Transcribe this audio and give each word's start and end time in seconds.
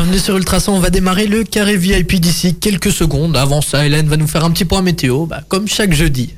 Bienvenue 0.00 0.18
sur 0.18 0.38
Ultrason, 0.38 0.72
on 0.72 0.80
va 0.80 0.88
démarrer 0.88 1.26
le 1.26 1.44
carré 1.44 1.76
VIP 1.76 2.14
d'ici 2.14 2.54
quelques 2.54 2.90
secondes. 2.90 3.36
Avant 3.36 3.60
ça, 3.60 3.84
Hélène 3.84 4.08
va 4.08 4.16
nous 4.16 4.26
faire 4.26 4.46
un 4.46 4.50
petit 4.50 4.64
point 4.64 4.80
météo, 4.80 5.26
bah, 5.26 5.42
comme 5.46 5.68
chaque 5.68 5.92
jeudi. 5.92 6.30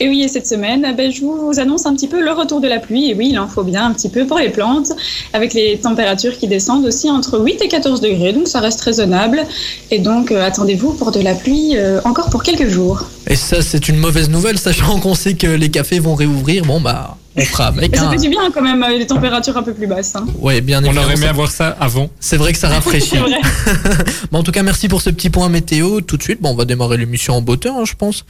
Et 0.00 0.08
oui, 0.08 0.22
et 0.22 0.26
cette 0.26 0.48
semaine, 0.48 0.92
ben, 0.96 1.12
je 1.12 1.20
vous 1.20 1.60
annonce 1.60 1.86
un 1.86 1.94
petit 1.94 2.08
peu 2.08 2.20
le 2.20 2.32
retour 2.32 2.60
de 2.60 2.66
la 2.66 2.80
pluie. 2.80 3.12
Et 3.12 3.14
oui, 3.14 3.28
il 3.30 3.38
en 3.38 3.46
faut 3.46 3.62
bien 3.62 3.86
un 3.86 3.92
petit 3.92 4.08
peu 4.08 4.26
pour 4.26 4.40
les 4.40 4.48
plantes, 4.48 4.90
avec 5.32 5.54
les 5.54 5.78
températures 5.78 6.36
qui 6.36 6.48
descendent 6.48 6.84
aussi 6.84 7.08
entre 7.08 7.38
8 7.38 7.62
et 7.62 7.68
14 7.68 8.00
degrés, 8.00 8.32
donc 8.32 8.48
ça 8.48 8.58
reste 8.58 8.80
raisonnable. 8.80 9.46
Et 9.92 10.00
donc, 10.00 10.32
euh, 10.32 10.44
attendez-vous 10.44 10.94
pour 10.94 11.12
de 11.12 11.20
la 11.20 11.36
pluie 11.36 11.76
euh, 11.76 12.00
encore 12.04 12.28
pour 12.28 12.42
quelques 12.42 12.68
jours. 12.68 13.04
Et 13.28 13.36
ça, 13.36 13.62
c'est 13.62 13.88
une 13.88 13.98
mauvaise 13.98 14.30
nouvelle, 14.30 14.58
sachant 14.58 14.98
qu'on 14.98 15.14
sait 15.14 15.34
que 15.34 15.46
les 15.46 15.70
cafés 15.70 16.00
vont 16.00 16.16
réouvrir. 16.16 16.64
Bon, 16.64 16.80
bah, 16.80 17.18
on 17.36 17.44
fera 17.44 17.66
avec. 17.68 17.92
Mais 17.92 17.98
ça 17.98 18.08
un- 18.08 18.10
fait 18.10 18.16
du 18.18 18.28
bien 18.28 18.50
quand 18.52 18.62
même, 18.62 18.84
les 18.98 19.06
températures 19.06 19.56
un 19.56 19.62
peu 19.62 19.72
plus 19.72 19.86
basses. 19.86 20.14
hein. 20.16 20.26
Ouais, 20.40 20.60
bien 20.60 20.78
On 20.80 20.84
évidemment. 20.86 21.04
aurait 21.06 21.14
aimé 21.14 21.22
ça- 21.24 21.30
avoir 21.30 21.50
ça 21.50 21.76
avant. 21.80 22.10
C'est 22.20 22.36
vrai 22.36 22.52
que 22.52 22.58
ça 22.58 22.68
rafraîchit. 22.74 23.10
C'est 23.10 23.18
vrai. 23.18 23.40
Bon, 24.32 24.40
en 24.40 24.42
tout 24.42 24.52
cas, 24.52 24.62
merci 24.62 24.88
pour 24.88 25.02
ce 25.02 25.10
petit 25.10 25.30
point 25.30 25.48
météo. 25.48 26.00
Tout 26.00 26.16
de 26.16 26.22
suite, 26.22 26.40
bon, 26.42 26.50
on 26.50 26.54
va 26.56 26.64
démarrer 26.64 26.96
l'émission 26.96 27.34
en 27.34 27.40
beauté, 27.42 27.68
hein, 27.68 27.84
je 27.84 27.94
pense. 27.94 28.24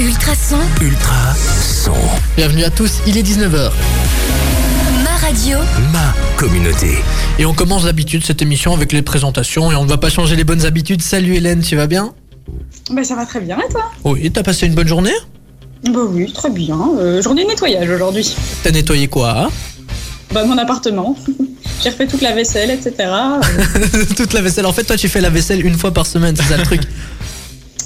Ultrason, 0.00 0.56
Ultra 0.80 1.34
son. 1.34 1.92
Bienvenue 2.36 2.64
à 2.64 2.70
tous, 2.70 3.00
il 3.06 3.16
est 3.18 3.22
19h. 3.22 3.70
ma 5.04 5.16
radio, 5.26 5.58
Ma 5.92 6.14
communauté. 6.36 6.98
Et 7.38 7.44
on 7.46 7.52
commence 7.54 7.84
d'habitude 7.84 8.24
cette 8.24 8.42
émission 8.42 8.72
avec 8.74 8.92
les 8.92 9.02
présentations 9.02 9.70
et 9.70 9.76
on 9.76 9.84
ne 9.84 9.88
va 9.88 9.98
pas 9.98 10.10
changer 10.10 10.34
les 10.34 10.44
bonnes 10.44 10.64
habitudes. 10.64 11.02
Salut 11.02 11.36
Hélène, 11.36 11.60
tu 11.60 11.76
vas 11.76 11.86
bien? 11.86 12.14
Ben, 12.90 13.04
ça 13.04 13.14
va 13.14 13.24
très 13.26 13.40
bien, 13.40 13.58
et 13.58 13.70
toi? 13.72 13.84
Oui, 14.04 14.30
t'as 14.32 14.42
passé 14.42 14.66
une 14.66 14.74
bonne 14.74 14.88
journée? 14.88 15.12
Bah 15.84 16.00
oui, 16.08 16.32
très 16.32 16.50
bien. 16.50 16.78
Euh, 16.98 17.20
journée 17.22 17.44
de 17.44 17.48
nettoyage 17.48 17.88
aujourd'hui. 17.90 18.34
T'as 18.62 18.70
nettoyé 18.70 19.08
quoi 19.08 19.44
hein 19.44 19.48
Bah, 20.32 20.44
mon 20.44 20.56
appartement. 20.58 21.16
J'ai 21.82 21.90
refait 21.90 22.06
toute 22.06 22.20
la 22.22 22.32
vaisselle, 22.32 22.70
etc. 22.70 23.10
Toute 24.16 24.32
la 24.34 24.40
vaisselle. 24.40 24.66
En 24.66 24.72
fait, 24.72 24.84
toi, 24.84 24.96
tu 24.96 25.08
fais 25.08 25.20
la 25.20 25.30
vaisselle 25.30 25.66
une 25.66 25.74
fois 25.74 25.90
par 25.90 26.06
semaine, 26.06 26.36
c'est 26.36 26.44
ça 26.44 26.56
le 26.56 26.62
truc. 26.64 26.82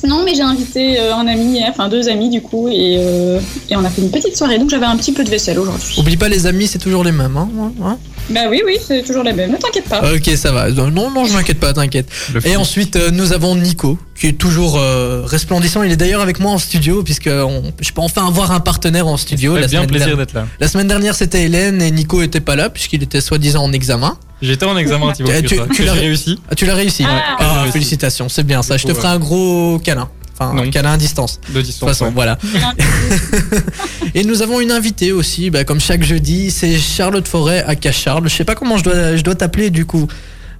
Non, 0.06 0.22
mais 0.24 0.34
j'ai 0.34 0.42
invité 0.42 1.00
euh, 1.00 1.14
un 1.14 1.26
ami 1.26 1.54
hier, 1.56 1.68
enfin 1.70 1.88
deux 1.88 2.08
amis 2.08 2.28
du 2.28 2.40
coup, 2.40 2.68
et, 2.68 2.96
euh, 2.98 3.40
et 3.70 3.76
on 3.76 3.84
a 3.84 3.88
fait 3.88 4.02
une 4.02 4.10
petite 4.10 4.36
soirée, 4.36 4.58
donc 4.58 4.70
j'avais 4.70 4.84
un 4.84 4.96
petit 4.96 5.10
peu 5.10 5.24
de 5.24 5.30
vaisselle 5.30 5.58
aujourd'hui. 5.58 5.96
Oublie 5.98 6.18
pas, 6.18 6.28
les 6.28 6.46
amis, 6.46 6.66
c'est 6.68 6.78
toujours 6.78 7.02
les 7.02 7.12
mêmes. 7.12 7.36
Hein 7.36 7.48
Hein 7.82 7.98
Bah 8.30 8.40
oui, 8.50 8.60
oui, 8.66 8.76
c'est 8.84 9.02
toujours 9.02 9.22
la 9.22 9.32
même, 9.32 9.52
ne 9.52 9.56
t'inquiète 9.56 9.88
pas. 9.88 10.02
ok, 10.12 10.30
ça 10.36 10.50
va. 10.52 10.70
Non, 10.70 11.10
non, 11.10 11.24
je 11.26 11.32
m'inquiète 11.32 11.60
pas, 11.60 11.72
t'inquiète. 11.72 12.08
Et 12.44 12.56
ensuite, 12.56 12.96
euh, 12.96 13.10
nous 13.12 13.32
avons 13.32 13.54
Nico, 13.54 13.98
qui 14.18 14.26
est 14.26 14.32
toujours 14.32 14.78
euh, 14.78 15.22
resplendissant. 15.24 15.82
Il 15.84 15.92
est 15.92 15.96
d'ailleurs 15.96 16.20
avec 16.22 16.40
moi 16.40 16.50
en 16.52 16.58
studio, 16.58 17.02
puisque 17.04 17.28
on- 17.32 17.72
je 17.80 17.92
peux 17.92 18.00
enfin 18.00 18.26
avoir 18.26 18.50
un 18.50 18.60
partenaire 18.60 19.06
en 19.06 19.16
studio. 19.16 19.52
Ça 19.52 19.56
fait 19.56 19.60
La 19.62 19.68
bien 19.68 19.78
semaine, 19.80 19.90
plaisir 19.90 20.06
dernière- 20.08 20.26
d'être 20.26 20.34
là. 20.34 20.46
la 20.58 20.68
semaine 20.68 20.88
dernière, 20.88 21.14
c'était 21.14 21.42
Hélène 21.44 21.80
et 21.80 21.90
Nico 21.90 22.20
était 22.22 22.40
pas 22.40 22.56
là, 22.56 22.68
puisqu'il 22.68 23.02
était 23.02 23.20
soi-disant 23.20 23.62
en 23.62 23.72
examen. 23.72 24.18
J'étais 24.42 24.66
en 24.66 24.76
examen, 24.76 25.12
Thibaut. 25.12 25.30
Tu- 25.40 25.46
tu- 25.46 25.60
tu 25.74 25.84
l'as- 25.84 25.92
réussi. 25.92 26.38
Ah, 26.50 26.54
tu 26.54 26.66
l'as 26.66 26.74
réussi. 26.74 27.04
Ah. 27.06 27.14
Ouais. 27.14 27.20
J'ai 27.38 27.44
Ah, 27.46 27.58
réussi. 27.60 27.72
félicitations, 27.72 28.28
c'est 28.28 28.44
bien 28.44 28.62
ça. 28.62 28.76
Je 28.76 28.86
te 28.86 28.92
ferai 28.92 29.08
un 29.08 29.18
gros 29.18 29.78
câlin. 29.82 30.08
Enfin, 30.38 30.50
un 30.50 30.54
Non. 30.64 30.70
câlin 30.70 30.92
à 30.92 30.96
distance. 30.98 31.40
De 31.48 31.54
De 31.54 31.58
toute 31.60 31.66
distance. 31.66 31.88
façon, 31.88 32.04
ouais. 32.06 32.10
voilà. 32.14 32.36
Et 34.14 34.24
nous 34.24 34.42
avons 34.42 34.60
une 34.60 34.70
invitée 34.70 35.12
aussi, 35.12 35.50
bah, 35.50 35.64
comme 35.64 35.80
chaque 35.80 36.02
jeudi, 36.02 36.50
c'est 36.50 36.76
Charlotte 36.78 37.26
Forêt 37.26 37.64
à 37.66 37.74
Charles. 37.92 38.28
Je 38.28 38.34
sais 38.34 38.44
pas 38.44 38.54
comment 38.54 38.76
je 38.78 38.84
dois, 38.84 39.16
je 39.16 39.22
dois 39.22 39.34
t'appeler 39.34 39.70
du 39.70 39.86
coup. 39.86 40.06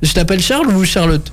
Je 0.02 0.12
t'appelle 0.12 0.42
Charles 0.42 0.69
ou 0.74 0.84
Charlotte? 0.84 1.32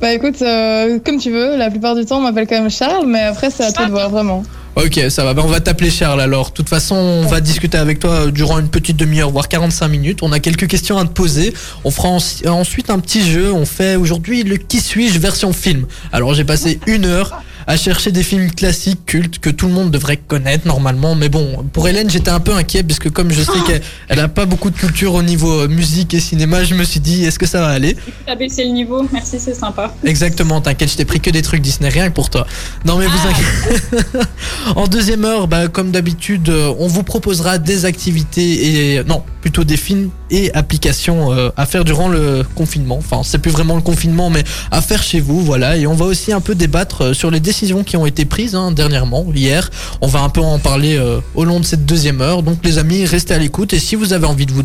Bah 0.00 0.12
écoute, 0.12 0.42
euh, 0.42 0.98
comme 1.04 1.18
tu 1.18 1.30
veux, 1.30 1.56
la 1.56 1.70
plupart 1.70 1.94
du 1.94 2.04
temps 2.04 2.18
on 2.18 2.22
m'appelle 2.22 2.46
quand 2.48 2.60
même 2.60 2.70
Charles, 2.70 3.06
mais 3.06 3.20
après 3.22 3.48
c'est 3.50 3.64
à 3.64 3.72
toi 3.72 3.86
de 3.86 3.90
voir 3.92 4.10
vraiment. 4.10 4.42
Ok, 4.76 5.00
ça 5.08 5.22
va. 5.24 5.34
Bah, 5.34 5.42
on 5.44 5.48
va 5.48 5.60
t'appeler 5.60 5.88
Charles 5.88 6.20
alors. 6.20 6.48
De 6.50 6.54
toute 6.54 6.68
façon, 6.68 6.96
on 6.96 7.26
va 7.26 7.40
discuter 7.40 7.78
avec 7.78 8.00
toi 8.00 8.10
euh, 8.26 8.30
durant 8.32 8.58
une 8.58 8.68
petite 8.68 8.96
demi-heure, 8.96 9.30
voire 9.30 9.48
45 9.48 9.86
minutes. 9.86 10.18
On 10.22 10.32
a 10.32 10.40
quelques 10.40 10.66
questions 10.66 10.98
à 10.98 11.04
te 11.04 11.10
poser. 11.12 11.54
On 11.84 11.92
fera 11.92 12.08
en- 12.08 12.18
ensuite 12.48 12.90
un 12.90 12.98
petit 12.98 13.24
jeu. 13.24 13.52
On 13.52 13.66
fait 13.66 13.94
aujourd'hui 13.94 14.42
le 14.42 14.56
qui 14.56 14.80
suis-je 14.80 15.20
version 15.20 15.52
film. 15.52 15.86
Alors, 16.12 16.34
j'ai 16.34 16.42
passé 16.44 16.80
une 16.88 17.04
heure 17.04 17.40
à 17.66 17.76
chercher 17.76 18.12
des 18.12 18.22
films 18.22 18.50
classiques, 18.50 19.04
cultes, 19.06 19.38
que 19.38 19.50
tout 19.50 19.66
le 19.66 19.72
monde 19.72 19.90
devrait 19.90 20.16
connaître 20.16 20.66
normalement. 20.66 21.14
Mais 21.14 21.28
bon, 21.28 21.64
pour 21.72 21.88
Hélène, 21.88 22.10
j'étais 22.10 22.30
un 22.30 22.40
peu 22.40 22.54
inquiet 22.54 22.82
parce 22.82 22.98
que 22.98 23.08
comme 23.08 23.30
je 23.30 23.42
sais 23.42 23.60
qu'elle 23.66 23.82
elle 24.08 24.20
a 24.20 24.28
pas 24.28 24.46
beaucoup 24.46 24.70
de 24.70 24.76
culture 24.76 25.14
au 25.14 25.22
niveau 25.22 25.62
euh, 25.62 25.68
musique 25.68 26.14
et 26.14 26.20
cinéma, 26.20 26.64
je 26.64 26.74
me 26.74 26.84
suis 26.84 27.00
dit, 27.00 27.24
est-ce 27.24 27.38
que 27.38 27.46
ça 27.46 27.60
va 27.60 27.68
aller? 27.68 27.96
T'as 28.26 28.36
baissé 28.36 28.64
le 28.64 28.70
niveau, 28.70 29.06
merci, 29.12 29.38
c'est 29.38 29.54
sympa. 29.54 29.94
Exactement, 30.04 30.60
t'inquiète, 30.60 30.90
je 30.90 30.96
t'ai 30.96 31.04
pris 31.04 31.20
que 31.20 31.30
des 31.30 31.42
trucs 31.42 31.62
Disney, 31.62 31.88
rien 31.88 32.08
que 32.08 32.14
pour 32.14 32.30
toi. 32.30 32.46
Non 32.84 32.98
mais 32.98 33.06
vous 33.06 33.28
inquiétez. 33.28 34.18
en 34.76 34.86
deuxième 34.86 35.24
heure, 35.24 35.48
bah, 35.48 35.68
comme 35.68 35.90
d'habitude, 35.90 36.48
euh, 36.48 36.74
on 36.78 36.86
vous 36.86 37.02
proposera 37.02 37.58
des 37.58 37.84
activités 37.84 38.96
et 38.96 39.04
non, 39.04 39.22
plutôt 39.40 39.64
des 39.64 39.76
films 39.76 40.10
et 40.30 40.52
applications 40.54 41.32
euh, 41.32 41.50
à 41.56 41.66
faire 41.66 41.84
durant 41.84 42.08
le 42.08 42.44
confinement. 42.54 42.96
Enfin, 42.98 43.22
c'est 43.24 43.38
plus 43.38 43.50
vraiment 43.50 43.76
le 43.76 43.82
confinement, 43.82 44.30
mais 44.30 44.44
à 44.70 44.80
faire 44.80 45.02
chez 45.02 45.20
vous, 45.20 45.40
voilà. 45.40 45.76
Et 45.76 45.86
on 45.86 45.94
va 45.94 46.06
aussi 46.06 46.32
un 46.32 46.40
peu 46.40 46.54
débattre 46.54 47.14
sur 47.14 47.30
les 47.30 47.40
décisions 47.40 47.53
qui 47.84 47.96
ont 47.96 48.06
été 48.06 48.24
prises 48.24 48.54
hein, 48.54 48.72
dernièrement, 48.72 49.26
hier. 49.34 49.70
On 50.00 50.06
va 50.06 50.20
un 50.20 50.28
peu 50.28 50.40
en 50.40 50.58
parler 50.58 50.96
euh, 50.96 51.20
au 51.34 51.44
long 51.44 51.60
de 51.60 51.64
cette 51.64 51.86
deuxième 51.86 52.20
heure. 52.20 52.42
Donc 52.42 52.58
les 52.64 52.78
amis, 52.78 53.04
restez 53.04 53.34
à 53.34 53.38
l'écoute 53.38 53.72
et 53.72 53.78
si 53.78 53.94
vous 53.94 54.12
avez 54.12 54.26
envie 54.26 54.46
de 54.46 54.52
vous 54.52 54.62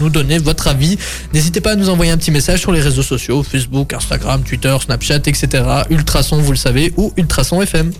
nous 0.00 0.10
donner 0.10 0.38
votre 0.38 0.68
avis, 0.68 0.98
n'hésitez 1.32 1.60
pas 1.60 1.72
à 1.72 1.76
nous 1.76 1.88
envoyer 1.88 2.12
un 2.12 2.18
petit 2.18 2.30
message 2.30 2.60
sur 2.60 2.72
les 2.72 2.80
réseaux 2.80 3.02
sociaux, 3.02 3.42
Facebook, 3.42 3.92
Instagram, 3.92 4.42
Twitter, 4.42 4.76
Snapchat, 4.84 5.16
etc. 5.26 5.64
Ultrason, 5.90 6.38
vous 6.38 6.52
le 6.52 6.58
savez, 6.58 6.92
ou 6.96 7.12
Ultrason 7.16 7.62
FM. 7.62 7.92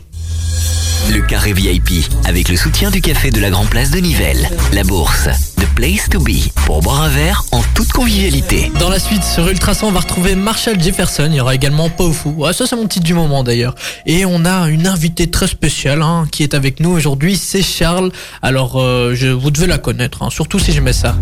Le 1.12 1.20
carré 1.20 1.52
VIP 1.52 2.06
avec 2.24 2.48
le 2.48 2.56
soutien 2.56 2.90
du 2.90 3.00
café 3.00 3.30
de 3.30 3.40
la 3.40 3.50
Grand 3.50 3.66
Place 3.66 3.90
de 3.90 3.98
Nivelles. 3.98 4.48
La 4.72 4.84
bourse. 4.84 5.28
The 5.56 5.66
place 5.74 6.08
to 6.10 6.18
be. 6.18 6.50
Pour 6.66 6.80
boire 6.80 7.02
un 7.02 7.08
verre 7.08 7.44
en 7.52 7.62
toute 7.74 7.92
convivialité. 7.92 8.72
Dans 8.80 8.88
la 8.88 8.98
suite, 8.98 9.22
sur 9.22 9.46
Ultrason, 9.46 9.88
on 9.88 9.92
va 9.92 10.00
retrouver 10.00 10.34
Marshall 10.34 10.80
Jefferson. 10.80 11.28
Il 11.30 11.36
y 11.36 11.40
aura 11.40 11.54
également 11.54 11.90
Pofu. 11.90 12.30
Ouais, 12.30 12.52
ça, 12.52 12.66
c'est 12.66 12.76
mon 12.76 12.86
titre 12.86 13.04
du 13.04 13.14
moment 13.14 13.44
d'ailleurs. 13.44 13.74
Et 14.06 14.24
on 14.24 14.44
a 14.44 14.68
une 14.68 14.86
invitée 14.86 15.30
très 15.30 15.46
spéciale 15.46 16.02
hein, 16.02 16.26
qui 16.30 16.42
est 16.42 16.54
avec 16.54 16.80
nous 16.80 16.90
aujourd'hui. 16.90 17.36
C'est 17.36 17.62
Charles. 17.62 18.10
Alors, 18.40 18.80
euh, 18.80 19.14
je, 19.14 19.28
vous 19.28 19.50
devez 19.50 19.66
la 19.66 19.78
connaître, 19.78 20.22
hein, 20.22 20.30
surtout 20.30 20.58
si 20.58 20.72
je 20.72 20.80
mets 20.80 20.92
ça. 20.92 21.16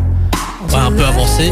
On 0.64 0.66
va 0.68 0.84
un 0.84 0.92
peu 0.92 1.04
avancer. 1.04 1.50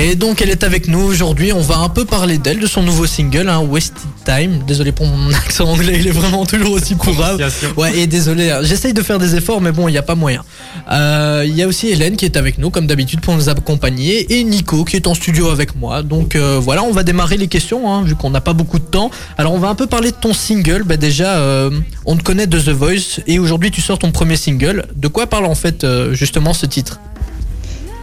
Et 0.00 0.14
donc 0.14 0.40
elle 0.40 0.50
est 0.50 0.62
avec 0.62 0.86
nous 0.86 1.00
aujourd'hui, 1.00 1.52
on 1.52 1.60
va 1.60 1.78
un 1.78 1.88
peu 1.88 2.04
parler 2.04 2.38
d'elle, 2.38 2.60
de 2.60 2.68
son 2.68 2.84
nouveau 2.84 3.04
single, 3.04 3.48
hein, 3.48 3.58
Wasted 3.58 3.96
Time. 4.24 4.62
Désolé 4.64 4.92
pour 4.92 5.06
mon 5.08 5.32
accent 5.34 5.68
anglais, 5.68 5.96
il 5.98 6.06
est 6.06 6.12
vraiment 6.12 6.46
toujours 6.46 6.70
aussi 6.70 6.94
courable. 6.94 7.44
Ouais, 7.76 7.98
et 7.98 8.06
désolé, 8.06 8.48
hein, 8.48 8.60
j'essaye 8.62 8.94
de 8.94 9.02
faire 9.02 9.18
des 9.18 9.34
efforts, 9.34 9.60
mais 9.60 9.72
bon, 9.72 9.88
il 9.88 9.90
n'y 9.90 9.98
a 9.98 10.04
pas 10.04 10.14
moyen. 10.14 10.44
Euh, 10.88 11.42
Il 11.44 11.56
y 11.56 11.64
a 11.64 11.66
aussi 11.66 11.88
Hélène 11.88 12.16
qui 12.16 12.24
est 12.26 12.36
avec 12.36 12.58
nous, 12.58 12.70
comme 12.70 12.86
d'habitude, 12.86 13.20
pour 13.20 13.34
nous 13.34 13.48
accompagner, 13.48 14.38
et 14.38 14.44
Nico 14.44 14.84
qui 14.84 14.94
est 14.94 15.08
en 15.08 15.14
studio 15.14 15.50
avec 15.50 15.74
moi. 15.74 16.04
Donc 16.04 16.36
euh, 16.36 16.60
voilà, 16.62 16.84
on 16.84 16.92
va 16.92 17.02
démarrer 17.02 17.36
les 17.36 17.48
questions, 17.48 17.92
hein, 17.92 18.04
vu 18.04 18.14
qu'on 18.14 18.30
n'a 18.30 18.40
pas 18.40 18.52
beaucoup 18.52 18.78
de 18.78 18.84
temps. 18.84 19.10
Alors 19.36 19.52
on 19.52 19.58
va 19.58 19.66
un 19.66 19.74
peu 19.74 19.88
parler 19.88 20.12
de 20.12 20.16
ton 20.16 20.32
single. 20.32 20.84
Bah, 20.84 20.96
déjà, 20.96 21.38
euh, 21.38 21.70
on 22.06 22.16
te 22.16 22.22
connaît 22.22 22.46
de 22.46 22.60
The 22.60 22.68
Voice, 22.68 23.20
et 23.26 23.40
aujourd'hui 23.40 23.72
tu 23.72 23.80
sors 23.80 23.98
ton 23.98 24.12
premier 24.12 24.36
single. 24.36 24.86
De 24.94 25.08
quoi 25.08 25.26
parle 25.26 25.46
en 25.46 25.56
fait 25.56 25.84
justement 26.12 26.54
ce 26.54 26.66
titre? 26.66 27.00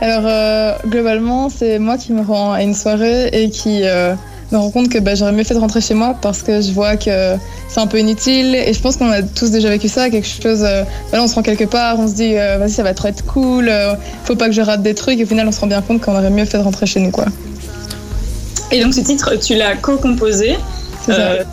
Alors 0.02 0.24
euh, 0.26 0.74
globalement 0.88 1.50
c'est 1.50 1.80
moi 1.80 1.98
qui 1.98 2.12
me 2.12 2.22
rends 2.22 2.52
à 2.52 2.62
une 2.62 2.74
soirée 2.74 3.30
et 3.32 3.50
qui 3.50 3.82
euh, 3.84 4.14
me 4.52 4.58
rend 4.58 4.70
compte 4.70 4.90
que 4.90 5.00
bah, 5.00 5.16
j'aurais 5.16 5.32
mieux 5.32 5.44
fait 5.46 5.54
de 5.54 5.60
rentrer 5.60 5.80
chez 5.80 5.94
moi 5.94 6.16
parce 6.22 6.44
que 6.44 6.62
je 6.62 6.72
vois 6.72 6.98
que 6.98 7.36
c'est 7.70 7.80
un 7.80 7.88
peu 7.88 8.00
inutile 8.00 8.56
et 8.56 8.74
je 8.74 8.82
pense 8.82 8.98
qu'on 8.98 9.10
a 9.10 9.22
tous 9.22 9.52
déjà 9.52 9.70
vécu 9.70 9.88
ça, 9.88 10.10
quelque 10.10 10.28
chose, 10.28 10.64
euh, 10.64 10.84
voilà, 11.10 11.24
on 11.24 11.28
se 11.28 11.36
rend 11.36 11.44
quelque 11.44 11.64
part, 11.64 11.98
on 11.98 12.08
se 12.08 12.14
dit 12.14 12.34
vas-y 12.34 12.72
ça 12.72 12.84
va 12.84 12.94
trop 12.94 13.08
être 13.08 13.26
cool, 13.26 13.72
faut 14.26 14.36
pas 14.36 14.48
que 14.48 14.54
je 14.54 14.62
rate 14.62 14.84
des 14.84 14.96
trucs 14.96 15.20
et 15.20 15.24
au 15.24 15.28
final 15.28 15.48
on 15.48 15.52
se 15.52 15.62
rend 15.62 15.68
bien 15.68 15.82
compte 15.82 16.02
qu'on 16.02 16.16
aurait 16.16 16.30
mieux 16.30 16.46
fait 16.46 16.58
de 16.58 16.64
rentrer 16.64 16.86
chez 16.86 17.00
nous 17.00 17.12
quoi. 17.12 17.26
Et 18.72 18.84
donc 18.84 18.94
ce 18.94 19.02
titre, 19.02 19.36
tu 19.36 19.56
l'as 19.56 19.76
co-composé. 19.76 20.58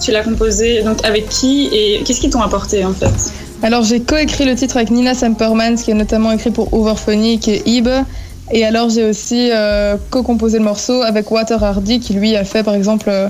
Tu 0.01 0.13
l'as 0.13 0.23
composé 0.23 0.83
donc 0.83 1.05
avec 1.05 1.29
qui 1.29 1.69
et 1.73 2.03
qu'est-ce 2.05 2.21
qui 2.21 2.31
t'ont 2.31 2.41
apporté 2.41 2.85
en 2.87 2.95
fait? 2.95 3.13
Alors 3.63 3.85
j'ai 3.85 4.01
coécrit 4.01 4.45
le 4.45 4.55
titre 4.57 4.77
avec 4.77 4.91
Nina 4.91 5.15
Sempermans 5.15 5.77
qui 5.77 5.91
est 5.91 5.95
notamment 5.95 6.33
écrit 6.33 6.51
pour 6.51 6.73
Overphonic 6.73 7.49
et 7.49 7.63
Ib. 7.67 7.89
Et 8.51 8.65
alors 8.67 8.91
j'ai 8.91 9.05
aussi 9.05 9.51
euh, 9.51 9.97
co-composé 10.11 10.59
le 10.59 10.65
morceau 10.65 11.03
avec 11.03 11.31
Water 11.31 11.63
Hardy 11.63 12.01
qui 12.01 12.13
lui 12.15 12.37
a 12.37 12.45
fait 12.45 12.63
par 12.63 12.75
exemple 12.75 13.09
euh, 13.09 13.29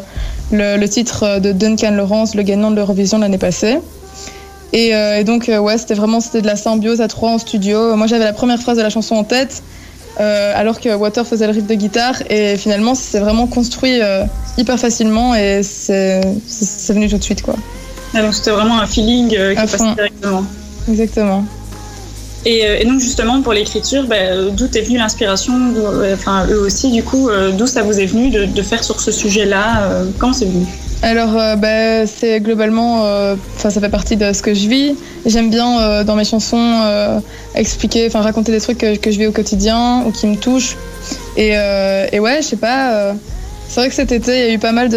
le, 0.50 0.76
le 0.76 0.88
titre 0.88 1.38
de 1.38 1.52
Duncan 1.52 1.92
Lawrence, 1.92 2.34
le 2.34 2.42
gagnant 2.42 2.70
de 2.70 2.76
l'Eurovision 2.76 3.18
l'année 3.18 3.38
passée. 3.38 3.78
Et, 4.72 4.94
euh, 4.94 5.18
et 5.18 5.24
donc 5.24 5.48
euh, 5.48 5.58
ouais 5.58 5.76
c'était 5.78 5.94
vraiment 5.94 6.20
c'était 6.20 6.40
de 6.40 6.46
la 6.46 6.56
symbiose 6.56 7.00
à 7.00 7.08
trois 7.08 7.30
en 7.30 7.38
studio. 7.38 7.94
Moi 7.94 8.06
j'avais 8.06 8.24
la 8.24 8.32
première 8.32 8.58
phrase 8.58 8.78
de 8.78 8.82
la 8.82 8.90
chanson 8.90 9.14
en 9.14 9.24
tête 9.24 9.62
euh, 10.20 10.52
alors 10.56 10.80
que 10.80 10.94
Water 10.94 11.26
faisait 11.26 11.46
le 11.46 11.52
riff 11.52 11.66
de 11.66 11.74
guitare 11.74 12.16
et 12.28 12.56
finalement 12.56 12.94
c'est 12.94 13.18
vraiment 13.20 13.46
construit 13.46 14.00
euh, 14.02 14.24
hyper 14.58 14.78
facilement 14.78 15.34
et 15.34 15.62
c'est 15.62 16.20
venu 16.88 17.08
tout 17.08 17.18
de 17.18 17.22
suite 17.22 17.42
quoi. 17.42 17.54
Ah, 18.14 18.22
Donc 18.22 18.34
c'était 18.34 18.50
vraiment 18.50 18.78
un 18.78 18.86
feeling 18.86 19.34
euh, 19.36 19.50
qui 19.54 19.60
passait 19.60 19.78
fond. 19.78 19.92
directement. 19.94 20.44
Exactement. 20.88 21.44
Et, 22.44 22.66
euh, 22.66 22.80
et 22.80 22.84
donc 22.84 23.00
justement 23.00 23.40
pour 23.40 23.52
l'écriture, 23.52 24.04
bah, 24.06 24.16
euh, 24.16 24.50
d'où 24.50 24.66
est 24.66 24.82
venue 24.82 24.98
l'inspiration 24.98 25.54
euh, 25.76 26.14
Enfin 26.14 26.46
eux 26.50 26.60
aussi 26.60 26.90
du 26.90 27.02
coup, 27.02 27.30
d'où 27.56 27.66
ça 27.66 27.82
vous 27.82 28.00
est 28.00 28.06
venu 28.06 28.30
de, 28.30 28.62
faire 28.62 28.82
sur 28.82 29.00
ce 29.00 29.12
sujet-là 29.12 29.82
euh, 29.82 30.04
Quand 30.18 30.32
c'est 30.32 30.46
venu? 30.46 30.66
Alors, 31.04 31.32
bah, 31.56 32.06
c'est 32.06 32.40
globalement, 32.40 33.00
enfin, 33.56 33.70
ça 33.70 33.80
fait 33.80 33.88
partie 33.88 34.16
de 34.16 34.32
ce 34.32 34.40
que 34.40 34.54
je 34.54 34.68
vis. 34.68 34.94
J'aime 35.26 35.50
bien 35.50 36.04
dans 36.04 36.14
mes 36.14 36.24
chansons 36.24 36.80
expliquer, 37.56 38.06
enfin, 38.06 38.20
raconter 38.20 38.52
des 38.52 38.60
trucs 38.60 38.78
que, 38.78 39.10
je 39.10 39.18
vis 39.18 39.26
au 39.26 39.32
quotidien 39.32 40.04
ou 40.06 40.12
qui 40.12 40.28
me 40.28 40.36
touchent. 40.36 40.76
Et, 41.36 41.50
ouais, 42.20 42.38
je 42.40 42.46
sais 42.46 42.56
pas. 42.56 43.14
c'est 43.68 43.80
vrai 43.80 43.88
que 43.88 43.96
cet 43.96 44.12
été, 44.12 44.32
il 44.32 44.46
y 44.46 44.50
a 44.50 44.54
eu 44.54 44.60
pas 44.60 44.70
mal 44.70 44.90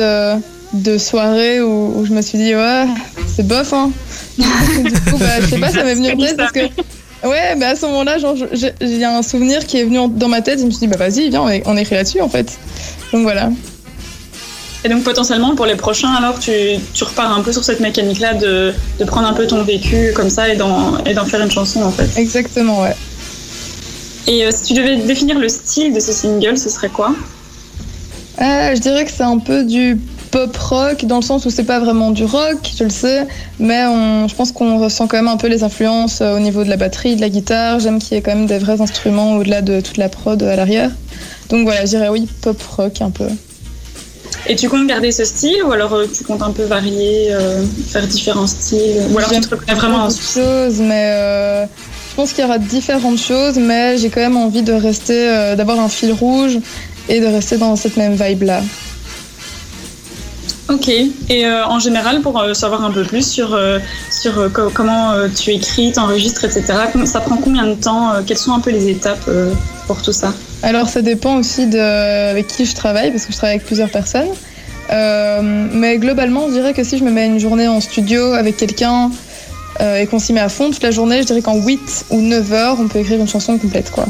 de, 0.73 0.97
soirées 0.99 1.61
où, 1.61 1.93
où 1.97 2.05
je 2.05 2.13
me 2.13 2.21
suis 2.21 2.37
dit, 2.37 2.53
ouais, 2.53 2.85
c'est 3.35 3.47
bof, 3.47 3.73
hein. 3.73 3.89
du 4.37 4.43
coup, 4.91 5.17
bah, 5.17 5.41
je 5.41 5.47
sais 5.47 5.57
pas, 5.57 5.69
ça 5.69 5.83
m'est 5.83 5.95
venu 5.95 6.11
en 6.11 6.17
tête 6.17 6.37
parce 6.37 6.51
que. 6.51 6.59
Ouais, 7.25 7.55
bah 7.57 7.69
à 7.69 7.75
ce 7.75 7.85
moment-là, 7.87 8.17
genre, 8.19 8.35
il 8.81 8.97
y 8.97 9.03
a 9.03 9.17
un 9.17 9.23
souvenir 9.23 9.65
qui 9.65 9.79
est 9.79 9.83
venu 9.83 9.97
en- 9.99 10.07
dans 10.07 10.27
ma 10.27 10.41
tête. 10.41 10.59
Je 10.59 10.65
me 10.65 10.69
suis 10.71 10.81
dit, 10.81 10.87
bah 10.87 10.97
vas-y, 10.97 11.29
viens, 11.29 11.43
on 11.65 11.75
écrit 11.77 11.95
là-dessus 11.95 12.21
en 12.21 12.29
fait. 12.29 12.57
Donc 13.11 13.23
voilà. 13.23 13.49
Et 14.83 14.89
donc 14.89 15.03
potentiellement 15.03 15.55
pour 15.55 15.65
les 15.65 15.75
prochains, 15.75 16.13
alors 16.13 16.37
tu, 16.39 16.51
tu 16.93 17.03
repars 17.03 17.35
un 17.35 17.41
peu 17.41 17.51
sur 17.51 17.63
cette 17.63 17.79
mécanique-là 17.79 18.35
de, 18.35 18.71
de 18.99 19.05
prendre 19.05 19.27
un 19.27 19.33
peu 19.33 19.47
ton 19.47 19.63
vécu 19.63 20.11
comme 20.15 20.29
ça 20.29 20.47
et 20.49 20.55
d'en 20.55 21.03
et 21.05 21.15
d'en 21.15 21.25
faire 21.25 21.41
une 21.41 21.49
chanson 21.49 21.81
en 21.81 21.89
fait. 21.91 22.07
Exactement, 22.19 22.81
ouais. 22.81 22.95
Et 24.27 24.45
euh, 24.45 24.51
si 24.51 24.63
tu 24.63 24.73
devais 24.73 24.97
définir 24.97 25.39
le 25.39 25.49
style 25.49 25.91
de 25.93 25.99
ce 25.99 26.11
single, 26.11 26.57
ce 26.59 26.69
serait 26.69 26.89
quoi? 26.89 27.15
Euh, 28.41 28.75
je 28.75 28.79
dirais 28.79 29.05
que 29.05 29.11
c'est 29.11 29.23
un 29.23 29.39
peu 29.39 29.63
du 29.63 29.97
pop 30.35 30.57
rock 30.57 31.05
dans 31.05 31.15
le 31.15 31.21
sens 31.21 31.45
où 31.45 31.49
c'est 31.49 31.63
pas 31.63 31.79
vraiment 31.79 32.11
du 32.11 32.25
rock, 32.25 32.57
je 32.77 32.83
le 32.83 32.89
sais, 32.89 33.25
mais 33.57 33.85
on, 33.85 34.27
je 34.27 34.35
pense 34.35 34.51
qu'on 34.51 34.79
ressent 34.79 35.07
quand 35.07 35.15
même 35.15 35.29
un 35.29 35.37
peu 35.37 35.47
les 35.47 35.63
influences 35.63 36.19
euh, 36.19 36.35
au 36.35 36.39
niveau 36.39 36.65
de 36.65 36.69
la 36.69 36.75
batterie, 36.75 37.15
de 37.15 37.21
la 37.21 37.29
guitare. 37.29 37.79
J'aime 37.79 37.99
qu'il 37.99 38.15
y 38.15 38.17
ait 38.17 38.21
quand 38.21 38.35
même 38.35 38.45
des 38.45 38.57
vrais 38.57 38.81
instruments 38.81 39.37
au-delà 39.37 39.61
de 39.61 39.79
toute 39.79 39.95
la 39.95 40.09
prod 40.09 40.43
à 40.43 40.57
l'arrière. 40.57 40.91
Donc 41.47 41.63
voilà, 41.63 41.85
je 41.85 41.91
dirais 41.91 42.09
oui, 42.09 42.27
pop 42.41 42.61
rock 42.75 43.01
un 43.01 43.11
peu. 43.11 43.29
Et 44.47 44.57
tu 44.57 44.67
comptes 44.67 44.85
garder 44.87 45.13
ce 45.13 45.23
style 45.23 45.63
ou 45.65 45.71
alors 45.71 45.93
euh, 45.93 46.05
tu 46.13 46.25
comptes 46.25 46.41
un 46.41 46.51
peu 46.51 46.63
varier, 46.63 47.31
euh, 47.31 47.63
faire 47.87 48.05
différents 48.05 48.47
styles? 48.47 49.03
Ou 49.11 49.17
alors 49.17 49.31
tu 49.31 49.39
te 49.39 49.55
reconnais 49.55 49.73
vraiment 49.73 50.03
en 50.03 50.09
choses, 50.09 50.81
mais 50.81 51.11
euh, 51.13 51.65
je 52.09 52.15
pense 52.17 52.33
qu'il 52.33 52.43
y 52.43 52.45
aura 52.45 52.57
différentes 52.57 53.19
choses, 53.19 53.57
mais 53.57 53.97
j'ai 53.97 54.09
quand 54.09 54.19
même 54.19 54.35
envie 54.35 54.63
de 54.63 54.73
rester, 54.73 55.29
euh, 55.29 55.55
d'avoir 55.55 55.79
un 55.79 55.87
fil 55.87 56.11
rouge 56.11 56.57
et 57.07 57.21
de 57.21 57.25
rester 57.25 57.55
dans 57.57 57.77
cette 57.77 57.95
même 57.95 58.15
vibe-là. 58.15 58.59
Ok. 60.67 60.87
Et 60.89 61.45
euh, 61.45 61.65
en 61.67 61.79
général, 61.79 62.21
pour 62.21 62.39
euh, 62.39 62.53
savoir 62.55 62.83
un 62.83 62.89
peu 62.91 63.03
plus 63.03 63.25
sur, 63.27 63.53
euh, 63.53 63.77
sur 64.11 64.51
co- 64.51 64.71
comment 64.73 65.11
tu 65.35 65.51
écris, 65.51 65.91
t'enregistres, 65.91 66.43
etc., 66.45 66.63
ça 67.05 67.19
prend 67.21 67.37
combien 67.37 67.67
de 67.67 67.75
temps 67.75 68.13
Quelles 68.25 68.37
sont 68.39 68.53
un 68.53 68.59
peu 68.59 68.71
les 68.71 68.89
étapes 68.89 69.29
pour 69.87 70.01
tout 70.01 70.11
ça? 70.11 70.33
Alors 70.63 70.89
ça 70.89 71.03
dépend 71.03 71.37
aussi 71.37 71.67
de 71.67 71.77
avec 72.31 72.47
qui 72.47 72.65
je 72.65 72.73
travaille, 72.73 73.11
parce 73.11 73.25
que 73.25 73.31
je 73.31 73.37
travaille 73.37 73.55
avec 73.57 73.67
plusieurs 73.67 73.89
personnes. 73.89 74.29
Mais 74.91 75.97
globalement, 75.99 76.47
je 76.47 76.53
dirais 76.53 76.73
que 76.73 76.83
si 76.83 76.97
je 76.97 77.03
me 77.03 77.11
mets 77.11 77.27
une 77.27 77.39
journée 77.39 77.67
en 77.67 77.79
studio 77.79 78.33
avec 78.33 78.57
quelqu'un 78.57 79.11
et 79.79 80.07
qu'on 80.07 80.19
s'y 80.19 80.33
met 80.33 80.39
à 80.39 80.49
fond 80.49 80.71
toute 80.71 80.81
la 80.83 80.91
journée, 80.91 81.21
je 81.21 81.27
dirais 81.27 81.41
qu'en 81.41 81.55
8 81.61 82.05
ou 82.09 82.21
9 82.21 82.53
heures, 82.53 82.77
on 82.79 82.87
peut 82.87 82.99
écrire 82.99 83.19
une 83.19 83.27
chanson 83.27 83.57
complète, 83.59 83.91
quoi. 83.91 84.05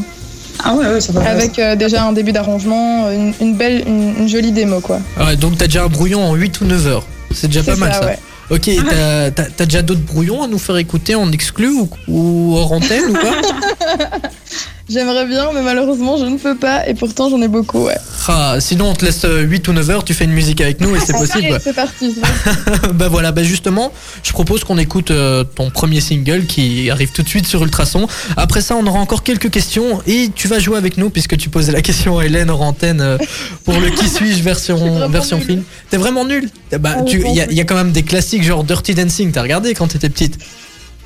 Ah 0.68 0.74
ouais, 0.74 0.88
ouais, 0.88 1.00
ça 1.02 1.14
va. 1.14 1.22
Avec 1.30 1.60
euh, 1.60 1.76
déjà 1.76 2.04
un 2.04 2.12
début 2.12 2.32
d'arrangement, 2.32 3.10
une, 3.12 3.34
une 3.40 3.56
belle, 3.56 3.84
une, 3.88 4.16
une 4.20 4.28
jolie 4.28 4.52
démo, 4.52 4.80
quoi. 4.80 5.00
Ah 5.20 5.26
ouais, 5.28 5.36
donc 5.36 5.58
t'as 5.58 5.68
déjà 5.68 5.84
un 5.84 5.88
brouillon 5.88 6.24
en 6.24 6.34
8 6.34 6.62
ou 6.62 6.66
9 6.66 6.88
heures. 6.88 7.06
C'est 7.34 7.48
déjà 7.48 7.64
pas 7.64 7.76
mal 7.76 7.94
ça, 7.94 8.06
ouais. 8.06 8.18
Ok, 8.52 8.68
et 8.68 8.78
t'as- 8.78 9.32
t'as 9.32 9.44
t'as 9.58 9.66
déjà 9.66 9.82
d'autres 9.82 10.02
brouillons 10.06 10.44
à 10.44 10.48
nous 10.48 10.60
faire 10.60 10.78
écouter 10.78 11.16
en 11.16 11.32
exclu 11.32 11.70
ou, 11.70 11.90
ou 12.08 12.56
hors 12.58 12.72
antenne 12.74 13.06
ou 13.10 13.14
quoi? 13.14 13.32
J'aimerais 14.88 15.26
bien, 15.26 15.50
mais 15.52 15.64
malheureusement, 15.64 16.18
je 16.18 16.26
ne 16.26 16.38
peux 16.38 16.56
pas, 16.56 16.88
et 16.88 16.94
pourtant 16.94 17.28
j'en 17.30 17.42
ai 17.42 17.48
beaucoup, 17.48 17.80
ouais. 17.86 17.98
Ah, 18.28 18.58
Sinon 18.60 18.90
on 18.90 18.94
te 18.94 19.04
laisse 19.04 19.26
euh, 19.26 19.42
8 19.42 19.68
ou 19.68 19.74
9 19.74 19.90
heures, 19.90 20.04
tu 20.04 20.14
fais 20.14 20.26
une 20.26 20.32
musique 20.34 20.62
avec 20.62 20.80
nous 20.80 20.96
et 20.96 21.00
c'est 21.00 21.14
possible. 21.18 21.60
C'est 21.60 21.74
parti. 21.74 22.16
bah 22.94 23.08
voilà, 23.08 23.32
bah 23.32 23.42
justement, 23.44 23.92
je 24.22 24.32
propose 24.32 24.64
qu'on 24.64 24.78
écoute 24.78 25.10
euh, 25.10 25.44
ton 25.44 25.72
premier 25.72 26.02
single 26.02 26.46
qui 26.46 26.92
arrive 26.92 27.12
tout 27.12 27.24
de 27.24 27.28
suite 27.28 27.48
sur 27.48 27.64
Ultrason. 27.64 28.08
Après 28.38 28.62
ça, 28.62 28.76
on 28.76 28.86
aura 28.86 29.00
encore 29.00 29.24
quelques 29.24 29.50
questions 29.50 30.02
et 30.06 30.30
tu 30.36 30.48
vas 30.48 30.60
jouer 30.60 30.78
avec 30.78 30.98
nous 30.98 31.10
puisque 31.10 31.36
tu 31.36 31.50
posais 31.50 31.72
la 31.72 31.82
question 31.82 32.20
à 32.20 32.26
Hélène 32.26 32.52
hors 32.52 32.62
antenne 32.62 33.02
euh, 33.02 33.18
pour 33.64 33.80
le 33.80 33.90
qui 33.90 34.08
suis-je 34.08 34.44
version, 34.44 35.08
version 35.10 35.40
film. 35.42 35.64
T'es 35.90 35.98
vraiment 35.98 36.26
nul. 36.26 36.48
Bah, 36.80 36.98
Ah, 37.00 37.04
y, 37.08 37.46
il 37.50 37.56
y 37.58 37.62
a 37.62 37.64
quand 37.64 37.76
même 37.76 37.92
des 37.92 38.04
classiques 38.04 38.44
genre 38.44 38.64
Dirty 38.64 38.94
Dancing, 38.94 39.32
t'as 39.32 39.42
regardé 39.42 39.74
quand 39.74 39.88
t'étais 39.88 40.10
petite. 40.10 40.38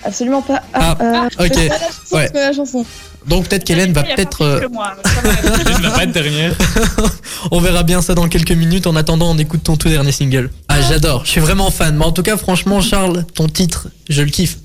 Absolument 0.04 0.42
pas. 0.42 0.62
Ah, 0.74 0.96
euh, 1.01 1.46
ok. 1.46 1.56
la 1.56 1.78
chanson, 1.78 2.16
Ouais. 2.16 2.30
la 2.34 2.54
chanson. 2.54 2.86
Donc 3.28 3.48
peut-être 3.48 3.63
qu'Hélène 3.66 3.92
va 3.92 4.01
Il 4.06 4.10
y 4.10 4.12
a 4.12 4.16
peut-être... 4.16 4.38
pas 4.40 4.46
euh, 4.46 4.57
plus 4.60 4.68
que 4.68 4.74
moi, 4.74 4.94
mais 4.98 5.10
ça 5.10 5.80
va. 5.81 5.90
Pas 5.96 6.04
être 6.04 6.12
dernière. 6.12 6.56
On 7.51 7.60
verra 7.60 7.84
bien 7.84 8.01
ça 8.01 8.16
dans 8.16 8.28
quelques 8.28 8.51
minutes. 8.51 8.88
En 8.88 8.96
attendant, 8.96 9.30
on 9.31 9.38
écoute 9.38 9.63
ton 9.63 9.75
tout 9.78 9.90
dernier 9.90 10.12
single. 10.12 10.50
Ah, 10.68 10.81
j'adore. 10.81 11.25
Je 11.25 11.31
suis 11.31 11.42
vraiment 11.42 11.69
fan. 11.72 11.96
Mais 11.98 12.06
en 12.06 12.12
tout 12.12 12.24
cas, 12.24 12.38
franchement, 12.38 12.81
Charles, 12.81 13.25
ton 13.34 13.48
titre, 13.48 13.88
je 14.10 14.22
le 14.22 14.30
kiffe. 14.30 14.57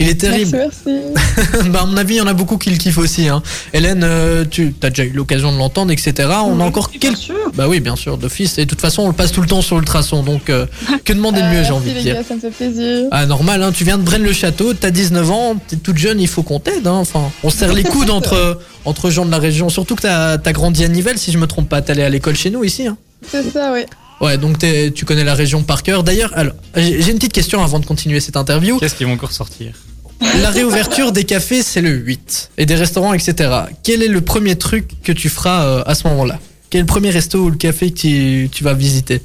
Il 0.00 0.08
est 0.08 0.14
terrible. 0.14 0.50
Merci, 0.56 0.78
merci. 0.86 1.68
bah, 1.70 1.80
à 1.82 1.86
mon 1.86 1.96
avis, 1.98 2.14
il 2.14 2.18
y 2.18 2.20
en 2.22 2.26
a 2.26 2.32
beaucoup 2.32 2.56
qui 2.56 2.70
le 2.70 2.78
kiffent 2.78 2.96
aussi. 2.98 3.28
Hein. 3.28 3.42
Hélène, 3.74 4.00
euh, 4.02 4.44
tu 4.50 4.74
as 4.82 4.88
déjà 4.88 5.04
eu 5.04 5.10
l'occasion 5.12 5.52
de 5.52 5.58
l'entendre, 5.58 5.92
etc. 5.92 6.28
On 6.46 6.58
a 6.58 6.64
encore 6.64 6.88
Bien 6.88 6.98
quelques. 7.00 7.18
sûr. 7.18 7.34
Bah 7.54 7.68
oui, 7.68 7.80
bien 7.80 7.96
sûr, 7.96 8.16
d'office. 8.16 8.56
Et 8.56 8.64
de 8.64 8.70
toute 8.70 8.80
façon, 8.80 9.02
on 9.02 9.08
le 9.08 9.12
passe 9.12 9.30
tout 9.30 9.42
le 9.42 9.46
temps 9.46 9.60
sur 9.60 9.76
Ultrason. 9.78 10.22
Donc, 10.22 10.48
euh, 10.48 10.64
que 11.04 11.12
demander 11.12 11.42
de 11.42 11.46
mieux, 11.48 11.58
Euh, 11.58 11.64
j'ai 11.64 11.72
envie 11.72 11.90
de 11.90 11.94
merci, 11.94 12.06
les 12.08 12.12
dire. 12.14 12.22
gars, 12.22 12.26
ça 12.28 12.34
me 12.34 12.40
fait 12.40 12.50
plaisir. 12.50 13.04
Ah, 13.10 13.26
normal, 13.26 13.62
hein, 13.62 13.72
tu 13.72 13.84
viens 13.84 13.98
de 13.98 14.02
Braine-le-Château, 14.02 14.72
t'as 14.72 14.90
19 14.90 15.30
ans, 15.30 15.56
t'es 15.68 15.76
toute 15.76 15.98
jeune, 15.98 16.18
il 16.18 16.28
faut 16.28 16.42
qu'on 16.42 16.60
t'aide. 16.60 16.86
Hein. 16.86 16.94
Enfin, 16.94 17.30
on 17.44 17.50
se 17.50 17.58
serre 17.58 17.74
les 17.74 17.82
coudes 17.84 18.10
entre, 18.10 18.58
entre 18.86 19.10
gens 19.10 19.26
de 19.26 19.30
la 19.30 19.38
région. 19.38 19.68
Surtout 19.68 19.96
que 19.96 20.02
t'as 20.02 20.38
as 20.42 20.52
grandi 20.52 20.82
à 20.82 20.88
Nivelles, 20.88 21.18
si 21.18 21.30
je 21.30 21.36
me 21.36 21.46
trompe 21.46 21.68
pas. 21.68 21.82
T'es 21.82 21.92
allé 21.92 22.02
à 22.04 22.08
l'école 22.08 22.36
chez 22.36 22.48
nous 22.50 22.64
ici. 22.64 22.86
Hein. 22.86 22.96
C'est 23.30 23.50
ça, 23.52 23.70
oui. 23.74 23.80
Ouais, 24.22 24.38
donc 24.38 24.56
tu 24.94 25.04
connais 25.04 25.24
la 25.24 25.34
région 25.34 25.62
par 25.62 25.82
cœur. 25.82 26.04
D'ailleurs, 26.04 26.30
alors, 26.34 26.52
j'ai 26.76 27.00
j'ai 27.02 27.10
une 27.10 27.16
petite 27.18 27.32
question 27.32 27.62
avant 27.62 27.78
de 27.80 27.86
continuer 27.86 28.20
cette 28.20 28.36
interview. 28.36 28.78
Qu'est-ce 28.78 28.94
qu'ils 28.94 29.06
vont 29.06 29.14
encore 29.14 29.32
sortir? 29.32 29.72
La 30.20 30.50
réouverture 30.50 31.12
des 31.12 31.24
cafés, 31.24 31.62
c'est 31.62 31.80
le 31.80 31.90
8. 31.90 32.50
Et 32.58 32.66
des 32.66 32.74
restaurants, 32.74 33.14
etc. 33.14 33.50
Quel 33.82 34.02
est 34.02 34.08
le 34.08 34.20
premier 34.20 34.56
truc 34.56 35.02
que 35.02 35.12
tu 35.12 35.28
feras 35.28 35.64
euh, 35.64 35.82
à 35.86 35.94
ce 35.94 36.06
moment-là? 36.08 36.38
Quel 36.68 36.80
est 36.80 36.82
le 36.82 36.86
premier 36.86 37.10
resto 37.10 37.38
ou 37.38 37.50
le 37.50 37.56
café 37.56 37.90
que 37.90 37.98
tu, 37.98 38.48
tu 38.52 38.62
vas 38.62 38.74
visiter? 38.74 39.22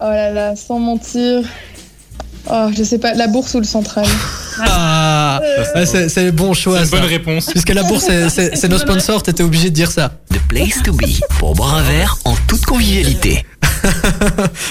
Oh 0.00 0.04
là 0.04 0.30
là, 0.30 0.56
sans 0.56 0.78
mentir. 0.78 1.42
Oh, 2.50 2.68
je 2.76 2.82
sais 2.84 2.98
pas, 2.98 3.14
la 3.14 3.26
bourse 3.26 3.54
ou 3.54 3.58
le 3.58 3.64
central 3.64 4.04
Ah, 4.60 5.40
ah, 5.74 5.86
c'est 5.86 6.08
c'est 6.08 6.24
le 6.24 6.30
bon 6.30 6.54
C'est 6.54 6.62
choix, 6.62 6.78
une 6.80 6.84
ça. 6.86 6.96
bonne 6.96 7.06
réponse. 7.08 7.46
Puisque 7.46 7.70
la 7.74 7.82
bourse, 7.82 8.04
c'est- 8.04 8.28
c'est 8.30 8.56
c'est 8.56 8.68
nos 8.68 8.78
sponsors, 8.78 9.22
t'étais 9.22 9.42
obligé 9.42 9.70
de 9.70 9.74
dire 9.74 9.90
ça. 9.90 10.12
The 10.32 10.38
place 10.48 10.82
to 10.84 10.92
be 10.92 11.06
pour 11.38 11.54
boire 11.54 11.74
un 11.76 11.82
verre 11.82 12.18
en 12.24 12.34
toute 12.46 12.64
convivialité. 12.64 13.44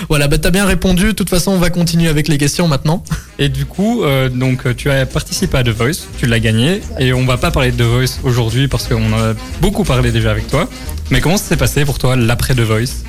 Voilà, 0.10 0.28
bah 0.28 0.38
t'as 0.38 0.50
bien 0.50 0.66
répondu. 0.66 1.08
De 1.08 1.12
toute 1.12 1.30
façon, 1.30 1.52
on 1.52 1.58
va 1.58 1.70
continuer 1.70 2.08
avec 2.10 2.28
les 2.28 2.38
questions 2.38 2.68
maintenant. 2.68 3.04
Et 3.40 3.50
du 3.50 3.66
coup, 3.66 4.04
euh, 4.04 4.30
donc 4.30 4.66
euh, 4.66 4.74
tu 4.76 4.90
as 4.90 5.06
participé 5.06 5.58
à 5.58 5.64
The 5.64 5.70
Voice, 5.70 6.08
tu 6.18 6.26
l'as 6.26 6.40
gagné, 6.40 6.82
et 7.00 7.14
on 7.14 7.26
va 7.26 7.38
pas 7.38 7.52
parler 7.52 7.72
de 7.72 7.78
The 7.78 7.88
Voice 7.88 8.20
aujourd'hui 8.24 8.68
parce 8.68 8.88
qu'on 8.88 9.14
en 9.14 9.18
a 9.18 9.34
beaucoup 9.62 9.84
parlé 9.84 10.12
déjà 10.12 10.32
avec 10.32 10.48
toi. 10.48 10.68
Mais 11.12 11.22
comment 11.22 11.38
ça 11.38 11.46
s'est 11.46 11.58
passé 11.58 11.86
pour 11.86 12.00
toi 12.00 12.16
l'après 12.16 12.56
The 12.56 12.62
Voice? 12.62 13.04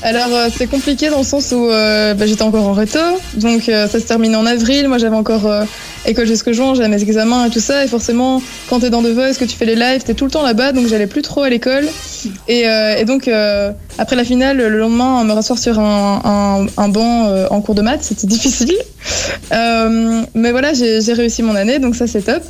Alors, 0.00 0.28
euh, 0.32 0.48
c'est 0.56 0.68
compliqué 0.68 1.10
dans 1.10 1.18
le 1.18 1.24
sens 1.24 1.50
où 1.50 1.68
euh, 1.68 2.14
bah, 2.14 2.26
j'étais 2.26 2.42
encore 2.42 2.66
en 2.66 2.72
réto, 2.72 3.00
donc 3.34 3.68
euh, 3.68 3.88
ça 3.88 3.98
se 3.98 4.04
termine 4.06 4.36
en 4.36 4.46
avril. 4.46 4.86
Moi, 4.86 4.98
j'avais 4.98 5.16
encore 5.16 5.46
euh, 5.46 5.64
école 6.06 6.26
jusqu'au 6.26 6.52
juin, 6.52 6.74
j'avais 6.74 6.88
mes 6.88 7.02
examens 7.02 7.46
et 7.46 7.50
tout 7.50 7.58
ça. 7.58 7.84
Et 7.84 7.88
forcément, 7.88 8.40
quand 8.70 8.78
t'es 8.78 8.90
dans 8.90 9.02
The 9.02 9.36
que 9.36 9.44
tu 9.44 9.56
fais 9.56 9.64
les 9.64 9.74
lives, 9.74 10.04
t'es 10.04 10.14
tout 10.14 10.24
le 10.24 10.30
temps 10.30 10.44
là-bas, 10.44 10.70
donc 10.70 10.86
j'allais 10.86 11.08
plus 11.08 11.22
trop 11.22 11.42
à 11.42 11.50
l'école. 11.50 11.88
Et, 12.46 12.68
euh, 12.68 13.04
donc, 13.04 13.28
après 13.98 14.14
la 14.14 14.24
finale, 14.24 14.58
le 14.58 14.78
lendemain, 14.78 15.24
me 15.24 15.32
rasseoir 15.32 15.58
sur 15.58 15.80
un, 15.80 16.20
un, 16.24 16.66
un 16.82 16.88
banc 16.88 17.46
en 17.50 17.60
cours 17.60 17.74
de 17.74 17.82
maths, 17.82 18.04
c'était 18.04 18.28
difficile. 18.28 18.76
Mais 19.50 20.50
voilà, 20.52 20.74
j'ai 20.74 21.12
réussi 21.12 21.42
mon 21.42 21.56
année, 21.56 21.80
donc 21.80 21.96
ça, 21.96 22.06
c'est 22.06 22.22
top. 22.22 22.42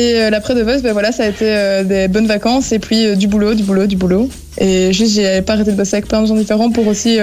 Et 0.00 0.14
euh, 0.14 0.30
l'après 0.30 0.54
de 0.54 0.62
Voice, 0.62 0.80
ben 0.80 0.94
voilà, 0.94 1.12
ça 1.12 1.24
a 1.24 1.26
été 1.26 1.44
euh, 1.44 1.84
des 1.84 2.08
bonnes 2.08 2.26
vacances 2.26 2.72
et 2.72 2.78
puis 2.78 3.04
euh, 3.04 3.16
du 3.16 3.28
boulot, 3.28 3.52
du 3.52 3.64
boulot, 3.64 3.86
du 3.86 3.96
boulot. 3.96 4.30
Et 4.56 4.94
juste, 4.94 5.14
j'ai 5.14 5.42
pas 5.42 5.52
arrêté 5.52 5.72
de 5.72 5.76
bosser 5.76 5.96
avec 5.96 6.08
plein 6.08 6.22
de 6.22 6.26
gens 6.26 6.36
différents 6.36 6.70
pour 6.70 6.86
aussi 6.86 7.18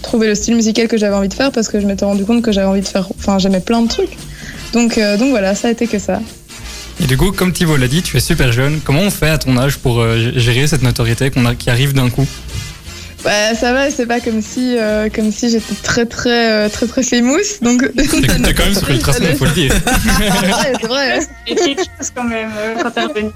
trouver 0.00 0.28
le 0.28 0.34
style 0.34 0.56
musical 0.56 0.88
que 0.88 0.96
j'avais 0.96 1.14
envie 1.14 1.28
de 1.28 1.34
faire 1.34 1.52
parce 1.52 1.68
que 1.68 1.78
je 1.78 1.86
m'étais 1.86 2.06
rendu 2.06 2.24
compte 2.24 2.40
que 2.40 2.50
j'avais 2.50 2.66
envie 2.66 2.80
de 2.80 2.88
faire. 2.88 3.08
Enfin, 3.18 3.38
j'aimais 3.38 3.60
plein 3.60 3.82
de 3.82 3.88
trucs. 3.88 4.16
Donc, 4.72 4.98
donc 5.18 5.28
voilà, 5.28 5.54
ça 5.54 5.68
a 5.68 5.70
été 5.72 5.86
que 5.86 5.98
ça. 5.98 6.20
Et 7.02 7.06
du 7.06 7.18
coup, 7.18 7.32
comme 7.32 7.52
Thibaut 7.52 7.76
l'a 7.76 7.88
dit, 7.88 8.00
tu 8.00 8.16
es 8.16 8.20
super 8.20 8.50
jeune. 8.50 8.80
Comment 8.82 9.02
on 9.02 9.10
fait 9.10 9.28
à 9.28 9.36
ton 9.36 9.58
âge 9.58 9.76
pour 9.76 10.02
gérer 10.34 10.66
cette 10.66 10.82
notoriété 10.82 11.30
qui 11.58 11.68
arrive 11.68 11.92
d'un 11.92 12.08
coup? 12.08 12.26
Bah, 13.24 13.54
ça 13.54 13.72
va, 13.72 13.88
c'est 13.90 14.06
pas 14.06 14.18
comme 14.20 14.42
si, 14.42 14.76
euh, 14.76 15.08
comme 15.14 15.30
si 15.30 15.48
j'étais 15.48 15.74
très, 15.82 16.06
très, 16.06 16.50
euh, 16.50 16.68
très, 16.68 16.86
très 16.86 17.02
famous. 17.04 17.36
Donc, 17.62 17.88
T'es 17.94 18.54
quand 18.54 18.64
même 18.64 18.74
sur 18.74 18.90
Ultrason, 18.90 19.24
faut 19.38 19.44
le 19.44 19.50
dire. 19.52 19.72
Ouais, 19.72 20.72
c'est 20.80 20.86
vrai. 20.88 21.20
Et 21.46 21.54
quelque 21.54 21.78
chose 21.98 22.10
quand 22.14 22.24
même 22.24 22.50
quand 22.82 22.90
t'es 22.90 23.02
revenu. 23.02 23.30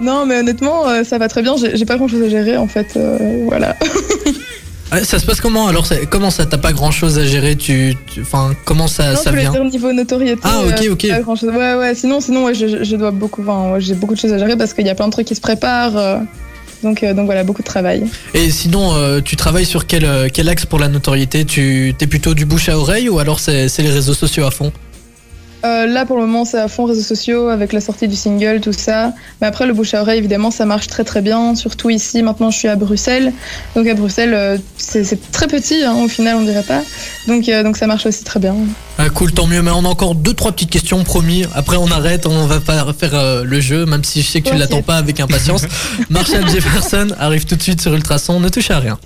Non, 0.00 0.26
mais 0.26 0.38
honnêtement, 0.40 0.88
euh, 0.88 1.04
ça 1.04 1.18
va 1.18 1.28
très 1.28 1.42
bien. 1.42 1.54
J'ai 1.74 1.84
pas 1.84 1.96
grand 1.96 2.08
chose 2.08 2.22
à 2.24 2.28
gérer 2.28 2.56
en 2.56 2.66
fait. 2.66 2.88
euh, 2.96 3.44
voilà. 3.46 3.76
Ça 5.02 5.18
se 5.18 5.26
passe 5.26 5.40
comment 5.40 5.66
Alors, 5.66 5.86
c'est- 5.86 6.06
comment 6.06 6.30
ça 6.30 6.46
T'as 6.46 6.58
pas 6.58 6.72
grand-chose 6.72 7.18
à 7.18 7.24
gérer 7.24 7.56
Tu, 7.56 7.96
enfin, 8.20 8.52
comment 8.64 8.86
ça, 8.86 9.14
non, 9.14 9.16
ça 9.20 9.32
vient 9.32 9.50
dire 9.50 9.64
niveau 9.64 9.92
notoriété. 9.92 10.40
Ah, 10.44 10.60
ok, 10.64 10.82
euh, 10.86 10.92
ok. 10.92 11.08
pas 11.08 11.20
grand-chose. 11.20 11.48
Ouais, 11.48 11.74
ouais. 11.74 11.94
Sinon, 11.96 12.20
sinon, 12.20 12.44
ouais, 12.44 12.54
je, 12.54 12.84
je 12.84 12.94
dois 12.96 13.10
beaucoup. 13.10 13.42
Enfin, 13.42 13.72
ouais, 13.72 13.80
j'ai 13.80 13.94
beaucoup 13.94 14.14
de 14.14 14.20
choses 14.20 14.32
à 14.32 14.38
gérer 14.38 14.56
parce 14.56 14.72
qu'il 14.72 14.86
y 14.86 14.90
a 14.90 14.94
plein 14.94 15.06
de 15.06 15.12
trucs 15.12 15.26
qui 15.26 15.34
se 15.34 15.40
préparent. 15.40 15.96
Euh, 16.84 17.14
Donc, 17.14 17.26
voilà, 17.26 17.44
beaucoup 17.44 17.62
de 17.62 17.66
travail. 17.66 18.04
Et 18.34 18.50
sinon, 18.50 18.94
euh, 18.94 19.20
tu 19.20 19.36
travailles 19.36 19.66
sur 19.66 19.86
quel, 19.86 20.04
euh, 20.04 20.28
quel 20.32 20.48
axe 20.48 20.66
pour 20.66 20.78
la 20.78 20.88
notoriété? 20.88 21.44
Tu 21.44 21.94
es 22.00 22.06
plutôt 22.06 22.34
du 22.34 22.44
bouche 22.44 22.68
à 22.68 22.78
oreille 22.78 23.08
ou 23.08 23.18
alors 23.18 23.40
c'est 23.40 23.78
les 23.78 23.90
réseaux 23.90 24.14
sociaux 24.14 24.44
à 24.44 24.50
fond? 24.50 24.72
Euh, 25.64 25.86
là, 25.86 26.04
pour 26.04 26.16
le 26.18 26.26
moment, 26.26 26.44
c'est 26.44 26.58
à 26.58 26.68
fond 26.68 26.84
réseaux 26.84 27.00
sociaux 27.02 27.48
avec 27.48 27.72
la 27.72 27.80
sortie 27.80 28.06
du 28.06 28.16
single, 28.16 28.60
tout 28.60 28.72
ça. 28.72 29.12
Mais 29.40 29.46
après, 29.46 29.66
le 29.66 29.72
bouche 29.72 29.94
à 29.94 30.02
oreille, 30.02 30.18
évidemment, 30.18 30.50
ça 30.50 30.66
marche 30.66 30.88
très 30.88 31.04
très 31.04 31.22
bien. 31.22 31.54
Surtout 31.54 31.88
ici, 31.88 32.22
maintenant, 32.22 32.50
je 32.50 32.58
suis 32.58 32.68
à 32.68 32.76
Bruxelles. 32.76 33.32
Donc 33.74 33.86
à 33.86 33.94
Bruxelles, 33.94 34.34
euh, 34.34 34.58
c'est 34.76 35.32
très 35.32 35.46
petit, 35.46 35.82
hein, 35.82 35.94
au 36.04 36.08
final, 36.08 36.36
on 36.36 36.42
dirait 36.42 36.62
pas. 36.62 36.82
Donc, 37.26 37.48
euh, 37.48 37.62
donc 37.62 37.78
ça 37.78 37.86
marche 37.86 38.04
aussi 38.04 38.24
très 38.24 38.40
bien. 38.40 38.54
Ah, 38.98 39.08
cool, 39.08 39.32
tant 39.32 39.46
mieux. 39.46 39.62
Mais 39.62 39.70
on 39.70 39.84
a 39.84 39.88
encore 39.88 40.14
deux 40.14 40.34
trois 40.34 40.52
petites 40.52 40.70
questions, 40.70 41.02
promis. 41.02 41.46
Après, 41.54 41.78
on 41.78 41.90
arrête, 41.90 42.26
on 42.26 42.46
va 42.46 42.60
pas 42.60 42.84
faire 42.92 43.42
le 43.44 43.60
jeu, 43.60 43.86
même 43.86 44.04
si 44.04 44.20
je 44.20 44.28
sais 44.28 44.40
que 44.42 44.48
tu 44.48 44.54
Ok. 44.54 44.60
l'attends 44.60 44.82
pas 44.82 44.96
avec 44.96 45.18
impatience. 45.18 45.62
Marshall 46.10 46.46
Jefferson 46.50 47.08
arrive 47.18 47.46
tout 47.46 47.56
de 47.56 47.62
suite 47.62 47.80
sur 47.80 47.94
Ultrason. 47.94 48.38
Ne 48.38 48.50
touche 48.50 48.70
à 48.70 48.80
rien. 48.80 48.98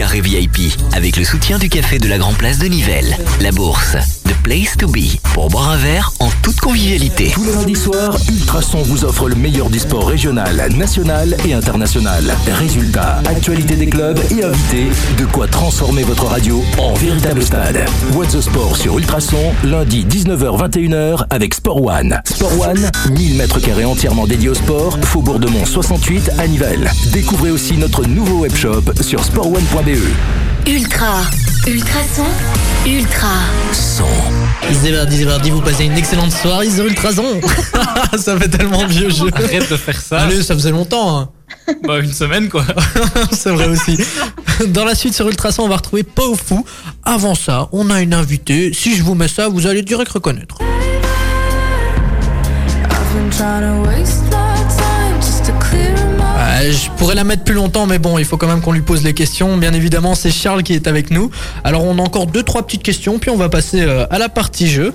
Carré 0.00 0.22
VIP 0.22 0.72
avec 0.94 1.18
le 1.18 1.24
soutien 1.24 1.58
du 1.58 1.68
café 1.68 1.98
de 1.98 2.08
la 2.08 2.16
Grand 2.16 2.32
Place 2.32 2.58
de 2.58 2.64
Nivelles. 2.68 3.18
La 3.42 3.52
bourse, 3.52 3.98
Place 4.42 4.76
to 4.76 4.88
Be 4.88 5.18
pour 5.34 5.48
boire 5.48 5.70
un 5.70 5.76
verre 5.76 6.12
en 6.20 6.28
toute 6.42 6.58
convivialité. 6.60 7.30
Tous 7.34 7.44
les 7.44 7.52
lundis 7.52 7.76
soirs, 7.76 8.16
Ultrason 8.28 8.82
vous 8.82 9.04
offre 9.04 9.28
le 9.28 9.34
meilleur 9.34 9.70
du 9.70 9.78
sport 9.78 10.08
régional, 10.08 10.68
national 10.76 11.36
et 11.46 11.54
international. 11.54 12.34
Résultats, 12.52 13.20
actualités 13.26 13.76
des 13.76 13.86
clubs 13.86 14.18
et 14.30 14.44
invités, 14.44 14.86
de 15.18 15.24
quoi 15.26 15.46
transformer 15.46 16.02
votre 16.02 16.26
radio 16.26 16.62
en 16.78 16.94
véritable 16.94 17.42
stade. 17.42 17.84
What's 18.14 18.32
the 18.32 18.40
Sport 18.40 18.76
sur 18.76 18.98
Ultrason, 18.98 19.52
lundi 19.64 20.04
19h-21h 20.04 21.24
avec 21.30 21.54
Sport 21.54 21.84
One. 21.84 22.20
Sport 22.24 22.60
One, 22.60 22.90
1000 23.10 23.36
mètres 23.36 23.60
carrés 23.60 23.84
entièrement 23.84 24.26
dédiés 24.26 24.50
au 24.50 24.54
sport, 24.54 24.98
Faubourg 25.02 25.38
de 25.38 25.48
Mont 25.48 25.66
68 25.66 26.30
à 26.38 26.46
Nivelles. 26.46 26.90
Découvrez 27.12 27.50
aussi 27.50 27.76
notre 27.76 28.04
nouveau 28.04 28.40
webshop 28.40 28.82
sur 29.00 29.22
sportone.be. 29.24 30.68
Ultra. 30.68 31.22
Ultrason. 31.66 32.24
Ultra. 32.86 33.28
Son. 33.72 34.04
Zévardi, 34.72 35.16
Zévardi, 35.18 35.50
vous 35.50 35.60
passez 35.60 35.84
une 35.84 35.96
excellente 35.96 36.32
soirée 36.32 36.70
sur 36.70 36.84
Ultrason. 36.86 37.40
ça 38.18 38.38
fait 38.38 38.48
tellement 38.48 38.86
vieux 38.86 39.10
jeu. 39.10 39.28
Arrête 39.32 39.70
de 39.70 39.76
faire 39.76 40.00
ça. 40.00 40.20
Allez, 40.22 40.42
ça 40.42 40.54
faisait 40.54 40.70
longtemps. 40.70 41.18
hein. 41.20 41.28
Bah, 41.86 41.98
une 42.00 42.12
semaine 42.12 42.48
quoi. 42.48 42.64
C'est 43.32 43.50
vrai 43.50 43.68
aussi. 43.68 43.98
Dans 44.68 44.84
la 44.84 44.94
suite 44.94 45.14
sur 45.14 45.28
Ultrason, 45.28 45.62
on 45.64 45.68
va 45.68 45.76
retrouver 45.76 46.02
Pau 46.02 46.34
Fou. 46.34 46.64
Avant 47.04 47.34
ça, 47.34 47.68
on 47.72 47.90
a 47.90 48.00
une 48.00 48.14
invitée. 48.14 48.72
Si 48.72 48.96
je 48.96 49.02
vous 49.02 49.14
mets 49.14 49.28
ça, 49.28 49.48
vous 49.48 49.66
allez 49.66 49.82
direct 49.82 50.10
reconnaître. 50.10 50.58
Ah, 56.42 56.62
je 56.62 56.88
pourrais 56.96 57.14
la 57.14 57.22
mettre 57.24 57.44
plus 57.44 57.52
longtemps, 57.52 57.84
mais 57.84 57.98
bon, 57.98 58.16
il 58.16 58.24
faut 58.24 58.38
quand 58.38 58.48
même 58.48 58.62
qu'on 58.62 58.72
lui 58.72 58.80
pose 58.80 59.04
les 59.04 59.12
questions. 59.12 59.58
Bien 59.58 59.74
évidemment, 59.74 60.14
c'est 60.14 60.30
Charles 60.30 60.62
qui 60.62 60.72
est 60.72 60.86
avec 60.86 61.10
nous. 61.10 61.30
Alors, 61.64 61.84
on 61.84 61.98
a 61.98 62.00
encore 62.00 62.26
deux, 62.26 62.42
trois 62.42 62.62
petites 62.62 62.82
questions, 62.82 63.18
puis 63.18 63.28
on 63.28 63.36
va 63.36 63.50
passer 63.50 63.82
euh, 63.82 64.06
à 64.08 64.18
la 64.18 64.30
partie 64.30 64.66
jeu. 64.66 64.94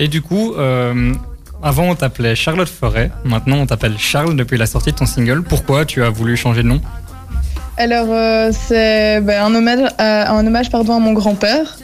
Et 0.00 0.08
du 0.08 0.20
coup, 0.20 0.54
euh, 0.54 1.14
avant 1.62 1.84
on 1.84 1.94
t'appelait 1.94 2.34
Charlotte 2.34 2.68
Forêt, 2.68 3.12
maintenant 3.24 3.58
on 3.58 3.66
t'appelle 3.66 3.96
Charles 3.98 4.34
depuis 4.34 4.58
la 4.58 4.66
sortie 4.66 4.90
de 4.90 4.96
ton 4.96 5.06
single. 5.06 5.44
Pourquoi 5.44 5.84
tu 5.84 6.02
as 6.02 6.10
voulu 6.10 6.36
changer 6.36 6.64
de 6.64 6.68
nom? 6.68 6.80
Alors, 7.76 8.08
euh, 8.08 8.50
c'est 8.52 9.20
ben, 9.20 9.44
un 9.44 9.54
hommage, 9.54 9.92
à, 9.98 10.32
un 10.32 10.44
hommage 10.44 10.70
pardon, 10.70 10.96
à 10.96 10.98
mon 10.98 11.12
grand-père. 11.12 11.78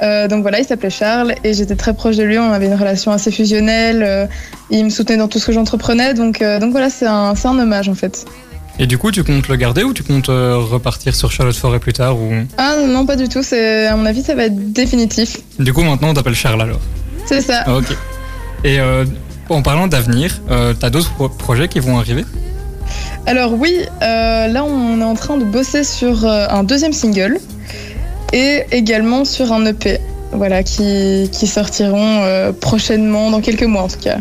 Euh, 0.00 0.28
donc 0.28 0.42
voilà, 0.42 0.58
il 0.60 0.64
s'appelait 0.64 0.90
Charles 0.90 1.34
et 1.44 1.54
j'étais 1.54 1.76
très 1.76 1.94
proche 1.94 2.16
de 2.16 2.22
lui. 2.22 2.38
On 2.38 2.52
avait 2.52 2.66
une 2.66 2.74
relation 2.74 3.12
assez 3.12 3.30
fusionnelle. 3.30 4.02
euh, 4.02 4.26
il 4.70 4.84
me 4.84 4.90
soutenait 4.90 5.16
dans 5.18 5.28
tout 5.28 5.38
ce 5.38 5.46
que 5.46 5.52
j'entreprenais. 5.52 6.14
Donc, 6.14 6.40
euh, 6.42 6.58
donc 6.58 6.72
voilà, 6.72 6.90
c'est 6.90 7.06
un, 7.06 7.34
un 7.44 7.58
hommage 7.58 7.88
en 7.88 7.94
fait. 7.94 8.24
Et 8.78 8.86
du 8.86 8.96
coup, 8.98 9.10
tu 9.10 9.22
comptes 9.22 9.48
le 9.48 9.56
garder 9.56 9.82
ou 9.84 9.92
tu 9.92 10.02
comptes 10.02 10.28
repartir 10.28 11.14
sur 11.14 11.30
Charlotte 11.30 11.54
Forêt 11.54 11.78
plus 11.78 11.92
tard 11.92 12.16
ou... 12.16 12.32
Ah 12.56 12.76
non, 12.88 13.04
pas 13.04 13.16
du 13.16 13.28
tout. 13.28 13.42
C'est, 13.42 13.86
à 13.86 13.96
mon 13.96 14.06
avis, 14.06 14.22
ça 14.22 14.34
va 14.34 14.44
être 14.44 14.72
définitif. 14.72 15.38
Du 15.58 15.72
coup, 15.72 15.82
maintenant 15.82 16.08
on 16.08 16.14
t'appelle 16.14 16.34
Charles 16.34 16.62
alors. 16.62 16.80
C'est 17.26 17.42
ça. 17.42 17.64
Ah, 17.66 17.76
ok. 17.76 17.96
Et 18.64 18.78
en 19.50 19.60
parlant 19.62 19.88
d'avenir, 19.88 20.40
t'as 20.80 20.88
d'autres 20.88 21.12
pro- 21.12 21.28
projets 21.28 21.68
qui 21.68 21.80
vont 21.80 21.98
arriver? 21.98 22.24
Alors 23.26 23.52
oui, 23.52 23.72
là 24.00 24.64
on 24.64 25.00
est 25.00 25.04
en 25.04 25.14
train 25.14 25.36
de 25.36 25.44
bosser 25.44 25.84
sur 25.84 26.26
un 26.26 26.64
deuxième 26.64 26.92
single 26.92 27.38
et 28.32 28.64
également 28.70 29.24
sur 29.24 29.52
un 29.52 29.64
EP. 29.66 29.98
Voilà, 30.34 30.62
qui, 30.62 31.28
qui 31.30 31.46
sortiront 31.46 32.22
euh, 32.24 32.52
prochainement, 32.52 33.30
dans 33.30 33.42
quelques 33.42 33.64
mois 33.64 33.82
en 33.82 33.88
tout 33.88 33.98
cas. 34.00 34.16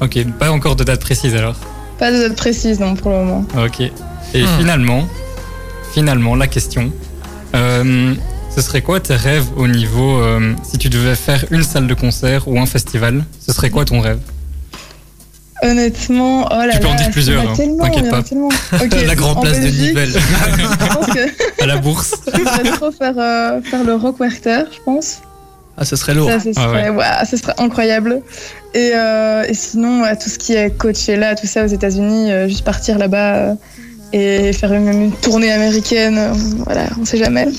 Ok, 0.00 0.18
pas 0.40 0.50
encore 0.50 0.74
de 0.74 0.82
date 0.82 0.98
précise 1.00 1.34
alors. 1.36 1.54
Pas 1.98 2.10
de 2.10 2.18
date 2.18 2.34
précise 2.36 2.80
non 2.80 2.94
pour 2.96 3.12
le 3.12 3.18
moment. 3.18 3.44
Ok. 3.64 3.80
Et 3.80 3.92
Hmm. 4.42 4.46
finalement, 4.58 5.04
finalement, 5.92 6.34
la 6.34 6.48
question, 6.48 6.90
euh, 7.54 8.14
ce 8.52 8.60
serait 8.60 8.82
quoi 8.82 8.98
tes 8.98 9.14
rêves 9.14 9.46
au 9.56 9.68
niveau, 9.68 10.18
euh, 10.20 10.54
si 10.64 10.76
tu 10.76 10.88
devais 10.88 11.14
faire 11.14 11.44
une 11.52 11.62
salle 11.62 11.86
de 11.86 11.94
concert 11.94 12.48
ou 12.48 12.58
un 12.58 12.66
festival, 12.66 13.24
ce 13.46 13.52
serait 13.52 13.70
quoi 13.70 13.84
ton 13.84 14.00
rêve? 14.00 14.18
Honnêtement, 15.64 16.48
oh 16.50 16.54
là 16.66 16.72
Tu 16.74 16.78
peux 16.80 16.86
en 16.86 16.90
là, 16.90 16.96
dire 16.96 17.10
plusieurs, 17.10 17.42
il 17.42 17.44
y 17.44 17.46
en 17.46 17.50
a 17.50 17.52
hein, 17.52 17.56
tellement, 17.56 17.84
t'inquiète 17.84 18.04
il 18.04 18.06
y 18.10 18.10
en 18.10 18.18
a 18.18 19.00
pas. 19.02 19.06
la 19.06 19.14
grande 19.14 19.38
en 19.38 19.40
place 19.40 19.60
de 19.60 19.68
Nivelles. 19.68 20.12
Je 20.12 20.94
pense 20.94 21.06
que 21.06 21.62
À 21.62 21.66
la 21.66 21.76
bourse 21.78 22.14
trop 22.76 22.90
faire, 22.92 23.14
euh, 23.18 23.62
faire 23.62 23.84
le 23.84 23.94
Rock 23.94 24.20
Werther, 24.20 24.64
je 24.70 24.78
pense. 24.84 25.20
Ah, 25.76 25.84
ce 25.84 25.96
serait 25.96 26.14
lourd. 26.14 26.28
Ça, 26.28 26.38
ce 26.40 26.50
Ah 26.56 26.68
serait, 26.68 26.90
ouais, 26.90 27.04
ce 27.28 27.36
serait 27.36 27.54
incroyable. 27.58 28.22
Et, 28.74 28.92
euh, 28.94 29.42
et 29.48 29.54
sinon, 29.54 30.02
ouais, 30.02 30.16
tout 30.16 30.28
ce 30.28 30.38
qui 30.38 30.52
est 30.54 30.70
Coachella, 30.76 31.34
tout 31.34 31.46
ça 31.46 31.64
aux 31.64 31.68
États-Unis, 31.68 32.30
euh, 32.30 32.48
juste 32.48 32.64
partir 32.64 32.98
là-bas 32.98 33.34
euh, 33.34 33.54
et 34.16 34.52
faire 34.52 34.72
une, 34.72 34.84
même 34.84 35.02
une 35.02 35.12
tournée 35.12 35.50
américaine. 35.52 36.32
voilà, 36.64 36.86
on 37.00 37.04
sait 37.04 37.18
jamais. 37.18 37.48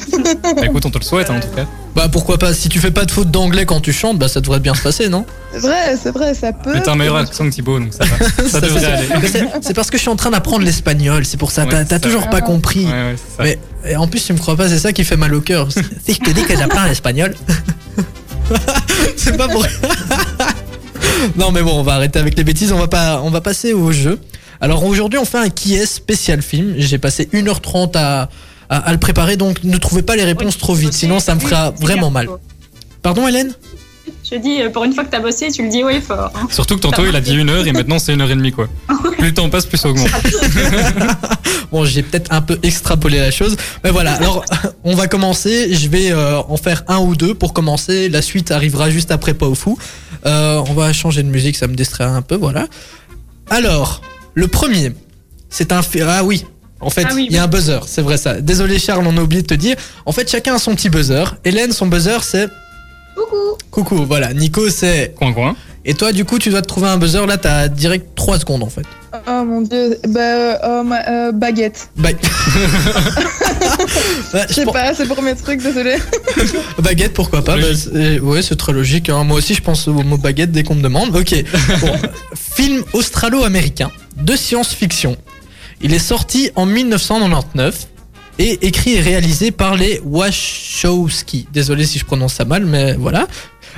Bah, 0.56 0.62
Écoute, 0.64 0.86
on 0.86 0.90
te 0.92 0.98
le 1.00 1.04
souhaite 1.04 1.30
hein, 1.30 1.36
en 1.38 1.40
tout 1.42 1.54
cas. 1.56 1.66
Bah, 1.96 2.08
pourquoi 2.10 2.38
pas 2.38 2.54
Si 2.54 2.70
tu 2.70 2.80
fais 2.80 2.92
pas 2.92 3.04
de 3.06 3.12
faute 3.12 3.30
d'anglais 3.32 3.66
quand 3.66 3.82
tu 3.82 3.92
chantes, 3.92 4.18
bah, 4.20 4.28
ça 4.30 4.40
devrait 4.42 4.60
bien 4.62 4.74
se 4.74 4.82
passer, 4.82 5.10
non? 5.10 5.26
C'est 5.52 5.60
vrai, 5.60 5.98
c'est 6.02 6.12
vrai, 6.12 6.34
ça 6.34 6.54
peut. 6.54 6.72
Mais 6.74 6.82
t'as 6.82 6.92
un 6.92 6.96
meilleur 6.96 7.16
accent 7.18 7.46
que 7.46 7.50
Thibaut, 7.54 7.80
donc 7.80 7.94
ça 7.94 8.06
va. 8.06 8.26
Ça 8.44 8.50
Ça, 8.50 8.62
devrait 8.62 8.80
c'est- 8.80 9.40
aller. 9.40 9.48
C'est- 9.62 9.74
parce 9.74 9.90
que 9.90 9.98
je 9.98 10.02
suis 10.02 10.10
en 10.10 10.16
train 10.16 10.30
d'apprendre 10.32 10.64
l'espagnol, 10.64 11.26
c'est 11.26 11.38
pour 11.38 11.52
ça. 11.52 11.66
Ouais, 11.66 11.84
T'as 11.86 12.00
toujours 12.00 12.30
pas 12.30 12.42
compris. 12.42 12.86
Ouais, 12.86 12.92
ouais, 12.92 13.16
c'est 13.18 13.38
ça. 13.38 13.44
Mais 13.44 13.60
et 13.92 13.96
en 13.98 14.08
plus, 14.08 14.24
tu 14.26 14.32
me 14.34 14.38
crois 14.38 14.56
pas, 14.56 14.70
c'est 14.70 14.80
ça 14.80 14.94
qui 14.94 15.04
fait 15.04 15.18
mal 15.18 15.34
au 15.34 15.42
cœur. 15.42 15.68
Si 15.72 16.14
je 16.14 16.20
te 16.20 16.30
dis 16.32 16.44
que 16.44 16.56
j'apprends 16.58 16.86
l'espagnol, 16.86 17.36
c'est 19.18 19.36
pas 19.38 19.48
pour. 19.48 19.66
non, 21.38 21.52
mais 21.52 21.62
bon, 21.64 21.80
on 21.80 21.84
va 21.84 21.94
arrêter 21.96 22.20
avec 22.20 22.38
les 22.38 22.44
bêtises. 22.44 22.72
On 22.72 22.78
va 22.78 22.88
pas, 22.88 23.22
on 23.24 23.30
va 23.30 23.42
passer 23.42 23.74
au 23.74 23.92
jeu. 23.92 24.20
Alors 24.66 24.84
aujourd'hui, 24.84 25.20
on 25.20 25.26
fait 25.26 25.38
un 25.38 25.50
qui 25.50 25.76
est 25.76 25.86
spécial 25.86 26.42
film. 26.42 26.74
J'ai 26.80 26.98
passé 26.98 27.30
1h30 27.32 27.92
à, 27.96 28.30
à, 28.68 28.78
à 28.78 28.92
le 28.92 28.98
préparer, 28.98 29.38
donc 29.38 29.64
ne 29.64 29.78
trouvez 29.78 30.02
pas 30.02 30.16
les 30.16 30.24
réponses 30.24 30.58
trop 30.58 30.74
vite, 30.74 30.94
sinon 30.94 31.20
ça 31.20 31.36
me 31.36 31.40
fera 31.40 31.70
vraiment 31.70 32.10
mal. 32.10 32.28
Pardon, 33.04 33.28
Hélène? 33.28 33.54
Je 34.32 34.38
dis, 34.38 34.60
euh, 34.64 34.72
pour 34.72 34.84
une 34.84 34.94
fois 34.94 35.04
que 35.06 35.12
t'as 35.12 35.20
bossé, 35.20 35.52
tu 35.52 35.62
le 35.62 35.70
dis 35.70 35.84
haut 35.84 35.90
et 35.90 36.02
fort. 36.02 36.32
hein. 36.34 36.48
Surtout 36.50 36.78
que 36.78 36.82
tantôt 36.82 37.06
il 37.08 37.16
a 37.16 37.22
dit 37.22 37.36
une 37.36 37.48
heure 37.52 37.68
et 37.68 37.74
maintenant 37.74 38.00
c'est 38.00 38.12
une 38.12 38.22
heure 38.22 38.32
et 38.32 38.36
demie 38.36 38.52
quoi. 38.52 38.68
Plus 39.20 39.28
le 39.28 39.34
temps 39.36 39.48
passe, 39.52 39.68
plus 39.68 39.78
ça 39.78 39.88
augmente. 39.90 40.10
Bon, 41.72 41.84
j'ai 41.86 42.02
peut-être 42.04 42.32
un 42.32 42.42
peu 42.42 42.58
extrapolé 42.64 43.20
la 43.20 43.30
chose. 43.32 43.56
Mais 43.84 43.92
voilà, 43.92 44.14
alors 44.14 44.44
on 44.84 44.96
va 44.96 45.08
commencer. 45.08 45.74
Je 45.76 45.90
vais 45.90 46.12
euh, 46.12 46.40
en 46.48 46.58
faire 46.58 46.84
un 46.88 47.00
ou 47.00 47.16
deux 47.16 47.34
pour 47.36 47.54
commencer. 47.54 48.10
La 48.10 48.22
suite 48.24 48.50
arrivera 48.52 48.90
juste 48.90 49.12
après 49.12 49.34
Pas 49.36 49.46
au 49.48 49.56
fou. 49.56 49.78
Euh, 50.26 50.64
on 50.70 50.74
va 50.74 50.92
changer 50.94 51.22
de 51.22 51.28
musique, 51.30 51.56
ça 51.56 51.68
me 51.68 51.76
distrait 51.76 52.04
un 52.06 52.22
peu, 52.24 52.36
voilà. 52.36 52.68
Alors, 53.50 54.02
le 54.36 54.48
premier, 54.48 54.92
c'est 55.50 55.72
un... 55.72 55.82
fi- 55.82 56.02
Ah 56.02 56.24
oui, 56.24 56.46
en 56.82 56.90
fait, 56.90 57.06
Ah 57.10 57.14
oui, 57.16 57.26
il 57.30 57.34
y 57.34 57.38
a 57.38 57.42
oui. 57.42 57.46
un 57.46 57.48
buzzer, 57.48 57.80
c'est 57.88 58.02
vrai 58.02 58.18
ça. 58.18 58.40
Désolé 58.42 58.78
Charles, 58.80 59.06
on 59.08 59.18
a 59.18 59.22
oublié 59.22 59.42
de 59.42 59.48
te 59.48 59.54
dire. 59.56 59.76
En 60.06 60.12
fait, 60.12 60.30
chacun 60.30 60.56
a 60.56 60.60
son 60.60 60.76
petit 60.76 60.90
buzzer. 60.90 61.24
Hélène, 61.44 61.72
son 61.72 61.88
buzzer, 61.88 62.24
c'est... 62.24 62.48
Coucou. 63.16 63.58
Coucou, 63.72 64.06
voilà. 64.06 64.34
Nico, 64.34 64.70
c'est... 64.70 65.14
Coin 65.18 65.34
coin. 65.34 65.56
Et 65.88 65.94
toi, 65.94 66.12
du 66.12 66.26
coup, 66.26 66.40
tu 66.40 66.50
dois 66.50 66.62
te 66.62 66.68
trouver 66.68 66.88
un 66.88 66.98
buzzer. 66.98 67.26
Là, 67.28 67.38
t'as 67.38 67.68
direct 67.68 68.08
3 68.16 68.40
secondes, 68.40 68.64
en 68.64 68.70
fait. 68.70 68.84
Oh 69.28 69.44
mon 69.46 69.62
dieu, 69.62 69.98
bah, 70.10 70.20
euh, 70.20 70.56
oh, 70.66 70.84
ma- 70.84 71.08
euh, 71.08 71.32
baguette. 71.32 71.88
Bye. 71.96 72.18
Ouais, 74.34 74.46
Je 74.50 74.54
sais 74.54 74.66
pas, 74.66 74.94
c'est 74.94 75.06
le 75.06 75.14
premier 75.14 75.36
truc, 75.36 75.62
désolé. 75.62 75.96
Baguette, 76.82 77.14
pourquoi 77.14 77.44
pas. 77.44 77.56
Bah, 77.58 77.64
c'est- 77.74 78.20
Ouais, 78.20 78.42
c'est 78.42 78.56
très 78.56 78.74
logique. 78.74 79.10
hein. 79.10 79.24
Moi 79.24 79.38
aussi, 79.38 79.54
je 79.54 79.62
pense 79.62 79.88
au 79.88 79.94
mot 79.94 80.18
baguette 80.18 80.52
dès 80.52 80.64
qu'on 80.64 80.76
me 80.76 80.82
demande. 80.82 81.16
Ok. 81.16 81.34
Bon. 81.82 81.92
Film 82.56 82.84
australo-américain 82.94 83.92
de 84.18 84.36
science-fiction. 84.36 85.18
Il 85.82 85.94
est 85.94 86.00
sorti 86.00 86.52
en 86.56 86.66
1999 86.66 87.88
et 88.40 88.66
écrit 88.68 88.94
et 88.96 89.02
réalisé 89.02 89.52
par 89.52 89.76
les 89.76 90.00
Wachowski. 90.04 91.48
Désolé 91.54 91.86
si 91.86 92.00
je 92.00 92.06
prononce 92.06 92.34
ça 92.34 92.46
mal, 92.46 92.66
mais 92.66 92.94
voilà. 92.94 93.28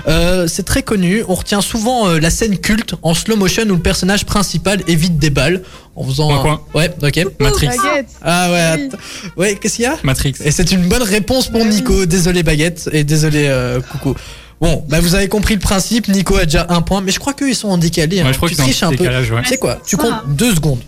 Euh, 0.08 0.48
c'est 0.48 0.64
très 0.64 0.84
connu. 0.84 1.24
On 1.28 1.34
retient 1.34 1.62
souvent 1.62 2.08
euh, 2.08 2.20
la 2.20 2.30
scène 2.30 2.58
culte 2.60 2.94
en 3.02 3.16
slow 3.16 3.36
motion 3.36 3.64
où 3.64 3.74
le 3.74 3.80
personnage 3.80 4.26
principal 4.26 4.82
évite 4.88 5.18
des 5.18 5.32
balles 5.32 5.64
en 5.96 6.04
faisant. 6.04 6.34
Un- 6.36 6.42
coin. 6.42 6.62
Ouais, 6.76 6.92
ok. 7.02 7.26
Matrix. 7.40 7.68
Baguette. 7.68 8.10
Ah 8.22 8.52
ouais. 8.52 8.60
Attends. 8.86 8.98
Ouais, 9.38 9.56
qu'est-ce 9.56 9.78
qu'il 9.78 9.84
y 9.86 9.88
a? 9.88 9.98
Matrix. 10.04 10.36
et 10.44 10.52
c'est 10.52 10.72
une 10.72 10.88
bonne 10.88 11.02
réponse 11.04 11.50
pour. 11.50 11.66
Nico. 11.66 12.06
Désolé 12.06 12.44
Baguette 12.44 12.88
et 12.94 13.04
désolé 13.04 13.48
euh, 13.48 13.82
Coucou. 13.82 14.14
Bon, 14.60 14.84
bah 14.90 15.00
vous 15.00 15.14
avez 15.16 15.28
compris 15.28 15.54
le 15.54 15.60
principe. 15.60 16.08
Nico 16.08 16.36
a 16.36 16.46
déjà 16.46 16.66
un 16.70 16.82
point, 16.82 17.02
mais 17.02 17.12
je 17.12 17.20
crois 17.20 17.34
qu'ils 17.34 17.56
sont 17.56 17.70
en 17.70 17.78
décalé. 17.78 18.20
hein. 18.22 18.26
Ouais, 18.26 18.34
je 18.34 18.38
crois 18.38 18.50
tu 18.50 18.56
qu'ils 18.56 18.64
sont 18.64 18.64
en 18.64 18.72
triches 18.72 18.84
un 18.84 18.90
peu. 18.92 18.98
décalage, 18.98 19.32
ouais. 19.32 19.42
Tu 19.44 19.50
sais 19.50 19.58
quoi 19.58 19.80
Tu 19.86 19.96
Ça. 19.96 20.02
comptes 20.02 20.36
deux 20.36 20.56
secondes. 20.56 20.80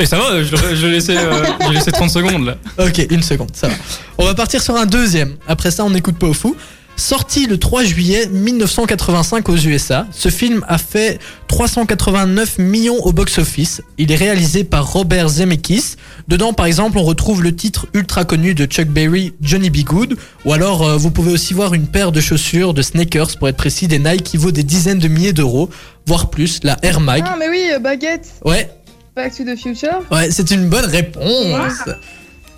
Et 0.00 0.06
ça 0.06 0.16
va, 0.16 0.42
je, 0.44 0.54
je 0.76 0.86
laissais, 0.86 1.16
euh, 1.16 1.44
laissé 1.72 1.90
30 1.90 2.08
secondes 2.10 2.44
là. 2.46 2.56
Ok, 2.78 3.04
une 3.10 3.22
seconde, 3.22 3.50
ça 3.54 3.66
va. 3.66 3.74
On 4.18 4.24
va 4.24 4.34
partir 4.34 4.62
sur 4.62 4.76
un 4.76 4.86
deuxième. 4.86 5.34
Après 5.48 5.72
ça, 5.72 5.84
on 5.84 5.90
n'écoute 5.90 6.16
pas 6.18 6.28
au 6.28 6.32
fou. 6.34 6.54
Sorti 6.98 7.46
le 7.46 7.58
3 7.58 7.84
juillet 7.84 8.26
1985 8.26 9.48
aux 9.50 9.56
USA, 9.56 10.08
ce 10.10 10.30
film 10.30 10.64
a 10.66 10.78
fait 10.78 11.20
389 11.46 12.58
millions 12.58 12.96
au 12.96 13.12
box-office. 13.12 13.82
Il 13.98 14.10
est 14.10 14.16
réalisé 14.16 14.64
par 14.64 14.92
Robert 14.92 15.28
Zemeckis. 15.28 15.94
Dedans, 16.26 16.52
par 16.52 16.66
exemple, 16.66 16.98
on 16.98 17.04
retrouve 17.04 17.40
le 17.44 17.54
titre 17.54 17.86
ultra 17.94 18.24
connu 18.24 18.52
de 18.52 18.66
Chuck 18.66 18.88
Berry, 18.88 19.32
Johnny 19.40 19.70
B. 19.70 19.84
Good. 19.84 20.16
Ou 20.44 20.52
alors, 20.52 20.82
euh, 20.82 20.96
vous 20.96 21.12
pouvez 21.12 21.32
aussi 21.32 21.54
voir 21.54 21.72
une 21.72 21.86
paire 21.86 22.10
de 22.10 22.20
chaussures, 22.20 22.74
de 22.74 22.82
sneakers 22.82 23.38
pour 23.38 23.48
être 23.48 23.56
précis, 23.56 23.86
des 23.86 24.00
Nike 24.00 24.24
qui 24.24 24.36
vaut 24.36 24.50
des 24.50 24.64
dizaines 24.64 24.98
de 24.98 25.06
milliers 25.06 25.32
d'euros, 25.32 25.70
voire 26.04 26.30
plus, 26.30 26.58
la 26.64 26.78
Air 26.82 26.98
Mag. 26.98 27.22
Ah, 27.24 27.36
mais 27.38 27.48
oui, 27.48 27.62
euh, 27.72 27.78
Baguette, 27.78 28.28
Ouais, 28.44 28.68
Back 29.14 29.36
to 29.36 29.44
the 29.44 29.56
Future. 29.56 30.02
Ouais, 30.10 30.32
c'est 30.32 30.50
une 30.50 30.68
bonne 30.68 30.84
réponse. 30.84 31.78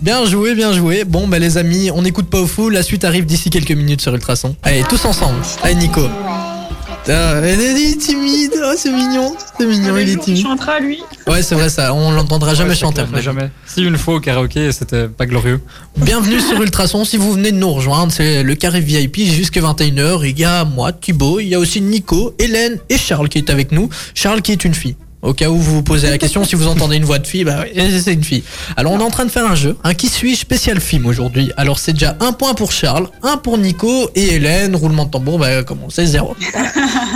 Bien 0.00 0.24
joué, 0.24 0.54
bien 0.54 0.72
joué. 0.72 1.04
Bon, 1.04 1.28
bah 1.28 1.38
les 1.38 1.58
amis, 1.58 1.90
on 1.90 2.02
n'écoute 2.02 2.30
pas 2.30 2.40
au 2.40 2.46
fou. 2.46 2.70
La 2.70 2.82
suite 2.82 3.04
arrive 3.04 3.26
d'ici 3.26 3.50
quelques 3.50 3.72
minutes 3.72 4.00
sur 4.00 4.14
Ultrason. 4.14 4.56
Allez, 4.62 4.82
tous 4.88 5.04
ensemble. 5.04 5.38
Allez, 5.62 5.74
Nico. 5.74 6.00
Elle 7.06 7.60
est 7.60 7.98
timide. 8.00 8.52
Oh, 8.64 8.72
c'est 8.76 8.90
mignon. 8.92 9.34
C'est 9.58 9.66
mignon, 9.66 9.96
il 9.98 10.08
est 10.08 10.12
Il 10.12 10.18
timide. 10.18 10.42
chantera 10.42 10.78
lui. 10.80 11.00
Ouais, 11.26 11.42
c'est 11.42 11.54
vrai 11.54 11.68
ça. 11.68 11.92
On 11.92 12.12
l'entendra 12.12 12.54
jamais 12.54 12.70
Ouais, 12.70 12.76
chanter. 12.76 13.02
clair. 13.04 13.20
Jamais. 13.22 13.50
Si 13.66 13.82
une 13.82 13.98
fois 13.98 14.14
au 14.14 14.20
karaoké, 14.20 14.70
c'était 14.72 15.08
pas 15.08 15.26
glorieux. 15.26 15.60
Bienvenue 15.96 16.40
sur 16.40 16.60
Ultrason. 16.62 17.04
Si 17.04 17.16
vous 17.16 17.32
venez 17.32 17.52
de 17.52 17.56
nous 17.56 17.72
rejoindre, 17.72 18.12
c'est 18.12 18.42
le 18.42 18.54
carré 18.54 18.80
VIP 18.80 19.16
jusqu'à 19.30 19.60
21h. 19.60 20.24
Il 20.28 20.38
y 20.38 20.44
a 20.44 20.64
moi, 20.64 20.92
Thibaut. 20.92 21.40
Il 21.40 21.48
y 21.48 21.54
a 21.54 21.58
aussi 21.58 21.80
Nico, 21.80 22.34
Hélène 22.38 22.78
et 22.88 22.96
Charles 22.96 23.28
qui 23.28 23.38
est 23.38 23.50
avec 23.50 23.72
nous. 23.72 23.88
Charles 24.14 24.40
qui 24.42 24.52
est 24.52 24.64
une 24.64 24.74
fille. 24.74 24.96
Au 25.22 25.34
cas 25.34 25.50
où 25.50 25.56
vous 25.56 25.74
vous 25.76 25.82
posez 25.82 26.08
la 26.08 26.16
question, 26.16 26.44
si 26.44 26.56
vous 26.56 26.66
entendez 26.66 26.96
une 26.96 27.04
voix 27.04 27.18
de 27.18 27.26
fille, 27.26 27.44
bah 27.44 27.64
oui, 27.64 28.00
c'est 28.02 28.14
une 28.14 28.24
fille. 28.24 28.42
Alors 28.76 28.92
on 28.92 29.00
est 29.00 29.04
en 29.04 29.10
train 29.10 29.26
de 29.26 29.30
faire 29.30 29.44
un 29.44 29.54
jeu, 29.54 29.76
un 29.84 29.92
qui 29.92 30.08
suis 30.08 30.34
spécial 30.34 30.80
film 30.80 31.04
aujourd'hui? 31.06 31.52
Alors 31.58 31.78
c'est 31.78 31.92
déjà 31.92 32.16
un 32.20 32.32
point 32.32 32.54
pour 32.54 32.72
Charles, 32.72 33.08
un 33.22 33.36
pour 33.36 33.58
Nico 33.58 34.10
et 34.14 34.34
Hélène. 34.34 34.74
Roulement 34.76 35.04
de 35.04 35.10
tambour, 35.10 35.38
bah 35.38 35.62
comme 35.62 35.82
on 35.84 35.90
sait 35.90 36.06
zéro. 36.06 36.34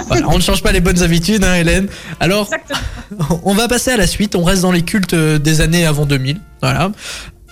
Voilà, 0.07 0.29
on 0.29 0.37
ne 0.37 0.43
change 0.43 0.63
pas 0.63 0.71
les 0.71 0.81
bonnes 0.81 1.03
habitudes, 1.03 1.43
hein, 1.45 1.55
Hélène. 1.55 1.89
Alors 2.21 2.51
Exactement. 2.53 3.41
on 3.45 3.55
va 3.55 3.69
passer 3.69 3.91
à 3.91 3.97
la 3.97 4.07
suite. 4.07 4.35
On 4.37 4.45
reste 4.45 4.61
dans 4.63 4.73
les 4.73 4.83
cultes 4.83 5.15
euh, 5.15 5.39
des 5.39 5.63
années 5.63 5.87
avant 5.87 6.05
2000. 6.05 6.39
Voilà. 6.61 6.91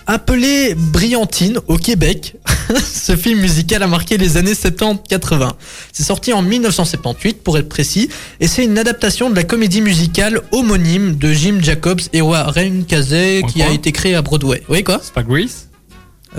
Appelé 0.05 0.75
Brillantine 0.75 1.59
au 1.67 1.77
Québec, 1.77 2.35
ce 2.83 3.15
film 3.15 3.39
musical 3.39 3.81
a 3.83 3.87
marqué 3.87 4.17
les 4.17 4.35
années 4.35 4.53
70-80. 4.53 5.51
C'est 5.93 6.03
sorti 6.03 6.33
en 6.33 6.41
1978 6.41 7.41
pour 7.41 7.57
être 7.57 7.69
précis, 7.69 8.09
et 8.41 8.47
c'est 8.47 8.65
une 8.65 8.77
adaptation 8.77 9.29
de 9.29 9.35
la 9.35 9.43
comédie 9.43 9.81
musicale 9.81 10.41
homonyme 10.51 11.15
de 11.15 11.31
Jim 11.31 11.59
Jacobs 11.61 12.01
et 12.11 12.21
Warren 12.21 12.85
Casey 12.85 13.41
qui 13.51 13.61
a 13.61 13.71
été 13.71 13.93
créée 13.93 14.15
à 14.15 14.21
Broadway. 14.21 14.61
Oui 14.67 14.83
quoi? 14.83 14.99
C'est 15.01 15.13
pas 15.13 15.23
Grease? 15.23 15.67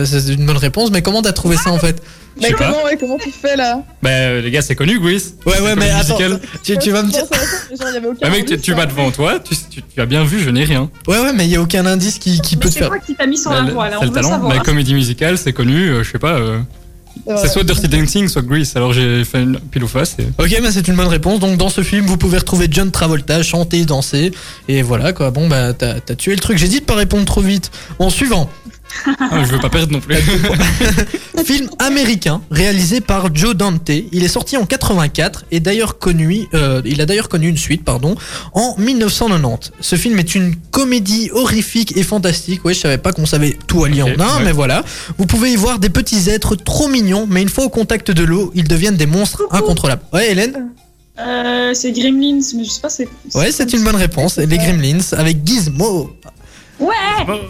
C'est 0.04 0.32
une 0.32 0.46
bonne 0.46 0.56
réponse, 0.56 0.90
mais 0.90 1.02
comment 1.02 1.22
t'as 1.22 1.32
trouvé 1.32 1.56
ça 1.56 1.70
en 1.70 1.78
fait 1.78 2.02
Mais 2.40 2.50
comment, 2.52 2.82
ouais, 2.84 2.96
comment 2.98 3.16
tu 3.18 3.30
fais 3.30 3.54
là 3.56 3.82
Bah, 4.02 4.10
euh, 4.10 4.40
les 4.40 4.50
gars, 4.50 4.60
c'est 4.62 4.74
connu, 4.74 4.98
Grease. 4.98 5.34
Ouais 5.46 5.60
ouais 5.60 5.76
mais 5.76 5.90
attends, 5.90 6.18
tu, 6.64 6.76
tu 6.78 6.90
vas 6.90 7.02
me 7.04 7.10
dire... 7.10 7.20
Non, 7.22 7.28
ça 7.30 7.38
va, 7.38 7.46
ça, 7.76 7.84
genre, 7.84 7.94
y 7.94 7.96
avait 7.98 8.06
aucun 8.08 8.18
Ah, 8.22 8.30
mec, 8.30 8.44
tu, 8.46 8.52
indice, 8.54 8.64
tu 8.64 8.72
hein. 8.72 8.76
vas 8.76 8.86
devant 8.86 9.10
toi, 9.12 9.38
tu, 9.38 9.54
tu, 9.70 9.82
tu 9.82 10.00
as 10.00 10.06
bien 10.06 10.24
vu, 10.24 10.40
je 10.40 10.50
n'ai 10.50 10.64
rien. 10.64 10.90
Ouais 11.06 11.20
ouais 11.20 11.32
mais 11.32 11.44
il 11.46 11.50
y 11.50 11.56
a 11.56 11.60
aucun 11.62 11.86
indice 11.86 12.18
qui, 12.18 12.40
qui 12.40 12.56
peut 12.56 12.68
te 12.68 12.74
c'est 12.74 12.80
faire... 12.80 12.88
quoi 12.88 12.98
qui 12.98 13.14
t'a 13.14 13.26
mis 13.26 13.38
sur 13.38 13.50
Bah, 13.50 13.62
la 13.64 13.72
voie 13.72 13.88
là 13.88 13.96
c'est 14.00 14.04
On 14.04 14.08
le 14.08 14.12
talent. 14.14 14.30
savoir. 14.30 14.52
La 14.54 14.60
comédie 14.60 14.94
musicale, 14.94 15.38
c'est 15.38 15.52
connu, 15.52 15.90
euh, 15.90 16.02
je 16.02 16.10
sais 16.10 16.18
pas. 16.18 16.32
euh. 16.38 16.58
C'est 17.36 17.46
soit 17.48 17.62
Dirty 17.62 17.86
Dancing, 17.86 18.26
soit 18.26 18.42
Grease. 18.42 18.72
Alors 18.74 18.92
j'ai 18.92 19.24
fait 19.24 19.40
une 19.40 19.58
pile 19.60 19.84
ou 19.84 19.88
face. 19.88 20.16
Et... 20.18 20.24
Ok, 20.42 20.58
mais 20.60 20.72
c'est 20.72 20.88
une 20.88 20.96
bonne 20.96 21.06
réponse. 21.06 21.38
Donc 21.38 21.56
dans 21.56 21.68
ce 21.68 21.82
film, 21.82 22.04
vous 22.06 22.16
pouvez 22.16 22.38
retrouver 22.38 22.66
John 22.68 22.90
Travolta 22.90 23.40
chanter, 23.44 23.84
danser, 23.84 24.32
et 24.66 24.82
voilà 24.82 25.12
quoi. 25.12 25.30
Bon 25.30 25.46
bah 25.46 25.72
t'as 25.74 26.00
t'as 26.00 26.16
tué 26.16 26.32
le 26.34 26.40
truc. 26.40 26.58
J'ai 26.58 26.66
dit 26.66 26.80
de 26.80 26.84
pas 26.84 26.96
répondre 26.96 27.24
trop 27.24 27.40
vite. 27.40 27.70
Bon, 28.00 28.10
suivant. 28.10 28.50
Ah, 29.18 29.44
je 29.44 29.50
veux 29.52 29.58
pas 29.58 29.68
perdre 29.70 29.92
non 29.92 30.00
plus. 30.00 30.16
film 31.44 31.68
américain 31.78 32.40
réalisé 32.50 33.00
par 33.00 33.34
Joe 33.34 33.54
Dante. 33.54 33.90
Il 34.12 34.24
est 34.24 34.28
sorti 34.28 34.56
en 34.56 34.64
84 34.64 35.44
et 35.50 35.60
d'ailleurs 35.60 35.98
connu. 35.98 36.46
euh, 36.54 36.80
il 36.84 37.00
a 37.00 37.06
d'ailleurs 37.06 37.28
connu 37.28 37.48
une 37.48 37.56
suite, 37.56 37.84
pardon, 37.84 38.14
en 38.54 38.74
1990. 38.78 39.72
Ce 39.80 39.96
film 39.96 40.18
est 40.18 40.34
une 40.34 40.54
comédie 40.70 41.30
horrifique 41.32 41.96
et 41.96 42.02
fantastique. 42.02 42.64
Ouais, 42.64 42.72
je 42.74 42.80
savais 42.80 42.98
pas 42.98 43.12
qu'on 43.12 43.26
savait 43.26 43.56
tout 43.66 43.84
allier 43.84 44.02
Ok, 44.02 44.10
en 44.18 44.20
un, 44.22 44.36
ouais. 44.38 44.44
mais 44.44 44.52
voilà. 44.52 44.84
Vous 45.18 45.26
pouvez 45.26 45.52
y 45.52 45.56
voir 45.56 45.78
des 45.78 45.90
petits 45.90 46.30
êtres 46.30 46.56
trop 46.56 46.88
mignons, 46.88 47.26
mais 47.28 47.42
une 47.42 47.48
fois 47.50 47.64
au 47.64 47.68
contact 47.70 48.10
de 48.10 48.24
l'eau, 48.24 48.50
ils 48.54 48.66
deviennent 48.68 48.96
des 48.96 49.06
monstres 49.06 49.42
incontrôlables. 49.50 50.02
Ouais, 50.12 50.30
Hélène? 50.30 50.68
Euh, 51.20 51.72
c'est 51.74 51.92
Gremlins, 51.92 52.40
mais 52.56 52.64
je 52.64 52.70
sais 52.70 52.80
pas 52.80 52.88
c'est. 52.88 53.06
Ouais, 53.34 53.52
c'est 53.52 53.72
une 53.72 53.84
bonne 53.84 53.94
réponse. 53.96 54.38
Les 54.38 54.58
Gremlins 54.58 54.98
avec 55.12 55.46
Gizmo. 55.46 56.10
Ouais 56.80 56.94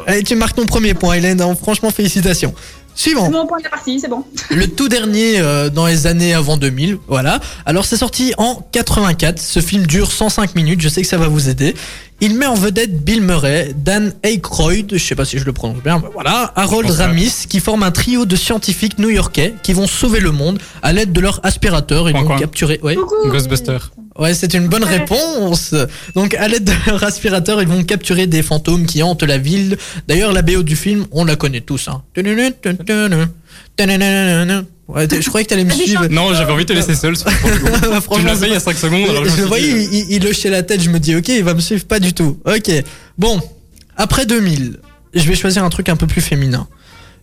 Allez, 0.06 0.22
tu 0.22 0.34
marques 0.36 0.56
ton 0.56 0.66
premier 0.66 0.94
point, 0.94 1.14
Hélène. 1.14 1.40
hein. 1.40 1.54
Franchement, 1.60 1.90
félicitations. 1.90 2.54
Suivant. 2.96 3.28
Mon 3.28 3.44
point 3.46 3.58
de 3.58 3.68
partie, 3.68 3.98
c'est 3.98 4.06
bon. 4.08 4.22
Le 4.50 4.68
tout 4.68 4.88
dernier 4.88 5.40
euh, 5.40 5.68
dans 5.68 5.86
les 5.86 6.06
années 6.06 6.32
avant 6.32 6.56
2000. 6.56 6.98
Voilà. 7.08 7.40
Alors, 7.66 7.84
c'est 7.86 7.96
sorti 7.96 8.32
en 8.38 8.64
84. 8.70 9.40
Ce 9.40 9.58
film 9.58 9.84
dure 9.84 10.12
105 10.12 10.54
minutes. 10.54 10.80
Je 10.80 10.88
sais 10.88 11.02
que 11.02 11.08
ça 11.08 11.16
va 11.18 11.26
vous 11.26 11.48
aider. 11.48 11.74
Il 12.20 12.36
met 12.36 12.46
en 12.46 12.54
vedette 12.54 13.02
Bill 13.04 13.20
Murray, 13.20 13.74
Dan 13.76 14.12
Aykroyd, 14.22 14.92
je 14.92 15.04
sais 15.04 15.16
pas 15.16 15.24
si 15.24 15.38
je 15.38 15.44
le 15.44 15.52
prononce 15.52 15.82
bien, 15.82 15.98
mais 15.98 16.08
voilà, 16.14 16.52
Harold 16.54 16.86
pense 16.86 16.96
pas. 16.98 17.06
Ramis, 17.06 17.32
qui 17.48 17.58
forment 17.58 17.82
un 17.82 17.90
trio 17.90 18.24
de 18.24 18.36
scientifiques 18.36 19.00
new-yorkais 19.00 19.54
qui 19.64 19.72
vont 19.72 19.88
sauver 19.88 20.20
le 20.20 20.30
monde 20.30 20.60
à 20.80 20.92
l'aide 20.92 21.12
de 21.12 21.20
leur 21.20 21.40
aspirateur. 21.42 22.08
Ils 22.08 22.12
Coin, 22.12 22.22
vont 22.22 22.28
coin. 22.28 22.38
capturer. 22.38 22.78
Ouais. 22.84 22.94
Coucou 22.94 23.30
Ghostbuster. 23.30 23.78
Ouais, 24.18 24.32
c'est 24.34 24.54
une 24.54 24.68
bonne 24.68 24.84
réponse. 24.84 25.74
Donc, 26.14 26.34
à 26.34 26.46
l'aide 26.46 26.64
de 26.64 26.72
leur 26.86 27.02
aspirateur, 27.02 27.60
ils 27.60 27.68
vont 27.68 27.82
capturer 27.82 28.26
des 28.26 28.42
fantômes 28.42 28.86
qui 28.86 29.02
hantent 29.02 29.24
la 29.24 29.38
ville. 29.38 29.76
D'ailleurs, 30.06 30.32
la 30.32 30.42
BO 30.42 30.62
du 30.62 30.76
film, 30.76 31.06
on 31.10 31.24
la 31.24 31.34
connaît 31.36 31.60
tous. 31.60 31.88
Hein. 31.88 32.02
Ouais, 34.86 35.08
je 35.10 35.26
croyais 35.28 35.44
que 35.44 35.50
t'allais 35.50 35.64
me 35.64 35.72
suivre. 35.72 36.06
Non, 36.08 36.32
j'avais 36.34 36.52
envie 36.52 36.64
de 36.64 36.68
te 36.68 36.74
laisser 36.74 36.94
seul. 36.94 37.16
sur 37.16 37.26
le 37.28 37.98
coup. 37.98 38.14
tu 38.16 38.20
me 38.20 38.26
l'as 38.26 38.36
fait 38.36 38.46
il 38.46 38.52
y 38.52 38.56
a 38.56 38.60
pas- 38.60 38.72
5 38.72 38.76
secondes. 38.76 39.08
Alors 39.08 39.24
je 39.24 39.42
voyais, 39.42 39.72
dit, 39.72 40.06
il, 40.10 40.16
il 40.16 40.26
hochait 40.26 40.50
la 40.50 40.62
tête. 40.62 40.82
Je 40.82 40.90
me 40.90 41.00
dis, 41.00 41.16
ok, 41.16 41.28
il 41.28 41.42
va 41.42 41.54
me 41.54 41.60
suivre 41.60 41.84
pas 41.86 41.98
du 42.00 42.12
tout. 42.12 42.38
Ok. 42.44 42.70
Bon, 43.18 43.40
après 43.96 44.26
2000, 44.26 44.78
je 45.14 45.22
vais 45.22 45.34
choisir 45.34 45.64
un 45.64 45.70
truc 45.70 45.88
un 45.88 45.96
peu 45.96 46.06
plus 46.06 46.20
féminin. 46.20 46.68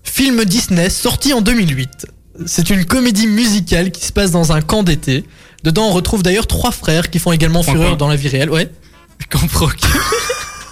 Film 0.04 0.44
Disney 0.44 0.90
sorti 0.90 1.34
en 1.34 1.42
2008. 1.42 2.08
C'est 2.48 2.70
une 2.72 2.86
comédie 2.86 3.28
musicale 3.28 3.92
qui 3.92 4.06
se 4.06 4.12
passe 4.12 4.32
dans 4.32 4.52
un 4.52 4.62
camp 4.62 4.82
d'été. 4.82 5.24
Dedans, 5.64 5.88
on 5.90 5.92
retrouve 5.92 6.24
d'ailleurs 6.24 6.48
trois 6.48 6.72
frères 6.72 7.10
qui 7.10 7.20
font 7.20 7.32
également 7.32 7.64
fureur 7.64 7.98
dans 7.98 8.08
la 8.08 8.16
vie 8.16 8.28
réelle. 8.30 8.50
Ouais. 8.50 8.70
Camp 9.30 9.40
Rock. 9.56 9.78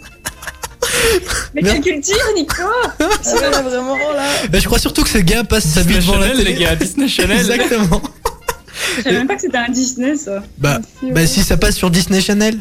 Mais 1.55 1.63
quelle 1.63 1.81
culture, 1.81 2.17
Nico? 2.37 2.63
Là, 3.01 3.63
vraiment 3.63 3.97
là. 3.97 4.29
Mais 4.53 4.61
je 4.61 4.67
crois 4.67 4.79
surtout 4.79 5.03
que 5.03 5.09
ce 5.11 5.19
gars 5.19 5.45
passe 5.45 5.67
sa 5.67 5.83
vie 5.83 5.95
Disney 5.99 6.01
devant 6.01 6.19
la 6.19 6.29
Channel, 6.29 6.45
télé. 6.45 6.53
les 6.55 6.61
gars. 6.65 6.77
Disney 6.77 7.09
Channel. 7.09 7.39
Exactement. 7.39 8.01
Je 8.97 9.03
savais 9.03 9.17
même 9.19 9.27
pas 9.27 9.35
que 9.35 9.41
c'était 9.43 9.59
un 9.59 9.69
Disney, 9.71 10.17
ça. 10.17 10.43
Bah, 10.57 10.79
Si, 11.01 11.11
bah 11.11 11.21
ouais. 11.21 11.27
si 11.27 11.43
ça 11.43 11.57
passe 11.57 11.75
sur 11.77 11.91
Disney 11.91 12.21
Channel, 12.21 12.59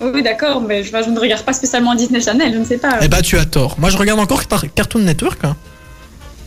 Oui, 0.00 0.22
d'accord, 0.22 0.60
mais 0.60 0.84
je 0.84 0.92
ne 0.94 1.18
regarde 1.18 1.42
pas 1.42 1.52
spécialement 1.54 1.94
Disney 1.94 2.20
Channel, 2.20 2.52
je 2.52 2.58
ne 2.58 2.64
sais 2.64 2.78
pas. 2.78 2.98
eh 3.00 3.08
bah 3.08 3.22
tu 3.22 3.38
as 3.38 3.44
tort. 3.46 3.76
Moi 3.80 3.90
je 3.90 3.96
regarde 3.96 4.20
encore 4.20 4.44
par 4.44 4.62
Cartoon 4.74 5.00
Network. 5.00 5.42
hein. 5.44 5.56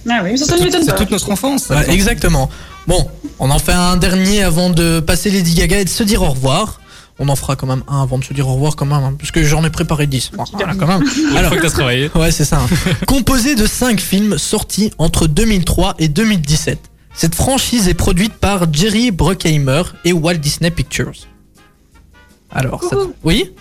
Ah 0.10 0.22
oui, 0.24 0.32
mais 0.32 0.38
ça, 0.38 0.46
ça 0.46 0.56
C'est 0.58 0.96
toute 0.96 1.12
notre 1.12 1.32
enfance. 1.32 1.70
Ouais, 1.70 1.90
exactement. 1.92 2.50
Bon, 2.88 3.08
on 3.40 3.50
en 3.52 3.60
fait 3.60 3.74
un 3.74 3.98
dernier 3.98 4.44
avant 4.44 4.70
de 4.70 5.00
passer 5.00 5.30
Lady 5.30 5.54
Gaga 5.54 5.80
et 5.80 5.86
de 5.86 5.90
se 5.90 6.04
dire 6.04 6.22
au 6.22 6.30
revoir. 6.30 6.80
On 7.20 7.30
en 7.30 7.36
fera 7.36 7.56
quand 7.56 7.68
même 7.68 7.84
un 7.88 8.02
avant 8.02 8.18
de 8.18 8.24
se 8.24 8.34
dire 8.34 8.48
au 8.48 8.54
revoir 8.54 8.76
quand 8.76 8.86
même, 8.86 9.04
hein, 9.04 9.14
puisque 9.16 9.44
j'en 9.44 9.64
ai 9.64 9.70
préparé 9.70 10.08
10. 10.08 10.32
Voilà, 10.54 10.74
quand 10.74 10.88
même. 10.88 11.04
Alors, 11.38 11.52
que 11.52 11.62
t'as 11.62 11.70
travaillé. 11.70 12.10
ouais, 12.16 12.32
c'est 12.32 12.46
ça. 12.46 12.58
hein. 12.62 12.94
Composé 13.06 13.54
de 13.54 13.68
5 13.68 14.00
films 14.00 14.38
sortis 14.40 14.92
entre 14.98 15.28
2003 15.28 15.96
et 16.00 16.08
2017. 16.08 16.80
Cette 17.14 17.36
franchise 17.36 17.88
est 17.88 17.94
produite 17.94 18.34
par 18.34 18.74
Jerry 18.74 19.12
Bruckheimer 19.12 19.84
et 20.04 20.14
Walt 20.14 20.36
Disney 20.36 20.72
Pictures. 20.72 21.12
Alors, 22.50 22.84
ça... 22.84 22.96
Coucou. 22.96 23.14
oui? 23.24 23.52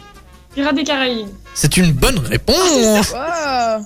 Pirates 0.55 0.77
des 0.77 0.85
Caraïbes. 0.85 1.29
C'est 1.53 1.77
une 1.77 1.93
bonne 1.93 2.19
réponse. 2.19 3.13
Waouh. 3.13 3.85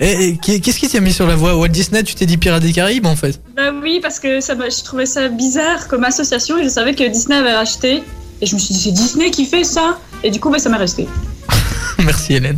Et, 0.00 0.28
et 0.28 0.60
qu'est-ce 0.60 0.78
qui 0.78 0.88
t'a 0.88 1.00
mis 1.00 1.12
sur 1.12 1.26
la 1.26 1.34
voie? 1.36 1.56
Walt 1.56 1.68
Disney, 1.68 2.02
tu 2.02 2.14
t'es 2.14 2.26
dit 2.26 2.36
Pirates 2.36 2.62
des 2.62 2.72
Caraïbes 2.72 3.06
en 3.06 3.16
fait 3.16 3.40
Bah 3.56 3.70
oui, 3.82 3.98
parce 4.00 4.20
que 4.20 4.40
ça, 4.40 4.54
je 4.54 4.84
trouvais 4.84 5.06
ça 5.06 5.28
bizarre 5.28 5.88
comme 5.88 6.04
association 6.04 6.58
et 6.58 6.64
je 6.64 6.68
savais 6.68 6.94
que 6.94 7.08
Disney 7.08 7.36
avait 7.36 7.50
acheté. 7.50 8.02
Et 8.40 8.46
je 8.46 8.54
me 8.54 8.60
suis 8.60 8.72
dit, 8.74 8.80
c'est 8.80 8.92
Disney 8.92 9.30
qui 9.30 9.44
fait 9.44 9.64
ça 9.64 9.98
Et 10.22 10.30
du 10.30 10.38
coup, 10.38 10.50
bah, 10.50 10.58
ça 10.60 10.68
m'est 10.68 10.76
resté. 10.76 11.08
Merci 12.04 12.34
Hélène. 12.34 12.56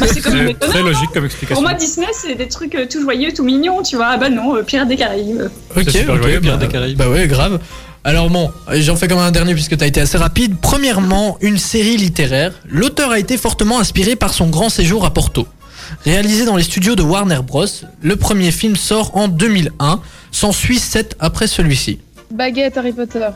Bah, 0.00 0.06
c'est 0.12 0.20
très 0.20 0.82
logique 0.82 1.10
comme 1.12 1.22
Pour 1.22 1.24
explication. 1.26 1.62
moi, 1.62 1.74
Disney, 1.74 2.08
c'est 2.12 2.34
des 2.34 2.48
trucs 2.48 2.74
euh, 2.74 2.86
tout 2.90 3.00
joyeux, 3.00 3.32
tout 3.32 3.44
mignons, 3.44 3.82
tu 3.82 3.94
vois. 3.94 4.08
Ah 4.10 4.16
bah 4.16 4.28
non, 4.28 4.56
euh, 4.56 4.62
Pirates 4.62 4.88
des 4.88 4.96
Caraïbes. 4.96 5.42
Ok, 5.76 5.88
super 5.90 6.14
ok, 6.14 6.22
joyeux, 6.22 6.40
Pirates 6.40 6.58
bah, 6.58 6.66
des 6.66 6.72
Caraïbes. 6.72 6.98
Bah 6.98 7.08
ouais, 7.08 7.28
grave. 7.28 7.60
Alors 8.04 8.28
bon, 8.30 8.50
j'en 8.72 8.96
fais 8.96 9.06
comme 9.06 9.20
un 9.20 9.30
dernier 9.30 9.54
puisque 9.54 9.76
t'as 9.76 9.86
été 9.86 10.00
assez 10.00 10.18
rapide. 10.18 10.56
Premièrement, 10.60 11.38
une 11.40 11.58
série 11.58 11.96
littéraire. 11.96 12.52
L'auteur 12.68 13.12
a 13.12 13.20
été 13.20 13.36
fortement 13.36 13.78
inspiré 13.78 14.16
par 14.16 14.34
son 14.34 14.48
grand 14.48 14.68
séjour 14.70 15.04
à 15.04 15.14
Porto. 15.14 15.46
Réalisé 16.04 16.44
dans 16.44 16.56
les 16.56 16.62
studios 16.62 16.94
de 16.96 17.02
Warner 17.02 17.40
Bros, 17.46 17.66
le 18.00 18.16
premier 18.16 18.50
film 18.50 18.76
sort 18.76 19.16
en 19.16 19.28
2001, 19.28 20.00
s'ensuit 20.30 20.78
7 20.78 21.16
après 21.20 21.46
celui-ci. 21.46 21.98
Baguette 22.30 22.76
Harry 22.76 22.92
Potter. 22.92 23.28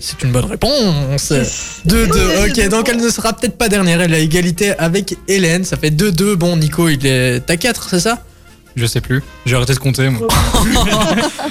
C'est 0.00 0.22
une 0.22 0.32
bonne 0.32 0.46
réponse. 0.46 1.32
2-2. 1.86 2.48
Ok, 2.48 2.68
donc 2.68 2.88
elle 2.88 3.00
ne 3.00 3.08
sera 3.08 3.32
peut-être 3.32 3.56
pas 3.56 3.68
dernière. 3.68 4.00
Elle 4.00 4.14
a 4.14 4.18
égalité 4.18 4.76
avec 4.78 5.16
Hélène. 5.28 5.64
Ça 5.64 5.76
fait 5.76 5.90
2-2. 5.90 6.34
Bon, 6.34 6.56
Nico, 6.56 6.88
il 6.88 7.06
est 7.06 7.48
à 7.48 7.56
4, 7.56 7.88
c'est 7.88 8.00
ça? 8.00 8.22
Je 8.76 8.86
sais 8.86 9.00
plus. 9.00 9.22
J'ai 9.46 9.54
arrêté 9.54 9.72
de 9.74 9.78
compter, 9.78 10.08
moi. 10.08 10.26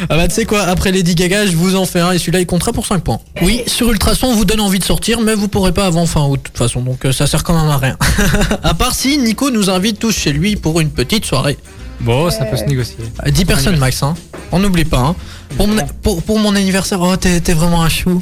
Ah 0.10 0.18
bah 0.18 0.28
tu 0.28 0.36
sais 0.36 0.46
quoi, 0.46 0.64
après 0.64 0.92
Lady 0.92 1.16
Gaga, 1.16 1.46
je 1.46 1.56
vous 1.56 1.76
en 1.76 1.86
fais 1.86 2.02
un 2.02 2.12
et 2.12 2.18
celui-là 2.20 2.42
il 2.42 2.46
comptera 2.46 2.74
pour 2.74 2.86
5 2.86 3.04
points. 3.04 3.20
Oui, 3.42 3.64
sur 3.68 3.90
Ultrason 3.90 4.28
on 4.28 4.36
vous 4.36 4.44
donne 4.44 4.60
envie 4.60 4.80
de 4.80 4.84
sortir, 4.84 5.22
mais 5.22 5.34
vous 5.34 5.48
pourrez 5.48 5.72
pas 5.72 5.86
avant 5.86 6.06
fin 6.06 6.26
août 6.26 6.38
de 6.38 6.44
toute 6.44 6.58
façon, 6.58 6.82
donc 6.82 7.06
euh, 7.06 7.14
ça 7.14 7.26
sert 7.26 7.44
quand 7.44 7.58
même 7.58 7.70
à 7.70 7.78
rien. 7.78 7.98
à 8.64 8.74
part 8.74 8.94
si 8.94 9.18
Nico 9.18 9.50
nous 9.50 9.70
invite 9.70 10.00
tous 10.00 10.12
chez 10.12 10.34
lui 10.34 10.56
pour 10.58 10.82
une 10.82 10.90
petite 10.90 11.26
soirée. 11.26 11.58
Bon, 12.02 12.30
ça 12.30 12.44
peut 12.46 12.58
se 12.58 12.66
négocier. 12.66 12.98
Euh, 13.26 13.32
10 13.32 13.46
personnes 13.46 13.78
max, 13.78 14.04
hein. 14.04 14.16
On 14.52 14.60
n'oublie 14.60 14.84
pas, 14.84 15.00
hein. 15.00 15.16
Pour 15.56 15.68
mon, 15.68 15.86
pour, 16.02 16.22
pour 16.22 16.40
mon 16.40 16.56
anniversaire, 16.56 17.00
oh 17.02 17.16
t'es 17.16 17.40
vraiment 17.54 17.84
un 17.84 17.90
chou. 17.90 18.22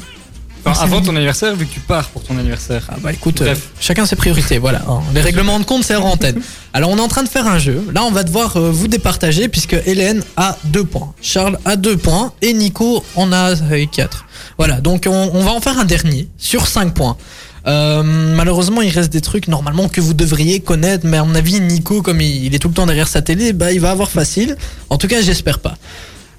Enfin, 0.64 0.84
avant 0.84 1.00
ton 1.02 1.16
anniversaire, 1.16 1.56
vu 1.56 1.66
que 1.66 1.72
tu 1.74 1.80
pars 1.80 2.08
pour 2.10 2.22
ton 2.22 2.38
anniversaire. 2.38 2.86
Ah 2.88 2.94
bah 3.02 3.12
écoute, 3.12 3.38
Bref. 3.42 3.58
euh, 3.58 3.76
chacun 3.80 4.06
ses 4.06 4.16
priorités, 4.16 4.58
voilà. 4.58 4.82
hein. 4.88 5.00
Les 5.14 5.20
règlements 5.20 5.58
de 5.58 5.64
compte, 5.64 5.82
c'est 5.84 5.94
hors 5.96 6.06
antenne. 6.06 6.40
Alors 6.72 6.90
on 6.90 6.96
est 6.98 7.00
en 7.00 7.08
train 7.08 7.22
de 7.24 7.28
faire 7.28 7.46
un 7.46 7.58
jeu. 7.58 7.84
Là, 7.92 8.04
on 8.04 8.10
va 8.12 8.22
devoir 8.22 8.56
euh, 8.56 8.70
vous 8.70 8.86
départager 8.88 9.48
puisque 9.48 9.76
Hélène 9.86 10.22
a 10.36 10.56
2 10.66 10.84
points, 10.84 11.12
Charles 11.20 11.58
a 11.64 11.76
2 11.76 11.96
points 11.96 12.32
et 12.42 12.52
Nico 12.54 13.04
en 13.16 13.32
a 13.32 13.54
4. 13.56 14.24
Voilà, 14.56 14.80
donc 14.80 15.06
on, 15.08 15.30
on 15.34 15.42
va 15.44 15.50
en 15.52 15.60
faire 15.60 15.78
un 15.78 15.84
dernier 15.84 16.28
sur 16.38 16.66
5 16.66 16.94
points. 16.94 17.16
Euh, 17.66 18.02
malheureusement, 18.02 18.82
il 18.82 18.90
reste 18.90 19.12
des 19.12 19.20
trucs 19.20 19.46
normalement 19.48 19.88
que 19.88 20.00
vous 20.00 20.14
devriez 20.14 20.60
connaître, 20.60 21.06
mais 21.06 21.16
à 21.16 21.24
mon 21.24 21.34
avis, 21.36 21.60
Nico, 21.60 22.02
comme 22.02 22.20
il, 22.20 22.44
il 22.46 22.54
est 22.54 22.58
tout 22.58 22.66
le 22.68 22.74
temps 22.74 22.86
derrière 22.86 23.06
sa 23.08 23.22
télé, 23.22 23.52
bah 23.52 23.70
il 23.72 23.80
va 23.80 23.90
avoir 23.92 24.10
facile. 24.10 24.56
En 24.90 24.98
tout 24.98 25.06
cas, 25.06 25.20
j'espère 25.22 25.58
pas. 25.60 25.76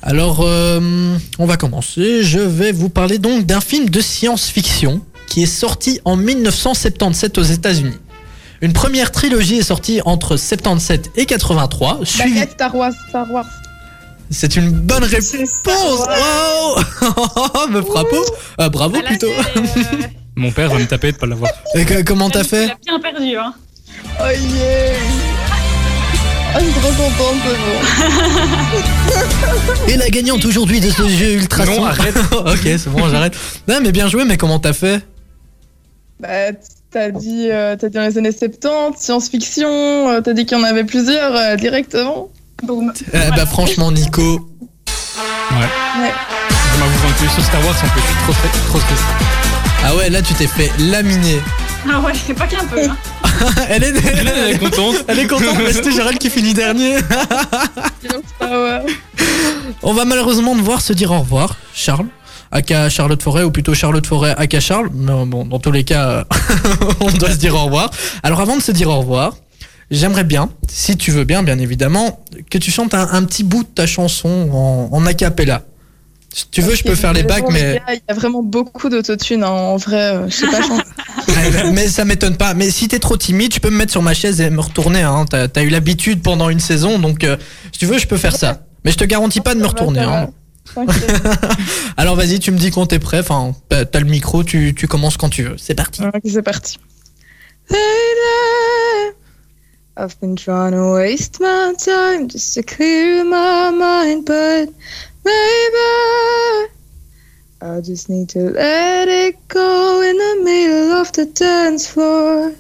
Alors, 0.06 0.42
euh, 0.42 1.18
on 1.40 1.46
va 1.46 1.56
commencer. 1.58 2.24
Je 2.24 2.40
vais 2.40 2.72
vous 2.74 2.90
parler 2.90 3.20
donc 3.20 3.46
d'un 3.46 3.62
film 3.62 3.90
de 3.90 4.02
science-fiction 4.02 5.02
qui 5.28 5.44
est 5.44 5.48
sorti 5.48 6.02
en 6.04 6.18
1977 6.18 7.38
aux 7.38 7.44
États-Unis. 7.44 7.98
Une 8.62 8.74
première 8.74 9.12
trilogie 9.12 9.58
est 9.60 9.64
sortie 9.64 10.02
entre 10.06 10.36
77 10.38 11.12
et 11.16 11.26
83. 11.26 12.00
suivi- 12.04 12.34
Baguette 12.34 12.52
Star 12.52 12.76
Wars. 12.76 12.92
Star 13.10 13.32
Wars. 13.32 13.46
C'est 14.30 14.56
une 14.56 14.70
bonne 14.72 15.04
réponse. 15.04 15.34
Wow 15.66 15.68
Me 17.70 17.82
bravo. 17.82 18.26
Euh, 18.60 18.70
bravo 18.70 18.96
Ah, 19.00 19.04
là, 19.04 19.10
plutôt. 19.10 19.28
euh, 19.28 19.62
Mon 20.36 20.52
père 20.52 20.70
va 20.70 20.80
me 20.80 20.86
taper 20.86 21.12
de 21.14 21.18
pas 21.18 21.28
l'avoir. 21.28 21.52
Et 21.76 21.86
que- 21.86 22.02
comment 22.04 22.30
t'as 22.30 22.42
il 22.42 22.48
fait 22.48 22.72
a 22.72 22.76
bien 22.84 23.00
perdu, 23.00 23.38
hein. 23.38 23.54
Oh 24.20 24.24
yeah. 24.30 25.43
Oh, 26.56 26.60
je 26.60 26.66
suis 26.66 26.74
trop 26.74 26.90
contente, 26.90 27.36
c'est 27.46 27.58
bon. 29.88 29.92
Et 29.94 29.98
la 29.98 30.10
gagnante 30.10 30.46
aujourd'hui 30.46 30.80
de 30.80 30.90
ce 30.92 31.08
jeu 31.08 31.34
ultra 31.34 31.66
Non, 31.66 31.84
arrête. 31.86 32.16
ok, 32.32 32.60
c'est 32.64 32.90
bon, 32.90 33.10
j'arrête. 33.10 33.36
Non, 33.68 33.80
mais 33.82 33.92
bien 33.92 34.08
joué, 34.08 34.24
mais 34.26 34.38
comment 34.38 34.60
t'as 34.60 34.74
fait? 34.74 35.02
Bah, 36.20 36.52
t'as 36.92 37.10
dit, 37.10 37.50
euh, 37.52 37.76
t'as 37.76 37.90
dit 37.90 37.96
dans 37.96 38.04
les 38.04 38.18
années 38.18 38.32
70, 38.32 38.98
science-fiction, 39.00 40.10
euh, 40.10 40.22
t'as 40.22 40.34
dit 40.34 40.46
qu'il 40.46 40.58
y 40.58 40.62
en 40.62 40.64
avait 40.64 40.84
plusieurs 40.84 41.36
euh, 41.36 41.56
directement. 41.56 42.30
Boum. 42.64 42.94
Eh 43.14 43.18
Bah, 43.36 43.46
franchement, 43.46 43.92
Nico. 43.92 44.22
Ouais. 45.52 45.58
Ouais. 45.58 46.12
Je 46.74 46.80
m'avoue 46.80 47.08
un 47.08 47.12
peu 47.20 47.28
sur 47.34 47.44
Star 47.44 47.66
Wars, 47.66 47.76
plus, 47.76 48.02
je 48.02 48.08
suis 48.08 48.16
trop. 48.70 48.80
Ah 49.86 49.96
ouais, 49.96 50.10
là, 50.10 50.22
tu 50.22 50.34
t'es 50.34 50.48
fait 50.48 50.72
laminer. 50.80 51.42
Ah 51.92 52.00
ouais, 52.00 52.14
pas 52.36 52.48
qu'un 52.48 52.66
peu. 52.66 52.84
Hein. 52.86 52.96
Elle, 53.70 53.84
est... 53.84 53.94
Elle 53.98 54.56
est 54.56 54.58
contente. 54.60 54.96
elle 55.08 55.20
est 55.20 55.28
contente, 55.28 55.58
mais 55.60 55.74
c'était 55.74 55.92
Gérald 55.92 56.18
qui 56.18 56.30
finit 56.30 56.54
dernier. 56.54 56.98
On 59.82 59.94
va 59.94 60.06
malheureusement 60.06 60.56
devoir 60.56 60.82
se 60.82 60.94
dire 60.94 61.12
au 61.12 61.20
revoir, 61.20 61.58
Charles. 61.74 62.08
Aka 62.52 62.90
Charlotte 62.90 63.22
Forêt, 63.22 63.44
ou 63.44 63.52
plutôt 63.52 63.74
Charlotte 63.74 64.06
Forêt, 64.06 64.36
Aka 64.38 64.60
Charles. 64.60 64.90
Mais 64.94 65.12
bon, 65.26 65.46
dans 65.46 65.60
tous 65.60 65.72
les 65.72 65.84
cas, 65.84 66.10
euh, 66.10 66.24
on 67.00 67.12
doit 67.12 67.32
se 67.32 67.38
dire 67.38 67.56
au 67.56 67.66
revoir. 67.66 67.90
Alors 68.22 68.42
avant 68.42 68.56
de 68.56 68.62
se 68.62 68.72
dire 68.72 68.90
au 68.90 69.00
revoir, 69.00 69.36
j'aimerais 69.90 70.24
bien, 70.24 70.50
si 70.70 70.96
tu 70.96 71.10
veux 71.12 71.24
bien, 71.24 71.42
bien 71.42 71.58
évidemment, 71.58 72.24
que 72.52 72.60
tu 72.60 72.70
chantes 72.70 72.94
un, 72.94 73.10
un 73.12 73.24
petit 73.24 73.44
bout 73.44 73.64
de 73.64 73.70
ta 73.70 73.88
chanson 73.88 74.50
en, 74.52 74.90
en 74.96 75.06
a 75.06 75.14
cappella. 75.14 75.64
Si 76.36 76.48
tu 76.50 76.62
veux, 76.62 76.74
je 76.74 76.84
peux 76.84 76.96
faire 76.96 77.14
les 77.14 77.22
bacs, 77.24 77.46
mais, 77.52 77.80
Il 77.90 78.02
y 78.10 78.12
a 78.12 78.14
vraiment 78.16 78.42
beaucoup 78.42 78.90
d'autotune 78.90 79.44
hein, 79.44 79.50
en 79.50 79.78
vrai. 79.78 80.16
euh, 80.16 80.30
Je 80.30 80.36
sais 80.38 80.48
pas 80.48 80.62
chanter. 80.62 80.84
Ouais, 81.28 81.72
mais 81.72 81.88
ça 81.88 82.06
m'étonne 82.06 82.38
pas. 82.38 82.54
Mais 82.54 82.70
si 82.70 82.88
t'es 82.88 83.00
trop 83.00 83.18
timide, 83.18 83.52
tu 83.52 83.60
peux 83.60 83.70
me 83.70 83.78
mettre 83.78 83.92
sur 83.92 84.02
ma 84.02 84.14
chaise 84.14 84.42
et 84.42 84.50
me 84.50 84.60
retourner. 84.62 85.02
Hein. 85.02 85.26
T'as 85.30 85.48
as 85.56 85.62
eu 85.64 85.70
l'habitude 85.70 86.22
pendant 86.22 86.50
une 86.50 86.60
saison, 86.60 87.00
donc 87.00 87.24
euh, 87.24 87.38
si 87.72 87.80
tu 87.80 87.86
veux, 87.86 87.98
je 87.98 88.08
peux 88.08 88.18
faire 88.18 88.36
ça. 88.36 88.66
Mais 88.84 88.92
je 88.92 88.98
te 88.98 89.04
garantis 89.04 89.42
pas 89.42 89.56
de 89.56 89.60
me 89.60 89.66
retourner. 89.68 90.02
Hein. 90.02 90.30
Alors 91.98 92.16
vas-y, 92.16 92.40
tu 92.40 92.52
me 92.52 92.58
dis 92.58 92.72
quand 92.72 92.86
t'es 92.88 93.00
prêt. 93.00 93.20
Enfin, 93.20 93.54
t'as 93.70 93.86
t'as 93.86 94.00
le 94.00 94.06
micro, 94.06 94.44
tu, 94.44 94.74
tu 94.76 94.88
commences 94.88 95.18
quand 95.18 95.30
tu 95.30 95.44
veux. 95.44 95.56
C'est 95.58 95.76
parti. 95.76 96.02
C'est 96.26 96.42
parti. 96.42 96.78
I've 99.96 100.16
been 100.20 100.36
trying 100.36 100.72
to 100.72 100.94
waste 100.96 101.40
my 101.40 101.74
time 101.78 102.28
just 102.28 102.56
to 102.56 102.64
clear 102.64 103.24
my 103.24 103.70
mind, 103.72 104.26
but 104.26 104.74
maybe 105.26 106.70
I 107.62 107.82
just 107.82 108.10
need 108.10 108.30
to 108.30 108.52
let 108.52 109.08
it 109.08 109.36
go 109.48 110.02
in 110.02 110.18
the 110.18 110.44
middle 110.44 110.92
of 111.00 111.12
the 111.14 111.26
dance 111.26 111.88
floor. 111.88 112.52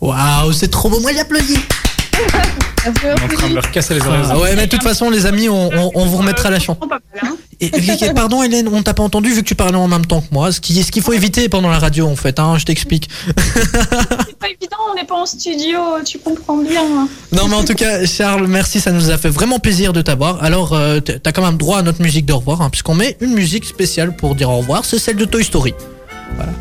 Waouh, 0.00 0.52
c'est 0.52 0.68
trop 0.68 0.88
beau. 0.88 1.00
Moi, 1.00 1.12
j'applaudis. 1.12 1.58
On 2.86 2.90
est 2.90 3.22
en 3.22 3.28
train 3.28 3.48
de 3.50 3.54
leur 3.54 3.70
casser 3.70 3.94
les 3.94 4.00
oreilles. 4.06 4.22
Ah 4.30 4.38
ouais, 4.38 4.56
mais 4.56 4.66
de 4.66 4.70
toute 4.70 4.82
façon, 4.82 5.10
les 5.10 5.26
amis, 5.26 5.48
on, 5.48 5.70
on, 5.74 5.90
on 5.94 6.06
vous 6.06 6.16
remettra 6.18 6.48
la 6.50 6.58
mal, 6.58 7.00
hein. 7.22 7.36
Et, 7.60 7.66
et- 7.66 8.14
pardon, 8.14 8.42
Hélène, 8.42 8.68
on 8.72 8.82
t'a 8.82 8.94
pas 8.94 9.02
entendu 9.02 9.30
vu 9.30 9.42
que 9.42 9.48
tu 9.48 9.56
parlais 9.56 9.76
en 9.76 9.88
même 9.88 10.06
temps 10.06 10.20
que 10.20 10.28
moi. 10.32 10.52
Ce 10.52 10.60
qui- 10.60 10.80
ce 10.82 10.92
qu'il 10.92 11.02
faut 11.02 11.12
éviter 11.12 11.48
pendant 11.48 11.68
la 11.70 11.78
radio, 11.80 12.06
en 12.06 12.14
fait. 12.14 12.38
Hein, 12.38 12.56
je 12.56 12.64
t'explique. 12.64 13.08
C'est 13.26 14.38
pas 14.38 14.46
évident, 14.48 14.76
on 14.92 14.94
n'est 14.94 15.04
pas 15.04 15.16
en 15.16 15.26
studio, 15.26 15.78
tu 16.04 16.18
comprends 16.20 16.58
bien. 16.58 17.08
Non, 17.32 17.48
mais 17.48 17.56
en 17.56 17.64
tout 17.64 17.74
cas, 17.74 18.06
Charles, 18.06 18.46
merci, 18.46 18.80
ça 18.80 18.92
nous 18.92 19.10
a 19.10 19.18
fait 19.18 19.28
vraiment 19.28 19.58
plaisir 19.58 19.92
de 19.92 20.00
t'avoir. 20.02 20.42
Alors, 20.42 20.72
euh, 20.72 21.00
t'as 21.00 21.32
quand 21.32 21.42
même 21.44 21.56
droit 21.58 21.78
à 21.78 21.82
notre 21.82 22.00
musique 22.00 22.26
de 22.26 22.32
revoir, 22.32 22.62
hein, 22.62 22.70
puisqu'on 22.70 22.94
met 22.94 23.16
une 23.20 23.34
musique 23.34 23.64
spéciale 23.64 24.14
pour 24.14 24.36
dire 24.36 24.50
au 24.50 24.58
revoir, 24.58 24.84
c'est 24.84 24.98
celle 25.00 25.16
de 25.16 25.24
Toy 25.24 25.42
Story. 25.44 25.74
Voilà. 26.36 26.52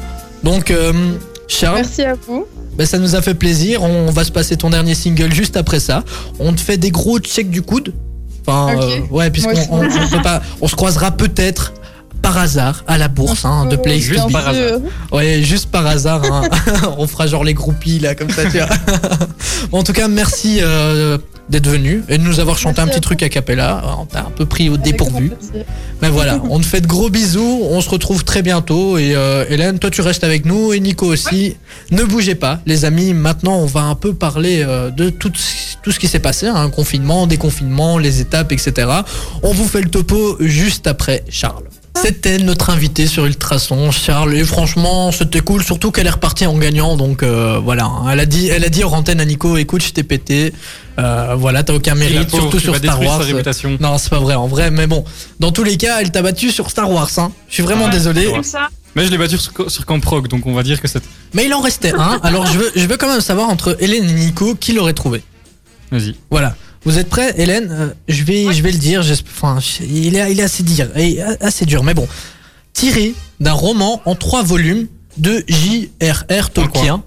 Donc, 0.44 0.72
euh, 0.72 0.94
Charles, 1.48 1.76
Merci 1.78 2.02
à 2.04 2.16
vous. 2.28 2.46
Ben, 2.78 2.86
ça 2.86 3.00
nous 3.00 3.16
a 3.16 3.22
fait 3.22 3.34
plaisir. 3.34 3.84
On 3.84 4.12
va 4.12 4.24
se 4.24 4.32
passer 4.32 4.56
ton 4.58 4.70
dernier 4.70 4.96
single 4.96 5.34
juste 5.34 5.58
après 5.58 5.80
ça. 5.80 6.04
On 6.40 6.54
te 6.54 6.60
fait 6.62 6.78
des 6.78 6.92
gros 6.92 7.20
checks 7.20 7.50
du 7.50 7.62
coude. 7.62 7.94
Enfin, 8.46 8.78
euh, 8.80 9.00
ouais, 9.12 9.30
puisqu'on 9.30 9.52
on, 9.72 9.86
aussi. 9.86 9.98
on 10.02 10.10
peut 10.10 10.22
pas, 10.22 10.42
on 10.62 10.68
se 10.68 10.76
croisera 10.76 11.12
peut-être 11.12 11.74
par 12.22 12.38
hasard 12.38 12.84
à 12.88 12.98
la 12.98 13.08
bourse 13.10 13.46
hein, 13.46 13.66
de 13.66 13.76
Play 13.76 14.00
Juste 14.00 14.32
par 14.32 14.54
sûr. 14.54 14.80
Ouais, 15.12 15.42
juste 15.44 15.70
par 15.70 15.86
hasard. 15.86 16.24
hein. 16.32 16.42
on 16.98 17.08
fera 17.08 17.28
genre 17.28 17.44
les 17.44 17.54
groupies 17.54 18.00
là, 18.00 18.16
comme 18.16 18.30
ça, 18.30 18.44
tu 18.46 18.58
vois. 18.58 18.68
Bon, 19.72 19.80
en 19.80 19.84
tout 19.84 19.94
cas, 19.94 20.08
merci 20.08 20.60
euh, 20.62 21.18
d'être 21.50 21.68
venu 21.68 22.04
et 22.10 22.18
de 22.18 22.24
nous 22.24 22.40
avoir 22.40 22.58
chanté 22.58 22.82
un 22.82 22.88
petit 22.88 22.98
à 22.98 23.02
truc 23.02 23.24
a 23.24 23.30
cappella. 23.30 23.84
On 24.00 24.06
t'a 24.06 24.22
un 24.22 24.32
peu 24.32 24.46
pris 24.46 24.70
au 24.70 24.78
dépourvu. 24.78 25.32
Mais 26.02 26.10
voilà, 26.10 26.42
on 26.50 26.60
te 26.60 26.66
fait 26.66 26.82
de 26.82 26.88
gros 26.88 27.10
bisous. 27.10 27.62
On 27.70 27.82
se 27.82 27.90
retrouve 27.90 28.24
très 28.24 28.42
bientôt. 28.42 28.98
Et 28.98 29.16
euh, 29.16 29.46
Hélène, 29.50 29.80
toi, 29.80 29.90
tu 29.90 30.02
restes 30.02 30.24
avec 30.24 30.46
nous 30.46 30.74
et 30.74 30.80
Nico 30.80 31.06
aussi. 31.06 31.56
Ne 31.92 32.04
bougez 32.04 32.36
pas, 32.36 32.60
les 32.66 32.86
amis. 32.86 33.14
Maintenant, 33.14 33.58
on 33.58 33.66
va 33.66 33.82
un 33.82 33.96
peu 33.96 34.14
parler 34.14 34.64
euh, 34.68 34.90
de 34.90 35.10
tout, 35.10 35.32
tout 35.82 35.92
ce 35.92 36.00
qui 36.00 36.08
s'est 36.08 36.20
passé, 36.20 36.48
hein, 36.48 36.70
confinement, 36.70 37.28
déconfinement, 37.28 37.98
les 37.98 38.22
étapes, 38.22 38.52
etc. 38.52 38.88
On 39.44 39.54
vous 39.54 39.68
fait 39.68 39.82
le 39.82 39.90
topo 39.90 40.38
juste 40.40 40.88
après 40.88 41.24
Charles. 41.30 41.67
C'était 42.02 42.38
notre 42.38 42.70
invité 42.70 43.08
sur 43.08 43.26
Ultrason, 43.26 43.92
Charles, 43.92 44.36
et 44.36 44.44
franchement, 44.44 45.12
c'était 45.12 45.40
cool, 45.40 45.64
surtout 45.64 45.92
qu'elle 45.92 46.08
est 46.08 46.12
repartie 46.12 46.46
en 46.46 46.58
gagnant, 46.58 46.96
donc 46.96 47.24
euh, 47.24 47.60
voilà. 47.64 47.90
Elle 48.12 48.20
a 48.20 48.26
dit, 48.26 48.48
elle 48.48 48.64
a 48.64 48.70
dit 48.70 48.84
hors 48.84 48.94
antenne 48.94 49.20
à 49.20 49.26
Nico, 49.26 49.58
écoute, 49.58 49.84
je 49.84 49.92
t'ai 49.92 50.04
pété, 50.04 50.54
euh, 51.00 51.36
voilà, 51.38 51.64
t'as 51.64 51.74
aucun 51.74 51.96
mérite, 51.96 52.30
pauvre, 52.30 52.44
surtout 52.44 52.60
sur 52.60 52.76
Star 52.76 53.02
Wars. 53.02 53.22
sa 53.22 53.26
réputation. 53.28 53.78
Non, 53.80 53.98
c'est 53.98 54.10
pas 54.10 54.20
vrai, 54.20 54.36
en 54.36 54.48
vrai, 54.48 54.70
mais 54.72 54.88
bon, 54.88 55.04
dans 55.40 55.52
tous 55.52 55.64
les 55.64 55.78
cas, 55.78 56.00
elle 56.02 56.12
t'a 56.12 56.22
battu 56.22 56.52
sur 56.52 56.70
Star 56.70 56.90
Wars, 56.92 57.10
hein. 57.18 57.32
Je 57.50 57.56
suis 57.56 57.64
vraiment 57.64 57.86
Ouais, 57.86 57.92
désolé. 57.92 58.28
Mais 58.96 59.06
je 59.06 59.12
l'ai 59.12 59.18
battu 59.18 59.38
sur, 59.38 59.70
sur 59.70 59.86
Camp 59.86 60.04
Rock, 60.06 60.28
donc 60.28 60.46
on 60.48 60.54
va 60.54 60.64
dire 60.64 60.82
que 60.82 60.88
c'est. 60.88 61.04
mais 61.34 61.46
il 61.46 61.54
en 61.54 61.62
restait 61.62 61.94
un. 61.94 62.20
Alors 62.24 62.46
je 62.48 62.58
veux, 62.58 62.72
je 62.76 62.86
veux 62.88 62.98
quand 62.98 63.10
même 63.12 63.22
savoir 63.22 63.50
entre 63.50 63.76
Hélène 63.80 64.10
et 64.10 64.14
Nico 64.14 64.56
qui 64.56 64.74
l'aurait 64.74 64.94
trouvé? 64.94 65.24
Vas-y. 65.92 66.16
Voilà. 66.32 66.56
Vous 66.88 66.98
êtes 67.00 67.10
prêts, 67.10 67.34
Hélène 67.38 67.68
Euh, 67.70 67.90
Je 68.08 68.24
vais, 68.24 68.54
je 68.54 68.64
vais 68.64 68.72
le 68.72 68.78
dire. 68.78 69.02
Enfin, 69.30 69.60
il 69.82 70.16
est, 70.16 70.32
il 70.32 70.40
est 70.40 70.44
assez 70.44 70.64
dur, 70.64 70.88
et 70.96 71.22
assez 71.42 71.66
dur, 71.66 71.84
mais 71.84 71.94
bon. 71.94 72.08
Tiré 72.72 73.14
d'un 73.42 73.52
roman 73.52 74.02
en 74.06 74.16
trois 74.16 74.42
volumes 74.42 74.88
de 75.18 75.44
J.R.R. 75.50 76.50
Tolkien, 76.52 77.04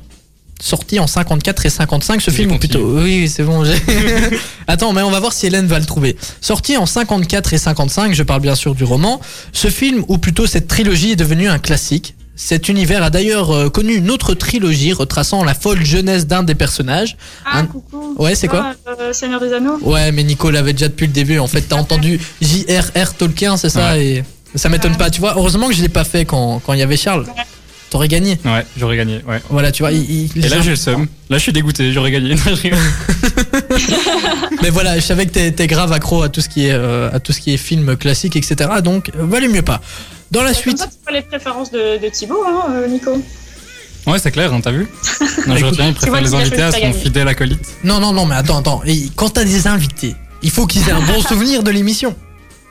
sorti 0.60 0.98
en 0.98 1.06
54 1.06 1.64
et 1.64 1.70
55. 1.70 2.20
Ce 2.20 2.30
Il 2.30 2.36
film, 2.36 2.52
ou 2.52 2.58
plutôt, 2.58 3.00
oui, 3.00 3.26
c'est 3.28 3.42
bon. 3.42 3.64
j'ai- 3.64 3.80
Attends, 4.66 4.92
mais 4.92 5.00
on 5.00 5.10
va 5.10 5.18
voir 5.18 5.32
si 5.32 5.46
Hélène 5.46 5.66
va 5.66 5.78
le 5.78 5.86
trouver. 5.86 6.14
Sorti 6.42 6.76
en 6.76 6.84
54 6.84 7.54
et 7.54 7.58
55, 7.58 8.12
je 8.14 8.22
parle 8.22 8.42
bien 8.42 8.54
sûr 8.54 8.74
du 8.74 8.84
roman. 8.84 9.18
Ce 9.54 9.68
film, 9.68 10.04
ou 10.08 10.18
plutôt 10.18 10.46
cette 10.46 10.68
trilogie, 10.68 11.12
est 11.12 11.16
devenu 11.16 11.48
un 11.48 11.58
classique. 11.58 12.14
Cet 12.42 12.70
univers 12.70 13.02
a 13.02 13.10
d'ailleurs 13.10 13.50
euh, 13.54 13.68
connu 13.68 13.94
une 13.96 14.10
autre 14.10 14.32
trilogie 14.32 14.94
retraçant 14.94 15.44
la 15.44 15.52
folle 15.52 15.84
jeunesse 15.84 16.26
d'un 16.26 16.42
des 16.42 16.54
personnages. 16.54 17.18
Ah, 17.44 17.58
Un- 17.58 17.66
coucou. 17.66 18.14
Ouais, 18.18 18.34
c'est 18.34 18.48
quoi 18.48 18.72
Ah, 18.86 18.90
euh, 18.98 19.12
Seigneur 19.12 19.40
des 19.40 19.52
Anneaux 19.52 19.78
Ouais, 19.82 20.10
mais 20.10 20.24
Nico 20.24 20.50
l'avait 20.50 20.72
déjà 20.72 20.88
depuis 20.88 21.06
le 21.06 21.12
début. 21.12 21.38
En 21.38 21.46
fait, 21.48 21.60
t'as 21.60 21.76
entendu 21.84 22.18
J.R.R. 22.40 23.14
Tolkien, 23.14 23.58
c'est 23.58 23.68
ça 23.68 23.98
Et 23.98 24.24
ça 24.54 24.70
m'étonne 24.70 24.96
pas. 24.96 25.10
Tu 25.10 25.20
vois, 25.20 25.34
heureusement 25.36 25.68
que 25.68 25.74
je 25.74 25.82
l'ai 25.82 25.90
pas 25.90 26.04
fait 26.04 26.24
quand 26.24 26.60
quand 26.64 26.72
il 26.72 26.78
y 26.78 26.82
avait 26.82 26.96
Charles. 26.96 27.26
T'aurais 27.90 28.06
gagné. 28.08 28.38
Ouais, 28.44 28.64
j'aurais 28.76 28.96
gagné. 28.96 29.20
Ouais. 29.26 29.42
Voilà, 29.50 29.72
tu 29.72 29.82
vois. 29.82 29.90
il- 29.90 30.30
il- 30.36 30.46
Et 30.46 30.48
là, 30.48 30.60
j'ai 30.60 30.70
le 30.70 30.76
seum. 30.76 31.08
Là, 31.28 31.38
je 31.38 31.42
suis 31.42 31.52
dégoûté. 31.52 31.92
J'aurais 31.92 32.12
gagné. 32.12 32.36
Mais 34.62 34.70
voilà, 34.70 34.96
je 34.96 35.00
savais 35.04 35.26
que 35.26 35.32
t'es 35.32 35.50
t'es 35.52 35.66
grave 35.66 35.92
accro 35.92 36.22
à 36.22 36.28
tout 36.28 36.40
ce 36.40 36.48
qui 36.48 36.66
est 36.66 36.72
euh, 36.72 37.10
à 37.12 37.20
tout 37.20 37.32
ce 37.32 37.40
qui 37.40 37.52
est 37.52 37.56
film 37.56 37.96
classique, 37.96 38.36
etc. 38.36 38.70
Donc, 38.82 39.10
euh, 39.18 39.24
valait 39.26 39.48
mieux 39.48 39.62
pas. 39.62 39.80
Dans 40.30 40.42
la 40.42 40.52
Comme 40.52 40.60
suite, 40.62 40.78
ça, 40.78 40.86
tu 40.86 40.92
vois 41.02 41.12
les 41.18 41.22
préférences 41.22 41.70
de, 41.72 42.00
de 42.00 42.08
Thibaut, 42.08 42.44
hein, 42.46 42.66
euh, 42.70 42.86
Nico. 42.86 43.20
ouais, 44.06 44.18
c'est 44.20 44.30
clair, 44.30 44.52
hein, 44.54 44.60
t'as 44.62 44.70
vu? 44.70 44.86
Non, 45.48 45.56
je 45.56 45.64
retiens, 45.64 45.86
il 45.88 45.92
vois, 45.92 46.00
préfère 46.00 46.20
les 46.20 46.34
invités 46.34 46.62
à 46.62 46.70
son 46.70 46.92
fidèle 46.92 47.26
acolyte. 47.28 47.66
non, 47.82 47.98
non, 47.98 48.12
non, 48.12 48.26
mais 48.26 48.36
attends, 48.36 48.58
attends. 48.58 48.82
Et 48.86 49.08
quand 49.16 49.30
t'as 49.30 49.44
des 49.44 49.66
invités, 49.66 50.14
il 50.42 50.50
faut 50.50 50.66
qu'ils 50.66 50.88
aient 50.88 50.92
un 50.92 51.02
bon 51.02 51.20
souvenir 51.28 51.64
de 51.64 51.70
l'émission. 51.72 52.14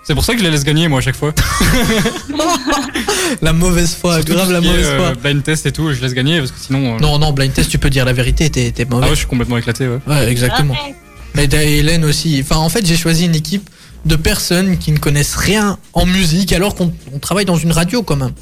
C'est 0.10 0.16
pour 0.16 0.26
ça 0.26 0.34
que 0.34 0.40
je 0.40 0.44
les 0.44 0.50
laisse 0.50 0.64
gagner, 0.64 0.88
moi, 0.88 0.98
à 0.98 1.02
chaque 1.04 1.16
fois. 1.16 1.36
La 3.44 3.54
mauvaise 3.54 3.94
foi, 3.94 4.16
Surtout 4.16 4.34
grave 4.34 4.48
tout 4.48 4.54
la 4.54 4.62
mauvaise 4.62 4.88
euh, 4.88 4.98
foi. 4.98 5.14
blind 5.22 5.44
test 5.44 5.68
et 5.68 5.72
tout, 5.72 5.94
je 5.94 6.02
laisse 6.02 6.16
gagner 6.16 6.40
parce 6.40 6.50
que 6.50 6.60
sinon. 6.60 6.96
euh, 6.96 7.00
Non, 7.00 7.20
non, 7.20 7.32
blind 7.32 7.54
test, 7.54 7.70
tu 7.70 7.78
peux 7.78 7.92
dire 7.92 8.06
la 8.06 8.14
vérité, 8.14 8.50
t'es 8.50 8.72
t'es 8.72 8.88
Ah 8.90 8.90
mauvais. 8.90 9.04
ouais, 9.06 9.12
je 9.12 9.18
suis 9.20 9.28
complètement 9.28 9.58
éclaté, 9.58 9.88
ouais. 9.88 10.00
Ouais, 10.08 10.28
exactement. 10.32 10.74
Et 11.38 11.48
t'as 11.48 11.62
Hélène 11.62 12.04
aussi. 12.06 12.40
Enfin, 12.44 12.56
en 12.58 12.70
fait, 12.70 12.84
j'ai 12.88 12.98
choisi 12.98 13.26
une 13.26 13.36
équipe 13.36 13.70
de 14.06 14.16
personnes 14.16 14.80
qui 14.80 14.92
ne 14.92 14.98
connaissent 14.98 15.36
rien 15.36 15.78
en 15.94 16.08
musique 16.08 16.54
alors 16.54 16.74
qu'on 16.74 16.92
on 17.14 17.20
travaille 17.20 17.46
dans 17.46 17.58
une 17.58 17.72
radio 17.72 18.02
quand 18.02 18.16
même. 18.16 18.34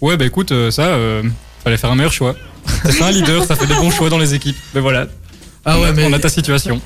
Ouais, 0.00 0.16
bah 0.16 0.26
écoute, 0.26 0.52
euh, 0.52 0.70
ça, 0.70 0.82
euh, 0.86 1.24
fallait 1.64 1.76
faire 1.76 1.90
un 1.90 1.96
meilleur 1.96 2.12
choix. 2.12 2.36
C'est 2.84 3.02
un 3.02 3.10
leader, 3.10 3.44
ça 3.44 3.56
fait 3.56 3.66
des 3.66 3.74
bons 3.74 3.90
choix 3.90 4.10
dans 4.10 4.18
les 4.18 4.34
équipes. 4.34 4.56
Mais 4.76 4.80
voilà, 4.80 5.08
Ah 5.66 5.78
on, 5.78 5.82
ouais, 5.82 5.88
a, 5.88 5.92
mais 5.92 6.04
on 6.06 6.12
a 6.12 6.18
ta 6.18 6.28
situation. 6.28 6.80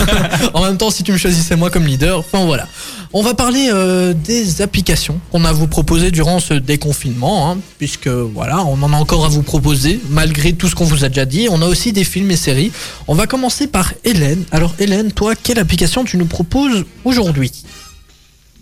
en 0.54 0.62
même 0.62 0.76
temps, 0.76 0.90
si 0.90 1.02
tu 1.02 1.12
me 1.12 1.16
choisissais 1.18 1.56
moi 1.56 1.68
comme 1.70 1.84
leader, 1.84 2.18
enfin 2.20 2.44
voilà. 2.44 2.68
On 3.12 3.22
va 3.22 3.34
parler 3.34 3.70
euh, 3.72 4.14
des 4.14 4.62
applications 4.62 5.18
qu'on 5.32 5.44
a 5.44 5.48
à 5.48 5.52
vous 5.52 5.66
proposer 5.66 6.12
durant 6.12 6.38
ce 6.38 6.54
déconfinement, 6.54 7.50
hein, 7.50 7.58
puisque 7.78 8.06
voilà, 8.06 8.64
on 8.64 8.80
en 8.82 8.92
a 8.92 8.96
encore 8.96 9.24
à 9.24 9.28
vous 9.28 9.42
proposer, 9.42 10.00
malgré 10.10 10.52
tout 10.52 10.68
ce 10.68 10.76
qu'on 10.76 10.84
vous 10.84 11.04
a 11.04 11.08
déjà 11.08 11.24
dit. 11.24 11.48
On 11.50 11.60
a 11.60 11.66
aussi 11.66 11.92
des 11.92 12.04
films 12.04 12.30
et 12.30 12.36
séries. 12.36 12.70
On 13.08 13.14
va 13.14 13.26
commencer 13.26 13.66
par 13.66 13.92
Hélène. 14.04 14.44
Alors 14.52 14.74
Hélène, 14.78 15.10
toi, 15.10 15.34
quelle 15.34 15.58
application 15.58 16.04
tu 16.04 16.16
nous 16.16 16.26
proposes 16.26 16.84
aujourd'hui? 17.04 17.50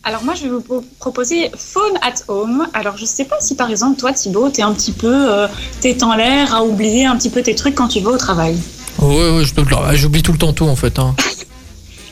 Alors 0.04 0.24
moi, 0.24 0.32
je 0.34 0.44
vais 0.44 0.48
vous 0.48 0.62
pro- 0.62 0.84
proposer 0.98 1.50
Phone 1.58 1.92
at 2.00 2.14
Home. 2.28 2.66
Alors 2.72 2.96
je 2.96 3.04
sais 3.04 3.26
pas 3.26 3.36
si 3.40 3.54
par 3.54 3.68
exemple, 3.68 4.00
toi 4.00 4.14
Thibaut, 4.14 4.48
t'es 4.48 4.62
un 4.62 4.72
petit 4.72 4.92
peu 4.92 5.30
euh, 5.30 5.46
tête 5.82 6.02
en 6.02 6.14
l'air 6.14 6.54
à 6.54 6.64
oublier 6.64 7.04
un 7.04 7.16
petit 7.16 7.28
peu 7.28 7.42
tes 7.42 7.54
trucs 7.54 7.74
quand 7.74 7.88
tu 7.88 8.00
vas 8.00 8.12
au 8.12 8.16
travail. 8.16 8.56
Ouais, 9.00 9.30
ouais, 9.30 9.44
je 9.44 9.54
te- 9.54 9.60
j'oublie 9.96 10.22
tout 10.22 10.32
le 10.32 10.38
temps 10.38 10.52
tout 10.52 10.66
en 10.66 10.76
fait. 10.76 10.98
hein. 10.98 11.14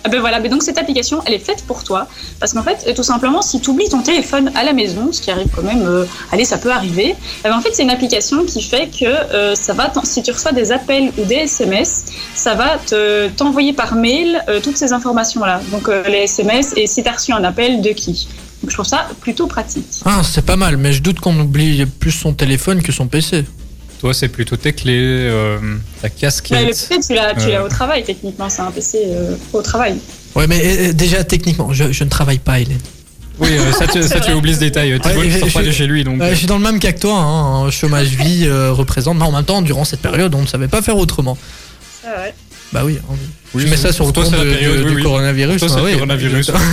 Ah 0.05 0.09
ben 0.09 0.21
voilà, 0.21 0.39
mais 0.39 0.49
donc 0.49 0.63
cette 0.63 0.79
application, 0.79 1.21
elle 1.27 1.35
est 1.35 1.41
faite 1.41 1.65
pour 1.67 1.83
toi. 1.83 2.07
Parce 2.39 2.53
qu'en 2.53 2.63
fait, 2.63 2.79
euh, 2.87 2.95
tout 2.95 3.03
simplement, 3.03 3.43
si 3.43 3.61
tu 3.61 3.71
oublies 3.71 3.89
ton 3.89 4.03
téléphone 4.03 4.53
à 4.55 4.63
la 4.63 4.73
maison, 4.73 5.09
ce 5.11 5.21
qui 5.21 5.33
arrive 5.33 5.49
quand 5.53 5.65
même, 5.65 5.83
euh, 5.85 6.05
allez, 6.31 6.45
ça 6.45 6.59
peut 6.59 6.71
arriver, 6.71 7.17
eh 7.45 7.49
ben, 7.49 7.57
en 7.57 7.61
fait, 7.61 7.71
c'est 7.73 7.83
une 7.83 7.91
application 7.91 8.45
qui 8.45 8.63
fait 8.63 8.89
que 8.89 9.05
euh, 9.05 9.57
ça 9.57 9.73
va, 9.73 9.93
si 10.05 10.23
tu 10.23 10.31
reçois 10.31 10.53
des 10.53 10.71
appels 10.71 11.11
ou 11.19 11.25
des 11.25 11.35
SMS, 11.35 12.05
ça 12.37 12.55
va 12.55 12.79
te- 12.79 13.27
t'envoyer 13.31 13.73
par 13.73 13.97
mail 13.97 14.41
euh, 14.49 14.61
toutes 14.61 14.77
ces 14.77 14.93
informations-là. 14.93 15.61
Donc 15.73 15.89
les 16.07 16.19
SMS 16.19 16.73
et 16.77 16.87
si 16.87 17.03
tu 17.03 17.09
as 17.09 17.13
reçu 17.13 17.33
un 17.33 17.43
appel, 17.43 17.83
de 17.83 17.89
qui? 17.91 18.29
Donc 18.63 18.71
je 18.71 18.77
trouve 18.77 18.87
ça 18.87 19.09
plutôt 19.21 19.49
pratique. 19.49 19.87
Ah, 20.05 20.23
c'est 20.23 20.47
pas 20.47 20.57
mal, 20.57 20.77
mais 20.77 20.93
je 20.93 21.03
doute 21.03 21.19
qu'on 21.19 21.37
oublie 21.41 21.85
plus 21.85 22.13
son 22.13 22.33
téléphone 22.33 22.81
que 22.81 22.93
son 22.93 23.09
PC. 23.09 23.45
Toi, 24.01 24.13
c'est 24.13 24.29
plutôt 24.29 24.57
tes 24.57 24.73
clés, 24.73 24.93
euh, 24.99 25.59
ta 26.03 26.09
Mais 26.09 26.15
le 26.15 26.21
casquette. 26.21 26.67
PC, 26.69 27.01
tu 27.07 27.15
l'as, 27.15 27.35
tu 27.35 27.47
Euh. 27.49 27.53
l'as 27.53 27.65
au 27.65 27.69
travail, 27.69 28.05
techniquement, 28.05 28.49
c'est 28.51 28.63
un 28.63 28.71
PC 28.71 28.99
euh, 29.07 29.35
au 29.53 29.63
travail. 29.63 29.97
Ouais, 30.35 30.47
mais 30.47 30.61
euh, 30.63 30.93
déjà 30.93 31.25
techniquement, 31.25 31.73
je, 31.73 31.93
je 31.93 32.05
ne 32.05 32.09
travaille 32.11 32.39
pas, 32.39 32.61
Hélène. 32.61 32.79
Oui, 33.39 33.49
euh, 33.53 33.73
ça, 33.73 33.87
tu, 33.87 34.03
ça, 34.03 34.21
tu 34.21 34.33
oublies 34.33 34.55
ce 34.55 34.61
détail. 34.61 34.99
Thibaut, 35.01 35.21
Ouais, 35.21 35.31
sort 35.39 35.51
pas 35.51 35.63
de 35.63 35.71
chez 35.71 35.87
lui, 35.87 36.05
donc. 36.05 36.21
Ouais, 36.21 36.31
je 36.31 36.35
suis 36.37 36.47
dans 36.47 36.57
le 36.59 36.63
même 36.65 36.79
cas 36.79 36.93
que 36.93 37.01
toi, 37.01 37.19
hein, 37.19 37.71
chômage 37.71 38.09
vie 38.09 38.45
euh, 38.47 38.73
représente. 38.73 39.19
Mais 39.19 39.25
en 39.25 39.33
même 39.33 39.45
temps, 39.45 39.61
durant 39.63 39.85
cette 39.85 40.01
période, 40.01 40.35
on 40.35 40.43
ne 40.43 40.47
savait 40.47 40.69
pas 40.69 40.81
faire 40.83 40.97
autrement. 40.97 41.37
Ça, 42.03 42.09
ouais. 42.23 42.35
Bah 42.73 42.83
oui, 42.85 42.99
on- 43.09 43.15
Oui, 43.55 43.63
je 43.65 43.69
mets 43.71 43.77
ça 43.77 43.93
sur 43.93 44.05
le 44.07 44.13
compte 44.13 44.31
période, 44.31 44.79
de- 44.79 44.83
oui, 44.83 44.91
du 44.91 44.97
oui. 44.97 45.03
coronavirus. 45.03 45.61
Toi, 45.63 45.69
Ah 45.73 45.77
le 45.79 45.85
oui, 45.85 45.93
coronavirus. 45.95 46.49
exactement. 46.49 46.65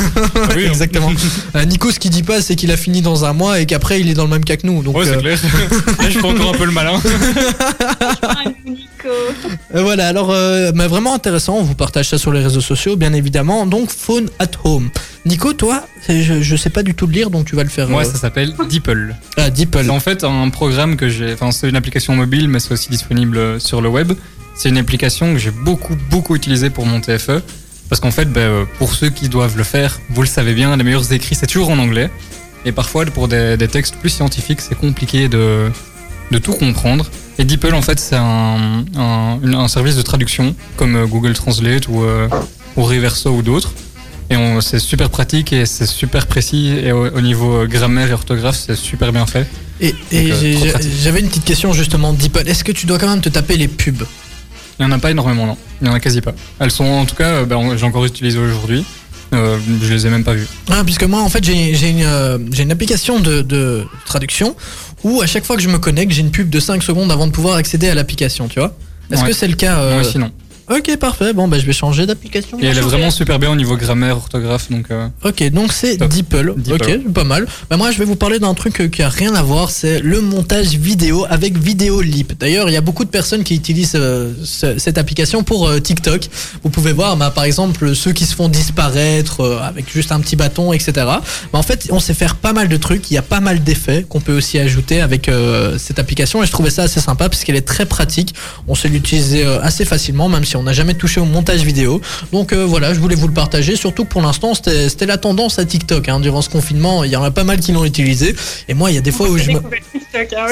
Oui, 0.56 0.63
hein. 0.65 0.69
exactement. 0.69 1.12
Euh, 1.56 1.65
Nico, 1.65 1.91
ce 1.91 1.99
qu'il 1.99 2.10
dit 2.12 2.23
pas, 2.23 2.41
c'est 2.41 2.56
qu'il 2.56 2.71
a 2.71 2.77
fini 2.77 3.01
dans 3.01 3.25
un 3.25 3.34
mois 3.34 3.60
et 3.60 3.65
qu'après, 3.67 3.99
il 4.01 4.10
est 4.10 4.15
dans 4.15 4.23
le 4.23 4.29
même 4.32 4.43
cas 4.43 4.58
que 4.58 4.65
nous. 4.65 4.82
Donc, 4.82 4.97
Ouais, 4.97 5.06
c'est 5.06 5.12
euh, 5.17 5.19
clair. 5.21 5.39
Là, 5.99 6.10
je 6.10 6.17
fais 6.19 6.25
encore 6.25 6.56
un 6.56 6.58
peu 6.58 6.65
le 6.65 6.71
malin. 6.71 6.99
Nico. 8.65 9.10
Euh, 9.75 9.82
voilà, 9.84 10.08
alors, 10.08 10.32
euh, 10.32 10.71
mais 10.73 10.88
vraiment 10.88 11.13
intéressant, 11.13 11.58
on 11.58 11.63
vous 11.63 11.75
partage 11.75 12.10
ça 12.10 12.17
sur 12.17 12.32
les 12.32 12.41
réseaux 12.41 12.62
sociaux, 12.62 12.95
bien 12.95 13.13
évidemment. 13.13 13.65
Donc, 13.65 13.89
Phone 13.91 14.29
at 14.39 14.47
Home. 14.63 14.89
Nico, 15.25 15.53
toi, 15.53 15.86
je, 16.10 16.41
je 16.41 16.56
sais 16.56 16.69
pas 16.69 16.84
du 16.84 16.95
tout 16.95 17.08
le 17.08 17.13
lire, 17.13 17.29
donc 17.29 17.45
tu 17.45 17.56
vas 17.56 17.63
le 17.63 17.69
faire. 17.69 17.88
Moi, 17.89 18.01
euh, 18.01 18.12
ça 18.12 18.17
s'appelle 18.17 18.53
Deeple. 18.69 19.15
Ah, 19.38 19.49
Deeple. 19.49 19.84
C'est 19.84 19.89
en 19.89 19.99
fait 19.99 20.23
un 20.23 20.49
programme 20.49 20.95
que 20.97 21.08
j'ai. 21.10 21.34
Enfin, 21.34 21.51
c'est 21.51 21.69
une 21.69 21.75
application 21.75 22.15
mobile, 22.15 22.47
mais 22.49 22.60
c'est 22.60 22.71
aussi 22.73 22.89
disponible 22.89 23.62
sur 23.62 23.82
le 23.82 23.89
web. 23.89 24.13
C'est 24.55 24.69
une 24.69 24.77
application 24.77 25.33
que 25.33 25.39
j'ai 25.39 25.51
beaucoup, 25.51 25.95
beaucoup 26.09 26.35
utilisée 26.35 26.69
pour 26.69 26.85
mon 26.85 27.01
TFE. 27.01 27.41
Parce 27.89 27.99
qu'en 27.99 28.11
fait, 28.11 28.25
ben, 28.25 28.39
euh, 28.41 28.65
pour 28.79 28.93
ceux 28.93 29.09
qui 29.09 29.29
doivent 29.29 29.57
le 29.57 29.63
faire, 29.63 29.99
vous 30.09 30.21
le 30.21 30.27
savez 30.27 30.53
bien, 30.53 30.75
les 30.77 30.83
meilleurs 30.83 31.11
écrits, 31.11 31.35
c'est 31.35 31.47
toujours 31.47 31.69
en 31.69 31.77
anglais. 31.79 32.09
Et 32.65 32.71
parfois, 32.71 33.05
pour 33.05 33.27
des, 33.27 33.57
des 33.57 33.67
textes 33.67 33.95
plus 33.97 34.09
scientifiques, 34.09 34.61
c'est 34.61 34.75
compliqué 34.77 35.27
de, 35.27 35.69
de 36.31 36.37
tout 36.37 36.53
comprendre. 36.53 37.09
Et 37.37 37.43
DeepL, 37.45 37.73
en 37.75 37.81
fait, 37.81 37.99
c'est 37.99 38.15
un, 38.15 38.85
un, 38.95 39.39
une- 39.43 39.55
un 39.55 39.67
service 39.67 39.95
de 39.95 40.01
traduction, 40.01 40.55
comme 40.77 40.95
euh, 40.95 41.05
Google 41.05 41.33
Translate 41.33 41.87
ou, 41.87 42.03
euh, 42.03 42.27
ou 42.77 42.83
Reverso 42.83 43.31
ou 43.31 43.41
d'autres. 43.41 43.73
Et 44.29 44.35
c'est 44.61 44.79
super 44.79 45.09
pratique 45.09 45.51
et 45.53 45.65
c'est 45.65 45.85
super 45.85 46.25
précis. 46.25 46.69
Et 46.83 46.91
au, 46.91 47.05
au 47.07 47.21
niveau 47.21 47.67
grammaire 47.67 48.09
et 48.09 48.13
orthographe, 48.13 48.55
c'est 48.57 48.75
super 48.75 49.11
bien 49.11 49.25
fait. 49.27 49.45
Et, 49.81 49.93
euh, 50.31 50.35
j'avais 51.03 51.19
une 51.19 51.27
petite 51.27 51.43
question 51.43 51.73
justement, 51.73 52.13
Deeple. 52.13 52.47
Est-ce 52.47 52.63
que 52.63 52.71
tu 52.71 52.85
dois 52.87 52.97
quand 52.97 53.09
même 53.09 53.21
te 53.21 53.29
taper 53.29 53.57
les 53.57 53.67
pubs? 53.67 54.03
Il 54.79 54.86
n'y 54.86 54.91
en 54.91 54.95
a 54.95 54.99
pas 54.99 55.12
énormément, 55.12 55.45
non. 55.45 55.57
Il 55.81 55.86
n'y 55.86 55.89
en 55.89 55.93
a 55.95 55.99
quasi 55.99 56.21
pas. 56.21 56.33
Elles 56.59 56.71
sont, 56.71 56.86
en 56.86 57.05
tout 57.05 57.15
cas, 57.15 57.43
ben, 57.45 57.77
j'ai 57.77 57.86
encore 57.86 58.05
utilisé 58.05 58.38
aujourd'hui. 58.39 58.83
Euh, 59.33 59.57
je 59.81 59.91
les 59.93 60.05
ai 60.05 60.09
même 60.09 60.23
pas 60.23 60.33
vues. 60.33 60.47
Ah, 60.69 60.83
puisque 60.83 61.03
moi, 61.03 61.21
en 61.21 61.29
fait, 61.29 61.43
j'ai 61.43 61.73
j'ai 61.73 61.89
une, 61.89 62.03
euh, 62.03 62.38
j'ai 62.51 62.63
une 62.63 62.71
application 62.71 63.19
de, 63.19 63.41
de 63.41 63.83
traduction 64.05 64.55
où 65.03 65.21
à 65.21 65.25
chaque 65.25 65.43
fois 65.43 65.55
que 65.55 65.62
je 65.63 65.69
me 65.69 65.79
connecte, 65.79 66.12
j'ai 66.12 66.21
une 66.21 66.29
pub 66.31 66.49
de 66.49 66.59
5 66.59 66.83
secondes 66.83 67.12
avant 67.12 67.25
de 67.27 67.31
pouvoir 67.31 67.55
accéder 67.55 67.89
à 67.89 67.95
l'application, 67.95 68.47
tu 68.47 68.59
vois 68.59 68.75
Est-ce 69.12 69.21
Ouais. 69.21 69.27
que 69.29 69.33
c'est 69.33 69.47
le 69.47 69.55
cas 69.55 69.79
euh, 69.79 69.93
Moi 69.93 70.01
aussi, 70.01 70.17
non. 70.19 70.31
Ok, 70.75 70.97
parfait. 70.97 71.33
Bon, 71.33 71.47
bah, 71.47 71.59
je 71.59 71.65
vais 71.65 71.73
changer 71.73 72.05
d'application. 72.05 72.57
Et 72.59 72.65
elle 72.65 72.77
est 72.77 72.81
vraiment 72.81 73.12
super 73.12 73.38
bien 73.39 73.51
au 73.51 73.55
niveau 73.55 73.75
grammaire, 73.77 74.17
orthographe. 74.17 74.71
Donc, 74.71 74.86
euh, 74.91 75.07
Ok, 75.23 75.43
donc 75.51 75.71
c'est 75.73 75.97
Top. 75.97 76.09
Deeple. 76.09 76.53
Deeple. 76.57 76.73
Ok, 77.05 77.13
pas 77.13 77.23
mal. 77.23 77.45
Bah, 77.69 77.77
moi, 77.77 77.91
je 77.91 77.99
vais 77.99 78.05
vous 78.05 78.15
parler 78.15 78.39
d'un 78.39 78.53
truc 78.53 78.79
euh, 78.81 78.88
qui 78.88 79.01
a 79.03 79.09
rien 79.09 79.36
à 79.36 79.41
voir, 79.43 79.69
c'est 79.71 79.99
le 79.99 80.21
montage 80.21 80.69
vidéo 80.75 81.25
avec 81.29 81.57
Vidéolip. 81.57 82.33
D'ailleurs, 82.39 82.69
il 82.69 82.73
y 82.73 82.77
a 82.77 82.81
beaucoup 82.81 83.03
de 83.05 83.09
personnes 83.09 83.43
qui 83.43 83.55
utilisent 83.55 83.93
euh, 83.95 84.31
ce- 84.43 84.77
cette 84.79 84.97
application 84.97 85.43
pour 85.43 85.67
euh, 85.67 85.79
TikTok. 85.79 86.27
Vous 86.63 86.69
pouvez 86.69 86.93
voir, 86.93 87.17
bah, 87.17 87.29
par 87.31 87.43
exemple, 87.43 87.93
ceux 87.95 88.12
qui 88.13 88.25
se 88.25 88.33
font 88.36 88.49
disparaître 88.49 89.41
euh, 89.41 89.59
avec 89.62 89.91
juste 89.91 90.12
un 90.12 90.19
petit 90.19 90.36
bâton, 90.36 90.73
etc. 90.73 90.91
Bah, 90.95 91.19
en 91.53 91.63
fait, 91.63 91.88
on 91.91 91.99
sait 91.99 92.13
faire 92.13 92.36
pas 92.36 92.53
mal 92.53 92.67
de 92.67 92.77
trucs. 92.77 93.12
Il 93.12 93.13
y 93.13 93.17
a 93.17 93.21
pas 93.21 93.39
mal 93.41 93.63
d'effets 93.63 94.05
qu'on 94.07 94.21
peut 94.21 94.36
aussi 94.36 94.57
ajouter 94.59 95.01
avec 95.01 95.29
euh, 95.29 95.77
cette 95.77 95.99
application. 95.99 96.41
Et 96.43 96.45
je 96.47 96.51
trouvais 96.51 96.69
ça 96.69 96.83
assez 96.83 96.99
sympa 96.99 97.29
parce 97.29 97.43
qu'elle 97.43 97.55
est 97.55 97.62
très 97.67 97.86
pratique. 97.86 98.33
On 98.67 98.75
sait 98.75 98.88
l'utiliser 98.89 99.45
euh, 99.45 99.62
assez 99.62 99.86
facilement, 99.86 100.29
même 100.29 100.45
si 100.45 100.55
on 100.55 100.62
n'a 100.63 100.73
jamais 100.73 100.93
touché 100.93 101.19
au 101.19 101.26
montage 101.26 101.63
vidéo. 101.63 102.02
Donc 102.32 102.54
euh, 102.54 102.65
voilà, 102.65 102.93
je 102.93 102.99
voulais 102.99 103.15
vous 103.15 103.28
le 103.28 103.34
partager, 103.34 103.76
surtout 103.76 104.06
que 104.06 104.10
pour 104.10 104.21
l'instant, 104.21 104.54
c'était 104.54 105.06
la 105.06 105.17
tendance 105.17 105.60
à 105.60 105.65
TikTok. 105.65 106.10
Hein. 106.10 106.19
Durant 106.19 106.41
ce 106.41 106.49
confinement, 106.49 107.04
il 107.04 107.12
y 107.12 107.15
en 107.15 107.23
a 107.23 107.32
pas 107.32 107.43
mal 107.43 107.60
qui 107.60 107.71
l'ont 107.71 107.86
utilisé. 107.86 108.36
Et 108.67 108.73
moi, 108.73 108.91
il 108.91 108.95
y 108.95 108.97
a 108.97 109.02
des 109.02 109.12
fois 109.12 109.30
où 109.30 109.38
je 109.38 109.52
me... 109.52 109.60
oui. 109.60 109.80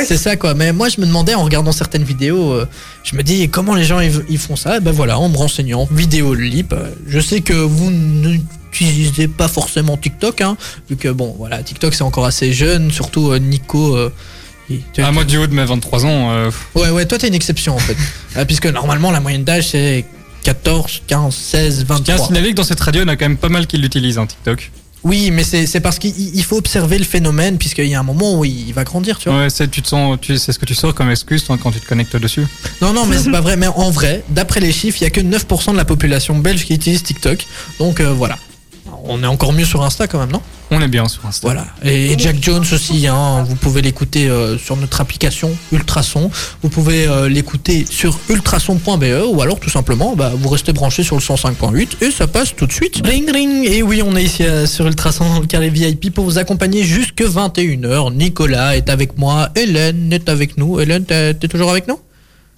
C'est 0.06 0.18
ça 0.18 0.36
quoi, 0.36 0.54
mais 0.54 0.74
moi 0.74 0.90
je 0.90 1.00
me 1.00 1.06
demandais 1.06 1.36
en 1.36 1.44
regardant 1.44 1.72
certaines 1.72 2.04
vidéos, 2.04 2.52
euh, 2.52 2.68
je 3.04 3.16
me 3.16 3.22
dis 3.22 3.48
comment 3.50 3.76
les 3.76 3.84
gens 3.84 4.00
ils, 4.00 4.38
font 4.38 4.56
ça, 4.56 4.78
et 4.78 4.80
ben 4.80 4.92
voilà, 4.92 5.20
en 5.20 5.30
me 5.30 5.38
renseignant, 5.38 5.88
vidéo 5.92 6.34
lip, 6.34 6.74
je 7.08 7.20
sais 7.20 7.42
que 7.42 7.54
vous 7.54 7.92
n'utilisez 7.92 9.28
pas 9.28 9.48
forcément 9.48 9.98
TikTok, 9.98 10.42
hein, 10.42 10.58
vu 10.90 10.96
que 10.96 11.10
bon 11.10 11.36
voilà, 11.38 11.62
TikTok 11.62 11.94
c'est 11.94 12.04
encore 12.04 12.26
assez 12.26 12.54
jeune, 12.54 12.92
surtout 12.92 13.32
euh, 13.32 13.38
Nico. 13.38 13.96
euh, 13.96 14.12
tu- 14.94 15.02
à 15.02 15.12
moi 15.12 15.24
du 15.24 15.38
haut 15.38 15.48
de 15.48 15.54
mes 15.54 15.66
23 15.66 16.06
ans, 16.06 16.32
euh, 16.32 16.52
Ouais 16.76 16.90
ouais, 16.90 17.06
toi 17.06 17.18
t'es 17.18 17.28
une 17.28 17.34
exception 17.36 17.76
en 17.76 17.80
fait, 17.80 17.98
Euh, 18.38 18.46
puisque 18.48 18.68
normalement 18.68 19.12
la 19.12 19.20
moyenne 19.20 19.44
d'âge 19.44 19.68
c'est 19.70 20.06
14, 20.44 21.02
15, 21.08 21.34
16, 21.36 21.80
je 21.82 21.86
tiens 21.86 21.96
à 21.96 21.98
23. 22.00 22.26
signaler 22.28 22.50
que 22.52 22.56
dans 22.56 22.64
cette 22.64 22.80
radio, 22.80 23.04
en 23.04 23.08
a 23.08 23.16
quand 23.16 23.26
même 23.26 23.38
pas 23.38 23.50
mal 23.50 23.68
qui 23.68 23.78
l'utilisent, 23.78 24.18
hein, 24.18 24.26
TikTok. 24.26 24.72
Oui, 25.04 25.32
mais 25.32 25.44
c'est 25.44 25.80
parce 25.80 25.98
qu'il 25.98 26.14
il 26.16 26.44
faut 26.44 26.58
observer 26.58 27.00
le 27.00 27.04
phénomène, 27.06 27.58
puisqu'il 27.58 27.88
y 27.88 27.96
a 27.96 28.00
un 28.00 28.04
moment 28.04 28.38
où 28.38 28.46
il 28.46 28.72
va 28.72 28.84
grandir, 28.84 29.18
tu 29.18 29.30
vois. 29.30 29.40
Ouais, 29.40 29.50
c'est, 29.50 29.70
tu 29.70 29.82
te 29.82 29.88
sens, 29.88 30.20
tu, 30.22 30.38
c'est 30.38 30.52
ce 30.54 30.60
que 30.60 30.66
tu 30.66 30.76
sors 30.76 30.94
comme 30.94 31.10
excuse 31.10 31.44
toi, 31.44 31.58
quand 31.62 31.72
tu 31.72 31.80
te 31.80 31.88
connectes 31.88 32.16
dessus. 32.18 32.46
Non, 32.84 32.94
non, 32.94 33.08
mais 33.08 33.18
c'est 33.18 33.32
pas 33.38 33.42
vrai. 33.42 33.56
Mais 33.58 33.66
en 33.66 33.90
vrai, 33.90 34.24
d'après 34.30 34.60
les 34.60 34.72
chiffres, 34.72 35.00
il 35.02 35.06
y 35.06 35.08
a 35.08 35.10
que 35.10 35.22
9% 35.22 35.72
de 35.72 35.78
la 35.78 35.86
population 35.86 36.38
belge 36.38 36.66
qui 36.66 36.76
utilise 36.76 37.02
TikTok. 37.02 37.48
Donc 37.80 38.00
euh, 38.00 38.14
voilà. 38.14 38.38
On 39.04 39.24
est 39.24 39.28
encore 39.28 39.54
mieux 39.54 39.66
sur 39.66 39.84
Insta 39.84 40.08
quand 40.08 40.20
même, 40.20 40.32
non? 40.32 40.42
On 40.70 40.80
est 40.82 40.88
bien 40.88 41.08
sur 41.08 41.26
Insta. 41.26 41.48
Voilà. 41.48 41.66
Et 41.84 42.16
Jack 42.18 42.38
Jones 42.42 42.64
aussi, 42.72 43.08
hein, 43.08 43.44
vous 43.44 43.56
pouvez 43.56 43.82
l'écouter 43.82 44.30
euh, 44.30 44.58
sur 44.58 44.78
notre 44.78 45.02
application 45.02 45.52
Ultrason. 45.72 46.32
Vous 46.62 46.70
pouvez 46.70 47.08
euh, 47.08 47.28
l'écouter 47.28 47.86
sur 47.90 48.18
ultrason.be 48.30 49.06
ou 49.28 49.42
alors 49.42 49.60
tout 49.60 49.70
simplement, 49.70 50.16
bah, 50.16 50.32
vous 50.36 50.50
restez 50.50 50.72
branché 50.72 51.04
sur 51.04 51.16
le 51.16 51.22
105.8 51.22 52.04
et 52.04 52.12
ça 52.12 52.28
passe 52.28 52.56
tout 52.56 52.68
de 52.68 52.72
suite. 52.72 53.02
Ring 53.06 53.30
ring. 53.30 53.66
Et 53.66 53.84
oui, 53.84 54.02
on 54.06 54.16
est 54.16 54.24
ici 54.24 54.44
euh, 54.44 54.66
sur 54.66 54.88
Ultrason 54.88 55.26
dans 55.26 55.40
le 55.40 55.48
carré 55.48 55.70
VIP 55.70 56.14
pour 56.14 56.24
vous 56.24 56.38
accompagner 56.38 56.84
jusque 56.84 57.22
21h. 57.22 58.14
Nicolas 58.14 58.78
est 58.78 58.90
avec 58.90 59.18
moi, 59.18 59.50
Hélène 59.56 60.14
est 60.14 60.30
avec 60.30 60.58
nous. 60.58 60.80
Hélène, 60.80 61.04
t'es 61.04 61.34
t'es 61.34 61.48
toujours 61.48 61.72
avec 61.72 61.88
nous? 61.88 62.00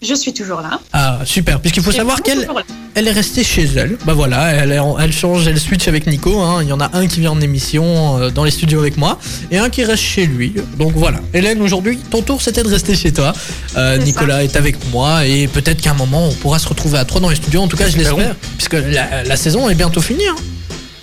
Je 0.05 0.13
suis 0.15 0.33
toujours 0.33 0.59
là. 0.61 0.79
Ah, 0.91 1.19
super. 1.23 1.59
Puisqu'il 1.61 1.81
faut 1.81 1.91
savoir 1.91 2.21
qu'elle 2.21 2.47
elle 2.95 3.07
est 3.07 3.11
restée 3.11 3.43
chez 3.43 3.63
elle. 3.75 3.97
Bah 4.05 4.13
voilà, 4.13 4.51
elle, 4.51 4.71
est 4.71 4.77
en- 4.79 4.99
elle 4.99 5.11
change, 5.13 5.47
elle 5.47 5.59
switch 5.59 5.87
avec 5.87 6.05
Nico. 6.05 6.39
hein. 6.41 6.59
Il 6.61 6.67
y 6.67 6.73
en 6.73 6.79
a 6.79 6.91
un 6.93 7.07
qui 7.07 7.21
vient 7.21 7.31
en 7.31 7.41
émission 7.41 8.19
euh, 8.21 8.29
dans 8.29 8.43
les 8.43 8.51
studios 8.51 8.79
avec 8.81 8.97
moi 8.97 9.17
et 9.49 9.57
un 9.57 9.69
qui 9.69 9.83
reste 9.83 10.03
chez 10.03 10.25
lui. 10.27 10.53
Donc 10.77 10.91
voilà. 10.95 11.19
Hélène, 11.33 11.61
aujourd'hui, 11.61 11.97
ton 11.97 12.21
tour 12.21 12.41
c'était 12.41 12.61
de 12.63 12.67
rester 12.67 12.95
chez 12.95 13.11
toi. 13.13 13.33
Euh, 13.77 13.97
Nicolas 13.97 14.43
est 14.43 14.55
avec 14.57 14.75
moi 14.91 15.25
et 15.25 15.47
peut-être 15.47 15.81
qu'à 15.81 15.91
un 15.91 15.95
moment 15.95 16.27
on 16.27 16.33
pourra 16.33 16.59
se 16.59 16.67
retrouver 16.67 16.99
à 16.99 17.05
trois 17.05 17.21
dans 17.21 17.29
les 17.29 17.35
studios. 17.37 17.61
En 17.61 17.67
tout 17.67 17.77
cas, 17.77 17.87
je 17.89 17.97
l'espère. 17.97 18.35
Puisque 18.57 18.73
la, 18.73 19.23
la 19.23 19.35
saison 19.37 19.69
est 19.69 19.75
bientôt 19.75 20.01
finie. 20.01 20.27
hein. 20.27 20.35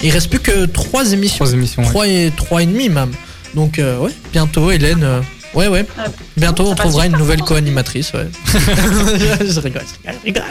Il 0.03 0.11
reste 0.13 0.29
plus 0.31 0.41
que 0.41 0.67
trois 0.67 1.13
émissions. 1.13 1.45
Trois 1.45 1.55
émissions. 1.55 1.83
ouais. 1.83 1.89
Trois 1.89 2.07
et 2.07 2.33
trois 2.37 2.63
et 2.63 2.67
demi 2.67 2.89
même. 2.89 3.11
Donc 3.55 3.79
euh, 3.79 3.99
ouais, 3.99 4.13
bientôt 4.33 4.71
Hélène. 4.71 5.05
Ouais 5.55 5.69
ouais. 5.69 5.85
Ah, 5.99 6.05
Bientôt 6.37 6.67
on 6.67 6.75
trouvera 6.75 7.07
une 7.07 7.13
super 7.13 7.21
nouvelle 7.21 7.41
co-animatrice. 7.43 8.13
Ouais. 8.13 8.29
je 8.47 8.59
rigole, 8.61 9.51
je 9.53 9.61
rigole, 9.61 9.83
je 10.05 10.25
rigole. 10.25 10.43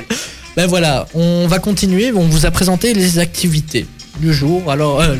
Ben 0.55 0.67
voilà, 0.67 1.07
on 1.13 1.47
va 1.47 1.59
continuer. 1.59 2.11
On 2.13 2.23
vous 2.27 2.45
a 2.45 2.51
présenté 2.51 2.93
les 2.93 3.19
activités 3.19 3.85
du 4.19 4.33
jour. 4.33 4.69
Alors 4.71 5.01
euh, 5.01 5.15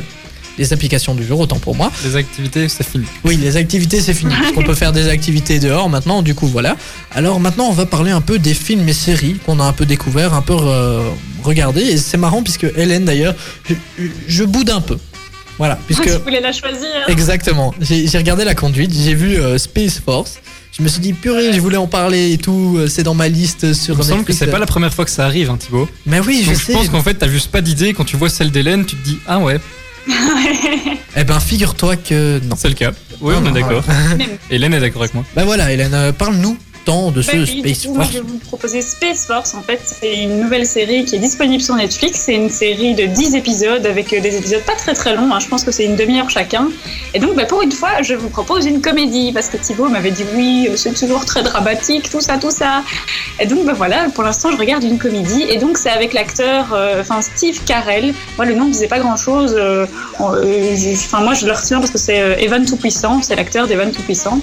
les 0.57 0.73
applications 0.73 1.15
du 1.15 1.25
jour, 1.25 1.39
autant 1.39 1.57
pour 1.59 1.75
moi. 1.75 1.89
Les 2.03 2.17
activités, 2.17 2.67
c'est 2.67 2.85
fini. 2.85 3.05
Oui, 3.23 3.37
les 3.37 3.55
activités 3.55 4.01
c'est 4.01 4.13
fini. 4.13 4.33
Parce 4.37 4.51
qu'on 4.51 4.63
peut 4.63 4.75
faire 4.75 4.91
des 4.91 5.07
activités 5.07 5.59
dehors 5.59 5.89
maintenant. 5.89 6.21
Du 6.21 6.35
coup 6.35 6.47
voilà. 6.47 6.75
Alors 7.11 7.39
maintenant 7.39 7.67
on 7.69 7.73
va 7.73 7.85
parler 7.85 8.11
un 8.11 8.21
peu 8.21 8.39
des 8.39 8.53
films 8.53 8.87
et 8.89 8.93
séries 8.93 9.37
qu'on 9.45 9.59
a 9.59 9.63
un 9.63 9.73
peu 9.73 9.85
découvert, 9.85 10.33
un 10.33 10.41
peu 10.41 10.57
euh, 10.59 11.09
regardé. 11.43 11.81
Et 11.81 11.97
c'est 11.97 12.17
marrant 12.17 12.43
puisque 12.43 12.67
Hélène 12.75 13.05
d'ailleurs, 13.05 13.35
je, 13.69 13.75
je 14.27 14.43
boude 14.43 14.69
un 14.69 14.81
peu. 14.81 14.97
Voilà, 15.59 15.77
puisque 15.85 16.09
Je 16.09 16.15
voulais 16.17 16.39
la 16.41 16.51
choisir. 16.51 16.87
Exactement. 17.07 17.73
J'ai 17.79 18.07
j'ai 18.07 18.17
regardé 18.17 18.43
la 18.45 18.55
conduite, 18.55 18.91
j'ai 18.93 19.13
vu 19.13 19.37
euh, 19.37 19.57
Space 19.59 19.99
Force. 20.03 20.39
Je 20.77 20.81
me 20.83 20.87
suis 20.87 21.01
dit, 21.01 21.11
purée, 21.13 21.51
je 21.51 21.59
voulais 21.59 21.77
en 21.77 21.87
parler 21.87 22.31
et 22.31 22.37
tout. 22.37 22.75
euh, 22.77 22.87
C'est 22.87 23.03
dans 23.03 23.13
ma 23.13 23.27
liste 23.27 23.73
sur 23.73 23.95
Il 23.95 23.97
me 23.97 24.03
semble 24.03 24.23
que 24.23 24.31
c'est 24.33 24.47
pas 24.47 24.59
la 24.59 24.65
première 24.65 24.93
fois 24.93 25.03
que 25.03 25.11
ça 25.11 25.25
arrive, 25.25 25.49
hein, 25.49 25.57
Thibaut. 25.59 25.89
Mais 26.05 26.19
oui, 26.21 26.41
je 26.45 26.51
Donc, 26.51 26.61
sais. 26.61 26.71
je 26.73 26.77
pense 26.77 26.89
qu'en 26.89 27.03
fait, 27.03 27.15
t'as 27.15 27.27
juste 27.27 27.51
pas 27.51 27.59
d'idée. 27.61 27.93
Quand 27.93 28.05
tu 28.05 28.15
vois 28.15 28.29
celle 28.29 28.49
d'Hélène, 28.51 28.85
tu 28.85 28.95
te 28.95 29.03
dis 29.03 29.19
Ah 29.27 29.39
ouais, 29.39 29.59
Eh 31.17 31.23
ben, 31.23 31.39
figure-toi 31.39 31.95
que 31.97 32.39
non. 32.47 32.55
c'est 32.57 32.69
le 32.69 32.75
cas. 32.75 32.91
Oui, 33.19 33.33
on 33.37 33.41
Non, 33.41 33.49
est 33.49 33.61
d'accord. 33.61 33.83
Hélène 34.49 34.73
est 34.73 34.79
d'accord 34.79 35.01
avec 35.01 35.13
moi. 35.13 35.25
Ben 35.35 35.43
voilà, 35.43 35.71
Hélène, 35.73 35.93
euh, 35.93 36.11
parle-nous 36.13 36.57
de 36.89 37.21
ce 37.21 37.31
oui, 37.35 37.61
du 37.61 37.73
Space 37.75 37.93
Force. 37.93 38.07
je 38.09 38.13
vais 38.13 38.19
vous 38.21 38.37
proposer 38.39 38.81
Space 38.81 39.25
Force. 39.27 39.53
En 39.53 39.61
fait, 39.61 39.79
c'est 39.85 40.15
une 40.23 40.39
nouvelle 40.41 40.65
série 40.65 41.05
qui 41.05 41.15
est 41.17 41.19
disponible 41.19 41.61
sur 41.61 41.75
Netflix. 41.75 42.19
C'est 42.25 42.33
une 42.33 42.49
série 42.49 42.95
de 42.95 43.05
10 43.05 43.35
épisodes 43.35 43.85
avec 43.85 44.11
euh, 44.11 44.19
des 44.21 44.35
épisodes 44.37 44.63
pas 44.63 44.73
très 44.75 44.93
très 44.93 45.15
longs. 45.15 45.31
hein. 45.31 45.39
Je 45.39 45.47
pense 45.47 45.63
que 45.63 45.71
c'est 45.71 45.85
une 45.85 45.95
demi-heure 45.95 46.29
chacun. 46.31 46.69
Et 47.13 47.19
donc, 47.19 47.35
bah, 47.35 47.45
pour 47.45 47.61
une 47.61 47.71
fois, 47.71 48.01
je 48.01 48.15
vous 48.15 48.29
propose 48.29 48.65
une 48.65 48.81
comédie 48.81 49.31
parce 49.31 49.49
que 49.49 49.57
Thibaut 49.57 49.87
m'avait 49.87 50.09
dit 50.11 50.23
oui, 50.35 50.67
euh, 50.69 50.75
c'est 50.77 50.93
toujours 50.93 51.25
très 51.25 51.43
dramatique, 51.43 52.09
tout 52.09 52.21
ça, 52.21 52.37
tout 52.39 52.49
ça. 52.51 52.81
Et 53.39 53.45
donc, 53.45 53.65
bah, 53.65 53.73
voilà, 53.75 54.07
pour 54.15 54.23
l'instant, 54.23 54.49
je 54.51 54.57
regarde 54.57 54.83
une 54.83 54.97
comédie. 54.97 55.43
Et 55.47 55.57
donc, 55.57 55.77
c'est 55.77 55.91
avec 55.91 56.13
l'acteur, 56.13 56.73
euh, 56.73 57.03
Steve 57.21 57.59
Carell. 57.65 58.13
Moi, 58.37 58.45
le 58.47 58.55
nom 58.55 58.65
ne 58.65 58.71
disait 58.71 58.87
pas 58.87 58.99
grand-chose. 58.99 59.53
euh, 59.55 59.85
euh, 60.21 60.75
Enfin, 61.05 61.21
moi, 61.21 61.33
je 61.35 61.45
le 61.45 61.51
retiens 61.53 61.79
parce 61.79 61.91
que 61.91 61.97
c'est 61.99 62.17
Evan 62.43 62.65
Tout-Puissant. 62.65 63.21
C'est 63.21 63.35
l'acteur 63.35 63.67
d'Evan 63.67 63.91
Tout-Puissant. 63.91 64.39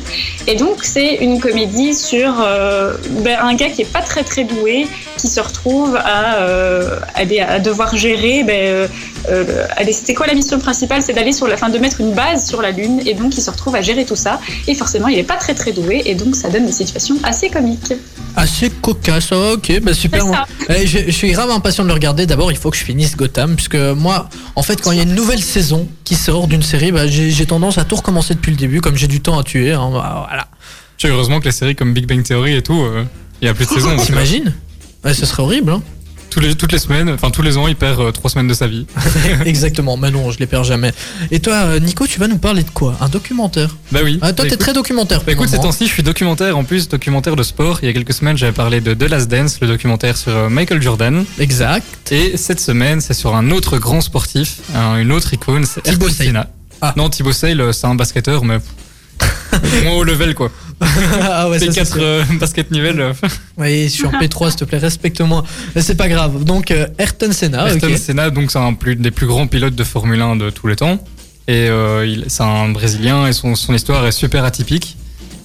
Et 0.46 0.54
donc, 0.54 0.84
c'est 0.84 1.16
une 1.16 1.40
comédie 1.40 1.94
sur 1.94 2.35
euh, 2.40 2.96
ben, 3.24 3.38
un 3.40 3.54
gars 3.54 3.68
qui 3.70 3.82
est 3.82 3.92
pas 3.92 4.02
très 4.02 4.24
très 4.24 4.44
doué, 4.44 4.88
qui 5.16 5.28
se 5.28 5.40
retrouve 5.40 5.96
à, 5.96 6.36
euh, 6.36 6.98
à, 7.14 7.24
des- 7.24 7.40
à 7.40 7.58
devoir 7.58 7.96
gérer. 7.96 8.42
Ben, 8.44 8.88
euh, 9.28 9.66
c'était 9.92 10.14
quoi 10.14 10.26
la 10.26 10.34
mission 10.34 10.58
principale? 10.58 11.02
C'est 11.02 11.12
d'aller 11.12 11.32
sur 11.32 11.46
la 11.48 11.56
fin 11.56 11.68
de 11.68 11.78
mettre 11.78 12.00
une 12.00 12.12
base 12.12 12.48
sur 12.48 12.62
la 12.62 12.70
Lune. 12.70 13.00
Et 13.06 13.14
donc, 13.14 13.36
il 13.36 13.40
se 13.40 13.50
retrouve 13.50 13.74
à 13.74 13.82
gérer 13.82 14.04
tout 14.04 14.16
ça. 14.16 14.40
Et 14.66 14.74
forcément, 14.74 15.08
il 15.08 15.18
est 15.18 15.22
pas 15.24 15.36
très 15.36 15.54
très 15.54 15.72
doué. 15.72 16.02
Et 16.06 16.14
donc, 16.14 16.36
ça 16.36 16.48
donne 16.48 16.66
des 16.66 16.72
situations 16.72 17.16
assez 17.22 17.48
comiques. 17.50 17.92
Assez 18.36 18.68
cocasse, 18.70 19.28
ah, 19.32 19.52
ok, 19.54 19.80
bah 19.80 19.94
super. 19.94 20.22
Eh, 20.68 20.86
je, 20.86 20.98
je 21.06 21.10
suis 21.10 21.30
grave 21.32 21.50
impatient 21.50 21.84
de 21.84 21.88
le 21.88 21.94
regarder. 21.94 22.26
D'abord, 22.26 22.52
il 22.52 22.58
faut 22.58 22.70
que 22.70 22.76
je 22.76 22.84
finisse 22.84 23.16
Gotham, 23.16 23.54
puisque 23.56 23.76
moi, 23.76 24.28
en 24.56 24.62
fait, 24.62 24.80
quand 24.82 24.90
il 24.92 24.98
y 24.98 25.00
a 25.00 25.04
une 25.04 25.14
nouvelle 25.14 25.42
saison 25.42 25.88
qui 26.04 26.14
sort 26.16 26.46
d'une 26.46 26.62
série, 26.62 26.92
bah, 26.92 27.06
j'ai 27.06 27.30
j'ai 27.30 27.46
tendance 27.46 27.78
à 27.78 27.84
tout 27.84 27.96
recommencer 27.96 28.34
depuis 28.34 28.50
le 28.50 28.56
début, 28.58 28.80
comme 28.82 28.96
j'ai 28.96 29.06
du 29.08 29.20
temps 29.20 29.38
à 29.38 29.42
tuer. 29.42 29.72
hein, 29.72 29.90
bah, 29.92 30.26
voilà. 30.28 30.46
Tu 30.98 31.06
sais, 31.06 31.12
heureusement 31.12 31.40
que 31.40 31.44
les 31.44 31.52
séries 31.52 31.76
comme 31.76 31.92
Big 31.92 32.06
Bang 32.06 32.22
Theory 32.22 32.54
et 32.54 32.62
tout, 32.62 32.80
euh, 32.80 33.04
il 33.42 33.46
y 33.46 33.48
a 33.48 33.54
plus 33.54 33.66
de 33.66 33.70
saison. 33.70 33.90
donc, 33.90 34.00
euh, 34.00 34.04
T'imagines 34.04 34.54
ouais, 35.04 35.14
Ce 35.14 35.26
serait 35.26 35.42
horrible. 35.42 35.72
Hein 35.72 35.82
tous 36.28 36.40
les, 36.40 36.54
toutes 36.54 36.72
les 36.72 36.78
semaines, 36.78 37.08
enfin 37.08 37.30
tous 37.30 37.40
les 37.40 37.56
ans, 37.56 37.66
il 37.66 37.76
perd 37.76 37.98
euh, 37.98 38.10
trois 38.12 38.28
semaines 38.28 38.48
de 38.48 38.52
sa 38.52 38.66
vie. 38.66 38.84
Exactement, 39.46 39.96
mais 39.96 40.10
non, 40.10 40.30
je 40.30 40.38
les 40.38 40.46
perds 40.46 40.64
jamais. 40.64 40.92
Et 41.30 41.40
toi, 41.40 41.54
euh, 41.54 41.78
Nico, 41.80 42.06
tu 42.06 42.18
vas 42.20 42.28
nous 42.28 42.36
parler 42.36 42.62
de 42.62 42.68
quoi? 42.68 42.94
Un 43.00 43.08
documentaire? 43.08 43.74
Bah 43.90 44.00
oui. 44.04 44.18
ah, 44.20 44.34
Toi, 44.34 44.44
Bah, 44.44 44.50
t'es 44.50 44.56
très 44.58 44.74
documentaire. 44.74 45.22
Bah 45.24 45.32
écoute, 45.32 45.48
ces 45.48 45.56
temps-ci, 45.58 45.86
je 45.86 45.92
suis 45.92 46.02
documentaire 46.02 46.58
en 46.58 46.64
plus, 46.64 46.88
documentaire 46.88 47.36
de 47.36 47.42
sport. 47.42 47.78
Il 47.80 47.86
y 47.86 47.88
a 47.88 47.92
quelques 47.94 48.12
semaines, 48.12 48.36
j'avais 48.36 48.52
parlé 48.52 48.82
de 48.82 48.92
The 48.92 49.08
Last 49.08 49.28
Dance, 49.30 49.58
le 49.62 49.68
documentaire 49.68 50.16
sur 50.18 50.32
euh, 50.36 50.48
Michael 50.50 50.82
Jordan. 50.82 51.24
Exact. 51.38 52.12
Et 52.12 52.36
cette 52.36 52.60
semaine, 52.60 53.00
c'est 53.00 53.14
sur 53.14 53.34
un 53.34 53.50
autre 53.50 53.78
grand 53.78 54.02
sportif, 54.02 54.56
un- 54.74 54.98
une 54.98 55.12
autre 55.12 55.32
icône, 55.32 55.64
c'est 55.64 55.80
Thibaut. 55.82 56.10
Senna. 56.10 56.48
Ah. 56.82 56.92
Non, 56.98 57.08
Thibaut 57.08 57.32
Sale, 57.32 57.60
euh, 57.62 57.72
c'est 57.72 57.86
un 57.86 57.94
basketteur, 57.94 58.44
mais 58.44 58.58
moins 59.84 59.94
haut 59.94 60.04
level 60.04 60.34
quoi. 60.34 60.50
ah 61.22 61.48
ouais, 61.48 61.58
C'est 61.58 61.66
ça, 61.72 61.84
c'est 61.84 61.98
4 61.98 62.26
sûr. 62.26 62.38
basket 62.38 62.70
nivelles. 62.70 63.00
euh, 63.00 63.12
Oui, 63.56 63.90
en 64.04 64.10
P3, 64.20 64.50
s'il 64.50 64.58
te 64.60 64.64
plaît, 64.64 64.78
respecte-moi. 64.78 65.44
Mais 65.74 65.82
c'est 65.82 65.94
pas 65.94 66.08
grave. 66.08 66.44
Donc, 66.44 66.70
euh, 66.70 66.86
Ayrton 66.98 67.32
Senna, 67.32 67.68
Ayrton. 67.68 67.96
Senna, 67.96 68.30
donc 68.30 68.50
c'est 68.50 68.58
un 68.58 68.74
plus, 68.74 68.96
des 68.96 69.10
plus 69.10 69.26
grands 69.26 69.46
pilotes 69.46 69.74
de 69.74 69.84
Formule 69.84 70.20
1 70.20 70.36
de 70.36 70.50
tous 70.50 70.66
les 70.66 70.76
temps. 70.76 71.02
Et 71.48 71.68
euh, 71.68 72.22
c'est 72.26 72.42
un 72.42 72.68
Brésilien 72.70 73.26
et 73.26 73.32
son, 73.32 73.54
son 73.54 73.72
histoire 73.74 74.04
est 74.06 74.12
super 74.12 74.44
atypique. 74.44 74.96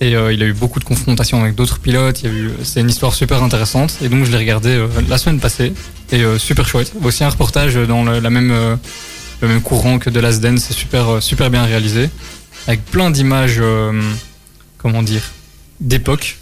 Et 0.02 0.15
euh, 0.15 0.34
il 0.34 0.41
a 0.41 0.47
eu 0.47 0.54
beaucoup 0.54 0.80
de 0.80 0.84
confrontations 0.84 1.41
avec 1.43 1.54
d'autres 1.54 1.78
pilotes. 1.80 2.24
C'est 2.63 2.80
une 2.82 2.89
histoire 2.89 3.13
super 3.13 3.43
intéressante. 3.43 3.93
Et 4.04 4.10
donc 4.10 4.26
je 4.26 4.32
l'ai 4.32 4.38
regardé 4.39 4.69
euh, 4.69 4.88
la 5.08 5.17
semaine 5.19 5.39
passée. 5.39 5.74
Et 6.12 6.24
euh, 6.24 6.39
super 6.39 6.67
chouette. 6.67 6.91
Aussi 7.04 7.24
un 7.24 7.30
reportage 7.30 7.76
dans 7.76 8.04
le, 8.04 8.19
la 8.19 8.30
même, 8.32 8.50
euh, 8.52 8.76
le 9.41 9.47
même 9.47 9.62
courant 9.62 10.00
que 10.00 10.10
The 10.10 10.17
Last 10.17 10.41
Dance. 10.41 10.62
C'est 10.67 10.74
super, 10.74 11.08
euh, 11.08 11.21
super 11.21 11.52
bien 11.52 11.63
réalisé. 11.65 12.10
Avec 12.67 12.86
plein 12.86 13.12
d'images, 13.12 13.58
euh, 13.60 13.91
comment 14.78 15.04
dire, 15.04 15.24
d'époque, 15.80 16.38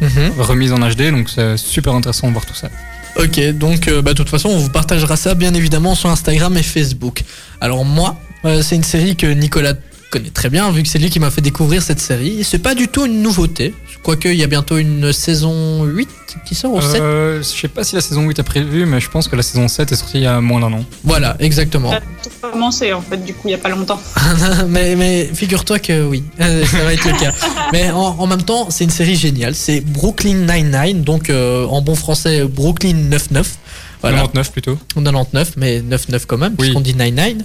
Mhm. 0.00 0.32
remises 0.38 0.72
en 0.72 0.78
HD. 0.78 1.10
Donc 1.10 1.28
c'est 1.30 1.56
super 1.56 1.94
intéressant 1.94 2.26
de 2.28 2.32
voir 2.32 2.46
tout 2.46 2.54
ça. 2.54 2.68
Ok, 3.16 3.40
donc 3.52 3.86
euh, 3.86 4.02
bah, 4.02 4.12
de 4.12 4.16
toute 4.16 4.28
façon, 4.28 4.48
on 4.48 4.58
vous 4.58 4.70
partagera 4.70 5.16
ça 5.16 5.34
bien 5.34 5.54
évidemment 5.54 5.94
sur 5.94 6.10
Instagram 6.10 6.56
et 6.56 6.62
Facebook. 6.64 7.22
Alors 7.60 7.84
moi, 7.84 8.16
euh, 8.44 8.60
c'est 8.62 8.74
une 8.74 8.82
série 8.82 9.14
que 9.16 9.26
Nicolas 9.26 9.74
connaît 10.14 10.30
très 10.30 10.48
bien, 10.48 10.70
vu 10.70 10.82
que 10.84 10.88
c'est 10.88 10.98
lui 11.00 11.10
qui 11.10 11.18
m'a 11.18 11.30
fait 11.32 11.40
découvrir 11.40 11.82
cette 11.82 11.98
série. 11.98 12.38
Et 12.40 12.44
c'est 12.44 12.60
pas 12.60 12.74
du 12.76 12.86
tout 12.86 13.04
une 13.06 13.20
nouveauté, 13.20 13.74
quoique 14.04 14.28
il 14.28 14.36
y 14.36 14.44
a 14.44 14.46
bientôt 14.46 14.78
une 14.78 15.12
saison 15.12 15.82
8 15.84 16.08
qui 16.46 16.54
sort, 16.54 16.72
ou 16.72 16.80
7 16.80 17.00
Euh, 17.02 17.38
je 17.42 17.48
sais 17.60 17.66
pas 17.68 17.82
si 17.82 17.96
la 17.96 18.00
saison 18.00 18.22
8 18.22 18.38
est 18.38 18.42
prévue, 18.44 18.86
mais 18.86 19.00
je 19.00 19.10
pense 19.10 19.26
que 19.26 19.34
la 19.34 19.42
saison 19.42 19.66
7 19.66 19.90
est 19.90 19.96
sortie 19.96 20.18
il 20.18 20.22
y 20.22 20.26
a 20.26 20.40
moins 20.40 20.60
d'un 20.60 20.72
an. 20.72 20.84
Voilà, 21.02 21.36
exactement. 21.40 21.90
Ça 21.90 21.96
a 21.96 22.00
tout 22.00 22.30
commencé 22.52 22.92
en 22.92 23.00
fait, 23.02 23.16
du 23.24 23.34
coup, 23.34 23.48
il 23.48 23.50
y 23.50 23.54
a 23.54 23.58
pas 23.58 23.70
longtemps. 23.70 24.00
mais 24.68 24.94
mais 24.94 25.28
figure-toi 25.34 25.80
que 25.80 26.06
oui, 26.06 26.22
ça 26.38 26.84
va 26.84 26.92
être 26.94 27.04
le 27.10 27.18
cas. 27.18 27.32
Mais 27.72 27.90
en, 27.90 28.16
en 28.18 28.26
même 28.28 28.42
temps, 28.42 28.68
c'est 28.70 28.84
une 28.84 28.90
série 28.90 29.16
géniale. 29.16 29.54
C'est 29.56 29.80
Brooklyn 29.80 30.46
Nine-Nine, 30.46 31.02
donc 31.02 31.28
euh, 31.28 31.66
en 31.66 31.82
bon 31.82 31.96
français, 31.96 32.44
Brooklyn 32.44 33.10
99. 33.10 33.58
Voilà, 34.00 34.18
99 34.18 34.52
plutôt. 34.52 34.78
99, 34.94 35.54
mais 35.56 35.80
99 35.80 36.26
quand 36.26 36.38
même, 36.38 36.52
Oui. 36.52 36.66
puisqu'on 36.66 36.80
dit 36.80 36.92
99. 36.94 37.42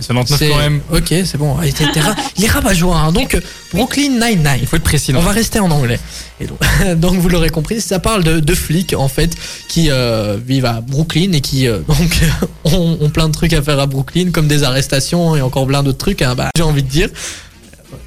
C'est 0.00 0.08
99 0.14 0.38
C'est- 0.38 0.48
quand 0.48 0.58
même. 0.58 0.80
Ok, 0.92 1.08
c'est 1.24 1.36
bon. 1.36 1.56
Il, 1.62 1.68
était- 1.68 1.84
était 1.84 2.00
ra- 2.00 2.14
il 2.36 2.44
est 2.44 2.48
rabat-joie. 2.48 2.96
hein. 2.96 3.12
Donc, 3.12 3.34
euh, 3.34 3.40
Brooklyn 3.72 4.02
Il 4.04 4.20
Nine-Nine. 4.20 4.66
faut 4.66 4.76
être 4.76 4.82
précis. 4.84 5.12
On 5.16 5.20
va 5.20 5.32
rester 5.32 5.58
en 5.60 5.70
anglais. 5.70 5.98
Et 6.40 6.46
donc, 6.46 6.58
donc, 6.96 7.14
vous 7.18 7.28
l'aurez 7.28 7.50
compris, 7.50 7.80
ça 7.80 7.98
parle 7.98 8.22
de, 8.24 8.40
de 8.40 8.54
flics 8.54 8.94
en 8.96 9.08
fait 9.08 9.30
qui 9.68 9.90
euh, 9.90 10.36
vivent 10.44 10.66
à 10.66 10.80
Brooklyn 10.80 11.32
et 11.32 11.40
qui 11.40 11.66
euh, 11.68 11.78
donc 11.88 12.20
ont, 12.64 12.98
ont 13.00 13.10
plein 13.10 13.28
de 13.28 13.32
trucs 13.34 13.52
à 13.52 13.62
faire 13.62 13.78
à 13.80 13.86
Brooklyn, 13.86 14.30
comme 14.32 14.46
des 14.48 14.62
arrestations 14.62 15.34
et 15.36 15.42
encore 15.42 15.66
plein 15.66 15.82
d'autres 15.82 15.98
trucs. 15.98 16.22
hein. 16.22 16.34
Bah, 16.36 16.50
J'ai 16.56 16.62
envie 16.62 16.82
de 16.82 16.88
dire. 16.88 17.08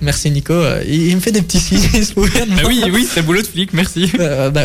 Merci 0.02 0.32
Nico. 0.32 0.54
Euh, 0.54 0.84
Il, 0.88 1.08
il 1.08 1.16
me 1.16 1.22
fait 1.22 1.32
des 1.32 1.42
petits 1.42 1.60
signes. 1.60 1.80
il 1.94 2.06
se 2.06 2.14
souvient 2.14 2.46
de 2.46 2.52
Ah 2.60 2.68
oui, 2.68 2.84
oui, 2.92 3.08
c'est 3.10 3.22
boulot 3.22 3.42
de 3.42 3.48
flic, 3.48 3.74
merci. 3.74 4.12
Euh, 4.20 4.50
bah, 4.50 4.64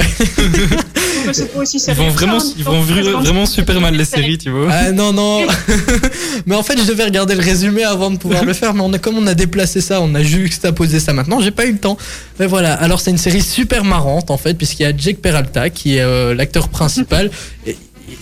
Ils 1.26 1.94
vont 1.94 2.08
vraiment, 2.10 2.38
hein, 2.38 2.52
ils 2.58 2.64
vont 2.64 2.82
vraiment 2.82 3.46
super 3.46 3.80
mal 3.80 3.94
les 3.94 4.04
séries, 4.04 4.38
tu 4.38 4.50
vois. 4.50 4.68
Ah 4.70 4.92
non 4.92 5.12
non 5.12 5.46
Mais 6.46 6.54
en 6.54 6.62
fait 6.62 6.78
je 6.78 6.84
devais 6.84 7.04
regarder 7.04 7.34
le 7.34 7.42
résumé 7.42 7.84
avant 7.84 8.10
de 8.10 8.16
pouvoir 8.16 8.44
le 8.44 8.52
faire 8.52 8.74
Mais 8.74 8.80
on 8.82 8.92
a, 8.92 8.98
comme 8.98 9.16
on 9.16 9.26
a 9.26 9.34
déplacé 9.34 9.80
ça 9.80 10.00
On 10.00 10.14
a 10.14 10.22
juxtaposé 10.22 11.00
ça 11.00 11.12
maintenant 11.12 11.40
J'ai 11.40 11.50
pas 11.50 11.66
eu 11.66 11.72
le 11.72 11.78
temps 11.78 11.96
Mais 12.40 12.46
voilà 12.46 12.74
Alors 12.74 13.00
c'est 13.00 13.10
une 13.10 13.18
série 13.18 13.42
super 13.42 13.84
marrante 13.84 14.30
en 14.30 14.38
fait 14.38 14.54
Puisqu'il 14.54 14.82
y 14.82 14.86
a 14.86 14.96
Jake 14.96 15.18
Peralta 15.18 15.70
Qui 15.70 15.96
est 15.96 16.00
euh, 16.02 16.34
l'acteur 16.34 16.68
principal 16.68 17.30
et, 17.66 17.76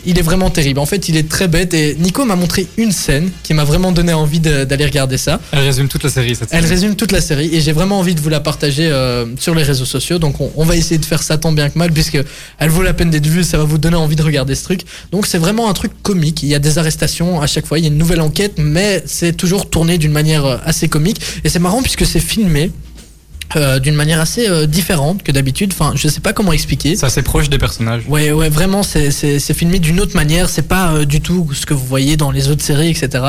il 0.06 0.18
est 0.18 0.22
vraiment 0.22 0.50
terrible. 0.50 0.80
En 0.80 0.86
fait, 0.86 1.08
il 1.08 1.16
est 1.16 1.28
très 1.28 1.48
bête 1.48 1.74
et 1.74 1.94
Nico 1.96 2.24
m'a 2.24 2.36
montré 2.36 2.66
une 2.76 2.92
scène 2.92 3.30
qui 3.42 3.54
m'a 3.54 3.64
vraiment 3.64 3.92
donné 3.92 4.12
envie 4.12 4.40
d'aller 4.40 4.84
regarder 4.84 5.18
ça. 5.18 5.40
Elle 5.52 5.60
résume 5.60 5.88
toute 5.88 6.04
la 6.04 6.10
série 6.10 6.34
cette 6.34 6.48
Elle 6.52 6.62
série. 6.62 6.74
résume 6.74 6.96
toute 6.96 7.12
la 7.12 7.20
série 7.20 7.54
et 7.54 7.60
j'ai 7.60 7.72
vraiment 7.72 7.98
envie 7.98 8.14
de 8.14 8.20
vous 8.20 8.28
la 8.28 8.40
partager 8.40 8.86
euh, 8.86 9.26
sur 9.38 9.54
les 9.54 9.62
réseaux 9.62 9.84
sociaux. 9.84 10.18
Donc 10.18 10.40
on, 10.40 10.50
on 10.56 10.64
va 10.64 10.76
essayer 10.76 10.98
de 10.98 11.04
faire 11.04 11.22
ça 11.22 11.38
tant 11.38 11.52
bien 11.52 11.68
que 11.70 11.78
mal 11.78 11.92
puisque 11.92 12.18
elle 12.58 12.68
vaut 12.70 12.82
la 12.82 12.92
peine 12.94 13.10
d'être 13.10 13.26
vue, 13.26 13.44
ça 13.44 13.58
va 13.58 13.64
vous 13.64 13.78
donner 13.78 13.96
envie 13.96 14.16
de 14.16 14.22
regarder 14.22 14.54
ce 14.54 14.64
truc. 14.64 14.80
Donc 15.12 15.26
c'est 15.26 15.38
vraiment 15.38 15.68
un 15.68 15.72
truc 15.74 15.92
comique. 16.02 16.42
Il 16.42 16.48
y 16.48 16.54
a 16.54 16.58
des 16.58 16.78
arrestations 16.78 17.40
à 17.40 17.46
chaque 17.46 17.66
fois, 17.66 17.78
il 17.78 17.82
y 17.82 17.88
a 17.88 17.90
une 17.90 17.98
nouvelle 17.98 18.20
enquête, 18.20 18.54
mais 18.58 19.02
c'est 19.06 19.32
toujours 19.36 19.68
tourné 19.70 19.98
d'une 19.98 20.12
manière 20.12 20.44
euh, 20.46 20.56
assez 20.64 20.88
comique 20.88 21.20
et 21.44 21.48
c'est 21.48 21.58
marrant 21.58 21.82
puisque 21.82 22.06
c'est 22.06 22.20
filmé. 22.20 22.70
Euh, 23.56 23.78
d'une 23.78 23.94
manière 23.94 24.20
assez 24.20 24.48
euh, 24.48 24.66
différente 24.66 25.22
que 25.22 25.32
d'habitude. 25.32 25.72
Enfin, 25.72 25.92
je 25.96 26.06
sais 26.08 26.20
pas 26.20 26.32
comment 26.32 26.52
expliquer. 26.52 26.96
C'est 26.96 27.06
assez 27.06 27.22
proche 27.22 27.48
des 27.50 27.58
personnages. 27.58 28.02
Ouais, 28.08 28.30
ouais, 28.32 28.48
vraiment, 28.48 28.82
c'est- 28.82 29.10
filmé 29.54 29.78
d'une 29.78 30.00
autre 30.00 30.14
manière. 30.14 30.48
C'est 30.48 30.62
pas 30.68 30.92
euh, 30.92 31.04
du 31.04 31.20
tout 31.20 31.48
ce 31.54 31.66
que 31.66 31.74
vous 31.74 31.84
voyez 31.86 32.16
dans 32.16 32.30
les 32.30 32.48
autres 32.48 32.62
séries, 32.62 32.90
etc. 32.90 33.24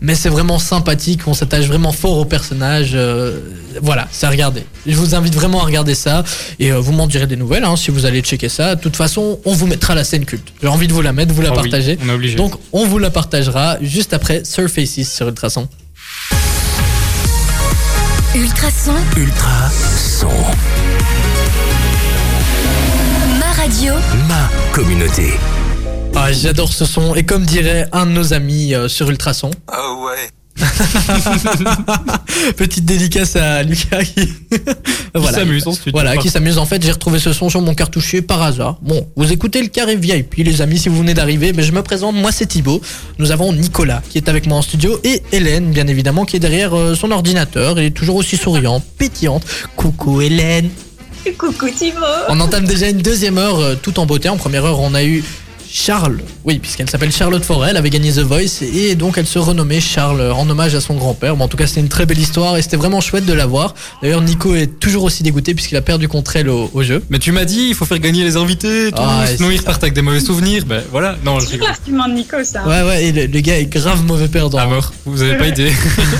Mais 0.00 0.14
c'est 0.14 0.28
vraiment 0.30 0.58
sympathique. 0.58 1.20
On 1.26 1.34
s'attache 1.34 1.66
vraiment 1.66 1.92
fort 1.92 2.16
aux 2.18 2.24
personnages. 2.24 2.96
voilà, 3.82 4.08
c'est 4.10 4.26
à 4.26 4.30
regarder. 4.30 4.64
Je 4.86 4.96
vous 4.96 5.14
invite 5.14 5.34
vraiment 5.34 5.60
à 5.60 5.64
regarder 5.66 5.94
ça. 5.94 6.24
Et 6.58 6.70
vous 6.72 6.92
m'en 6.92 7.06
direz 7.06 7.26
des 7.26 7.36
nouvelles 7.36 7.64
hein, 7.64 7.76
si 7.76 7.90
vous 7.90 8.06
allez 8.06 8.20
checker 8.22 8.48
ça. 8.48 8.74
De 8.76 8.80
toute 8.80 8.96
façon, 8.96 9.38
on 9.44 9.52
vous 9.52 9.66
mettra 9.66 9.94
la 9.94 10.04
scène 10.04 10.24
culte. 10.24 10.48
J'ai 10.62 10.68
envie 10.68 10.88
de 10.88 10.92
vous 10.92 11.02
la 11.02 11.12
mettre, 11.12 11.32
vous 11.34 11.42
la 11.42 11.50
Ah 11.50 11.52
oui, 11.56 11.68
partager. 11.68 11.98
on 12.04 12.08
est 12.08 12.12
obligé. 12.12 12.36
Donc, 12.36 12.54
on 12.72 12.86
vous 12.86 12.98
la 12.98 13.10
partagera 13.10 13.76
juste 13.82 14.14
après 14.14 14.44
Surfaces 14.44 15.02
sur 15.14 15.28
Ultrason. 15.28 15.68
Ultrason, 18.36 18.92
Ultra 19.16 19.70
son. 19.70 20.28
ma 23.38 23.50
radio, 23.52 23.94
Ma 24.28 24.50
communauté. 24.74 25.32
Ah, 26.14 26.32
j'adore 26.32 26.70
ce 26.70 26.84
son. 26.84 27.14
Et 27.14 27.24
comme 27.24 27.46
dirait 27.46 27.88
un 27.92 28.04
de 28.04 28.10
nos 28.10 28.34
amis 28.34 28.74
euh, 28.74 28.88
sur 28.88 29.08
Ultrason, 29.08 29.50
Ah 29.68 29.94
ouais. 30.04 30.28
Petite 32.56 32.84
dédicace 32.84 33.36
à 33.36 33.62
Lucas 33.62 34.04
qui, 34.04 34.28
Qui 35.14 35.32
s'amuse 35.32 35.66
en 35.66 35.72
studio. 35.72 35.92
Voilà, 35.92 36.16
qui 36.16 36.30
s'amuse. 36.30 36.58
En 36.58 36.66
fait, 36.66 36.82
j'ai 36.82 36.92
retrouvé 36.92 37.18
ce 37.18 37.32
son 37.32 37.48
sur 37.48 37.60
mon 37.60 37.74
cartouchier 37.74 38.22
par 38.22 38.42
hasard. 38.42 38.78
Bon, 38.82 39.06
vous 39.16 39.32
écoutez 39.32 39.60
le 39.60 39.68
carré 39.68 39.96
VIP, 39.96 40.36
les 40.38 40.62
amis, 40.62 40.78
si 40.78 40.88
vous 40.88 40.98
venez 40.98 41.14
d'arriver. 41.14 41.52
Mais 41.52 41.62
je 41.62 41.72
me 41.72 41.82
présente, 41.82 42.14
moi 42.14 42.32
c'est 42.32 42.46
Thibaut. 42.46 42.80
Nous 43.18 43.32
avons 43.32 43.52
Nicolas 43.52 44.02
qui 44.08 44.18
est 44.18 44.28
avec 44.28 44.46
moi 44.46 44.58
en 44.58 44.62
studio 44.62 44.98
et 45.04 45.22
Hélène, 45.32 45.70
bien 45.70 45.86
évidemment, 45.86 46.24
qui 46.24 46.36
est 46.36 46.40
derrière 46.40 46.76
euh, 46.76 46.94
son 46.94 47.10
ordinateur 47.10 47.78
et 47.78 47.90
toujours 47.90 48.16
aussi 48.16 48.36
souriante, 48.36 48.84
pétillante. 48.98 49.44
Coucou 49.76 50.20
Hélène. 50.20 50.70
Coucou 51.38 51.68
Thibaut 51.68 51.98
On 52.28 52.38
entame 52.40 52.64
déjà 52.64 52.88
une 52.88 53.02
deuxième 53.02 53.38
heure 53.38 53.58
euh, 53.58 53.74
tout 53.74 53.98
en 53.98 54.06
beauté. 54.06 54.28
En 54.28 54.36
première 54.36 54.64
heure, 54.64 54.80
on 54.80 54.94
a 54.94 55.04
eu 55.04 55.24
Charles, 55.78 56.20
oui, 56.44 56.58
puisqu'elle 56.58 56.88
s'appelle 56.88 57.12
Charlotte 57.12 57.44
Forel, 57.44 57.72
elle 57.72 57.76
avait 57.76 57.90
gagné 57.90 58.10
The 58.10 58.20
Voice 58.20 58.62
et 58.62 58.94
donc 58.94 59.18
elle 59.18 59.26
se 59.26 59.38
renommait 59.38 59.78
Charles 59.78 60.22
en 60.32 60.48
hommage 60.48 60.74
à 60.74 60.80
son 60.80 60.94
grand-père. 60.94 61.36
Bon, 61.36 61.44
en 61.44 61.48
tout 61.48 61.58
cas, 61.58 61.66
c'était 61.66 61.82
une 61.82 61.90
très 61.90 62.06
belle 62.06 62.18
histoire 62.18 62.56
et 62.56 62.62
c'était 62.62 62.78
vraiment 62.78 63.02
chouette 63.02 63.26
de 63.26 63.34
la 63.34 63.44
voir. 63.44 63.74
D'ailleurs, 64.00 64.22
Nico 64.22 64.54
est 64.54 64.80
toujours 64.80 65.04
aussi 65.04 65.22
dégoûté 65.22 65.52
puisqu'il 65.54 65.76
a 65.76 65.82
perdu 65.82 66.08
contre 66.08 66.34
elle 66.36 66.48
au, 66.48 66.70
au 66.72 66.82
jeu. 66.82 67.02
Mais 67.10 67.18
tu 67.18 67.30
m'as 67.30 67.44
dit, 67.44 67.66
il 67.68 67.74
faut 67.74 67.84
faire 67.84 67.98
gagner 67.98 68.24
les 68.24 68.38
invités, 68.38 68.90
tout, 68.90 69.02
Ah, 69.02 69.26
sinon 69.26 69.50
ils 69.50 69.58
repartent 69.58 69.82
avec 69.82 69.92
des 69.92 70.00
mauvais 70.00 70.20
souvenirs. 70.20 70.64
Ben 70.66 70.82
voilà, 70.90 71.18
non, 71.22 71.40
je 71.40 71.44
C'est 71.46 71.52
rigole. 71.52 72.14
Nico, 72.14 72.36
ça. 72.42 72.66
Ouais, 72.66 72.82
ouais, 72.82 73.04
et 73.04 73.12
le, 73.12 73.26
le 73.26 73.40
gars 73.40 73.58
est 73.58 73.66
grave 73.66 74.02
mauvais 74.02 74.28
perdant. 74.28 74.56
À 74.56 74.66
mort, 74.66 74.94
vous 75.04 75.20
avez 75.20 75.36
pas 75.36 75.48
idée. 75.48 75.70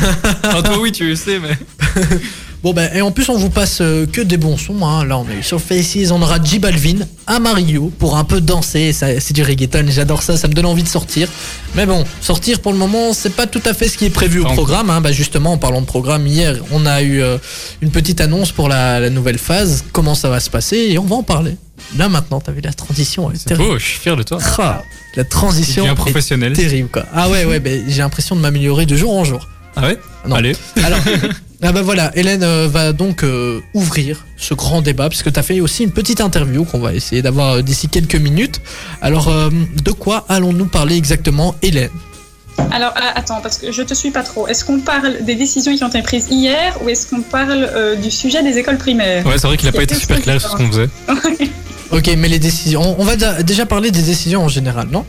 enfin, 0.44 0.62
toi, 0.62 0.78
oui, 0.78 0.92
tu 0.92 1.08
le 1.08 1.16
sais, 1.16 1.38
mais. 1.38 1.56
Bon, 2.62 2.72
ben, 2.72 2.90
et 2.94 3.00
en 3.00 3.10
plus, 3.12 3.28
on 3.28 3.36
vous 3.36 3.50
passe 3.50 3.78
euh, 3.80 4.06
que 4.06 4.20
des 4.20 4.36
bons 4.36 4.56
sons. 4.56 4.84
Hein. 4.84 5.04
Là, 5.04 5.18
on 5.18 5.26
a 5.28 5.34
eu 5.34 5.42
sur 5.42 5.60
Faces, 5.60 6.10
on 6.10 6.20
aura 6.20 6.42
J 6.42 6.58
Balvin, 6.58 6.98
à 7.26 7.38
Mario 7.38 7.92
pour 7.98 8.16
un 8.16 8.24
peu 8.24 8.40
danser. 8.40 8.92
C'est 8.92 9.32
du 9.32 9.42
reggaeton, 9.42 9.84
j'adore 9.88 10.22
ça, 10.22 10.36
ça 10.36 10.48
me 10.48 10.54
donne 10.54 10.66
envie 10.66 10.82
de 10.82 10.88
sortir. 10.88 11.28
Mais 11.74 11.86
bon, 11.86 12.04
sortir 12.20 12.60
pour 12.60 12.72
le 12.72 12.78
moment, 12.78 13.12
c'est 13.12 13.34
pas 13.34 13.46
tout 13.46 13.62
à 13.66 13.74
fait 13.74 13.88
ce 13.88 13.96
qui 13.98 14.06
est 14.06 14.10
prévu 14.10 14.40
au 14.40 14.44
programme. 14.44 14.90
Hein. 14.90 15.00
Bah, 15.00 15.12
justement, 15.12 15.52
en 15.52 15.58
parlant 15.58 15.80
de 15.80 15.86
programme, 15.86 16.26
hier, 16.26 16.56
on 16.72 16.86
a 16.86 17.02
eu 17.02 17.22
euh, 17.22 17.38
une 17.82 17.90
petite 17.90 18.20
annonce 18.20 18.52
pour 18.52 18.68
la, 18.68 19.00
la 19.00 19.10
nouvelle 19.10 19.38
phase, 19.38 19.84
comment 19.92 20.14
ça 20.14 20.28
va 20.28 20.40
se 20.40 20.50
passer, 20.50 20.76
et 20.90 20.98
on 20.98 21.04
va 21.04 21.16
en 21.16 21.22
parler. 21.22 21.56
Là, 21.96 22.08
maintenant, 22.08 22.40
t'as 22.40 22.52
vu 22.52 22.62
la 22.62 22.72
transition, 22.72 23.30
est 23.30 23.36
C'est 23.36 23.54
beau, 23.56 23.78
je 23.78 23.84
suis 23.84 23.98
fier 23.98 24.16
de 24.16 24.22
toi. 24.22 24.38
Ah, 24.58 24.82
la 25.14 25.24
transition 25.24 25.86
est 25.86 25.94
professionnel. 25.94 26.52
terrible, 26.54 26.88
quoi. 26.88 27.04
Ah 27.14 27.28
ouais, 27.28 27.44
ouais, 27.44 27.60
ben, 27.60 27.84
j'ai 27.86 27.98
l'impression 27.98 28.34
de 28.34 28.40
m'améliorer 28.40 28.86
de 28.86 28.96
jour 28.96 29.14
en 29.14 29.24
jour. 29.24 29.46
Ah 29.76 29.82
ouais? 29.88 29.98
Non. 30.26 30.36
Allez. 30.36 30.56
Alors, 30.82 30.98
ah 31.62 31.72
bah 31.72 31.82
voilà, 31.82 32.10
Hélène 32.14 32.42
euh, 32.42 32.68
va 32.68 32.92
donc 32.92 33.22
euh, 33.22 33.60
ouvrir 33.74 34.26
ce 34.36 34.54
grand 34.54 34.82
débat, 34.82 35.08
puisque 35.08 35.32
tu 35.32 35.40
as 35.40 35.42
fait 35.42 35.60
aussi 35.60 35.84
une 35.84 35.90
petite 35.90 36.20
interview 36.20 36.64
qu'on 36.64 36.78
va 36.78 36.94
essayer 36.94 37.22
d'avoir 37.22 37.54
euh, 37.54 37.62
d'ici 37.62 37.88
quelques 37.88 38.16
minutes. 38.16 38.60
Alors, 39.00 39.28
euh, 39.28 39.50
de 39.82 39.90
quoi 39.92 40.26
allons-nous 40.28 40.66
parler 40.66 40.96
exactement, 40.96 41.54
Hélène? 41.62 41.90
Alors, 42.70 42.92
attends, 43.14 43.40
parce 43.40 43.58
que 43.58 43.72
je 43.72 43.82
te 43.82 43.94
suis 43.94 44.10
pas 44.10 44.22
trop. 44.22 44.46
Est-ce 44.48 44.64
qu'on 44.64 44.80
parle 44.80 45.24
des 45.24 45.34
décisions 45.34 45.74
qui 45.76 45.84
ont 45.84 45.88
été 45.88 46.02
prises 46.02 46.28
hier 46.30 46.76
ou 46.82 46.88
est-ce 46.88 47.08
qu'on 47.08 47.22
parle 47.22 47.68
euh, 47.72 47.96
du 47.96 48.10
sujet 48.10 48.42
des 48.42 48.58
écoles 48.58 48.78
primaires? 48.78 49.26
Ouais, 49.26 49.38
c'est 49.38 49.46
vrai 49.46 49.56
qu'il 49.56 49.68
a 49.68 49.72
pas 49.72 49.82
été 49.82 49.94
super 49.94 50.20
clair 50.20 50.40
sur 50.40 50.50
ce 50.50 50.56
qu'on 50.56 50.70
faisait. 50.70 50.88
Ok, 51.92 52.10
mais 52.18 52.26
les 52.26 52.40
décisions, 52.40 52.96
on, 52.98 53.04
va 53.04 53.14
déjà 53.44 53.64
parler 53.64 53.92
des 53.92 54.02
décisions 54.02 54.42
en 54.42 54.48
général, 54.48 54.88
non? 54.90 55.06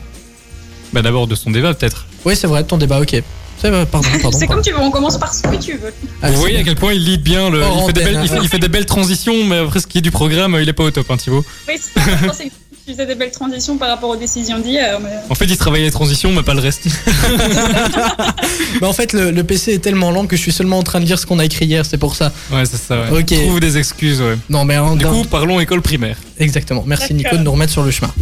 Bah 0.92 1.02
d'abord 1.02 1.26
de 1.26 1.34
son 1.34 1.50
débat, 1.50 1.74
peut-être. 1.74 2.06
Oui, 2.24 2.36
c'est 2.36 2.46
vrai, 2.46 2.62
ton 2.62 2.78
débat, 2.78 3.00
ok. 3.00 3.20
C'est 3.60 3.70
vrai, 3.70 3.86
pardon, 3.86 4.08
pardon. 4.22 4.38
C'est 4.38 4.46
pardon. 4.46 4.54
comme 4.54 4.62
tu 4.62 4.72
veux, 4.72 4.80
on 4.80 4.90
commence 4.90 5.18
par 5.18 5.32
ce 5.34 5.42
que 5.42 5.56
tu 5.56 5.72
veux. 5.76 5.92
Ah, 6.22 6.30
Vous 6.30 6.38
voyez 6.40 6.58
à 6.58 6.62
quel 6.62 6.76
point 6.76 6.92
il 6.92 7.04
lead 7.04 7.22
bien, 7.22 7.50
le, 7.50 7.60
il, 7.62 7.86
fait 7.86 7.92
des 7.92 8.04
belles, 8.04 8.20
il, 8.22 8.28
fait, 8.28 8.38
il 8.42 8.48
fait 8.48 8.58
des 8.58 8.68
belles 8.68 8.86
transitions, 8.86 9.44
mais 9.44 9.58
après 9.58 9.80
ce 9.80 9.86
qui 9.86 9.98
est 9.98 10.02
du 10.02 10.10
programme, 10.10 10.56
il 10.60 10.68
est 10.68 10.72
pas 10.72 10.84
au 10.84 10.90
top, 10.90 11.10
hein, 11.10 11.16
Thibaut. 11.16 11.44
Oui, 11.68 11.74
c'est 11.80 12.00
important, 12.00 12.32
c'est 12.36 12.44
que 12.44 12.50
tu 12.86 12.92
faisais 12.94 13.06
des 13.06 13.14
belles 13.16 13.30
transitions 13.32 13.76
par 13.76 13.88
rapport 13.90 14.08
aux 14.10 14.16
décisions 14.16 14.58
d'hier. 14.60 14.98
mais- 15.00 15.10
En 15.28 15.34
fait, 15.34 15.44
il 15.46 15.56
travaille 15.58 15.82
les 15.82 15.90
transitions, 15.90 16.32
mais 16.32 16.42
pas 16.42 16.54
le 16.54 16.60
reste. 16.60 16.86
Mais 18.80 18.86
en 18.86 18.92
fait, 18.92 19.12
le, 19.12 19.30
le 19.30 19.44
PC 19.44 19.74
est 19.74 19.78
tellement 19.78 20.10
lent 20.10 20.26
que 20.26 20.36
je 20.36 20.40
suis 20.42 20.52
seulement 20.52 20.78
en 20.78 20.82
train 20.82 21.00
de 21.00 21.04
lire 21.04 21.18
ce 21.18 21.26
qu'on 21.26 21.38
a 21.38 21.44
écrit 21.44 21.66
hier, 21.66 21.84
c'est 21.84 21.98
pour 21.98 22.14
ça. 22.14 22.32
Ouais, 22.52 22.64
c'est 22.64 22.76
ça, 22.78 23.00
ouais. 23.10 23.20
Ok. 23.20 23.34
Trouve 23.46 23.60
des 23.60 23.76
excuses, 23.78 24.20
ouais. 24.20 24.36
Non, 24.48 24.64
mais 24.64 24.78
en- 24.78 24.96
Du 24.96 25.04
coup, 25.06 25.24
parlons 25.24 25.60
école 25.60 25.82
primaire. 25.82 26.16
exactement. 26.38 26.84
Merci. 26.86 27.14
Nico 27.14 27.36
de 27.36 27.42
nous 27.42 27.52
remettre 27.52 27.72
sur 27.72 27.82
le 27.82 27.90
chemin. 27.90 28.12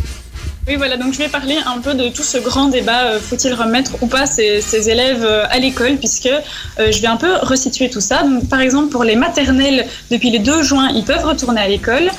Oui, 0.69 0.75
voilà, 0.75 0.97
donc 0.97 1.13
je 1.13 1.19
vais 1.19 1.29
parler 1.29 1.59
un 1.65 1.79
peu 1.79 1.95
de 1.95 2.09
tout 2.09 2.25
ce 2.25 2.39
grand 2.39 2.67
débat, 2.67 3.05
euh, 3.05 3.21
faut-il 3.21 3.55
remettre 3.55 4.03
ou 4.03 4.09
pas 4.09 4.27
ces, 4.27 4.91
élèves 4.91 5.23
euh, 5.25 5.45
à 5.49 5.61
l'école, 5.61 5.95
puisque 5.95 6.27
euh, 6.27 6.91
je 6.91 7.01
vais 7.01 7.07
un 7.07 7.17
peu 7.17 7.35
resituer 7.41 7.89
tout 7.89 8.01
ça. 8.01 8.25
Par 8.51 8.61
exemple, 8.61 8.89
pour 8.89 9.05
les 9.05 9.15
maternelles, 9.15 9.87
depuis 10.11 10.33
le 10.33 10.41
2 10.41 10.63
juin, 10.65 10.89
ils 10.93 11.05
peuvent 11.05 11.25
retourner 11.25 11.61
à 11.61 11.69
l'école. 11.69 12.11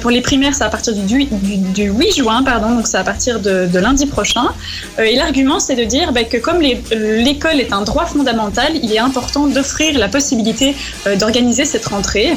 Pour 0.00 0.10
les 0.10 0.20
primaires, 0.20 0.54
c'est 0.54 0.64
à 0.64 0.68
partir 0.68 0.92
du, 0.94 1.24
du, 1.24 1.56
du 1.56 1.90
8 1.90 2.16
juin, 2.18 2.42
pardon, 2.44 2.76
donc 2.76 2.86
c'est 2.86 2.98
à 2.98 3.02
partir 3.02 3.40
de, 3.40 3.78
lundi 3.78 4.06
prochain. 4.06 4.48
Et 4.98 5.16
l'argument, 5.16 5.58
c'est 5.58 5.76
de 5.76 5.84
dire 5.84 6.12
bah, 6.12 6.24
que 6.24 6.36
comme 6.36 6.60
l'école 6.60 7.58
est 7.58 7.72
un 7.72 7.82
droit 7.82 8.04
fondamental, 8.06 8.72
il 8.82 8.92
est 8.92 8.98
important 8.98 9.46
d'offrir 9.46 9.98
la 9.98 10.08
possibilité 10.08 10.76
d'organiser 11.16 11.64
cette 11.64 11.86
rentrée. 11.86 12.34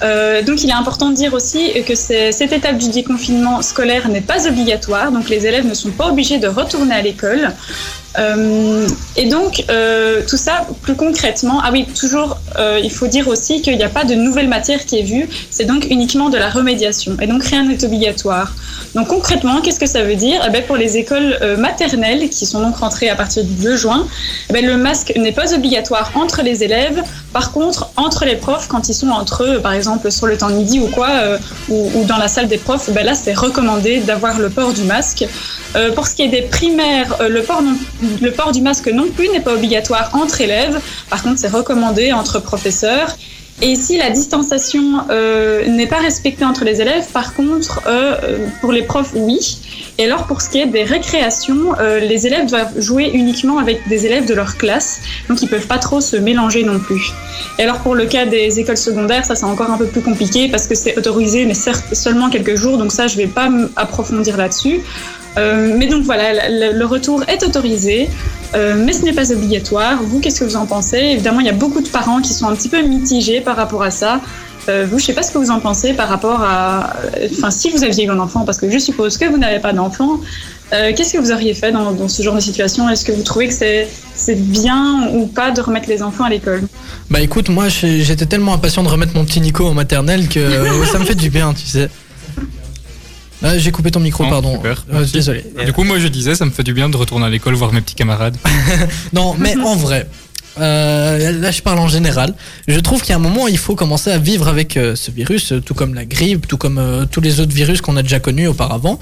Donc 0.00 0.64
il 0.64 0.70
est 0.70 0.78
important 0.84 1.10
de 1.10 1.14
dire 1.14 1.34
aussi 1.34 1.72
que 1.86 1.94
cette 1.94 2.52
étape 2.52 2.78
du 2.78 2.88
déconfinement 2.88 3.60
scolaire 3.60 4.08
n'est 4.08 4.22
pas 4.22 4.48
obligatoire, 4.48 5.03
donc 5.10 5.28
les 5.28 5.46
élèves 5.46 5.66
ne 5.66 5.74
sont 5.74 5.90
pas 5.90 6.08
obligés 6.08 6.38
de 6.38 6.48
retourner 6.48 6.94
à 6.94 7.02
l'école. 7.02 7.50
Euh, 8.18 8.86
et 9.16 9.26
donc 9.26 9.64
euh, 9.70 10.22
tout 10.28 10.36
ça 10.36 10.66
plus 10.82 10.94
concrètement, 10.94 11.60
ah 11.64 11.70
oui, 11.72 11.86
toujours, 11.98 12.38
euh, 12.58 12.80
il 12.82 12.90
faut 12.92 13.08
dire 13.08 13.26
aussi 13.28 13.60
qu'il 13.60 13.76
n'y 13.76 13.82
a 13.82 13.88
pas 13.88 14.04
de 14.04 14.14
nouvelle 14.14 14.48
matière 14.48 14.84
qui 14.84 15.00
est 15.00 15.02
vue, 15.02 15.28
c'est 15.50 15.64
donc 15.64 15.86
uniquement 15.90 16.28
de 16.28 16.38
la 16.38 16.48
remédiation, 16.48 17.16
et 17.20 17.26
donc 17.26 17.44
rien 17.44 17.64
n'est 17.64 17.84
obligatoire. 17.84 18.54
Donc 18.94 19.08
concrètement, 19.08 19.60
qu'est-ce 19.60 19.80
que 19.80 19.86
ça 19.86 20.02
veut 20.04 20.14
dire? 20.14 20.40
Eh 20.46 20.50
ben, 20.50 20.62
Pour 20.64 20.76
les 20.76 20.96
écoles 20.96 21.38
maternelles, 21.58 22.28
qui 22.28 22.46
sont 22.46 22.60
donc 22.60 22.76
rentrées 22.76 23.08
à 23.08 23.16
partir 23.16 23.42
du 23.42 23.54
2 23.54 23.76
juin, 23.76 24.06
eh 24.48 24.52
ben, 24.52 24.64
le 24.64 24.76
masque 24.76 25.12
n'est 25.16 25.32
pas 25.32 25.52
obligatoire 25.52 26.12
entre 26.14 26.42
les 26.42 26.62
élèves, 26.62 27.02
par 27.32 27.50
contre, 27.52 27.90
entre 27.96 28.24
les 28.24 28.36
profs, 28.36 28.68
quand 28.68 28.88
ils 28.88 28.94
sont 28.94 29.08
entre 29.08 29.42
eux, 29.42 29.60
par 29.60 29.72
exemple 29.72 30.10
sur 30.12 30.26
le 30.26 30.36
temps 30.38 30.50
de 30.50 30.54
midi 30.54 30.78
ou 30.78 30.86
quoi, 30.86 31.10
ou, 31.68 32.04
dans 32.04 32.18
la 32.18 32.28
salle 32.28 32.46
des 32.46 32.58
profs, 32.58 32.90
ben 32.90 33.04
là 33.04 33.14
c'est 33.14 33.34
recommandé 33.34 33.98
d'avoir 33.98 34.38
le 34.38 34.50
port 34.50 34.72
du 34.72 34.82
masque. 34.82 35.26
Pour 35.96 36.06
ce 36.06 36.14
qui 36.14 36.22
est 36.22 36.28
des 36.28 36.42
primaires, 36.42 37.16
le, 37.28 37.42
port 37.42 37.60
non- 37.62 37.76
le 38.20 38.30
port 38.32 38.52
du 38.52 38.60
masque 38.60 38.88
non 38.88 39.08
plus 39.08 39.28
n'est 39.28 39.40
pas 39.40 39.54
obligatoire 39.54 40.10
entre 40.14 40.40
élèves, 40.40 40.80
par 41.10 41.22
contre 41.22 41.38
c'est 41.38 41.48
recommandé 41.48 42.12
entre 42.12 42.40
professeurs. 42.40 43.16
Et 43.62 43.68
ici, 43.68 43.96
la 43.96 44.10
distanciation 44.10 45.04
euh, 45.10 45.66
n'est 45.66 45.86
pas 45.86 45.98
respectée 45.98 46.44
entre 46.44 46.64
les 46.64 46.80
élèves. 46.80 47.06
Par 47.12 47.34
contre, 47.34 47.82
euh, 47.86 48.16
euh, 48.22 48.46
pour 48.60 48.72
les 48.72 48.82
profs, 48.82 49.12
oui. 49.14 49.58
Et 49.96 50.06
alors, 50.06 50.26
pour 50.26 50.42
ce 50.42 50.50
qui 50.50 50.58
est 50.58 50.66
des 50.66 50.82
récréations, 50.82 51.72
les 52.00 52.26
élèves 52.26 52.46
doivent 52.46 52.80
jouer 52.80 53.12
uniquement 53.14 53.58
avec 53.58 53.86
des 53.88 54.06
élèves 54.06 54.26
de 54.26 54.34
leur 54.34 54.56
classe. 54.56 55.00
Donc, 55.28 55.40
ils 55.40 55.48
peuvent 55.48 55.68
pas 55.68 55.78
trop 55.78 56.00
se 56.00 56.16
mélanger 56.16 56.64
non 56.64 56.80
plus. 56.80 57.12
Et 57.60 57.62
alors, 57.62 57.78
pour 57.78 57.94
le 57.94 58.06
cas 58.06 58.26
des 58.26 58.58
écoles 58.58 58.76
secondaires, 58.76 59.24
ça, 59.24 59.36
c'est 59.36 59.44
encore 59.44 59.70
un 59.70 59.78
peu 59.78 59.86
plus 59.86 60.00
compliqué 60.00 60.48
parce 60.48 60.66
que 60.66 60.74
c'est 60.74 60.98
autorisé, 60.98 61.46
mais 61.46 61.54
certes 61.54 61.94
seulement 61.94 62.28
quelques 62.28 62.56
jours. 62.56 62.76
Donc, 62.76 62.90
ça, 62.90 63.06
je 63.06 63.16
vais 63.16 63.28
pas 63.28 63.48
approfondir 63.76 64.36
là-dessus. 64.36 64.80
Euh, 65.36 65.74
mais 65.76 65.86
donc, 65.86 66.04
voilà, 66.04 66.48
le, 66.48 66.84
retour 66.84 67.24
est 67.28 67.42
autorisé. 67.42 68.08
Euh, 68.54 68.74
mais 68.76 68.92
ce 68.92 69.02
n'est 69.02 69.12
pas 69.12 69.32
obligatoire. 69.32 70.00
Vous, 70.02 70.20
qu'est-ce 70.20 70.40
que 70.40 70.44
vous 70.44 70.56
en 70.56 70.66
pensez? 70.66 70.98
Évidemment, 70.98 71.40
il 71.40 71.46
y 71.46 71.50
a 71.50 71.54
beaucoup 71.54 71.80
de 71.80 71.88
parents 71.88 72.20
qui 72.20 72.32
sont 72.32 72.46
un 72.46 72.54
petit 72.54 72.68
peu 72.68 72.82
mitigés 72.82 73.40
par 73.40 73.56
rapport 73.56 73.82
à 73.82 73.90
ça. 73.90 74.20
Euh, 74.68 74.86
vous, 74.88 74.98
je 74.98 75.04
sais 75.04 75.12
pas 75.12 75.22
ce 75.22 75.32
que 75.32 75.38
vous 75.38 75.50
en 75.50 75.60
pensez 75.60 75.92
par 75.92 76.08
rapport 76.08 76.40
à, 76.40 76.94
enfin, 77.32 77.50
si 77.50 77.70
vous 77.70 77.84
aviez 77.84 78.04
eu 78.04 78.10
un 78.10 78.18
enfant, 78.18 78.44
parce 78.44 78.58
que 78.58 78.70
je 78.70 78.78
suppose 78.78 79.18
que 79.18 79.26
vous 79.26 79.36
n'avez 79.36 79.58
pas 79.58 79.72
d'enfant. 79.72 80.20
Qu'est-ce 80.70 81.12
que 81.12 81.18
vous 81.18 81.30
auriez 81.30 81.54
fait 81.54 81.70
dans, 81.70 82.08
ce 82.08 82.20
genre 82.22 82.34
de 82.34 82.40
situation? 82.40 82.90
Est-ce 82.90 83.04
que 83.04 83.12
vous 83.12 83.22
trouvez 83.22 83.46
que 83.46 83.54
c'est 83.54 83.86
c'est 84.16 84.34
bien 84.34 85.08
ou 85.12 85.26
pas 85.26 85.52
de 85.52 85.60
remettre 85.60 85.88
les 85.88 86.02
enfants 86.02 86.24
à 86.24 86.30
l'école? 86.30 86.62
Bah 87.10 87.20
écoute, 87.20 87.48
moi 87.48 87.68
j'étais 87.68 88.26
tellement 88.26 88.54
impatient 88.54 88.82
de 88.82 88.88
remettre 88.88 89.14
mon 89.14 89.24
petit 89.24 89.40
Nico 89.40 89.66
en 89.66 89.74
maternelle 89.74 90.28
que 90.28 90.40
ça 90.90 90.98
me 90.98 91.04
fait 91.04 91.14
du 91.14 91.30
bien, 91.30 91.54
tu 91.54 91.66
sais. 91.66 91.88
Ah, 93.44 93.58
j'ai 93.58 93.70
coupé 93.70 93.90
ton 93.90 94.00
micro, 94.00 94.24
Non, 94.24 94.30
pardon. 94.30 94.54
super, 94.54 94.84
Euh, 94.92 95.04
désolé. 95.12 95.44
Du 95.66 95.72
coup, 95.72 95.84
moi 95.84 95.98
je 95.98 96.08
disais, 96.08 96.34
ça 96.34 96.44
me 96.46 96.50
fait 96.50 96.62
du 96.64 96.72
bien 96.74 96.88
de 96.88 96.96
retourner 96.96 97.26
à 97.26 97.30
l'école 97.30 97.54
voir 97.54 97.72
mes 97.72 97.80
petits 97.82 97.94
camarades. 97.94 98.36
Non, 99.12 99.34
mais 99.38 99.54
en 99.56 99.76
vrai, 99.76 100.08
euh, 100.60 101.32
là 101.40 101.50
je 101.50 101.60
parle 101.62 101.78
en 101.78 101.88
général. 101.88 102.34
Je 102.68 102.78
trouve 102.80 103.00
qu'il 103.02 103.10
y 103.10 103.12
a 103.12 103.16
un 103.16 103.20
moment, 103.20 103.46
il 103.48 103.58
faut 103.58 103.74
commencer 103.76 104.10
à 104.10 104.18
vivre 104.18 104.48
avec 104.48 104.76
euh, 104.76 104.96
ce 104.96 105.10
virus, 105.10 105.52
euh, 105.52 105.60
tout 105.60 105.74
comme 105.74 105.94
la 105.94 106.04
grippe, 106.04 106.46
tout 106.48 106.56
comme 106.56 106.78
euh, 106.78 107.04
tous 107.10 107.20
les 107.20 107.40
autres 107.40 107.52
virus 107.54 107.80
qu'on 107.80 107.96
a 107.96 108.02
déjà 108.02 108.18
connus 108.20 108.46
auparavant. 108.48 108.98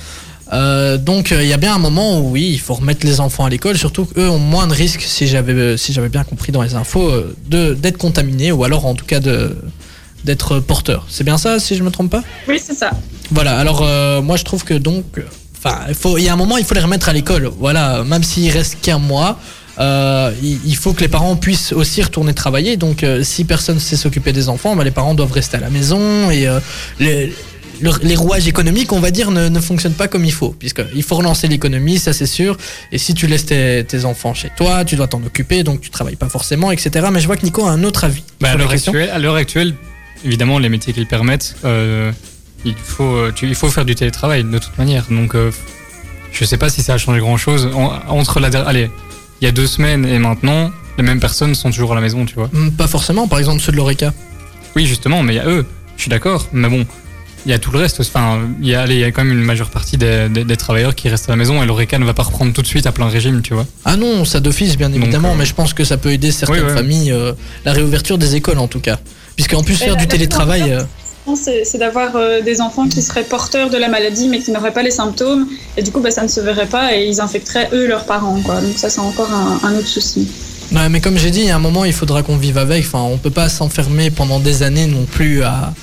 Euh, 0.52 0.98
donc 0.98 1.32
euh, 1.32 1.42
il 1.42 1.48
y 1.48 1.52
a 1.52 1.56
bien 1.56 1.74
un 1.74 1.78
moment 1.78 2.18
où 2.20 2.30
oui, 2.32 2.50
il 2.52 2.58
faut 2.60 2.74
remettre 2.74 3.06
les 3.06 3.20
enfants 3.20 3.44
à 3.46 3.48
l'école, 3.48 3.78
surtout 3.78 4.04
qu'eux 4.06 4.28
ont 4.28 4.38
moins 4.38 4.66
de 4.66 4.74
risques, 4.74 5.00
si 5.02 5.26
j'avais 5.26 5.52
euh, 5.54 5.76
si 5.78 5.92
j'avais 5.94 6.10
bien 6.10 6.24
compris 6.24 6.52
dans 6.52 6.62
les 6.62 6.74
infos, 6.74 7.08
euh, 7.08 7.34
de 7.48 7.72
d'être 7.74 7.96
contaminés 7.96 8.52
ou 8.52 8.64
alors 8.64 8.84
en 8.86 8.94
tout 8.94 9.06
cas 9.06 9.20
de 9.20 9.56
d'être 10.24 10.58
porteurs. 10.60 11.06
C'est 11.08 11.24
bien 11.24 11.38
ça, 11.38 11.58
si 11.58 11.76
je 11.76 11.82
me 11.82 11.90
trompe 11.90 12.10
pas? 12.10 12.22
Oui, 12.48 12.60
c'est 12.64 12.74
ça. 12.76 12.90
voilà, 13.30 13.58
alors 13.58 13.82
euh, 13.82 14.20
moi 14.22 14.36
je 14.36 14.44
trouve 14.44 14.64
que 14.64 14.74
donc, 14.74 15.04
enfin, 15.58 15.80
il 15.88 15.94
faut, 15.94 16.18
y 16.18 16.28
a 16.28 16.32
un 16.32 16.36
moment, 16.36 16.56
il 16.58 16.64
faut 16.64 16.74
les 16.74 16.80
remettre 16.80 17.08
à 17.08 17.12
l'école. 17.12 17.50
Voilà, 17.58 18.04
même 18.04 18.22
s'il 18.22 18.50
reste 18.50 18.78
qu'un 18.82 18.98
mois, 18.98 19.38
euh, 19.78 20.30
il, 20.42 20.58
il 20.66 20.76
faut 20.76 20.92
que 20.92 21.00
les 21.00 21.08
parents 21.08 21.34
puissent 21.36 21.72
aussi 21.72 22.02
retourner 22.02 22.34
travailler. 22.34 22.76
Donc, 22.76 23.02
euh, 23.04 23.22
si 23.24 23.44
personne 23.44 23.76
ne 23.76 23.80
sait 23.80 23.96
s'occuper 23.96 24.32
des 24.32 24.48
enfants, 24.48 24.76
bah, 24.76 24.84
les 24.84 24.90
parents 24.90 25.14
doivent 25.14 25.32
rester 25.32 25.56
à 25.56 25.60
la 25.60 25.70
maison 25.70 26.30
et 26.30 26.46
euh, 26.46 26.60
les, 27.00 27.32
le- 27.80 27.90
les 28.02 28.14
rouages 28.14 28.46
économiques, 28.46 28.92
on 28.92 29.00
va 29.00 29.10
dire, 29.10 29.30
ne, 29.30 29.48
ne 29.48 29.60
fonctionnent 29.60 29.94
pas 29.94 30.08
comme 30.08 30.24
il 30.26 30.32
faut, 30.32 30.50
puisqu'il 30.50 31.02
faut 31.02 31.16
relancer 31.16 31.48
l'économie, 31.48 31.98
ça 31.98 32.12
c'est 32.12 32.26
sûr. 32.26 32.58
Et 32.92 32.98
si 32.98 33.14
tu 33.14 33.26
laisses 33.26 33.46
tes, 33.46 33.82
tes 33.84 34.04
enfants 34.04 34.34
chez 34.34 34.50
toi, 34.56 34.84
tu 34.84 34.94
dois 34.96 35.08
t'en 35.08 35.22
occuper, 35.24 35.62
donc 35.64 35.80
tu 35.80 35.88
travailles 35.90 36.16
pas 36.16 36.28
forcément, 36.28 36.70
etc. 36.70 37.06
Mais 37.10 37.20
je 37.20 37.26
vois 37.26 37.36
que 37.36 37.44
Nico 37.44 37.64
a 37.64 37.70
un 37.70 37.82
autre 37.82 38.04
avis. 38.04 38.22
Bah, 38.40 38.50
à 38.50 38.56
l'heure 38.56 39.36
actuelle, 39.36 39.74
évidemment, 40.24 40.58
les 40.58 40.68
métiers 40.68 40.92
qu'ils 40.92 41.06
permettent, 41.06 41.56
euh, 41.64 42.12
il 42.64 42.74
faut, 42.74 43.04
euh, 43.16 43.32
tu- 43.34 43.46
il 43.48 43.54
faut 43.54 43.68
faire 43.68 43.84
du 43.84 43.94
télétravail 43.94 44.44
de 44.44 44.58
toute 44.58 44.76
manière. 44.78 45.04
Donc, 45.10 45.34
euh, 45.34 45.50
je 46.32 46.44
sais 46.44 46.56
pas 46.56 46.68
si 46.70 46.82
ça 46.82 46.94
a 46.94 46.98
changé 46.98 47.20
grand 47.20 47.36
chose 47.36 47.68
entre 48.08 48.40
la, 48.40 48.48
allez, 48.66 48.90
il 49.40 49.44
y 49.44 49.48
a 49.48 49.52
deux 49.52 49.66
semaines 49.66 50.04
et 50.06 50.18
maintenant, 50.18 50.70
les 50.98 51.02
mêmes 51.04 51.20
personnes 51.20 51.54
sont 51.54 51.70
toujours 51.70 51.92
à 51.92 51.94
la 51.94 52.00
maison, 52.00 52.24
tu 52.24 52.34
vois. 52.34 52.50
Pas 52.78 52.86
forcément, 52.86 53.26
par 53.28 53.38
exemple 53.38 53.60
ceux 53.60 53.72
de 53.72 53.76
l'ORECA. 53.76 54.12
Oui, 54.76 54.86
justement, 54.86 55.22
mais 55.22 55.34
il 55.34 55.36
y 55.36 55.40
a 55.40 55.46
eux. 55.48 55.66
Je 55.96 56.02
suis 56.02 56.10
d'accord, 56.10 56.46
mais 56.52 56.68
bon. 56.68 56.86
Il 57.44 57.50
y 57.50 57.54
a 57.54 57.58
tout 57.58 57.70
le 57.72 57.78
reste. 57.78 57.98
Enfin, 58.00 58.40
il 58.60 58.68
y 58.68 58.74
a, 58.74 58.82
allez, 58.82 58.94
il 58.94 59.00
y 59.00 59.04
a 59.04 59.10
quand 59.10 59.24
même 59.24 59.36
une 59.36 59.44
majeure 59.44 59.70
partie 59.70 59.96
des, 59.96 60.28
des- 60.28 60.44
des 60.44 60.56
travailleurs 60.56 60.94
qui 60.94 61.08
restent 61.08 61.28
à 61.28 61.32
la 61.32 61.36
maison 61.36 61.62
et 61.62 61.66
l'ORECA 61.66 61.98
ne 61.98 62.04
va 62.04 62.14
pas 62.14 62.22
reprendre 62.22 62.52
tout 62.52 62.62
de 62.62 62.66
suite 62.66 62.86
à 62.86 62.92
plein 62.92 63.08
régime, 63.08 63.42
tu 63.42 63.54
vois. 63.54 63.66
Ah 63.84 63.96
non, 63.96 64.24
ça 64.24 64.38
d'office, 64.40 64.76
bien 64.76 64.88
Donc, 64.90 64.98
évidemment, 65.02 65.32
euh, 65.32 65.36
mais 65.36 65.44
je 65.44 65.54
pense 65.54 65.74
que 65.74 65.82
ça 65.84 65.96
peut 65.96 66.12
aider 66.12 66.30
certaines 66.30 66.62
Oui, 66.64 66.70
ouais. 66.70 66.74
familles, 66.76 67.10
euh, 67.12 67.32
la 67.64 67.72
réouverture 67.72 68.16
des 68.18 68.36
écoles 68.36 68.58
en 68.58 68.68
tout 68.68 68.80
cas. 68.80 68.98
Puisqu'en 69.34 69.62
plus, 69.62 69.74
faire 69.76 69.96
du 69.96 70.06
télétravail. 70.06 70.72
euh, 70.72 70.82
C'est 71.34 71.78
d'avoir 71.78 72.14
euh, 72.16 72.42
des 72.42 72.60
enfants 72.60 72.86
qui 72.88 73.00
seraient 73.02 73.24
porteurs 73.24 73.70
de 73.70 73.76
la 73.76 73.88
maladie 73.88 74.28
mais 74.28 74.38
qui 74.40 74.50
n'auraient 74.52 74.72
pas 74.72 74.82
les 74.82 74.90
symptômes 74.90 75.46
et 75.76 75.82
du 75.82 75.90
coup 75.92 76.00
bah, 76.00 76.10
ça 76.10 76.22
ne 76.22 76.28
se 76.28 76.40
verrait 76.40 76.66
pas 76.66 76.94
et 76.96 77.06
ils 77.08 77.20
infecteraient 77.20 77.68
eux 77.72 77.86
leurs 77.88 78.06
parents 78.06 78.40
quoi. 78.40 78.60
Donc 78.60 78.76
ça 78.76 78.90
c'est 78.90 79.00
encore 79.00 79.30
un, 79.32 79.66
un 79.66 79.74
autre 79.76 79.86
souci. 79.88 80.28
Ouais, 80.72 80.88
mais 80.88 81.00
comme 81.00 81.18
j'ai 81.18 81.30
dit, 81.30 81.40
il 81.40 81.46
y 81.46 81.50
a 81.50 81.56
un 81.56 81.60
moment, 81.60 81.84
il 81.84 81.92
faudra 81.92 82.22
qu'on 82.22 82.36
vive 82.38 82.56
avec. 82.56 82.84
Enfin, 82.84 83.00
on 83.02 83.18
peut 83.18 83.30
pas 83.30 83.48
s'enfermer 83.50 84.10
pendant 84.10 84.40
des 84.40 84.62
années 84.62 84.86
non 84.86 85.04
plus 85.04 85.42
à, 85.42 85.74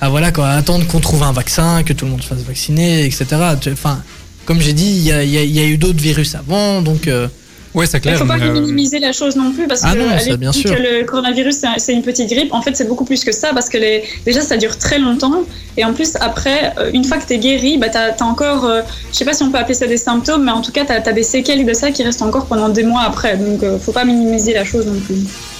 à 0.00 0.08
voilà 0.08 0.32
quoi, 0.32 0.48
à 0.48 0.56
attendre 0.56 0.86
qu'on 0.86 1.00
trouve 1.00 1.22
un 1.22 1.32
vaccin, 1.32 1.82
que 1.82 1.92
tout 1.92 2.04
le 2.04 2.10
monde 2.12 2.22
se 2.22 2.28
fasse 2.28 2.40
vacciner, 2.40 3.04
etc. 3.04 3.26
Enfin, 3.72 4.02
comme 4.44 4.60
j'ai 4.60 4.72
dit, 4.72 4.86
il 4.86 5.02
y 5.02 5.12
a, 5.12 5.22
il 5.22 5.30
y 5.30 5.38
a- 5.38 5.42
il 5.42 5.50
y 5.56 5.60
a 5.60 5.64
eu 5.64 5.76
d'autres 5.78 6.00
virus 6.00 6.34
avant, 6.34 6.82
donc. 6.82 7.08
euh, 7.08 7.28
Ouais, 7.74 7.84
c'est 7.84 7.98
Il 7.98 8.00
clair. 8.00 8.14
ne 8.14 8.18
faut 8.20 8.24
pas 8.24 8.38
euh, 8.38 8.52
minimiser 8.54 8.98
la 9.00 9.12
chose 9.12 9.36
non 9.36 9.52
plus 9.52 9.66
parce 9.66 9.82
Ah 9.84 9.92
que 9.92 9.98
non, 9.98 10.08
ça, 10.08 10.14
aller 10.14 10.36
bien 10.38 10.50
dire 10.50 10.62
sûr. 10.62 10.74
que 10.74 10.80
le 10.80 11.04
coronavirus 11.04 11.56
c'est 11.56 11.66
un- 11.66 11.74
c'est 11.76 11.92
une 11.92 12.00
petite 12.00 12.30
grippe, 12.30 12.54
en 12.54 12.62
fait 12.62 12.74
c'est 12.74 12.88
beaucoup 12.88 13.04
plus 13.04 13.22
que 13.22 13.32
ça 13.32 13.50
parce 13.52 13.68
que 13.68 13.76
les, 13.76 14.02
déjà 14.24 14.40
ça 14.40 14.56
dure 14.56 14.78
très 14.78 14.98
longtemps 14.98 15.42
et 15.76 15.84
en 15.84 15.92
plus 15.92 16.16
après 16.20 16.72
euh, 16.78 16.90
une 16.94 17.04
fois 17.04 17.18
que 17.18 17.26
tu 17.26 17.34
es 17.34 17.38
guéri, 17.38 17.76
bah, 17.76 17.90
tu 17.90 17.98
as, 17.98 18.16
encore, 18.24 18.64
euh, 18.64 18.80
je 19.12 19.16
sais 19.18 19.26
pas 19.26 19.34
si 19.34 19.42
on 19.42 19.50
peut 19.50 19.58
appeler 19.58 19.74
ça 19.74 19.86
des 19.86 19.98
symptômes, 19.98 20.44
mais 20.44 20.52
en 20.52 20.62
tout 20.62 20.72
cas 20.72 20.86
tu 20.86 20.92
as, 20.92 21.12
des 21.12 21.22
séquelles 21.22 21.66
de 21.66 21.74
ça 21.74 21.90
qui 21.90 22.02
restent 22.02 22.22
encore 22.22 22.46
pendant 22.46 22.70
des 22.70 22.82
mois 22.82 23.02
après. 23.02 23.36
Donc 23.36 23.62
euh, 23.62 23.78
faut 23.78 23.92
pas 23.92 24.06
minimiser 24.06 24.54
la 24.54 24.64
chose 24.64 24.86
non 24.86 24.98
plus. 25.00 25.16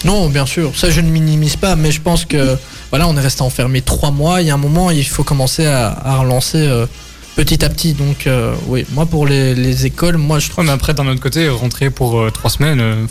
Non, 0.07 0.31
bien 0.31 0.47
sûr, 0.47 0.73
ça 0.75 0.89
je 0.89 1.03
ne 1.03 1.11
minimise 1.11 1.57
pas, 1.57 1.77
mais 1.77 1.91
je 1.91 2.01
pense 2.01 2.25
que 2.25 2.57
voilà, 2.91 3.09
on 3.09 3.17
est 3.17 3.21
resté 3.21 3.43
enfermé 3.43 3.81
trois 3.83 4.11
mois. 4.11 4.41
Il 4.43 4.47
y 4.47 4.51
a 4.51 4.55
un 4.55 4.59
moment, 4.59 4.91
il 4.91 5.05
faut 5.07 5.25
commencer 5.25 5.67
à, 5.67 5.89
à 6.05 6.17
relancer 6.19 6.59
euh, 6.59 6.87
petit 7.35 7.65
à 7.65 7.69
petit. 7.69 7.93
Donc, 7.95 8.27
euh, 8.27 8.55
oui, 8.69 8.87
moi 8.93 9.07
pour 9.07 9.27
les, 9.27 9.55
les 9.55 9.87
écoles, 9.87 10.17
moi 10.17 10.39
je 10.39 10.49
trouve. 10.51 10.65
Ouais, 10.65 10.71
mais 10.71 10.75
après, 10.75 10.95
d'un 10.95 11.07
autre 11.07 11.21
côté, 11.21 11.49
rentrer 11.49 11.91
pour 11.91 12.19
euh, 12.21 12.31
trois 12.31 12.51
semaines, 12.51 12.81
euh, 12.81 13.05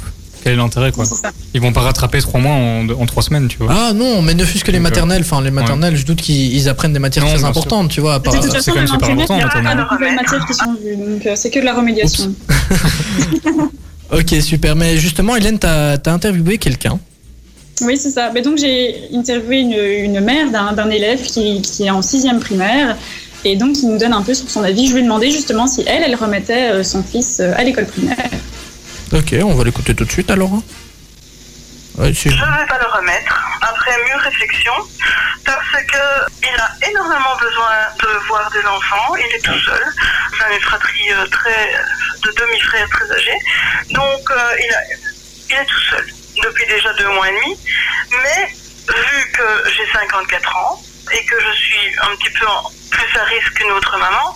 quel 0.44 0.54
est 0.54 0.58
l'intérêt, 0.58 0.92
quoi? 0.92 1.06
Ils 1.56 1.62
vont 1.62 1.74
pas 1.74 1.82
rattraper 1.82 2.20
trois 2.22 2.40
mois 2.40 2.54
en, 2.54 2.88
en 2.90 3.06
trois 3.08 3.24
semaines, 3.24 3.48
tu 3.48 3.58
vois. 3.58 3.68
Ah 3.72 3.94
non, 3.94 4.22
mais 4.22 4.34
ne 4.36 4.46
fût-ce 4.46 4.64
que 4.64 4.70
les 4.72 4.78
Donc, 4.78 4.84
maternelles, 4.84 5.22
enfin 5.24 5.42
les 5.42 5.50
maternelles, 5.52 5.96
je 5.98 6.06
doute 6.06 6.22
qu'ils 6.22 6.54
ils 6.54 6.70
apprennent 6.70 6.94
des 6.94 7.00
matières 7.00 7.26
Non, 7.26 7.32
très 7.32 7.40
sûr. 7.40 7.48
importantes, 7.48 7.90
tu 7.90 8.00
vois. 8.02 8.14
à 8.16 8.20
part- 8.20 8.34
De 8.34 8.40
toute 8.40 8.52
c'est 8.52 8.58
façon, 8.58 8.72
quand 8.72 8.78
même 8.78 8.88
super 8.88 9.08
primaire, 9.08 9.26
il 9.28 9.32
a 9.32 9.46
important, 9.72 9.98
pas 9.98 10.10
de 10.12 10.16
matières 10.16 10.46
qui 10.46 10.54
sont 10.54 10.76
vues, 10.84 10.96
donc 10.98 11.28
c'est 11.36 11.50
que 11.50 11.60
de 11.60 11.66
la 11.66 11.74
remédiation. 11.74 12.32
Ok, 14.12 14.36
super. 14.42 14.76
Mais 14.76 14.98
justement, 14.98 15.36
Hélène, 15.36 15.58
t'as 15.58 15.94
as 16.06 16.10
interviewé 16.12 16.58
quelqu'un? 16.60 17.00
Oui, 17.82 17.98
c'est 17.98 18.10
ça. 18.10 18.32
Mais 18.34 18.42
donc, 18.42 18.58
j'ai 18.58 19.10
interviewé 19.14 19.60
une, 19.60 19.74
une 20.16 20.22
mère 20.22 20.50
d'un 20.50 20.72
d'un 20.74 20.90
élève 20.90 21.22
qui, 21.22 21.62
qui 21.62 21.86
est 21.86 21.90
en 21.90 22.02
sixième 22.02 22.40
primaire. 22.40 22.96
Et 23.44 23.56
donc, 23.58 23.78
il 23.80 23.90
nous 23.90 23.98
donne 23.98 24.14
un 24.14 24.22
peu 24.24 24.34
sur 24.34 24.50
son 24.50 24.64
avis. 24.64 24.88
Je 24.88 24.94
lui 24.94 25.02
ai 25.02 25.04
demandé 25.04 25.30
justement 25.30 25.68
si 25.68 25.84
elle, 25.86 26.04
elle 26.04 26.16
remettait 26.16 26.72
euh, 26.72 26.84
son 26.84 27.04
fils 27.04 27.40
euh, 27.42 27.54
à 27.56 27.64
l'école 27.64 27.86
primaire. 27.86 28.18
Ok, 29.14 29.36
on 29.44 29.54
va 29.54 29.64
l'écouter 29.64 29.94
tout 29.94 30.06
de 30.06 30.12
suite 30.12 30.32
alors. 30.32 30.52
hein. 30.54 30.64
Ouais, 31.98 32.12
Je 32.14 32.28
ne 32.28 32.34
vais 32.34 32.68
pas 32.68 32.80
le 32.80 32.88
remettre 32.98 33.42
après 33.62 33.92
mûre 34.06 34.20
réflexion 34.20 34.74
parce 35.46 35.84
que 35.88 36.04
il 36.44 36.60
a 36.60 36.90
énormément 36.90 37.36
besoin 37.40 37.72
de 38.02 38.28
voir 38.28 38.52
des 38.52 38.68
enfants. 38.68 39.16
Il 39.16 39.36
est 39.36 39.40
tout 39.40 39.60
seul. 39.60 39.82
C'est 40.38 40.56
une 40.56 40.62
fratrie 40.62 41.12
euh, 41.14 41.26
très 41.32 41.72
de 42.24 42.32
demi-frères 42.36 42.90
très 42.90 43.12
âgés. 43.16 43.40
Donc 43.92 44.30
euh, 44.32 44.36
il, 44.60 44.74
a- 44.74 44.96
il 45.52 45.56
est 45.56 45.66
tout 45.66 45.80
seul 45.90 46.06
depuis 46.46 46.66
déjà 46.68 46.94
deux 46.94 47.10
mois 47.10 47.28
et 47.28 47.34
demi. 47.34 47.58
Mais 48.12 48.48
vu 48.88 49.32
que 49.32 49.70
j'ai 49.72 49.92
54 49.92 50.58
ans 50.58 50.82
et 51.12 51.26
que 51.26 51.40
je 51.40 51.52
suis 51.52 51.96
un 52.02 52.16
petit 52.16 52.30
peu 52.32 52.46
plus 52.92 53.20
à 53.20 53.24
risque 53.24 53.54
qu'une 53.56 53.72
autre 53.72 53.98
maman, 53.98 54.36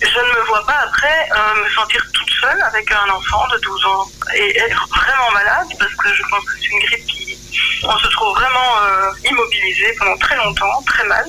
je 0.00 0.18
ne 0.18 0.40
me 0.40 0.46
vois 0.46 0.64
pas 0.64 0.78
après 0.88 1.28
euh, 1.36 1.64
me 1.64 1.70
sentir 1.70 2.02
toute 2.14 2.30
seule 2.40 2.60
avec 2.62 2.90
un 2.90 3.10
enfant 3.10 3.46
de 3.48 3.58
12 3.58 3.84
ans 3.86 4.06
et 4.34 4.58
être 4.58 4.88
vraiment 4.88 5.30
malade 5.32 5.66
parce 5.78 5.94
que 5.94 6.14
je 6.14 6.22
pense 6.30 6.44
que 6.44 6.52
c'est 6.58 6.68
une 6.68 6.80
grippe 6.80 7.06
qui 7.06 7.38
on 7.82 7.98
se 7.98 8.08
trouve 8.08 8.34
vraiment 8.36 8.76
euh, 8.82 9.12
immobilisé 9.24 9.94
pendant 9.98 10.16
très 10.18 10.36
longtemps, 10.36 10.82
très 10.86 11.04
mal. 11.04 11.26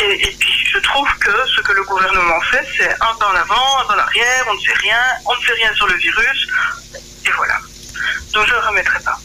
Et, 0.00 0.28
et 0.28 0.36
puis 0.38 0.64
je 0.72 0.78
trouve 0.78 1.08
que 1.18 1.32
ce 1.56 1.60
que 1.60 1.72
le 1.72 1.82
gouvernement 1.82 2.40
fait, 2.52 2.64
c'est 2.76 2.92
un 2.92 3.14
pas 3.18 3.26
en 3.26 3.34
avant, 3.34 3.78
un 3.80 3.84
pas 3.84 3.94
en 3.96 3.98
arrière, 3.98 4.44
on 4.48 4.54
ne 4.54 4.60
sait 4.60 4.74
rien, 4.74 5.02
on 5.26 5.34
ne 5.34 5.40
sait 5.44 5.54
rien 5.54 5.74
sur 5.74 5.88
le 5.88 5.94
virus, 5.94 6.48
et 7.26 7.30
voilà. 7.36 7.58
Donc 8.34 8.44
je 8.46 8.54
ne 8.54 8.68
remettrai 8.68 9.00
pas. 9.04 9.18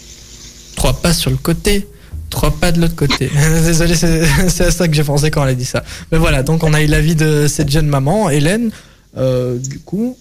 Trois 0.76 0.94
pas 0.94 1.14
sur 1.14 1.32
le 1.32 1.38
côté, 1.38 1.88
trois 2.30 2.52
pas 2.52 2.72
de 2.72 2.82
l'autre 2.82 2.96
côté. 2.96 3.30
Désolé, 3.64 3.96
c'est 3.96 4.26
c'est 4.50 4.66
à 4.66 4.72
ça 4.72 4.88
que 4.88 4.94
j'ai 4.94 5.04
pensé 5.04 5.32
quand 5.32 5.44
elle 5.44 5.52
a 5.52 5.56
dit 5.56 5.66
ça. 5.66 5.84
Mais 6.12 6.18
voilà, 6.18 6.44
donc 6.44 6.64
on 6.64 6.74
a 6.74 6.82
eu 6.82 6.88
l'avis 6.88 7.16
de 7.16 7.48
cette 7.48 7.70
jeune 7.70 7.88
maman, 7.88 8.30
Hélène. 8.30 8.72
Euh, 9.16 9.58
du 9.60 9.80
coup, 9.80 10.18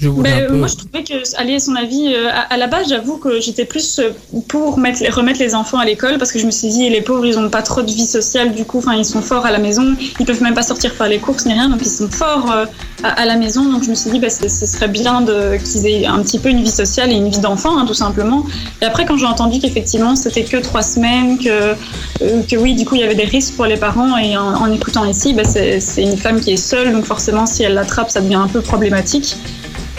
je 0.00 0.08
voulais 0.08 0.30
Ben, 0.30 0.44
un 0.44 0.48
peu. 0.48 0.56
Moi, 0.56 0.68
je 0.68 0.76
trouvais 0.76 1.02
que 1.04 1.36
aller 1.36 1.58
son 1.58 1.74
avis, 1.74 2.14
euh, 2.14 2.28
à, 2.30 2.54
à 2.54 2.56
la 2.56 2.66
base, 2.66 2.88
j'avoue 2.88 3.16
que 3.16 3.40
j'étais 3.40 3.64
plus 3.64 3.98
euh, 3.98 4.10
pour 4.48 4.78
mettre, 4.78 5.02
remettre 5.14 5.40
les 5.40 5.54
enfants 5.54 5.78
à 5.78 5.84
l'école 5.84 6.18
parce 6.18 6.32
que 6.32 6.38
je 6.38 6.46
me 6.46 6.50
suis 6.50 6.68
dit, 6.68 6.88
les 6.88 7.00
pauvres, 7.00 7.26
ils 7.26 7.36
n'ont 7.36 7.50
pas 7.50 7.62
trop 7.62 7.82
de 7.82 7.90
vie 7.90 8.06
sociale, 8.06 8.52
du 8.52 8.64
coup, 8.64 8.78
enfin, 8.78 8.94
ils 8.94 9.04
sont 9.04 9.22
forts 9.22 9.46
à 9.46 9.50
la 9.50 9.58
maison, 9.58 9.96
ils 10.20 10.26
peuvent 10.26 10.42
même 10.42 10.54
pas 10.54 10.62
sortir 10.62 10.92
faire 10.92 11.08
les 11.08 11.18
courses 11.18 11.46
ni 11.46 11.52
rien, 11.52 11.68
donc 11.68 11.80
ils 11.82 11.90
sont 11.90 12.08
forts 12.08 12.50
euh, 12.52 12.66
à, 13.02 13.08
à 13.08 13.24
la 13.26 13.36
maison. 13.36 13.64
Donc 13.70 13.82
je 13.84 13.90
me 13.90 13.94
suis 13.94 14.10
dit, 14.10 14.18
ben, 14.20 14.30
ce 14.30 14.48
serait 14.48 14.88
bien 14.88 15.24
qu'ils 15.64 15.86
aient 15.86 16.06
un 16.06 16.20
petit 16.22 16.38
peu 16.38 16.48
une 16.48 16.62
vie 16.62 16.70
sociale 16.70 17.10
et 17.10 17.14
une 17.16 17.28
vie 17.28 17.40
d'enfant, 17.40 17.76
hein, 17.78 17.84
tout 17.86 17.94
simplement. 17.94 18.44
Et 18.80 18.84
après, 18.84 19.04
quand 19.04 19.16
j'ai 19.16 19.26
entendu 19.26 19.58
qu'effectivement, 19.58 20.14
c'était 20.16 20.44
que 20.44 20.58
trois 20.58 20.82
semaines, 20.82 21.38
que, 21.38 21.74
euh, 22.22 22.42
que 22.48 22.56
oui, 22.56 22.74
du 22.74 22.84
coup, 22.84 22.94
il 22.94 23.00
y 23.00 23.04
avait 23.04 23.14
des 23.14 23.24
risques 23.24 23.54
pour 23.54 23.66
les 23.66 23.76
parents, 23.76 24.16
et 24.16 24.36
en, 24.36 24.54
en 24.54 24.72
écoutant 24.72 25.04
ici, 25.04 25.32
ben, 25.34 25.44
c'est 25.44 25.80
c'est 25.80 26.02
une 26.02 26.16
femme 26.16 26.40
qui 26.40 26.52
est 26.52 26.56
seule, 26.56 26.92
donc 26.92 27.04
forcément, 27.04 27.46
si 27.46 27.62
elle 27.62 27.74
l'attrape, 27.74 28.10
ça 28.10 28.20
devient 28.20 28.34
un 28.36 28.48
peu 28.48 28.60
problématique. 28.60 29.36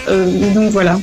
Euh, 0.10 0.54
donc 0.54 0.72
voilà. 0.72 1.00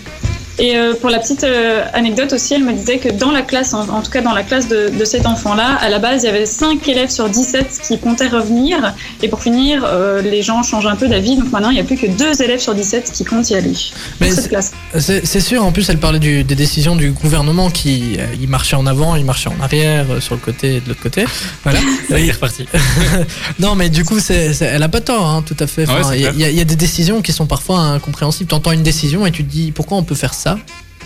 Et 0.58 0.76
euh, 0.76 0.94
pour 0.94 1.10
la 1.10 1.18
petite 1.18 1.44
euh, 1.44 1.84
anecdote 1.92 2.32
aussi, 2.32 2.54
elle 2.54 2.64
me 2.64 2.72
disait 2.72 2.98
que 2.98 3.10
dans 3.10 3.30
la 3.30 3.42
classe, 3.42 3.74
en, 3.74 3.88
en 3.88 4.00
tout 4.02 4.10
cas 4.10 4.22
dans 4.22 4.32
la 4.32 4.42
classe 4.42 4.68
de, 4.68 4.88
de 4.88 5.04
cet 5.04 5.26
enfant-là, 5.26 5.74
à 5.80 5.88
la 5.90 5.98
base, 5.98 6.22
il 6.22 6.26
y 6.26 6.28
avait 6.30 6.46
5 6.46 6.86
élèves 6.88 7.10
sur 7.10 7.28
17 7.28 7.80
qui 7.86 7.98
comptaient 7.98 8.28
revenir. 8.28 8.94
Et 9.22 9.28
pour 9.28 9.42
finir, 9.42 9.84
euh, 9.84 10.22
les 10.22 10.40
gens 10.42 10.62
changent 10.62 10.86
un 10.86 10.96
peu 10.96 11.08
d'avis. 11.08 11.36
Donc 11.36 11.52
maintenant, 11.52 11.68
il 11.70 11.74
n'y 11.74 11.80
a 11.80 11.84
plus 11.84 11.96
que 11.98 12.06
2 12.06 12.42
élèves 12.42 12.60
sur 12.60 12.74
17 12.74 13.12
qui 13.12 13.24
comptent 13.24 13.50
y 13.50 13.54
aller. 13.54 13.74
Mais 14.20 14.30
cette 14.30 14.48
classe. 14.48 14.72
C'est 14.98 15.40
sûr, 15.40 15.62
en 15.64 15.72
plus 15.72 15.88
elle 15.90 15.98
parlait 15.98 16.18
du- 16.18 16.42
des 16.44 16.54
décisions 16.54 16.96
du 16.96 17.10
gouvernement 17.10 17.68
qui 17.70 18.16
euh, 18.18 18.24
il 18.40 18.48
marchait 18.48 18.76
en 18.76 18.86
avant, 18.86 19.14
il 19.16 19.24
marchait 19.26 19.50
en 19.50 19.62
arrière, 19.62 20.06
euh, 20.10 20.20
sur 20.20 20.34
le 20.34 20.40
côté 20.40 20.76
et 20.76 20.80
de 20.80 20.88
l'autre 20.88 21.02
côté. 21.02 21.24
Voilà. 21.64 21.80
Y 22.10 22.28
est 22.28 22.32
reparti. 22.32 22.66
Non 23.58 23.74
mais 23.74 23.88
du 23.90 24.04
coup 24.04 24.18
elle 24.30 24.82
a 24.82 24.88
pas 24.88 25.00
tort, 25.00 25.26
hein, 25.26 25.42
tout 25.44 25.56
à 25.60 25.66
fait. 25.66 25.84
Enfin, 25.88 26.14
Il 26.14 26.20
y, 26.20 26.24
il 26.24 26.40
y 26.40 26.44
a- 26.44 26.50
il 26.50 26.56
y 26.56 26.60
a 26.60 26.64
des 26.64 26.76
décisions 26.76 27.20
qui 27.22 27.32
sont 27.32 27.46
parfois 27.46 27.80
incompréhensibles. 27.80 28.48
T'entends 28.48 28.72
une 28.72 28.82
décision 28.82 29.26
et 29.26 29.30
tu 29.32 29.44
te 29.44 29.50
dis 29.50 29.70
pourquoi 29.72 29.98
on 29.98 30.02
peut 30.02 30.14
faire 30.14 30.32
ça 30.34 30.45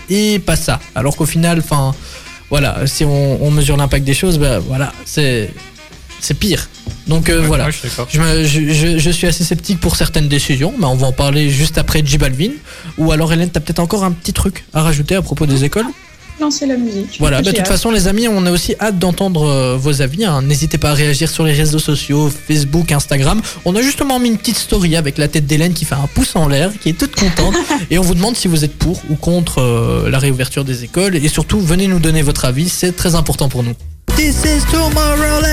et 0.09 0.39
pas 0.39 0.55
ça. 0.55 0.79
Alors 0.95 1.15
qu'au 1.15 1.25
final, 1.25 1.59
enfin 1.59 1.93
voilà, 2.49 2.85
si 2.85 3.05
on, 3.05 3.41
on 3.43 3.49
mesure 3.51 3.77
l'impact 3.77 4.03
des 4.05 4.13
choses, 4.13 4.37
ben 4.37 4.59
voilà, 4.59 4.91
c'est 5.05 5.49
c'est 6.19 6.35
pire. 6.35 6.67
Donc 7.07 7.29
euh, 7.29 7.41
Ouais, 7.41 7.47
voilà. 7.47 7.65
ouais, 7.65 8.45
je 8.45 9.09
suis 9.09 9.25
assez 9.27 9.43
sceptique 9.43 9.79
pour 9.79 9.95
certaines 9.95 10.27
décisions, 10.27 10.73
mais 10.77 10.85
on 10.85 10.95
va 10.95 11.07
en 11.07 11.11
parler 11.13 11.49
juste 11.49 11.77
après 11.77 12.03
J 12.05 12.17
Balvin. 12.17 12.51
Ou 12.97 13.11
alors 13.11 13.33
Hélène, 13.33 13.49
t'as 13.49 13.59
peut-être 13.59 13.79
encore 13.79 14.03
un 14.03 14.11
petit 14.11 14.33
truc 14.33 14.65
à 14.73 14.81
rajouter 14.83 15.15
à 15.15 15.21
propos 15.21 15.45
des 15.47 15.63
écoles? 15.63 15.87
Lancer 16.41 16.65
la 16.65 16.75
musique. 16.75 17.17
Voilà, 17.19 17.41
bah, 17.43 17.51
de 17.51 17.55
toute 17.55 17.67
façon 17.67 17.91
les 17.91 18.07
amis, 18.07 18.27
on 18.27 18.43
a 18.47 18.51
aussi 18.51 18.73
hâte 18.79 18.97
d'entendre 18.97 19.43
euh, 19.43 19.77
vos 19.77 20.01
avis. 20.01 20.25
hein. 20.25 20.41
N'hésitez 20.41 20.79
pas 20.79 20.89
à 20.89 20.93
réagir 20.95 21.29
sur 21.29 21.43
les 21.43 21.53
réseaux 21.53 21.77
sociaux, 21.77 22.31
Facebook, 22.47 22.91
Instagram. 22.91 23.39
On 23.63 23.75
a 23.75 23.81
justement 23.83 24.19
mis 24.19 24.29
une 24.29 24.37
petite 24.39 24.57
story 24.57 24.95
avec 24.95 25.19
la 25.19 25.27
tête 25.27 25.45
d'Hélène 25.45 25.73
qui 25.73 25.85
fait 25.85 25.93
un 25.93 26.07
pouce 26.13 26.35
en 26.35 26.47
l'air, 26.47 26.71
qui 26.81 26.89
est 26.89 26.93
toute 26.93 27.15
contente. 27.15 27.53
et 27.91 27.99
on 27.99 28.01
vous 28.01 28.15
demande 28.15 28.35
si 28.35 28.47
vous 28.47 28.63
êtes 28.65 28.75
pour 28.75 28.99
ou 29.11 29.15
contre 29.15 29.59
euh, 29.61 30.09
la 30.09 30.17
réouverture 30.17 30.65
des 30.65 30.83
écoles. 30.83 31.15
Et 31.15 31.27
surtout, 31.27 31.59
venez 31.59 31.85
nous 31.87 31.99
donner 31.99 32.23
votre 32.23 32.45
avis, 32.45 32.69
c'est 32.69 32.93
très 32.95 33.13
important 33.13 33.47
pour 33.47 33.61
nous. 33.63 33.73
This 34.17 34.37
is 34.43 34.63
Tomorrowland 34.71 35.45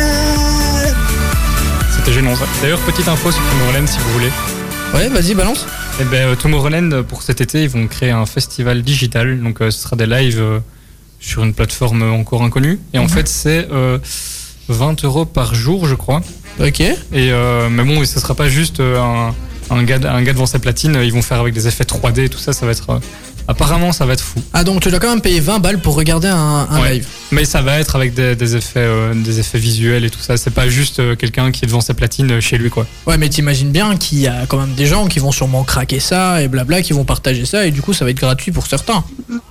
C'était 1.96 2.12
gênant 2.12 2.34
ça. 2.34 2.44
D'ailleurs, 2.62 2.80
petite 2.80 3.08
info 3.08 3.30
sur 3.30 3.42
Tomorrowland 3.50 3.86
si 3.86 3.98
vous 3.98 4.12
voulez. 4.12 4.30
Ouais, 4.94 5.08
vas-y, 5.08 5.34
balance. 5.34 5.66
Eh 6.00 6.04
ben, 6.04 6.28
euh, 6.28 6.34
Tomorrowland, 6.34 7.02
pour 7.02 7.22
cet 7.22 7.40
été, 7.40 7.64
ils 7.64 7.68
vont 7.68 7.86
créer 7.88 8.10
un 8.10 8.24
festival 8.24 8.82
digital. 8.82 9.40
Donc, 9.42 9.60
euh, 9.60 9.70
ce 9.70 9.82
sera 9.82 9.96
des 9.96 10.06
lives 10.06 10.40
euh, 10.40 10.60
sur 11.20 11.42
une 11.44 11.54
plateforme 11.54 12.02
euh, 12.02 12.10
encore 12.10 12.42
inconnue. 12.42 12.78
Et 12.94 12.98
en 12.98 13.04
Mhm. 13.04 13.08
fait, 13.08 13.28
c'est 13.28 13.68
euh, 13.72 13.98
20 14.68 15.04
euros 15.04 15.24
par 15.24 15.54
jour, 15.54 15.86
je 15.86 15.94
crois. 15.94 16.20
Ok. 16.60 16.80
Et 16.80 16.96
euh, 17.14 17.68
mais 17.70 17.84
bon, 17.84 18.04
ce 18.04 18.20
sera 18.20 18.34
pas 18.34 18.48
juste 18.48 18.80
euh, 18.80 19.00
un, 19.00 19.34
un, 19.70 19.82
gars, 19.84 19.98
un 20.12 20.22
gars 20.22 20.32
devant 20.32 20.46
sa 20.46 20.58
platine. 20.58 20.98
Ils 21.02 21.12
vont 21.12 21.22
faire 21.22 21.40
avec 21.40 21.54
des 21.54 21.66
effets 21.68 21.84
3D 21.84 22.24
et 22.24 22.28
tout 22.28 22.38
ça. 22.38 22.52
Ça 22.52 22.66
va 22.66 22.72
être. 22.72 23.00
Apparemment, 23.48 23.90
ça 23.92 24.06
va 24.06 24.12
être 24.12 24.20
fou. 24.22 24.40
Ah, 24.52 24.62
donc 24.62 24.80
tu 24.82 24.90
dois 24.90 25.00
quand 25.00 25.08
même 25.10 25.20
payer 25.20 25.40
20 25.40 25.58
balles 25.58 25.80
pour 25.80 25.94
regarder 25.96 26.28
un, 26.28 26.68
un 26.70 26.80
Ouais. 26.82 26.94
live. 26.94 27.06
Mais 27.32 27.44
ça 27.44 27.60
va 27.62 27.78
être 27.80 27.96
avec 27.96 28.14
des, 28.14 28.36
des 28.36 28.56
effets, 28.56 28.78
euh, 28.80 29.12
des 29.14 29.40
effets 29.40 29.58
visuels 29.58 30.04
et 30.04 30.10
tout 30.10 30.20
ça. 30.20 30.36
C'est 30.36 30.50
pas 30.52 30.68
juste 30.68 31.00
euh, 31.00 31.16
quelqu'un 31.16 31.50
qui 31.50 31.64
est 31.64 31.66
devant 31.66 31.80
sa 31.80 31.94
platine 31.94 32.30
euh, 32.30 32.40
chez 32.40 32.56
lui, 32.58 32.70
quoi. 32.70 32.86
Ouais, 33.06 33.18
mais 33.18 33.28
t'imagines 33.28 33.70
bien 33.72 33.96
qu'il 33.96 34.18
y 34.20 34.28
a 34.28 34.46
quand 34.46 34.58
même 34.58 34.74
des 34.74 34.86
gens 34.86 35.06
qui 35.08 35.18
vont 35.18 35.32
sûrement 35.32 35.64
craquer 35.64 35.98
ça 36.00 36.40
et 36.42 36.48
blabla, 36.48 36.82
qui 36.82 36.92
vont 36.92 37.04
partager 37.04 37.44
ça 37.44 37.66
et 37.66 37.70
du 37.70 37.82
coup 37.82 37.92
ça 37.92 38.04
va 38.04 38.10
être 38.12 38.18
gratuit 38.20 38.52
pour 38.52 38.66
certains. 38.66 39.02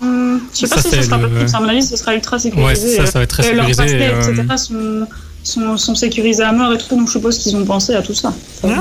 Hum, 0.01 0.39
je 0.53 0.59
sais 0.59 0.67
pas 0.67 0.81
Ça, 0.81 0.89
si 0.89 0.95
ce 0.95 1.01
sera 1.03 1.17
le- 1.17 1.29
possible. 1.29 1.51
À 1.55 1.59
mon 1.59 1.67
avis, 1.69 1.83
ce 1.83 1.97
sera 1.97 2.13
ultra 2.15 2.37
Ouais, 2.37 2.41
sécurisé. 2.43 2.95
ça, 2.97 3.05
ça 3.07 3.19
va 3.19 3.23
être 3.23 3.29
très 3.29 3.43
sécurisé. 3.43 3.73
bracelets, 3.73 4.05
et, 4.05 4.09
euh, 4.09 4.21
etc. 4.33 4.43
Sont, 4.57 5.07
sont, 5.47 5.77
sont 5.77 5.95
sécurisés 5.95 6.43
à 6.43 6.51
mort 6.51 6.73
et 6.73 6.77
tout, 6.77 6.95
donc 6.95 7.07
je 7.07 7.13
suppose 7.13 7.37
qu'ils 7.37 7.55
ont 7.55 7.65
pensé 7.65 7.93
à 7.95 8.01
tout 8.01 8.13
ça. 8.13 8.33
ouais. 8.63 8.71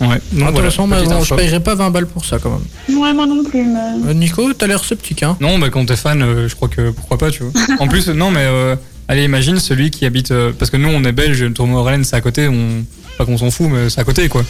Non, 0.00 0.08
voilà, 0.30 0.48
Intéressant, 0.48 0.86
mais 0.86 0.96
petite 0.96 1.08
bon, 1.10 1.16
je 1.20 1.34
info. 1.34 1.36
paierai 1.36 1.60
pas 1.60 1.74
20 1.74 1.90
balles 1.90 2.06
pour 2.06 2.24
ça 2.24 2.38
quand 2.38 2.50
même. 2.50 2.98
Ouais, 2.98 3.12
moi 3.14 3.26
non 3.26 3.42
plus, 3.44 3.62
mais. 3.64 4.08
Euh, 4.10 4.12
Nico, 4.14 4.52
t'as 4.52 4.66
l'air 4.66 4.84
sceptique, 4.84 5.22
hein 5.22 5.36
Non, 5.40 5.58
bah, 5.58 5.70
quand 5.70 5.86
t'es 5.86 5.96
fan, 5.96 6.20
euh, 6.22 6.48
je 6.48 6.54
crois 6.54 6.68
que 6.68 6.90
pourquoi 6.90 7.16
pas, 7.18 7.30
tu 7.30 7.42
vois. 7.44 7.52
En 7.80 7.88
plus, 7.88 8.08
non, 8.08 8.30
mais 8.30 8.42
euh, 8.44 8.76
allez, 9.08 9.24
imagine 9.24 9.58
celui 9.58 9.90
qui 9.90 10.04
habite. 10.04 10.30
euh, 10.32 10.52
parce 10.58 10.70
que 10.70 10.76
nous, 10.76 10.88
on 10.88 11.02
est 11.04 11.12
belge, 11.12 11.42
le 11.42 11.52
tournoi 11.52 11.82
Rennes, 11.82 12.04
c'est 12.04 12.16
à 12.16 12.20
côté. 12.20 12.46
On, 12.48 12.84
pas 13.16 13.24
qu'on 13.24 13.38
s'en 13.38 13.50
fout, 13.50 13.68
mais 13.70 13.88
c'est 13.88 14.00
à 14.00 14.04
côté, 14.04 14.28
quoi. 14.28 14.44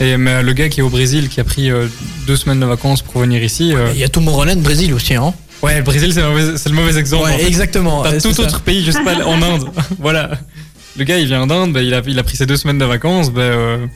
Et 0.00 0.16
mais, 0.18 0.42
le 0.42 0.52
gars 0.52 0.68
qui 0.68 0.80
est 0.80 0.82
au 0.82 0.90
Brésil, 0.90 1.28
qui 1.30 1.40
a 1.40 1.44
pris 1.44 1.70
euh, 1.70 1.86
deux 2.26 2.36
semaines 2.36 2.60
de 2.60 2.66
vacances 2.66 3.00
pour 3.02 3.20
venir 3.22 3.42
ici. 3.42 3.72
euh, 3.74 3.88
Il 3.94 4.00
y 4.00 4.04
a 4.04 4.08
Tomorrowland 4.08 4.56
Brésil 4.60 4.92
aussi, 4.92 5.14
hein 5.14 5.32
Ouais, 5.62 5.76
le 5.78 5.82
Brésil, 5.84 6.12
c'est 6.12 6.20
le 6.20 6.28
mauvais, 6.28 6.56
c'est 6.56 6.68
le 6.68 6.74
mauvais 6.74 6.98
exemple. 6.98 7.22
en 7.22 7.26
Ouais, 7.26 7.38
fait. 7.38 7.46
exactement. 7.46 8.02
T'as 8.02 8.12
tout 8.14 8.20
c'est 8.20 8.34
ça. 8.34 8.42
autre 8.42 8.60
pays, 8.60 8.82
je 8.84 8.90
sais 8.90 9.02
pas, 9.04 9.24
en 9.24 9.40
Inde. 9.40 9.64
voilà. 10.00 10.30
Le 10.96 11.04
gars, 11.04 11.18
il 11.18 11.26
vient 11.26 11.46
d'Inde, 11.46 11.72
bah, 11.72 11.82
il, 11.82 11.94
a, 11.94 12.02
il 12.06 12.18
a 12.18 12.22
pris 12.22 12.36
ses 12.36 12.46
deux 12.46 12.56
semaines 12.56 12.78
de 12.78 12.84
vacances. 12.84 13.30
Bah, 13.30 13.40
euh, 13.42 13.86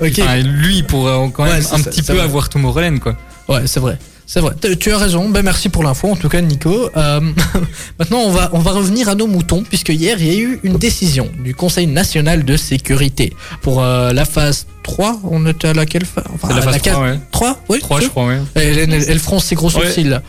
enfin, 0.00 0.36
lui, 0.38 0.78
il 0.78 0.84
pourrait 0.84 1.30
quand 1.32 1.44
Ouais, 1.44 1.50
même 1.50 1.58
un 1.72 1.78
ça, 1.78 1.90
petit 1.90 2.02
peu 2.02 2.14
vrai. 2.14 2.22
avoir 2.22 2.48
Tomorrowland, 2.48 2.98
quoi. 2.98 3.16
Ouais, 3.48 3.62
c'est 3.66 3.80
vrai. 3.80 3.96
C'est 4.28 4.40
vrai. 4.40 4.54
Tu- 4.80 4.90
as 4.90 4.98
raison. 4.98 5.28
Ben 5.28 5.42
merci 5.42 5.68
pour 5.68 5.84
l'info, 5.84 6.10
en 6.10 6.16
tout 6.16 6.28
cas, 6.28 6.40
Nico. 6.40 6.90
Euh, 6.96 7.20
maintenant, 8.00 8.18
on 8.18 8.30
va, 8.32 8.50
on 8.52 8.58
va 8.58 8.72
revenir 8.72 9.08
à 9.08 9.14
nos 9.14 9.28
moutons, 9.28 9.62
puisque 9.62 9.90
hier, 9.90 10.16
il 10.20 10.26
y 10.26 10.30
a 10.30 10.34
eu 10.40 10.58
une 10.64 10.78
décision 10.78 11.30
du 11.44 11.54
Conseil 11.54 11.86
national 11.86 12.44
de 12.44 12.56
sécurité 12.56 13.32
pour 13.62 13.80
euh, 13.84 14.12
la 14.12 14.24
phase 14.24 14.66
3. 14.82 15.20
On 15.30 15.46
était 15.46 15.68
à 15.68 15.74
laquelle 15.74 16.04
phase 16.04 16.24
enfin, 16.34 16.48
C'est 16.48 16.54
la 16.56 16.62
phase 16.62 16.74
la 16.84 16.92
3, 16.92 17.02
ouais. 17.04 17.18
3 17.30 17.60
Oui, 17.68 17.78
3, 17.78 18.00
je 18.00 18.06
crois, 18.08 18.26
ouais. 18.26 18.38
Elle, 18.56 18.78
elle, 18.80 18.92
elle 19.08 19.18
fronce 19.20 19.44
ses 19.44 19.54
gros 19.54 19.68
Ouais. 19.68 19.84
sourcils, 19.84 20.02
là. 20.08 20.22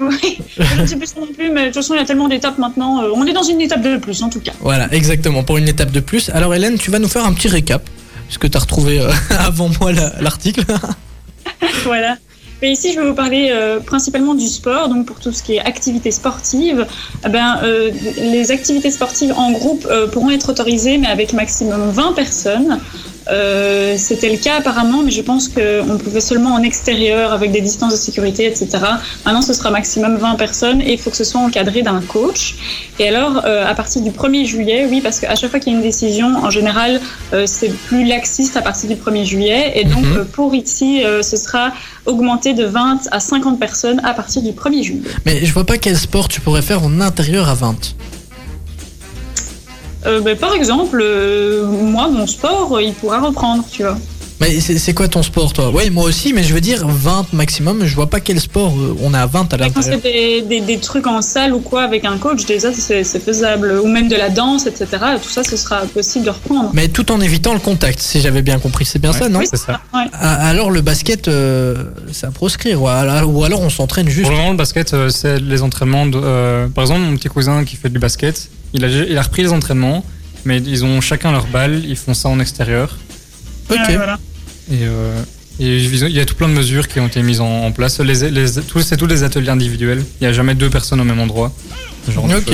Oui, 0.00 0.38
je 0.58 0.80
ne 0.80 0.86
sais 0.86 0.96
plus 0.96 1.14
non 1.16 1.26
plus, 1.26 1.50
mais 1.50 1.60
de 1.62 1.66
toute 1.66 1.76
façon, 1.76 1.94
il 1.94 1.98
y 1.98 2.00
a 2.02 2.04
tellement 2.04 2.28
d'étapes 2.28 2.58
maintenant. 2.58 3.02
euh, 3.02 3.10
on 3.14 3.24
est 3.26 3.32
dans 3.32 3.42
une 3.44 3.60
étape 3.60 3.80
de 3.82 3.96
plus, 3.96 4.22
en 4.22 4.28
tout 4.28 4.40
cas. 4.40 4.52
Voilà, 4.60 4.92
exactement, 4.92 5.44
pour 5.44 5.56
une 5.56 5.68
étape 5.68 5.92
de 5.92 6.00
plus. 6.00 6.30
Alors, 6.30 6.52
Hélène, 6.54 6.78
tu 6.78 6.90
vas 6.90 6.98
nous 6.98 7.08
faire 7.08 7.24
un 7.24 7.32
petit 7.32 7.48
récap, 7.48 7.88
puisque 8.26 8.50
tu 8.50 8.56
as 8.56 8.60
retrouvé 8.60 9.00
euh, 9.00 9.10
avant 9.38 9.70
moi 9.80 9.92
la- 9.92 10.12
l'article. 10.20 10.64
voilà. 11.84 12.16
Mais 12.62 12.72
ici, 12.72 12.92
je 12.94 13.00
vais 13.00 13.06
vous 13.06 13.14
parler 13.14 13.50
euh, 13.52 13.78
principalement 13.80 14.34
du 14.34 14.48
sport, 14.48 14.88
donc 14.88 15.06
pour 15.06 15.20
tout 15.20 15.32
ce 15.32 15.42
qui 15.42 15.54
est 15.56 15.60
activité 15.60 16.10
sportive. 16.10 16.86
eh 17.24 17.28
ben, 17.28 17.58
euh, 17.62 17.90
les 18.18 18.50
activités 18.52 18.90
sportives 18.90 19.32
en 19.36 19.50
groupe 19.52 19.86
euh, 19.90 20.06
pourront 20.08 20.30
être 20.30 20.48
autorisées, 20.50 20.96
mais 20.98 21.08
avec 21.08 21.32
maximum 21.34 21.90
20 21.90 22.12
personnes. 22.14 22.80
Euh, 23.30 23.94
C'était 23.96 24.28
le 24.30 24.36
cas 24.38 24.56
apparemment, 24.58 25.02
mais 25.02 25.10
je 25.10 25.22
pense 25.22 25.48
qu'on 25.48 25.98
pouvait 25.98 26.20
seulement 26.20 26.54
en 26.54 26.62
extérieur 26.62 27.32
avec 27.32 27.52
des 27.52 27.60
distances 27.60 27.92
de 27.92 27.98
sécurité, 27.98 28.46
etc. 28.46 28.68
Maintenant, 29.24 29.42
ce 29.42 29.52
sera 29.52 29.70
maximum 29.70 30.16
20 30.16 30.34
personnes 30.36 30.80
et 30.80 30.92
il 30.94 30.98
faut 30.98 31.10
que 31.10 31.16
ce 31.16 31.24
soit 31.24 31.40
encadré 31.40 31.82
d'un 31.82 32.00
coach. 32.00 32.56
Et 32.98 33.08
alors, 33.08 33.42
euh, 33.44 33.66
à 33.66 33.74
partir 33.74 34.02
du 34.02 34.10
1er 34.10 34.44
juillet, 34.44 34.86
oui, 34.90 35.00
parce 35.00 35.20
qu'à 35.20 35.34
chaque 35.36 35.50
fois 35.50 35.60
qu'il 35.60 35.72
y 35.72 35.76
a 35.76 35.78
une 35.78 35.84
décision, 35.84 36.28
en 36.36 36.50
général, 36.50 37.00
euh, 37.32 37.44
c'est 37.46 37.70
plus 37.72 38.04
laxiste 38.04 38.56
à 38.56 38.62
partir 38.62 38.88
du 38.88 38.96
1er 38.96 39.24
juillet. 39.24 39.72
Et 39.76 39.84
donc, 39.84 40.04
Mhm. 40.04 40.24
pour 40.26 40.54
ici, 40.54 41.02
ce 41.22 41.36
sera 41.36 41.72
augmenté 42.06 42.52
de 42.52 42.64
20 42.64 43.08
à 43.10 43.20
50 43.20 43.58
personnes 43.58 44.00
à 44.04 44.12
partir 44.12 44.42
du 44.42 44.52
1er 44.52 44.82
juillet. 44.82 45.08
Mais 45.24 45.44
je 45.44 45.52
vois 45.52 45.64
pas 45.64 45.78
quel 45.78 45.96
sport 45.96 46.28
tu 46.28 46.40
pourrais 46.40 46.62
faire 46.62 46.82
en 46.84 47.00
intérieur 47.00 47.48
à 47.48 47.54
20. 47.54 47.94
Euh, 50.06 50.20
ben, 50.20 50.36
par 50.36 50.54
exemple, 50.54 51.00
euh, 51.02 51.66
moi, 51.66 52.08
mon 52.08 52.26
sport, 52.26 52.76
euh, 52.76 52.82
il 52.82 52.92
pourra 52.92 53.20
reprendre, 53.20 53.64
tu 53.70 53.82
vois. 53.82 53.96
Mais 54.40 54.58
c'est 54.60 54.92
quoi 54.94 55.06
ton 55.08 55.22
sport, 55.22 55.52
toi? 55.52 55.70
Oui, 55.72 55.90
moi 55.90 56.04
aussi, 56.04 56.32
mais 56.32 56.42
je 56.42 56.52
veux 56.52 56.60
dire 56.60 56.86
20 56.86 57.32
maximum. 57.32 57.86
Je 57.86 57.94
vois 57.94 58.10
pas 58.10 58.18
quel 58.20 58.40
sport 58.40 58.74
euh, 58.76 58.96
on 59.00 59.14
est 59.14 59.16
à 59.16 59.26
20 59.26 59.52
à 59.54 59.56
Mais 59.56 59.70
Quand 59.70 59.76
l'intérieur. 59.80 60.00
c'est 60.02 60.12
des, 60.12 60.42
des, 60.42 60.60
des 60.60 60.78
trucs 60.78 61.06
en 61.06 61.22
salle 61.22 61.54
ou 61.54 61.60
quoi 61.60 61.82
avec 61.82 62.04
un 62.04 62.18
coach, 62.18 62.44
déjà, 62.44 62.72
c'est 62.72 63.04
faisable. 63.04 63.80
Ou 63.82 63.86
même 63.86 64.08
de 64.08 64.16
la 64.16 64.30
danse, 64.30 64.66
etc. 64.66 64.86
Tout 65.22 65.28
ça, 65.28 65.44
ce 65.44 65.56
sera 65.56 65.82
possible 65.86 66.24
de 66.24 66.30
reprendre. 66.30 66.70
Mais 66.74 66.88
tout 66.88 67.12
en 67.12 67.20
évitant 67.20 67.54
le 67.54 67.60
contact, 67.60 68.00
si 68.00 68.20
j'avais 68.20 68.42
bien 68.42 68.58
compris. 68.58 68.84
C'est 68.84 68.98
bien 68.98 69.12
Ouais, 69.12 69.18
ça, 69.18 69.28
non? 69.28 69.38
oui, 69.38 69.46
c'est 69.48 69.56
ça. 69.56 69.80
Ouais. 69.94 70.04
Alors 70.20 70.70
le 70.72 70.80
basket, 70.80 71.28
euh, 71.28 71.84
c'est 72.12 72.26
à 72.26 72.30
proscrire. 72.32 72.82
Ou 72.82 72.88
alors, 72.88 73.32
ou 73.32 73.44
alors 73.44 73.60
on 73.60 73.70
s'entraîne 73.70 74.08
juste. 74.08 74.22
Pour 74.22 74.32
le 74.32 74.36
moment, 74.38 74.50
le 74.50 74.56
basket, 74.56 74.92
euh, 74.94 75.08
c'est 75.10 75.38
les 75.38 75.62
entraînements. 75.62 76.06
De, 76.06 76.20
euh, 76.22 76.66
par 76.68 76.82
exemple, 76.82 77.00
mon 77.02 77.16
petit 77.16 77.28
cousin 77.28 77.64
qui 77.64 77.76
fait 77.76 77.88
du 77.88 77.98
basket, 78.00 78.48
il 78.72 78.84
a, 78.84 78.88
il 78.88 79.16
a 79.16 79.22
repris 79.22 79.42
les 79.42 79.52
entraînements, 79.52 80.04
mais 80.44 80.58
ils 80.58 80.84
ont 80.84 81.00
chacun 81.00 81.30
leur 81.30 81.46
balle, 81.46 81.82
ils 81.86 81.96
font 81.96 82.14
ça 82.14 82.28
en 82.28 82.40
extérieur. 82.40 82.98
Ok. 83.70 83.78
Voilà. 83.96 84.18
Et, 84.70 84.78
euh, 84.82 85.22
il 85.60 86.10
y 86.10 86.20
a 86.20 86.24
tout 86.26 86.34
plein 86.34 86.48
de 86.48 86.54
mesures 86.54 86.88
qui 86.88 86.98
ont 87.00 87.06
été 87.06 87.22
mises 87.22 87.40
en, 87.40 87.70
place. 87.70 88.00
Les, 88.00 88.30
les, 88.30 88.52
tous- 88.62 88.82
c'est 88.82 88.96
tous 88.96 89.06
les 89.06 89.22
ateliers 89.22 89.50
individuels. 89.50 90.04
Il 90.20 90.24
n'y 90.24 90.26
a 90.28 90.32
jamais 90.32 90.54
deux 90.54 90.68
personnes 90.70 91.00
au 91.00 91.04
même 91.04 91.20
endroit. 91.20 91.52
Genre 92.12 92.24
Ok. 92.24 92.50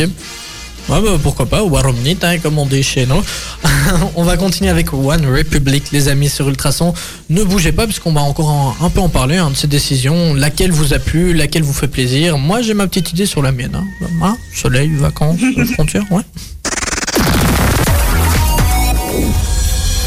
Ouais, 0.89 1.01
bah, 1.03 1.19
pourquoi 1.23 1.47
pas, 1.47 1.63
Waromnit, 1.63 2.17
hein, 2.23 2.39
comme 2.39 2.59
on 2.59 2.67
dit 2.67 2.83
chez 2.83 3.07
nous. 3.07 3.23
on 4.17 4.25
va 4.25 4.37
continuer 4.37 4.71
avec 4.71 4.93
One 4.93 5.25
Republic, 5.27 5.85
les 5.93 6.09
amis 6.09 6.29
sur 6.29 6.49
Ultrason. 6.49 6.93
Ne 7.29 7.45
bougez 7.45 7.71
pas, 7.73 7.85
puisqu'on 7.87 8.13
va 8.13 8.23
encore 8.23 8.49
en- 8.49 8.77
un 8.85 8.91
peu 8.91 9.01
en 9.01 9.09
parler 9.09 9.37
hein, 9.37 9.51
de 9.51 9.57
ces 9.57 9.67
décisions. 9.69 10.35
Laquelle 10.35 10.73
vous 10.73 10.93
a 10.93 10.99
plu, 10.99 11.33
laquelle 11.33 11.63
vous 11.63 11.73
fait 11.75 11.87
plaisir. 11.89 12.39
Moi, 12.39 12.61
j'ai 12.63 12.75
ma 12.75 12.87
petite 12.89 13.13
idée 13.13 13.27
sur 13.27 13.41
la 13.41 13.53
mienne. 13.53 13.75
Hein. 13.75 13.85
Hein, 14.23 14.37
soleil, 14.55 14.91
vacances, 14.97 15.39
frontières, 15.75 16.05
ouais. 16.11 16.23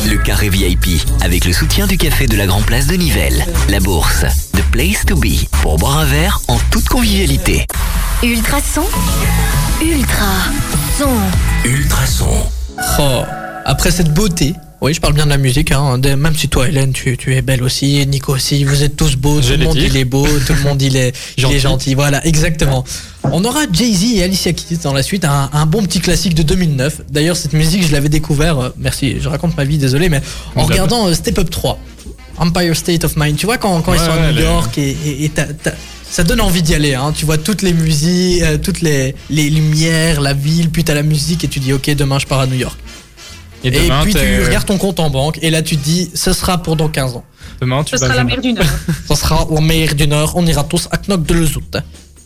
Le 0.10 0.18
carré 0.18 0.50
VIP, 0.50 1.02
avec 1.22 1.46
le 1.46 1.54
soutien 1.54 1.88
du 1.88 1.98
café 1.98 2.28
de 2.28 2.36
la 2.36 2.46
Grand 2.46 2.62
Place 2.62 2.88
de 2.88 2.96
Nivelles. 2.96 3.46
La 3.70 3.80
bourse, 3.80 4.26
The 4.54 4.62
Place 4.72 5.06
to 5.06 5.16
Be, 5.16 5.48
pour 5.62 5.78
boire 5.78 6.00
un 6.00 6.06
verre 6.06 6.42
en 6.48 6.58
toute 6.72 6.88
convivialité. 6.90 7.66
Ultrason. 8.22 8.84
Ultra 9.82 10.26
son. 10.98 11.10
Ultrason. 11.66 12.50
Oh, 13.00 13.22
après 13.66 13.92
cette 13.92 14.14
beauté, 14.14 14.54
Oui, 14.84 14.94
je 14.94 15.00
parle 15.00 15.14
bien 15.14 15.24
de 15.24 15.30
la 15.30 15.38
musique, 15.38 15.72
hein. 15.72 15.98
même 15.98 16.36
si 16.36 16.50
toi, 16.50 16.68
Hélène, 16.68 16.92
tu, 16.92 17.16
tu 17.16 17.34
es 17.34 17.42
belle 17.42 17.64
aussi, 17.64 18.06
Nico 18.06 18.34
aussi, 18.34 18.66
vous 18.66 18.84
êtes 18.84 18.98
tous 18.98 19.16
beaux, 19.16 19.40
tout 19.40 19.52
le 19.52 19.60
monde 19.60 19.78
dit. 19.78 19.86
il 19.86 19.96
est 19.96 20.04
beau, 20.04 20.28
tout 20.46 20.52
le 20.52 20.62
monde 20.62 20.82
il 20.82 20.98
est, 20.98 21.16
il 21.38 21.46
est 21.46 21.48
Gentil. 21.48 21.60
gentil. 21.62 21.94
Voilà, 21.96 22.28
exactement. 22.28 22.84
On 23.24 23.46
aura 23.46 23.62
Jay-Z 23.72 24.18
et 24.18 24.24
Alicia 24.24 24.52
Keys 24.52 24.80
dans 24.84 24.92
la 24.92 25.02
suite, 25.02 25.24
un, 25.24 25.50
un 25.54 25.66
bon 25.66 25.84
petit 25.84 26.02
classique 26.02 26.36
de 26.36 26.44
2009. 26.44 27.04
D'ailleurs, 27.10 27.38
cette 27.38 27.54
musique, 27.54 27.88
je 27.88 27.94
l'avais 27.94 28.10
découvert, 28.10 28.60
euh, 28.60 28.70
merci, 28.78 29.22
je 29.22 29.30
raconte 29.30 29.56
ma 29.56 29.64
vie, 29.64 29.78
désolé, 29.78 30.10
mais 30.10 30.20
en 30.58 30.64
regardant 30.64 31.08
euh, 31.08 31.14
Step 31.14 31.40
Up 31.40 31.50
3, 31.50 31.80
Empire 32.40 32.76
State 32.76 33.06
of 33.06 33.16
Mind, 33.16 33.38
tu 33.38 33.46
vois, 33.46 33.58
quand, 33.58 33.82
quand 33.84 33.94
ils 33.94 34.02
sont 34.02 34.12
à 34.12 34.34
New 34.34 34.42
York 34.42 34.78
et, 34.78 35.32
ça 36.12 36.24
donne 36.26 36.42
envie 36.42 36.62
d'y 36.62 36.76
aller, 36.76 36.94
hein. 36.94 37.14
tu 37.16 37.24
vois 37.26 37.38
toutes 37.38 37.62
les 37.62 37.72
musiques, 37.72 38.44
euh, 38.44 38.58
toutes 38.58 38.82
les, 38.82 39.16
les 39.30 39.50
lumières, 39.50 40.20
la 40.20 40.34
ville, 40.34 40.70
puis 40.70 40.84
t'as 40.84 40.94
la 40.94 41.04
musique 41.04 41.46
et 41.46 41.48
tu 41.48 41.62
dis 41.62 41.72
ok 41.72 41.90
demain 41.96 42.20
je 42.20 42.28
pars 42.28 42.42
à 42.42 42.48
New 42.48 42.58
York. 42.58 42.78
Et 43.64 43.72
puis 43.72 44.14
tu 44.14 44.44
regardes 44.46 44.66
ton 44.66 44.78
compte 44.78 45.00
en 45.00 45.10
banque 45.10 45.40
et 45.42 45.50
là 45.50 45.62
tu 45.62 45.78
te 45.78 45.84
dis 45.84 46.10
ce 46.14 46.34
sera 46.34 46.62
pour 46.62 46.76
dans 46.76 46.90
15 46.90 47.16
ans. 47.16 47.24
demain, 47.62 47.84
tu 47.84 47.96
Ce 47.96 48.02
vas 48.02 48.08
sera 48.08 48.18
la 48.18 48.24
mer 48.24 48.42
du 48.42 48.54
Nord. 48.54 48.66
Ce 49.10 49.16
sera 49.16 49.48
la 49.54 49.62
mer 49.62 49.96
du 49.96 50.08
Nord, 50.08 50.34
on 50.36 50.46
ira 50.46 50.64
tous 50.64 50.88
à 50.92 50.98
Knock 50.98 51.26
de 51.26 51.34
Lezout. 51.34 51.62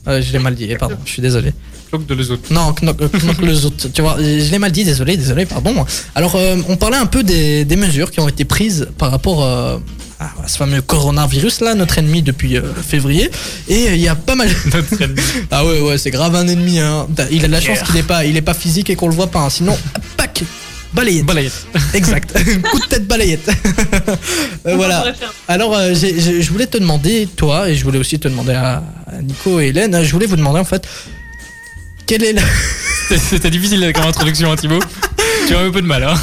Euh, 0.08 0.22
je 0.22 0.32
l'ai 0.32 0.40
mal 0.40 0.56
dit, 0.56 0.68
pardon, 0.80 0.96
je 1.06 1.12
suis 1.12 1.22
désolé. 1.22 1.54
Cloque 1.90 2.06
de 2.06 2.32
autres. 2.32 2.52
Non, 2.54 2.74
Knock, 2.82 3.02
euh, 3.02 3.08
Knock 3.24 3.42
Lezout, 3.42 3.92
tu 3.94 4.02
vois, 4.02 4.18
je 4.20 4.50
l'ai 4.52 4.60
mal 4.60 4.72
dit, 4.72 4.84
désolé, 4.84 5.16
désolé, 5.18 5.46
pardon. 5.46 5.86
Alors 6.16 6.36
euh, 6.36 6.58
on 6.70 6.76
parlait 6.78 6.98
un 6.98 7.06
peu 7.06 7.24
des, 7.24 7.66
des 7.66 7.76
mesures 7.76 8.12
qui 8.12 8.20
ont 8.20 8.28
été 8.28 8.44
prises 8.46 8.88
par 8.98 9.12
rapport 9.12 9.44
euh, 9.44 9.78
à 10.20 10.48
ce 10.48 10.58
fameux 10.58 10.82
coronavirus 10.82 11.62
là, 11.62 11.76
notre 11.76 11.98
ennemi 12.00 12.24
depuis 12.24 12.58
euh, 12.58 12.74
février. 12.82 13.30
Et 13.68 13.90
euh, 13.90 13.96
il 13.96 14.02
y 14.02 14.08
a 14.08 14.16
pas 14.16 14.36
mal... 14.36 14.50
Notre 14.74 15.02
ennemi. 15.02 15.22
Ah 15.52 15.66
ouais, 15.66 15.80
ouais, 15.82 15.98
c'est 15.98 16.12
grave 16.12 16.36
un 16.36 16.48
ennemi. 16.48 16.80
Hein. 16.80 17.08
Il 17.32 17.44
a 17.46 17.48
de 17.48 17.52
la 17.52 17.62
chance 17.62 17.82
qu'il 17.84 17.98
est 17.98 18.04
pas, 18.04 18.26
il 18.26 18.36
est 18.36 18.42
pas 18.42 18.54
physique 18.56 18.90
et 18.90 18.96
qu'on 18.96 19.08
le 19.08 19.14
voit 19.14 19.28
pas. 19.28 19.42
hein. 19.42 19.50
Sinon, 19.50 19.78
pack, 20.18 20.44
balayette. 20.94 21.26
Balayette. 21.26 21.66
Exact. 21.94 22.34
Coup 22.72 22.80
de 22.80 22.86
tête 22.86 23.08
balayette. 23.08 23.50
Euh, 24.66 24.76
voilà. 24.76 25.06
Alors, 25.48 25.76
euh, 25.76 25.94
j'ai- 25.94 26.20
j'ai- 26.20 26.42
je 26.42 26.52
voulais 26.52 26.68
te 26.68 26.78
demander, 26.78 27.28
toi, 27.36 27.70
et 27.70 27.76
je 27.76 27.84
voulais 27.84 28.00
aussi 28.00 28.20
te 28.20 28.28
demander 28.28 28.54
à, 28.54 28.84
à 29.08 29.22
Nico 29.22 29.60
et 29.60 29.68
Hélène, 29.68 30.04
je 30.04 30.12
voulais 30.12 30.26
vous 30.26 30.36
demander 30.36 30.60
en 30.60 30.66
fait, 30.66 30.88
quelle 32.06 32.24
est 32.24 32.34
la, 32.34 32.42
C'était- 33.10 33.22
C'était 33.30 33.50
difficile 33.50 33.92
comme 33.94 34.06
introduction, 34.06 34.52
hein, 34.52 34.56
Thibaut. 34.56 34.80
Tu 35.48 35.56
as 35.56 35.60
un 35.60 35.72
peu 35.72 35.82
de 35.82 35.88
mal, 35.88 36.04
hein. 36.04 36.16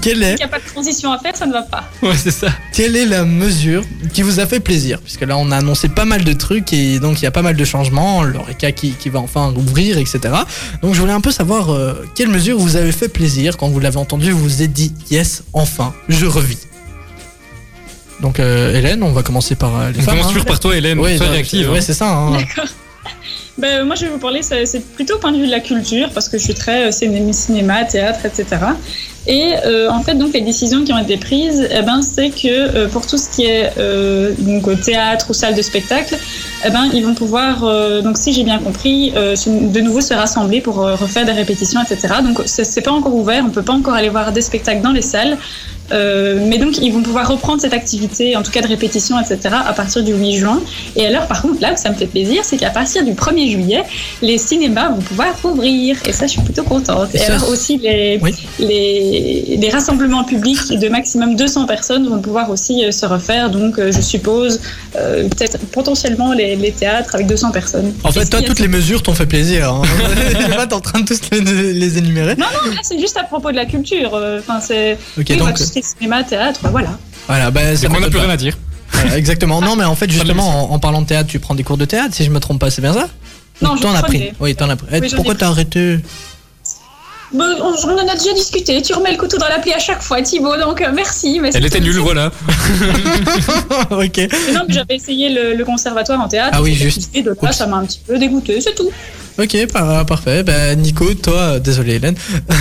Quelle 0.00 0.22
est, 0.22 0.30
S'il 0.30 0.36
n'y 0.36 0.42
a 0.44 0.48
pas 0.48 0.58
de 0.58 0.64
transition 0.66 1.12
à 1.12 1.18
faire, 1.18 1.36
ça 1.36 1.46
ne 1.46 1.52
va 1.52 1.62
pas. 1.62 1.84
Ouais, 2.02 2.16
c'est 2.16 2.30
ça. 2.30 2.48
quelle 2.72 2.96
est 2.96 3.04
la 3.06 3.24
mesure 3.24 3.84
qui 4.12 4.22
vous 4.22 4.40
a 4.40 4.46
fait 4.46 4.60
plaisir? 4.60 5.00
Puisque 5.02 5.22
là, 5.22 5.36
on 5.36 5.50
a 5.50 5.56
annoncé 5.58 5.88
pas 5.88 6.04
mal 6.04 6.24
de 6.24 6.32
trucs 6.32 6.72
et 6.72 6.98
donc 6.98 7.20
il 7.20 7.24
y 7.24 7.26
a 7.26 7.30
pas 7.30 7.42
mal 7.42 7.56
de 7.56 7.64
changements, 7.64 8.22
l'ORECA 8.22 8.72
qui, 8.72 8.92
qui 8.92 9.08
va 9.08 9.18
enfin 9.20 9.52
ouvrir, 9.56 9.98
etc. 9.98 10.20
Donc, 10.82 10.94
je 10.94 11.00
voulais 11.00 11.12
un 11.12 11.20
peu 11.20 11.30
savoir 11.32 11.70
euh, 11.72 12.06
quelle 12.14 12.28
mesure 12.28 12.58
vous 12.58 12.76
avez 12.76 12.92
fait 12.92 13.08
plaisir 13.08 13.56
quand 13.56 13.68
vous 13.68 13.80
l'avez 13.80 13.96
entendu, 13.98 14.30
vous 14.30 14.38
vous 14.42 14.62
êtes 14.62 14.72
dit, 14.72 14.92
yes, 15.10 15.42
enfin, 15.52 15.92
je 16.08 16.26
revis. 16.26 16.58
Donc, 18.20 18.38
euh, 18.38 18.74
Hélène, 18.76 19.02
on 19.02 19.12
va 19.12 19.22
commencer 19.22 19.56
par 19.56 19.76
euh, 19.80 19.90
les 19.90 19.98
On 19.98 20.02
femmes. 20.02 20.14
commence 20.14 20.26
hein. 20.26 20.28
toujours 20.28 20.44
par 20.46 20.60
toi, 20.60 20.76
Hélène. 20.76 20.98
Ouais, 21.00 21.16
réactive. 21.16 21.70
ouais, 21.70 21.78
hein. 21.78 21.80
c'est 21.80 21.94
ça. 21.94 22.08
hein. 22.08 22.32
D'accord. 22.38 22.66
Ben, 23.58 23.84
moi, 23.84 23.96
je 23.96 24.06
vais 24.06 24.10
vous 24.10 24.18
parler, 24.18 24.40
c'est 24.42 24.80
plutôt 24.94 25.16
au 25.16 25.18
point 25.18 25.30
de 25.30 25.36
vue 25.36 25.44
de 25.46 25.50
la 25.50 25.60
culture, 25.60 26.08
parce 26.14 26.26
que 26.30 26.38
je 26.38 26.42
suis 26.42 26.54
très 26.54 26.88
euh, 26.88 26.90
ciné- 26.90 27.32
cinéma, 27.34 27.84
théâtre, 27.84 28.20
etc. 28.24 28.46
Et 29.26 29.54
euh, 29.64 29.88
en 29.88 30.00
fait, 30.02 30.14
donc, 30.14 30.32
les 30.32 30.40
décisions 30.40 30.84
qui 30.84 30.92
ont 30.92 30.98
été 30.98 31.16
prises, 31.16 31.68
eh 31.70 31.82
ben, 31.82 32.02
c'est 32.02 32.30
que 32.30 32.48
euh, 32.48 32.88
pour 32.88 33.06
tout 33.06 33.18
ce 33.18 33.30
qui 33.30 33.44
est 33.44 33.72
euh, 33.78 34.34
donc, 34.38 34.80
théâtre 34.80 35.26
ou 35.30 35.32
salle 35.32 35.54
de 35.54 35.62
spectacle, 35.62 36.18
eh 36.64 36.70
ben, 36.70 36.88
ils 36.92 37.04
vont 37.04 37.14
pouvoir, 37.14 37.64
euh, 37.64 38.02
donc 38.02 38.18
si 38.18 38.32
j'ai 38.32 38.42
bien 38.42 38.58
compris, 38.58 39.12
euh, 39.16 39.36
de 39.46 39.80
nouveau 39.80 40.00
se 40.00 40.12
rassembler 40.12 40.60
pour 40.60 40.84
euh, 40.84 40.96
refaire 40.96 41.24
des 41.24 41.32
répétitions, 41.32 41.80
etc. 41.82 42.14
Donc, 42.24 42.42
c'est 42.46 42.82
pas 42.82 42.90
encore 42.90 43.14
ouvert, 43.14 43.44
on 43.46 43.50
peut 43.50 43.62
pas 43.62 43.74
encore 43.74 43.94
aller 43.94 44.08
voir 44.08 44.32
des 44.32 44.42
spectacles 44.42 44.82
dans 44.82 44.92
les 44.92 45.02
salles. 45.02 45.38
Euh, 45.92 46.38
mais 46.46 46.58
donc, 46.58 46.78
ils 46.78 46.92
vont 46.92 47.02
pouvoir 47.02 47.28
reprendre 47.28 47.60
cette 47.60 47.74
activité, 47.74 48.36
en 48.36 48.42
tout 48.42 48.50
cas 48.50 48.60
de 48.62 48.68
répétition, 48.68 49.18
etc., 49.20 49.54
à 49.66 49.72
partir 49.72 50.02
du 50.02 50.12
8 50.12 50.36
juin. 50.36 50.60
Et 50.96 51.06
alors, 51.06 51.26
par 51.26 51.42
contre, 51.42 51.60
là 51.60 51.72
où 51.72 51.76
ça 51.76 51.90
me 51.90 51.94
fait 51.94 52.06
plaisir, 52.06 52.42
c'est 52.44 52.56
qu'à 52.56 52.70
partir 52.70 53.04
du 53.04 53.12
1er 53.12 53.50
juillet, 53.50 53.84
les 54.22 54.38
cinémas 54.38 54.90
vont 54.90 55.00
pouvoir 55.00 55.34
ouvrir. 55.44 55.96
Et 56.06 56.12
ça, 56.12 56.26
je 56.26 56.32
suis 56.32 56.40
plutôt 56.42 56.62
contente. 56.64 57.14
Et 57.14 57.18
Ça, 57.18 57.34
alors 57.34 57.48
aussi, 57.48 57.78
les, 57.78 58.18
Oui. 58.22 58.34
les, 58.58 59.56
les 59.58 59.70
rassemblements 59.70 60.24
publics 60.24 60.78
de 60.78 60.88
maximum 60.88 61.36
200 61.36 61.66
personnes 61.66 62.08
vont 62.08 62.20
pouvoir 62.20 62.50
aussi 62.50 62.84
euh, 62.84 62.90
se 62.92 63.06
refaire. 63.06 63.50
Donc, 63.50 63.78
euh, 63.78 63.92
je 63.92 64.00
suppose, 64.00 64.60
euh, 64.96 65.28
peut-être 65.28 65.58
potentiellement 65.66 66.32
les, 66.32 66.56
les 66.56 66.72
théâtres 66.72 67.14
avec 67.14 67.26
200 67.26 67.50
personnes. 67.50 67.92
En 68.04 68.12
fait, 68.12 68.26
toi, 68.26 68.40
toutes 68.42 68.60
les 68.60 68.68
mesures 68.68 69.02
t'ont 69.02 69.14
fait 69.14 69.26
plaisir. 69.26 69.72
Hein. 69.72 69.82
Là, 70.48 70.66
t'es 70.66 70.74
en 70.74 70.80
train 70.80 71.00
de 71.00 71.06
tous 71.06 71.18
les, 71.32 71.72
les 71.72 71.98
énumérer. 71.98 72.34
Non, 72.36 72.46
non, 72.64 72.70
là, 72.70 72.80
c'est 72.82 72.98
juste 72.98 73.16
à 73.16 73.24
propos 73.24 73.50
de 73.50 73.56
la 73.56 73.66
culture. 73.66 74.18
Enfin, 74.38 74.60
c'est. 74.60 74.98
Ok, 75.18 75.26
oui, 75.30 75.36
donc, 75.36 75.58
est 75.82 75.98
cinéma, 75.98 76.22
théâtre, 76.24 76.60
bah, 76.62 76.70
voilà. 76.70 76.98
voilà, 77.26 77.50
bah, 77.50 77.76
ça 77.76 77.88
on 77.90 77.92
n'a 78.00 78.08
plus 78.08 78.10
pas. 78.12 78.20
rien 78.20 78.30
à 78.30 78.36
dire. 78.36 78.56
Voilà, 78.92 79.16
exactement. 79.18 79.60
Non, 79.60 79.76
mais 79.76 79.84
en 79.84 79.94
fait, 79.94 80.10
justement, 80.18 80.70
en, 80.70 80.74
en 80.74 80.78
parlant 80.78 81.02
de 81.02 81.06
théâtre, 81.06 81.28
tu 81.28 81.38
prends 81.38 81.54
des 81.54 81.62
cours 81.64 81.76
de 81.78 81.84
théâtre, 81.84 82.14
si 82.14 82.24
je 82.24 82.30
me 82.30 82.40
trompe 82.40 82.60
pas, 82.60 82.70
c'est 82.70 82.82
bien 82.82 82.92
ça? 82.92 83.08
Non, 83.60 83.76
je 83.76 83.82
T'en 83.82 83.94
as 83.94 84.02
pris. 84.02 84.32
Oui, 84.40 84.54
t'en 84.54 84.68
as 84.70 84.76
pris. 84.76 84.86
Eh, 84.92 85.00
Oui, 85.00 85.12
pourquoi 85.14 85.34
t'as 85.34 85.48
arrêté? 85.48 85.98
Bon, 87.32 87.44
on, 87.62 87.88
en 87.88 87.96
a 88.08 88.14
déjà 88.14 88.34
discuté. 88.34 88.82
Tu 88.82 88.92
remets 88.92 89.12
le 89.12 89.16
couteau 89.16 89.38
dans 89.38 89.48
l'appli 89.48 89.72
à 89.72 89.78
chaque 89.78 90.02
fois, 90.02 90.20
Thibaut. 90.20 90.56
Donc, 90.58 90.82
euh, 90.82 90.90
merci. 90.94 91.38
Mais 91.40 91.50
Elle 91.54 91.64
était 91.64 91.80
nulle, 91.80 91.98
voilà. 91.98 92.30
Ok. 93.90 94.16
Mais 94.16 94.28
non, 94.52 94.62
mais 94.68 94.74
j'avais 94.74 94.96
essayé 94.96 95.30
le, 95.30 95.54
le 95.54 95.64
conservatoire 95.64 96.20
en 96.20 96.28
théâtre. 96.28 96.50
Ah 96.58 96.62
oui, 96.62 96.74
J'ai 96.74 96.84
juste. 96.90 97.10
kiffé, 97.10 97.22
De 97.22 97.30
là, 97.30 97.36
Oups. 97.40 97.52
ça 97.56 97.66
m'a 97.66 97.78
un 97.78 97.84
petit 97.86 98.00
peu 98.06 98.18
dégoûté, 98.18 98.60
c'est 98.60 98.74
tout. 98.74 98.90
Ok, 99.38 99.56
par- 99.72 100.04
parfait. 100.06 100.42
Bah, 100.42 100.74
Nico, 100.74 101.12
toi, 101.14 101.34
euh, 101.34 101.58
désolé 101.58 101.94
Hélène, 101.94 102.14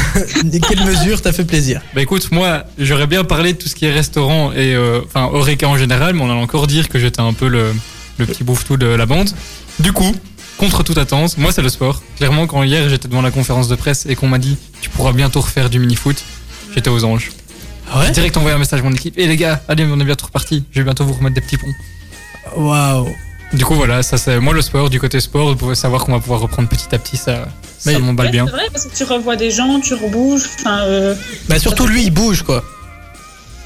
quelle 0.67 0.85
mesure 0.85 1.21
t'a 1.21 1.31
fait 1.33 1.43
plaisir? 1.45 1.81
Bah 1.93 2.01
écoute, 2.01 2.31
moi, 2.31 2.63
j'aurais 2.77 3.07
bien 3.07 3.23
parlé 3.23 3.53
de 3.53 3.57
tout 3.57 3.67
ce 3.67 3.75
qui 3.75 3.85
est 3.85 3.91
restaurant 3.91 4.51
et 4.53 4.73
euh, 4.75 5.01
enfin 5.05 5.29
Oreca 5.33 5.67
en 5.67 5.77
général, 5.77 6.13
mais 6.15 6.21
on 6.21 6.31
allait 6.31 6.39
encore 6.41 6.67
dire 6.67 6.87
que 6.89 6.97
j'étais 6.99 7.19
un 7.21 7.33
peu 7.33 7.47
le, 7.47 7.73
le 8.17 8.25
petit 8.25 8.43
bouffe-tout 8.43 8.77
de 8.77 8.85
la 8.87 9.05
bande. 9.05 9.29
Du 9.79 9.91
coup, 9.91 10.15
contre 10.57 10.83
toute 10.83 10.97
attente, 10.97 11.37
moi 11.37 11.51
c'est 11.51 11.61
le 11.61 11.69
sport. 11.69 12.01
Clairement, 12.17 12.47
quand 12.47 12.63
hier 12.63 12.87
j'étais 12.89 13.07
devant 13.07 13.21
la 13.21 13.31
conférence 13.31 13.67
de 13.67 13.75
presse 13.75 14.05
et 14.07 14.15
qu'on 14.15 14.27
m'a 14.27 14.37
dit 14.39 14.57
tu 14.81 14.89
pourras 14.89 15.11
bientôt 15.11 15.41
refaire 15.41 15.69
du 15.69 15.79
mini-foot, 15.79 16.23
j'étais 16.73 16.89
aux 16.89 17.03
anges. 17.03 17.31
Ah 17.93 18.03
J'ai 18.05 18.11
direct 18.13 18.37
envoyé 18.37 18.55
un 18.55 18.59
message 18.59 18.79
à 18.79 18.83
mon 18.83 18.93
équipe. 18.93 19.17
Et 19.17 19.27
les 19.27 19.35
gars, 19.35 19.61
allez, 19.67 19.83
on 19.85 19.99
est 19.99 20.05
bientôt 20.05 20.25
reparti. 20.27 20.63
Je 20.71 20.79
vais 20.79 20.85
bientôt 20.85 21.03
vous 21.03 21.13
remettre 21.13 21.35
des 21.35 21.41
petits 21.41 21.57
ponts. 21.57 21.67
Waouh. 22.55 23.09
Du 23.53 23.65
coup, 23.65 23.75
voilà, 23.75 24.01
ça 24.01 24.17
c'est 24.17 24.39
moi 24.39 24.53
le 24.53 24.61
sport. 24.61 24.89
Du 24.89 24.99
côté 24.99 25.19
sport, 25.19 25.49
vous 25.49 25.55
pouvez 25.55 25.75
savoir 25.75 26.05
qu'on 26.05 26.13
va 26.13 26.19
pouvoir 26.19 26.39
reprendre 26.39 26.69
petit 26.69 26.93
à 26.95 26.97
petit. 26.97 27.17
Ça, 27.17 27.47
Mais- 27.85 27.93
ça 27.93 27.99
m'emballe 27.99 28.27
Ouais, 28.27 28.31
bien. 28.31 28.45
C'est 28.45 28.51
vrai, 28.51 28.67
parce 28.71 28.85
que 28.85 28.95
tu 28.95 29.03
revois 29.03 29.35
des 29.35 29.51
gens, 29.51 29.79
tu 29.79 29.93
rebouges. 29.93 30.43
Enfin, 30.59 30.83
euh, 30.83 31.15
Bah, 31.49 31.59
surtout 31.59 31.85
lui, 31.85 32.03
il 32.03 32.11
bouge, 32.11 32.43
quoi. 32.43 32.63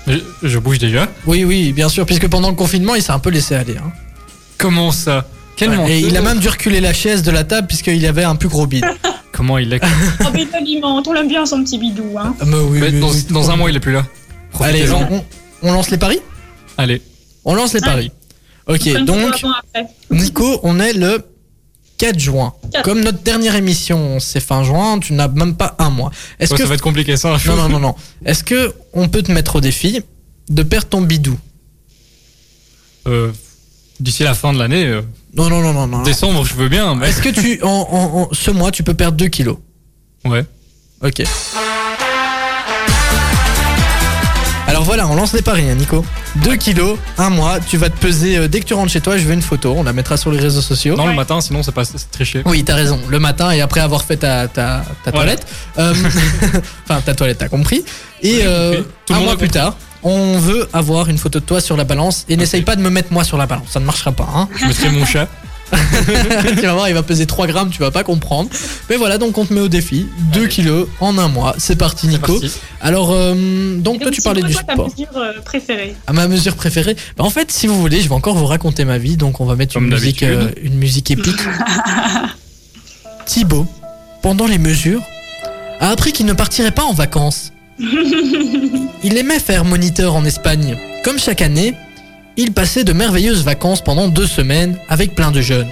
Je, 0.07 0.17
je 0.43 0.57
bouge 0.59 0.79
déjà. 0.79 1.07
Oui, 1.25 1.43
oui, 1.45 1.73
bien 1.73 1.89
sûr, 1.89 2.05
puisque 2.05 2.27
pendant 2.27 2.49
le 2.49 2.55
confinement, 2.55 2.95
il 2.95 3.01
s'est 3.01 3.11
un 3.11 3.19
peu 3.19 3.29
laissé 3.29 3.55
aller. 3.55 3.77
Hein. 3.77 3.91
Comment 4.57 4.91
ça? 4.91 5.25
Quel 5.55 5.69
Ouais, 5.69 5.91
et 5.91 5.99
il 5.99 6.17
a 6.17 6.21
même 6.21 6.39
dû 6.39 6.49
reculer 6.49 6.81
la 6.81 6.93
chaise 6.93 7.23
de 7.23 7.31
la 7.31 7.43
table 7.43 7.67
puisqu'il 7.67 8.05
avait 8.05 8.23
un 8.23 8.35
plus 8.35 8.49
gros 8.49 8.67
bide. 8.67 8.85
Comment 9.31 9.57
il 9.57 9.73
est 9.73 9.81
oh, 10.21 10.27
mais 10.33 10.47
alimente, 10.53 11.07
on 11.07 11.13
l'aime 11.13 11.27
bien 11.27 11.45
son 11.45 11.63
petit 11.63 11.77
bidou. 11.77 12.15
Hein. 12.17 12.35
Ah, 12.39 12.45
bah 12.45 12.57
oui, 12.69 12.79
Mais 12.79 12.89
oui, 12.89 12.99
dans, 12.99 13.09
oui. 13.09 13.25
dans 13.29 13.51
un 13.51 13.55
mois, 13.55 13.69
il 13.69 13.75
est 13.75 13.81
plus 13.81 13.93
là. 13.93 14.05
Allez, 14.61 14.85
on, 15.61 15.73
lance 15.73 15.89
les 15.91 15.97
paris? 15.97 16.19
Allez. 16.77 17.01
On 17.43 17.55
lance 17.55 17.73
les 17.73 17.81
paris. 17.81 18.11
Ok, 18.67 19.03
donc. 19.05 19.43
Nico, 20.11 20.59
on 20.63 20.79
est 20.79 20.93
le 20.93 21.23
4 21.97 22.19
juin. 22.19 22.53
Comme 22.83 23.01
notre 23.01 23.21
dernière 23.21 23.55
émission, 23.55 24.19
c'est 24.19 24.39
fin 24.39 24.63
juin, 24.63 24.99
tu 24.99 25.13
n'as 25.13 25.27
même 25.27 25.55
pas 25.55 25.75
un 25.79 25.89
mois. 25.89 26.11
Est-ce 26.39 26.51
Ouais, 26.51 26.57
que 26.57 26.63
Ça 26.63 26.69
va 26.69 26.75
être 26.75 26.81
compliqué 26.81 27.15
ça. 27.15 27.37
Non, 27.45 27.55
non, 27.55 27.69
non, 27.69 27.79
non. 27.79 27.95
Est-ce 28.25 28.43
que 28.43 28.73
on 28.93 29.07
peut 29.07 29.21
te 29.21 29.31
mettre 29.31 29.57
au 29.57 29.61
défi 29.61 30.01
de 30.49 30.63
perdre 30.63 30.87
ton 30.87 31.01
bidou? 31.01 31.37
Euh, 33.07 33.31
D'ici 33.99 34.23
la 34.23 34.33
fin 34.33 34.51
de 34.51 34.59
l'année, 34.59 34.85
euh, 34.87 35.01
Non, 35.35 35.49
non, 35.49 35.61
non, 35.61 35.71
non, 35.73 35.87
non. 35.87 36.01
décembre, 36.03 36.43
je 36.43 36.53
veux 36.55 36.67
bien. 36.67 36.95
Mais... 36.95 37.07
Est-ce 37.09 37.21
que 37.21 37.29
tu, 37.29 37.61
en, 37.63 37.69
en- 37.69 38.21
en- 38.23 38.29
ce 38.33 38.51
mois, 38.51 38.71
tu 38.71 38.83
peux 38.83 38.93
perdre 38.93 39.15
2 39.17 39.27
kilos? 39.27 39.57
Ouais. 40.25 40.43
Ok. 41.01 41.23
Alors 44.75 44.83
voilà, 44.83 45.07
on 45.07 45.15
lance 45.15 45.31
les 45.31 45.41
paris, 45.41 45.69
hein, 45.69 45.75
Nico. 45.75 46.05
2 46.43 46.57
kilos, 46.57 46.99
un 47.17 47.29
mois, 47.29 47.61
tu 47.61 47.77
vas 47.77 47.89
te 47.89 47.97
peser 47.97 48.35
euh, 48.35 48.47
dès 48.49 48.59
que 48.59 48.65
tu 48.65 48.73
rentres 48.73 48.91
chez 48.91 48.99
toi. 48.99 49.17
Je 49.17 49.23
veux 49.23 49.33
une 49.33 49.41
photo, 49.41 49.73
on 49.77 49.83
la 49.83 49.93
mettra 49.93 50.17
sur 50.17 50.31
les 50.31 50.37
réseaux 50.39 50.59
sociaux. 50.59 50.97
Non, 50.97 51.07
le 51.07 51.13
matin, 51.13 51.39
sinon 51.39 51.63
c'est 51.63 51.71
pas 51.71 51.85
c'est 51.85 52.11
triché. 52.11 52.41
Oui, 52.45 52.61
t'as 52.65 52.75
raison. 52.75 52.99
Le 53.07 53.17
matin 53.17 53.51
et 53.51 53.61
après 53.61 53.79
avoir 53.79 54.03
fait 54.03 54.17
ta, 54.17 54.49
ta, 54.49 54.83
ta 55.05 55.11
Voilà. 55.11 55.37
toilette. 55.37 55.47
Euh, 55.77 55.93
enfin, 56.89 56.99
ta 56.99 57.15
toilette, 57.15 57.37
t'as 57.37 57.47
compris. 57.47 57.85
Et 58.21 58.39
euh, 58.43 58.75
compris. 58.75 58.83
Tout 59.05 59.13
le 59.13 59.15
un 59.15 59.19
monde 59.19 59.25
mois 59.27 59.33
a 59.35 59.37
plus 59.37 59.47
compris. 59.47 59.61
tard, 59.61 59.77
on 60.03 60.37
veut 60.39 60.67
avoir 60.73 61.07
une 61.07 61.19
photo 61.19 61.39
de 61.39 61.45
toi 61.45 61.61
sur 61.61 61.77
la 61.77 61.85
balance. 61.85 62.25
Et 62.27 62.35
n'essaye 62.35 62.63
pas 62.63 62.75
de 62.75 62.81
me 62.81 62.89
mettre 62.89 63.13
moi 63.13 63.23
sur 63.23 63.37
la 63.37 63.45
balance, 63.45 63.67
ça 63.69 63.79
ne 63.79 63.85
marchera 63.85 64.11
pas. 64.11 64.27
Hein. 64.35 64.49
Je 64.57 64.65
mettrai 64.65 64.89
mon 64.89 65.05
chat. 65.05 65.29
tu 66.57 66.61
vas 66.65 66.73
voir, 66.73 66.87
il 66.89 66.93
va 66.93 67.03
peser 67.03 67.25
3 67.25 67.47
grammes, 67.47 67.69
tu 67.69 67.79
vas 67.79 67.91
pas 67.91 68.03
comprendre. 68.03 68.49
Mais 68.89 68.95
voilà, 68.97 69.17
donc 69.17 69.37
on 69.37 69.45
te 69.45 69.53
met 69.53 69.61
au 69.61 69.67
défi. 69.67 70.07
2 70.33 70.39
Allez. 70.39 70.49
kilos 70.49 70.87
en 70.99 71.17
un 71.17 71.27
mois. 71.27 71.55
C'est 71.57 71.75
parti, 71.75 72.07
Nico. 72.07 72.33
parti. 72.39 72.51
Alors, 72.81 73.11
euh, 73.11 73.77
donc 73.77 74.01
toi, 74.01 74.11
tu 74.11 74.21
parlais 74.21 74.41
du 74.41 74.53
ta 74.53 74.61
sport. 74.61 74.89
mesure 74.89 75.07
euh, 75.17 75.33
préférée? 75.43 75.95
À 76.07 76.13
ma 76.13 76.27
mesure 76.27 76.55
préférée? 76.55 76.95
Bah, 77.17 77.23
En 77.23 77.29
fait, 77.29 77.51
si 77.51 77.67
vous 77.67 77.79
voulez, 77.79 78.01
je 78.01 78.07
vais 78.09 78.15
encore 78.15 78.35
vous 78.35 78.45
raconter 78.45 78.85
ma 78.85 78.97
vie. 78.97 79.17
Donc, 79.17 79.39
on 79.41 79.45
va 79.45 79.55
mettre 79.55 79.73
Comme 79.73 79.85
une 79.85 79.93
musique, 79.93 80.23
euh, 80.23 80.49
une 80.61 80.75
musique 80.75 81.11
épique. 81.11 81.35
Thibaut, 83.25 83.65
pendant 84.21 84.45
les 84.45 84.57
mesures, 84.59 85.01
a 85.79 85.89
appris 85.89 86.11
qu'il 86.11 86.25
ne 86.25 86.33
partirait 86.33 86.71
pas 86.71 86.83
en 86.83 86.93
vacances. 86.93 87.51
Il 89.03 89.17
aimait 89.17 89.39
faire 89.39 89.65
moniteur 89.65 90.15
en 90.15 90.23
Espagne. 90.25 90.77
Comme 91.03 91.19
chaque 91.19 91.41
année, 91.41 91.73
il 92.37 92.51
passait 92.53 92.83
de 92.83 92.93
merveilleuses 92.93 93.43
vacances 93.43 93.81
pendant 93.81 94.07
deux 94.07 94.27
semaines 94.27 94.77
avec 94.89 95.15
plein 95.15 95.31
de 95.31 95.41
jeunes. 95.41 95.67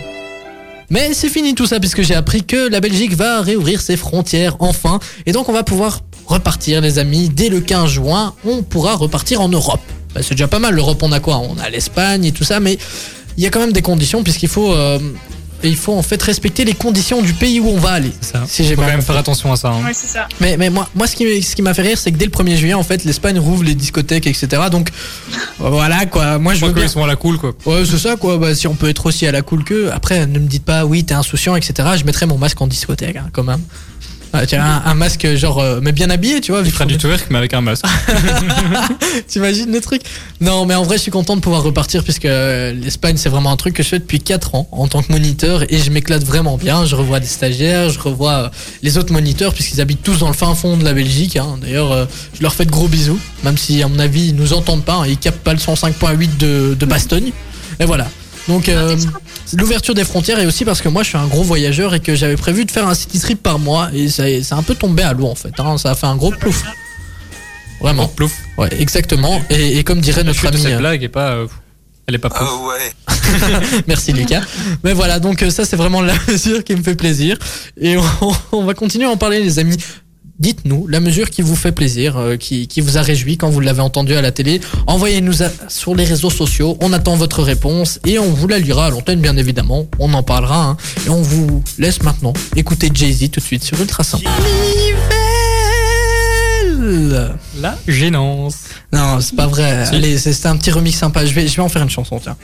Mais 0.89 1.13
c'est 1.13 1.29
fini 1.29 1.55
tout 1.55 1.65
ça 1.65 1.79
puisque 1.79 2.01
j'ai 2.01 2.15
appris 2.15 2.43
que 2.43 2.69
la 2.69 2.79
Belgique 2.79 3.15
va 3.15 3.41
réouvrir 3.41 3.81
ses 3.81 3.97
frontières 3.97 4.57
enfin 4.59 4.99
et 5.25 5.31
donc 5.31 5.49
on 5.49 5.53
va 5.53 5.63
pouvoir 5.63 6.01
repartir 6.25 6.81
les 6.81 6.99
amis. 6.99 7.29
Dès 7.29 7.49
le 7.49 7.61
15 7.61 7.89
juin, 7.89 8.33
on 8.45 8.63
pourra 8.63 8.95
repartir 8.95 9.41
en 9.41 9.49
Europe. 9.49 9.81
Bah, 10.13 10.21
c'est 10.23 10.35
déjà 10.35 10.47
pas 10.47 10.59
mal, 10.59 10.75
l'Europe 10.75 11.01
on 11.01 11.11
a 11.11 11.19
quoi? 11.19 11.37
On 11.37 11.57
a 11.57 11.69
l'Espagne 11.69 12.25
et 12.25 12.31
tout 12.31 12.43
ça 12.43 12.59
mais 12.59 12.77
il 13.37 13.43
y 13.43 13.47
a 13.47 13.49
quand 13.49 13.59
même 13.59 13.73
des 13.73 13.81
conditions 13.81 14.23
puisqu'il 14.23 14.49
faut... 14.49 14.71
euh, 14.73 14.99
il 15.63 15.75
faut 15.77 15.93
en 15.93 16.01
fait 16.01 16.21
respecter 16.21 16.65
les 16.65 16.73
conditions 16.73 17.21
du 17.21 17.33
pays 17.33 17.59
où 17.59 17.67
on 17.69 17.77
va 17.79 17.91
aller. 17.91 18.11
Ça. 18.21 18.43
Si 18.47 18.63
j'ai 18.63 18.75
Faut 18.75 18.81
quand 18.81 18.87
même 18.87 18.95
compris. 18.97 19.07
faire 19.07 19.17
attention 19.17 19.51
à 19.51 19.55
ça. 19.55 19.69
hein. 19.69 19.83
Ouais, 19.85 19.93
c'est 19.93 20.07
ça. 20.07 20.27
Mais, 20.39 20.57
mais 20.57 20.69
moi, 20.69 20.87
moi 20.95 21.07
ce 21.07 21.15
qui, 21.15 21.41
ce 21.41 21.55
qui 21.55 21.61
m'a 21.61 21.73
fait 21.73 21.81
rire, 21.83 21.97
c'est 21.97 22.11
que 22.11 22.17
dès 22.17 22.25
le 22.25 22.31
1er 22.31 22.55
juillet, 22.55 22.73
en 22.73 22.83
fait, 22.83 23.03
l'Espagne 23.05 23.39
rouvre 23.39 23.63
les 23.63 23.75
discothèques, 23.75 24.27
etc. 24.27 24.47
Donc, 24.71 24.89
voilà, 25.59 26.05
quoi. 26.05 26.37
Moi, 26.39 26.53
je 26.53 26.59
Je 26.59 26.65
veux 26.65 26.71
crois 26.71 26.81
bien. 26.81 26.83
qu'ils 26.83 26.93
sont 26.93 27.03
à 27.03 27.07
la 27.07 27.15
cool, 27.15 27.37
quoi. 27.37 27.53
Ouais, 27.65 27.83
c'est 27.85 27.97
ça, 27.97 28.15
quoi. 28.15 28.37
Bah, 28.37 28.53
si 28.55 28.67
on 28.67 28.75
peut 28.75 28.89
être 28.89 29.05
aussi 29.05 29.25
à 29.27 29.31
la 29.31 29.41
cool 29.41 29.63
que. 29.63 29.89
Après, 29.91 30.25
ne 30.25 30.39
me 30.39 30.47
dites 30.47 30.65
pas, 30.65 30.85
oui, 30.85 31.03
t'es 31.03 31.13
insouciant, 31.13 31.55
etc. 31.55 31.89
Je 31.97 32.03
mettrai 32.05 32.25
mon 32.25 32.37
masque 32.37 32.61
en 32.61 32.67
discothèque, 32.67 33.15
hein, 33.15 33.29
quand 33.31 33.43
même. 33.43 33.61
Ah, 34.35 34.47
tiens, 34.47 34.63
un, 34.63 34.89
un 34.89 34.93
masque, 34.95 35.27
genre, 35.35 35.59
euh, 35.59 35.79
mais 35.81 35.91
bien 35.91 36.09
habillé, 36.09 36.41
tu 36.41 36.51
vois. 36.51 36.61
Il 36.65 36.71
fera 36.71 36.85
du 36.85 36.97
twerk, 36.97 37.27
mais 37.29 37.37
avec 37.37 37.53
un 37.53 37.61
masque. 37.61 37.85
T'imagines 39.27 39.71
le 39.71 39.79
truc? 39.79 40.01
Non, 40.41 40.65
mais 40.65 40.73
en 40.73 40.83
vrai, 40.83 40.97
je 40.97 41.03
suis 41.03 41.11
content 41.11 41.35
de 41.35 41.41
pouvoir 41.41 41.61
repartir 41.63 42.03
puisque 42.03 42.25
euh, 42.25 42.73
l'Espagne, 42.73 43.15
c'est 43.17 43.29
vraiment 43.29 43.51
un 43.51 43.57
truc 43.57 43.75
que 43.75 43.83
je 43.83 43.89
fais 43.89 43.99
depuis 43.99 44.19
4 44.19 44.55
ans 44.55 44.67
en 44.71 44.87
tant 44.87 45.03
que 45.03 45.11
moniteur 45.11 45.63
et 45.71 45.77
je 45.77 45.91
m'éclate 45.91 46.23
vraiment 46.23 46.57
bien. 46.57 46.85
Je 46.85 46.95
revois 46.95 47.19
des 47.19 47.27
stagiaires, 47.27 47.89
je 47.89 47.99
revois 47.99 48.33
euh, 48.33 48.49
les 48.81 48.97
autres 48.97 49.13
moniteurs 49.13 49.53
puisqu'ils 49.53 49.81
habitent 49.81 50.01
tous 50.03 50.17
dans 50.19 50.27
le 50.29 50.33
fin 50.33 50.53
fond 50.55 50.77
de 50.77 50.83
la 50.83 50.93
Belgique. 50.93 51.37
hein. 51.37 51.57
D'ailleurs, 51.61 51.91
euh, 51.91 52.05
je 52.35 52.41
leur 52.41 52.53
fais 52.53 52.65
de 52.65 52.71
gros 52.71 52.87
bisous, 52.87 53.19
même 53.43 53.57
si 53.57 53.83
à 53.83 53.87
mon 53.87 53.99
avis, 53.99 54.29
ils 54.29 54.35
nous 54.35 54.53
entendent 54.53 54.83
pas, 54.83 54.95
hein. 54.95 55.07
ils 55.07 55.17
captent 55.17 55.43
pas 55.43 55.53
le 55.53 55.59
105.8 55.59 56.37
de, 56.37 56.75
de 56.79 56.85
Bastogne. 56.87 57.31
Et 57.79 57.85
voilà. 57.85 58.07
Donc, 58.47 58.67
euh, 58.69 58.95
l'ouverture 59.53 59.93
des 59.93 60.03
frontières 60.03 60.39
et 60.39 60.45
aussi 60.45 60.65
parce 60.65 60.81
que 60.81 60.89
moi, 60.89 61.03
je 61.03 61.09
suis 61.09 61.17
un 61.17 61.27
gros 61.27 61.43
voyageur 61.43 61.93
et 61.93 61.99
que 61.99 62.13
j'avais 62.15 62.35
prévu 62.35 62.65
de 62.65 62.71
faire 62.71 62.87
un 62.87 62.93
city 62.93 63.19
trip 63.19 63.41
par 63.41 63.57
mois 63.59 63.89
et 63.93 64.09
ça 64.09 64.23
c'est 64.41 64.53
un 64.53 64.63
peu 64.63 64.75
tombé 64.75 65.03
à 65.03 65.13
l'eau 65.13 65.27
en 65.27 65.35
fait. 65.35 65.53
hein. 65.59 65.77
Ça 65.77 65.91
a 65.91 65.95
fait 65.95 66.07
un 66.07 66.15
gros 66.17 66.31
plouf. 66.31 66.63
Vraiment. 67.79 68.07
Plouf. 68.07 68.33
Ouais, 68.57 68.69
exactement. 68.79 69.41
Et, 69.49 69.77
et 69.77 69.83
comme 69.83 69.99
dirait 70.01 70.23
notre 70.23 70.45
ami, 70.47 70.57
cette 70.61 70.73
euh, 70.73 70.77
blague 70.77 71.03
est 71.03 71.09
pas. 71.09 71.31
euh, 71.31 71.47
Elle 72.07 72.15
est 72.15 72.19
pas 72.19 72.29
plouf. 72.29 72.49
Oh 72.51 72.69
ouais. 72.69 72.93
merci 73.87 74.13
Lucas. 74.13 74.41
Mais 74.83 74.93
voilà, 74.93 75.19
donc 75.19 75.43
ça 75.49 75.65
c'est 75.65 75.75
vraiment 75.75 76.01
la 76.01 76.13
mesure 76.27 76.63
qui 76.63 76.75
me 76.75 76.83
fait 76.83 76.95
plaisir. 76.95 77.37
Et 77.79 77.97
on, 77.97 78.03
on 78.53 78.63
va 78.65 78.73
continuer 78.73 79.05
à 79.05 79.09
en 79.09 79.17
parler 79.17 79.41
les 79.41 79.59
amis. 79.59 79.77
Dites-nous 80.43 80.87
la 80.87 80.99
mesure 80.99 81.29
qui 81.29 81.41
vous 81.41 81.55
fait 81.55 81.71
plaisir, 81.71 82.17
euh, 82.17 82.35
qui, 82.35 82.67
qui 82.67 82.81
vous 82.81 82.97
a 82.97 83.01
réjoui 83.01 83.37
quand 83.37 83.49
vous 83.49 83.61
l'avez 83.61 83.79
entendu 83.79 84.13
à 84.13 84.21
la 84.21 84.33
télé. 84.33 84.59
Envoyez-nous 84.87 85.35
sur 85.69 85.95
les 85.95 86.03
réseaux 86.03 86.29
sociaux, 86.29 86.77
on 86.81 86.91
attend 86.91 87.15
votre 87.15 87.41
réponse 87.41 88.01
et 88.05 88.19
on 88.19 88.29
vous 88.29 88.49
la 88.49 88.59
lira 88.59 88.87
à 88.87 88.89
l'antenne 88.89 89.21
bien 89.21 89.37
évidemment. 89.37 89.87
On 89.99 90.13
en 90.13 90.21
parlera 90.21 90.65
hein. 90.65 90.77
et 91.05 91.09
on 91.09 91.21
vous 91.21 91.63
laisse 91.79 92.03
maintenant 92.03 92.33
écouter 92.57 92.91
Jay-Z 92.93 93.31
tout 93.31 93.39
de 93.39 93.45
suite 93.45 93.63
sur 93.63 93.79
Ultrason. 93.79 94.19
Nivelle 96.77 97.31
La 97.61 97.77
gênance. 97.87 98.63
Non, 98.91 99.21
c'est 99.21 99.37
pas 99.37 99.47
vrai. 99.47 99.85
Si. 99.85 99.95
Allez, 99.95 100.17
c'est 100.17 100.33
c'est 100.33 100.49
un 100.49 100.57
petit 100.57 100.71
remix 100.71 100.97
sympa. 100.97 101.25
Je 101.25 101.33
vais, 101.33 101.47
je 101.47 101.55
vais 101.55 101.61
en 101.61 101.69
faire 101.69 101.83
une 101.83 101.89
chanson, 101.89 102.19
tiens. 102.21 102.35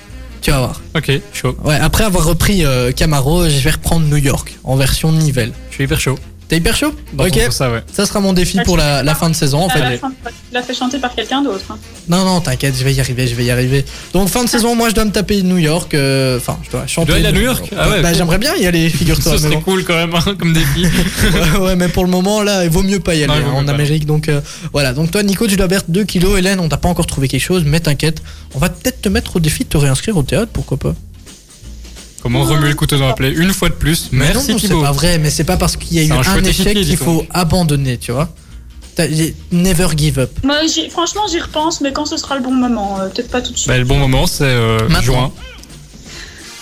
Tu 0.41 0.51
vas 0.51 0.59
voir. 0.59 0.81
Ok, 0.95 1.11
chaud. 1.33 1.57
Ouais, 1.65 1.75
après 1.75 2.05
avoir 2.05 2.23
repris 2.23 2.63
euh, 2.63 2.93
Camaro, 2.93 3.49
je 3.49 3.59
vais 3.59 3.71
reprendre 3.71 4.05
New 4.05 4.15
York 4.15 4.57
en 4.63 4.77
version 4.77 5.11
Nivelle. 5.11 5.51
Je 5.69 5.75
suis 5.75 5.83
hyper 5.83 5.99
chaud. 5.99 6.17
T'es 6.49 6.57
hyper 6.57 6.75
chaud 6.75 6.91
Ok. 7.17 7.39
ça, 7.51 7.71
ouais. 7.71 7.83
Ça 7.93 8.05
sera 8.07 8.19
mon 8.19 8.33
défi 8.33 8.57
pour 8.65 8.75
la, 8.75 9.03
la 9.03 9.13
fin 9.13 9.29
de 9.29 9.35
saison 9.35 9.59
en 9.59 9.67
Ah, 9.69 9.73
fait. 9.73 9.79
la 9.81 9.97
Tu 9.97 10.03
l'as 10.51 10.63
fait 10.63 10.73
chanter 10.73 10.97
par 10.97 11.13
quelqu'un 11.13 11.43
d'autre. 11.43 11.63
hein. 11.69 11.77
Non, 12.09 12.25
non, 12.25 12.41
t'inquiète, 12.41 12.75
je 12.75 12.83
vais 12.83 12.91
y 12.91 12.99
arriver, 12.99 13.27
je 13.27 13.35
vais 13.35 13.45
y 13.45 13.51
arriver. 13.51 13.85
Donc 14.13 14.29
fin 14.29 14.43
de 14.43 14.49
saison, 14.49 14.73
moi 14.75 14.89
je 14.89 14.95
dois 14.95 15.05
me 15.05 15.11
taper 15.11 15.43
New 15.43 15.59
York. 15.59 15.93
euh, 15.93 16.37
Enfin, 16.37 16.57
je 16.65 16.71
dois 16.71 16.87
chanter. 16.87 17.07
dois 17.09 17.17
aller 17.17 17.27
à 17.27 17.31
New 17.31 17.41
York 17.41 17.69
Ah 17.77 17.87
ouais, 17.89 18.01
Bah 18.01 18.09
cool. 18.09 18.17
j'aimerais 18.17 18.37
bien 18.39 18.55
y 18.55 18.65
aller, 18.65 18.89
figure-toi. 18.89 19.23
Ce 19.37 19.43
mais 19.43 19.49
serait 19.49 19.55
bon. 19.57 19.61
cool 19.61 19.83
quand 19.85 19.93
même, 19.95 20.13
hein, 20.15 20.35
comme 20.39 20.53
défi. 20.53 20.85
ouais, 21.53 21.59
ouais, 21.59 21.75
mais 21.75 21.87
pour 21.87 22.03
le 22.03 22.09
moment 22.09 22.41
là, 22.41 22.63
il 22.63 22.71
vaut 22.71 22.81
mieux 22.83 22.99
pas 22.99 23.13
y 23.13 23.23
aller 23.23 23.27
Non, 23.27 23.49
hein, 23.49 23.61
en 23.61 23.65
pas. 23.65 23.71
Amérique. 23.73 24.07
Donc 24.07 24.27
euh, 24.27 24.41
voilà. 24.73 24.93
Donc 24.93 25.11
toi, 25.11 25.21
Nico, 25.21 25.45
tu 25.45 25.55
dois 25.55 25.67
perdre 25.67 25.85
2 25.89 26.03
kilos. 26.03 26.39
Hélène, 26.39 26.59
on 26.59 26.67
t'a 26.67 26.77
pas 26.77 26.89
encore 26.89 27.05
trouvé 27.05 27.27
quelque 27.27 27.43
chose, 27.43 27.61
mais 27.63 27.79
t'inquiète. 27.79 28.23
On 28.55 28.59
va 28.59 28.69
peut-être 28.69 29.03
te 29.03 29.09
mettre 29.09 29.35
au 29.35 29.39
défi 29.39 29.65
de 29.65 29.69
te 29.69 29.77
réinscrire 29.77 30.17
au 30.17 30.23
théâtre, 30.23 30.49
pourquoi 30.51 30.77
pas 30.77 30.95
Comment 32.31 32.45
remuer 32.45 32.69
le 32.69 32.75
couteau 32.75 32.97
dans 32.97 33.07
la 33.07 33.13
plaie 33.13 33.31
Une 33.31 33.53
fois 33.53 33.69
de 33.69 33.73
plus. 33.73 34.09
Mais 34.11 34.25
Merci 34.25 34.51
non, 34.51 34.59
c'est 34.59 34.67
Thibaut. 34.67 34.81
pas 34.83 34.91
vrai, 34.91 35.17
mais 35.17 35.31
c'est 35.31 35.43
pas 35.43 35.57
parce 35.57 35.75
qu'il 35.75 35.97
y 35.97 35.99
a 35.99 36.03
eu 36.03 36.11
un 36.11 36.21
un, 36.21 36.43
échec 36.43 36.77
qu'il 36.79 36.97
faut 36.97 37.25
abandonner, 37.31 37.97
tu 37.97 38.11
vois. 38.11 38.29
Never 39.51 39.87
give 39.97 40.19
up. 40.19 40.31
Franchement, 40.91 41.21
j'y 41.31 41.39
repense, 41.39 41.81
mais 41.81 41.91
quand 41.91 42.05
ce 42.05 42.17
sera 42.17 42.35
le 42.35 42.43
bon 42.43 42.51
moment, 42.51 42.99
euh, 42.99 43.07
peut-être 43.07 43.31
pas 43.31 43.41
tout 43.41 43.51
de 43.53 43.57
suite. 43.57 43.69
Bah, 43.69 43.77
le 43.77 43.85
bon 43.85 43.97
moment, 43.97 44.27
c'est 44.27 44.43
euh, 44.43 44.89
juin. 45.01 45.31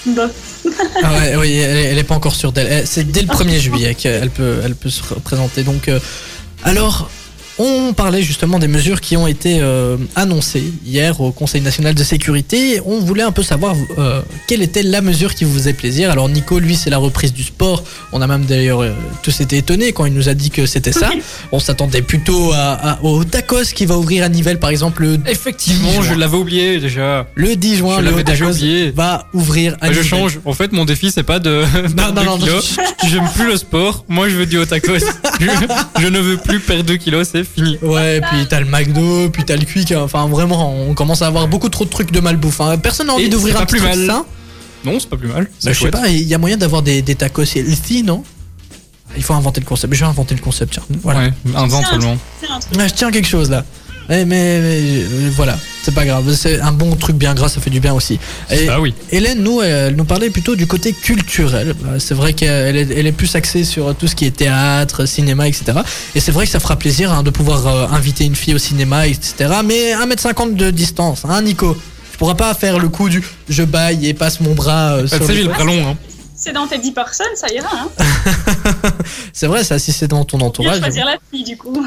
Bah, 0.06 0.30
Ah 1.04 1.14
ouais, 1.14 1.36
oui, 1.36 1.54
elle, 1.58 1.78
est- 1.78 1.84
elle 1.86 1.98
est 1.98 2.04
pas 2.04 2.16
encore 2.16 2.36
sûre 2.36 2.52
d'elle. 2.52 2.68
Elle- 2.68 2.88
C'est 2.88 3.04
dès 3.12 3.22
le 3.22 3.28
1er 3.28 3.60
juillet 3.60 3.96
qu'elle 4.00 4.30
peut, 4.30 4.60
elle 4.64 4.76
peut 4.76 4.90
se 4.90 5.02
représenter. 5.14 5.64
Donc, 5.64 5.88
euh, 5.90 6.00
alors, 6.64 7.10
on 7.60 7.94
parlait 7.94 8.22
justement 8.22 8.60
des 8.60 8.68
mesures 8.68 9.02
qui 9.02 9.18
ont 9.18 9.26
été 9.28 9.60
euh, 9.62 9.98
annoncées 10.16 10.64
hier 10.86 11.20
au 11.22 11.32
Conseil 11.32 11.62
national 11.62 11.96
de 11.96 12.04
sécurité. 12.04 12.80
On 12.86 13.00
voulait 13.00 13.24
un 13.24 13.32
peu 13.32 13.42
savoir 13.42 13.76
euh, 13.98 14.22
quelle 14.48 14.62
était 14.62 14.84
la 14.84 15.02
mesure 15.02 15.34
qui 15.34 15.44
vous 15.44 15.54
faisait 15.56 15.74
plaisir. 15.74 16.12
Alors, 16.12 16.30
Nico, 16.30 16.60
lui, 16.60 16.76
c'est 16.76 16.90
la 16.92 17.00
reprise 17.00 17.34
du 17.34 17.44
sport. 17.44 17.84
On 18.12 18.22
a 18.22 18.28
même 18.28 18.46
d'ailleurs 18.46 18.84
euh, 18.84 18.92
tous 19.24 19.42
été 19.42 19.58
étonnés 19.58 19.92
quand 19.92 20.06
il 20.06 20.14
nous 20.14 20.30
a 20.30 20.34
dit 20.36 20.52
que 20.52 20.66
c'était 20.68 20.92
ça. 20.92 21.10
On 21.52 21.60
s'attendait 21.60 22.02
plutôt 22.04 22.52
à, 22.54 22.74
à- 22.92 23.00
au 23.04 23.24
tacos 23.24 23.74
qui 23.74 23.86
va 23.88 23.98
ouvrir 23.98 24.24
à 24.24 24.30
Nivelles, 24.30 24.60
par 24.60 24.70
exemple, 24.70 25.02
le 25.04 25.18
Effectivement, 25.28 26.02
10 26.02 26.10
je 26.10 26.14
l'avais 26.14 26.38
oublié 26.38 26.80
déjà. 26.80 27.28
Le 27.36 27.56
10 27.56 27.78
juin, 27.78 27.98
Je 28.00 28.06
le 28.06 28.24
déjà 28.24 28.46
tacos 28.46 28.58
oublié. 28.58 28.92
va 28.92 29.28
ouvrir 29.34 29.76
à 29.82 29.88
Bah, 29.88 29.94
je 29.94 30.02
change. 30.04 30.40
En 30.46 30.54
fait, 30.54 30.72
mon 30.74 30.86
défi, 30.86 31.12
c'est 31.12 31.24
pas 31.24 31.40
de. 31.40 31.64
Non, 31.98 32.14
non, 32.16 32.24
non, 32.24 32.38
kilos. 32.38 32.76
J'aime 33.10 33.28
plus 33.36 33.48
le 33.48 33.58
sport. 33.58 34.06
Moi, 34.08 34.30
je 34.30 34.36
veux 34.36 34.46
du 34.46 34.58
tacos. 34.68 35.00
je, 35.40 36.02
je 36.02 36.08
ne 36.08 36.20
veux 36.20 36.38
plus 36.38 36.60
perdre 36.60 36.84
2 36.84 36.98
kilos, 36.98 37.28
c'est 37.32 37.47
fini. 37.56 37.78
Ouais, 37.82 38.22
puis 38.22 38.46
t'as 38.48 38.60
le 38.60 38.66
McDo, 38.66 39.30
puis 39.30 39.44
t'as 39.44 39.56
le 39.56 39.66
Quick. 39.66 39.92
hein. 39.92 40.02
Enfin, 40.04 40.28
vraiment, 40.28 40.74
on 40.90 40.94
commence 40.94 41.22
à 41.22 41.28
avoir 41.28 41.48
beaucoup 41.48 41.70
trop 41.70 41.86
de 41.86 41.90
trucs 41.90 42.12
de 42.12 42.20
malbouffe. 42.20 42.62
hein. 42.62 42.78
Personne 42.78 43.08
n'a 43.08 43.14
envie 43.14 43.30
d'ouvrir 43.30 43.56
c'est 43.58 43.62
un 43.64 43.66
plus 43.66 43.80
truc 43.80 43.90
mal. 43.96 44.06
sain. 44.08 44.26
Non, 44.86 45.00
c'est 45.00 45.10
pas 45.10 45.18
plus 45.18 45.28
mal. 45.28 45.50
Bah, 45.64 45.74
je 45.74 45.80
sais 45.80 45.90
pas, 45.92 46.08
il 46.08 46.24
y 46.24 46.34
a 46.34 46.38
moyen 46.38 46.58
d'avoir 46.58 46.82
des, 46.82 47.02
des 47.02 47.16
tacos 47.16 47.44
healthy, 47.56 48.04
non? 48.04 48.24
Il 49.16 49.24
faut 49.24 49.34
inventer 49.34 49.60
le 49.62 49.66
concept. 49.66 49.94
Je 49.94 50.00
vais 50.02 50.06
inventer 50.06 50.36
le 50.36 50.42
concept, 50.42 50.74
tiens. 50.74 50.84
Voilà. 51.02 51.22
Ouais, 51.22 51.34
invente 51.56 51.86
seulement. 51.88 52.18
Ouais, 52.78 52.88
je 52.90 52.94
tiens 52.94 53.10
quelque 53.12 53.28
chose 53.28 53.50
là. 53.50 53.66
Ouais, 54.10 54.24
mais, 54.24 54.60
mais, 54.62 54.80
euh, 54.82 55.30
voilà, 55.36 55.58
c'est 55.84 55.94
pas 55.94 56.06
grave. 56.06 56.34
C'est 56.34 56.62
un 56.62 56.72
bon 56.72 56.96
truc 56.96 57.18
bien 57.18 57.34
gras, 57.34 57.50
ça 57.50 57.60
fait 57.60 57.70
du 57.70 57.80
bien 57.82 57.94
aussi. 57.94 58.20
Et 58.50 58.70
Ah 58.70 58.80
oui. 58.80 58.94
Hélène, 59.12 59.44
nous, 59.44 59.62
elle 59.62 59.96
nous 59.96 60.06
parlait 60.06 60.30
plutôt 60.30 60.56
du 60.56 60.66
côté 60.66 60.94
culturel. 60.94 61.76
Bah, 61.82 62.00
C'est 62.00 62.14
vrai 62.14 62.34
qu'elle 62.34 62.78
est, 62.78 62.88
elle 62.98 63.06
est 63.08 63.12
plus 63.12 63.36
axée 63.36 63.66
sur 63.66 63.94
tout 63.96 64.08
ce 64.08 64.16
qui 64.16 64.26
est 64.26 64.32
théâtre, 64.32 65.06
cinéma, 65.06 65.48
etc. 65.48 65.80
Et 66.16 66.22
c'est 66.22 66.32
vrai 66.32 66.46
que 66.46 66.52
ça 66.52 66.60
fera 66.62 66.78
plaisir 66.78 67.12
hein, 67.12 67.22
de 67.24 67.30
pouvoir 67.32 67.68
euh, 67.68 67.88
inviter 67.88 68.24
une 68.24 68.36
fille 68.36 68.56
au 68.56 68.60
cinéma, 68.60 69.08
etc. 69.08 69.50
Mais 69.66 69.94
1m50 69.94 70.56
de 70.56 70.72
distance, 70.72 71.24
hein, 71.28 71.42
Nico 71.42 71.76
Tu 72.12 72.18
pourras 72.18 72.36
pas 72.36 72.54
faire 72.54 72.80
le 72.80 72.88
coup 72.88 73.10
du 73.10 73.22
je 73.50 73.64
baille 73.64 74.08
et 74.08 74.14
passe 74.14 74.40
mon 74.40 74.54
bras 74.54 74.94
euh, 74.94 75.08
sur 75.08 75.20
le 75.20 75.44
bras 75.46 75.64
long. 75.66 75.86
Hein. 75.86 75.98
C'est 76.40 76.54
dans 76.54 76.68
tes 76.68 76.78
10 76.78 76.92
personnes, 76.92 77.26
ça 77.36 77.48
ira. 77.52 77.68
Hein. 77.74 77.90
C'est 79.34 79.48
vrai, 79.48 79.64
ça, 79.64 79.80
si 79.80 79.92
c'est 79.92 80.08
dans 80.08 80.24
ton 80.24 80.40
entourage. 80.42 80.80
choisir 80.80 81.06
la 81.06 81.18
fille, 81.32 81.44
du 81.44 81.58
coup. 81.58 81.84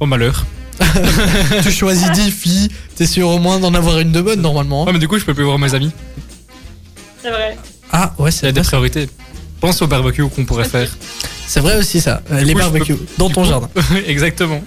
Au 0.00 0.06
malheur. 0.06 0.46
tu 1.62 1.70
choisis 1.70 2.10
10 2.12 2.30
filles, 2.30 2.68
t'es 2.96 3.06
sûr 3.06 3.28
au 3.28 3.38
moins 3.38 3.58
d'en 3.60 3.74
avoir 3.74 3.98
une 4.00 4.12
de 4.12 4.20
bonne 4.20 4.40
normalement. 4.40 4.84
Ouais, 4.84 4.92
mais 4.92 4.98
du 4.98 5.08
coup, 5.08 5.18
je 5.18 5.24
peux 5.24 5.34
plus 5.34 5.44
voir 5.44 5.58
mes 5.58 5.74
amis. 5.74 5.90
C'est 7.22 7.30
vrai. 7.30 7.56
Ah, 7.92 8.12
ouais, 8.18 8.30
Il 8.30 8.34
y 8.34 8.36
c'est 8.36 8.46
a 8.48 8.52
des 8.52 8.60
priorités. 8.62 9.08
Pense 9.60 9.80
au 9.82 9.86
barbecue 9.86 10.26
qu'on 10.28 10.44
pourrait 10.44 10.64
faire. 10.68 10.90
c'est 11.46 11.60
vrai 11.60 11.78
aussi 11.78 12.00
ça. 12.00 12.22
Euh, 12.30 12.40
Les 12.42 12.52
coup, 12.52 12.60
je 12.60 12.64
peux- 12.66 12.70
barbecues 12.72 12.96
dans 13.18 13.28
du 13.28 13.34
ton 13.34 13.42
coup- 13.42 13.48
jardin. 13.48 13.68
Exactement. 14.06 14.62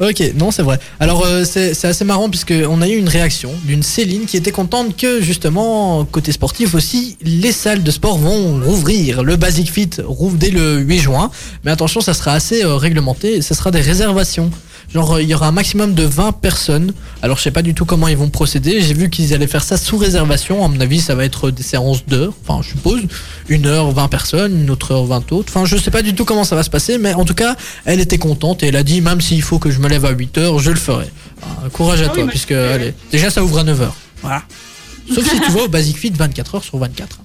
Ok, 0.00 0.20
non, 0.34 0.50
c'est 0.50 0.62
vrai. 0.62 0.80
Alors, 0.98 1.24
euh, 1.24 1.44
c'est 1.44 1.74
c'est 1.74 1.86
assez 1.86 2.04
marrant 2.04 2.28
puisque 2.28 2.52
on 2.68 2.82
a 2.82 2.88
eu 2.88 2.96
une 2.96 3.08
réaction 3.08 3.52
d'une 3.64 3.82
Céline 3.84 4.24
qui 4.24 4.36
était 4.36 4.50
contente 4.50 4.96
que 4.96 5.20
justement, 5.22 6.04
côté 6.06 6.32
sportif 6.32 6.74
aussi, 6.74 7.16
les 7.22 7.52
salles 7.52 7.82
de 7.84 7.90
sport 7.90 8.18
vont 8.18 8.58
rouvrir. 8.60 9.22
Le 9.22 9.36
Basic 9.36 9.70
Fit 9.70 9.90
rouvre 10.04 10.36
dès 10.36 10.50
le 10.50 10.78
8 10.78 10.98
juin. 10.98 11.30
Mais 11.64 11.70
attention, 11.70 12.00
ça 12.00 12.14
sera 12.14 12.32
assez 12.32 12.64
euh, 12.64 12.74
réglementé. 12.76 13.42
Ce 13.42 13.54
sera 13.54 13.70
des 13.70 13.80
réservations. 13.80 14.50
Genre, 14.94 15.14
euh, 15.14 15.22
il 15.22 15.28
y 15.28 15.34
aura 15.34 15.46
un 15.48 15.52
maximum 15.52 15.94
de 15.94 16.02
20 16.02 16.32
personnes. 16.32 16.92
Alors, 17.22 17.38
je 17.38 17.42
sais 17.44 17.50
pas 17.50 17.62
du 17.62 17.72
tout 17.72 17.84
comment 17.86 18.08
ils 18.08 18.16
vont 18.16 18.28
procéder. 18.28 18.82
J'ai 18.82 18.92
vu 18.94 19.08
qu'ils 19.08 19.32
allaient 19.32 19.46
faire 19.46 19.64
ça 19.64 19.76
sous 19.78 19.96
réservation. 19.96 20.64
À 20.64 20.68
mon 20.68 20.78
avis, 20.80 21.00
ça 21.00 21.14
va 21.14 21.24
être 21.24 21.50
des 21.50 21.62
séances 21.62 22.04
d'heures. 22.06 22.34
Enfin, 22.46 22.60
je 22.62 22.68
suppose. 22.70 23.00
Une 23.48 23.66
heure, 23.66 23.90
20 23.90 24.08
personnes. 24.08 24.60
Une 24.62 24.70
autre 24.70 24.92
heure, 24.92 25.04
20 25.06 25.32
autres. 25.32 25.50
Enfin, 25.54 25.64
je 25.64 25.76
sais 25.78 25.90
pas 25.90 26.02
du 26.02 26.14
tout 26.14 26.24
comment 26.26 26.44
ça 26.44 26.56
va 26.56 26.62
se 26.62 26.70
passer. 26.70 26.98
Mais 26.98 27.14
en 27.14 27.24
tout 27.24 27.34
cas, 27.34 27.56
elle 27.86 28.00
était 28.00 28.18
contente 28.18 28.62
et 28.62 28.66
elle 28.66 28.76
a 28.76 28.82
dit 28.82 29.00
même 29.00 29.20
s'il 29.22 29.42
faut 29.42 29.58
que 29.58 29.70
je 29.70 29.78
me 29.80 29.88
lève 29.88 30.04
à 30.04 30.10
8 30.10 30.36
heures, 30.38 30.58
je 30.58 30.70
le 30.70 30.76
ferai. 30.76 31.06
Courage 31.72 32.02
à 32.02 32.04
Ah 32.04 32.08
oui, 32.08 32.14
toi, 32.14 32.24
mais- 32.24 32.30
puisque 32.30 32.52
allez, 32.52 32.94
déjà 33.10 33.30
ça 33.30 33.42
ouvre 33.42 33.58
à 33.58 33.64
9 33.64 33.80
heures. 33.80 33.96
Voilà. 34.22 34.42
Sauf 35.12 35.24
si 35.28 35.40
tu 35.40 35.50
vas 35.52 35.62
au 35.62 35.68
Basic 35.68 35.96
Fit 35.98 36.12
24 36.16 36.54
heures 36.56 36.64
sur 36.64 36.78
24. 36.78 37.18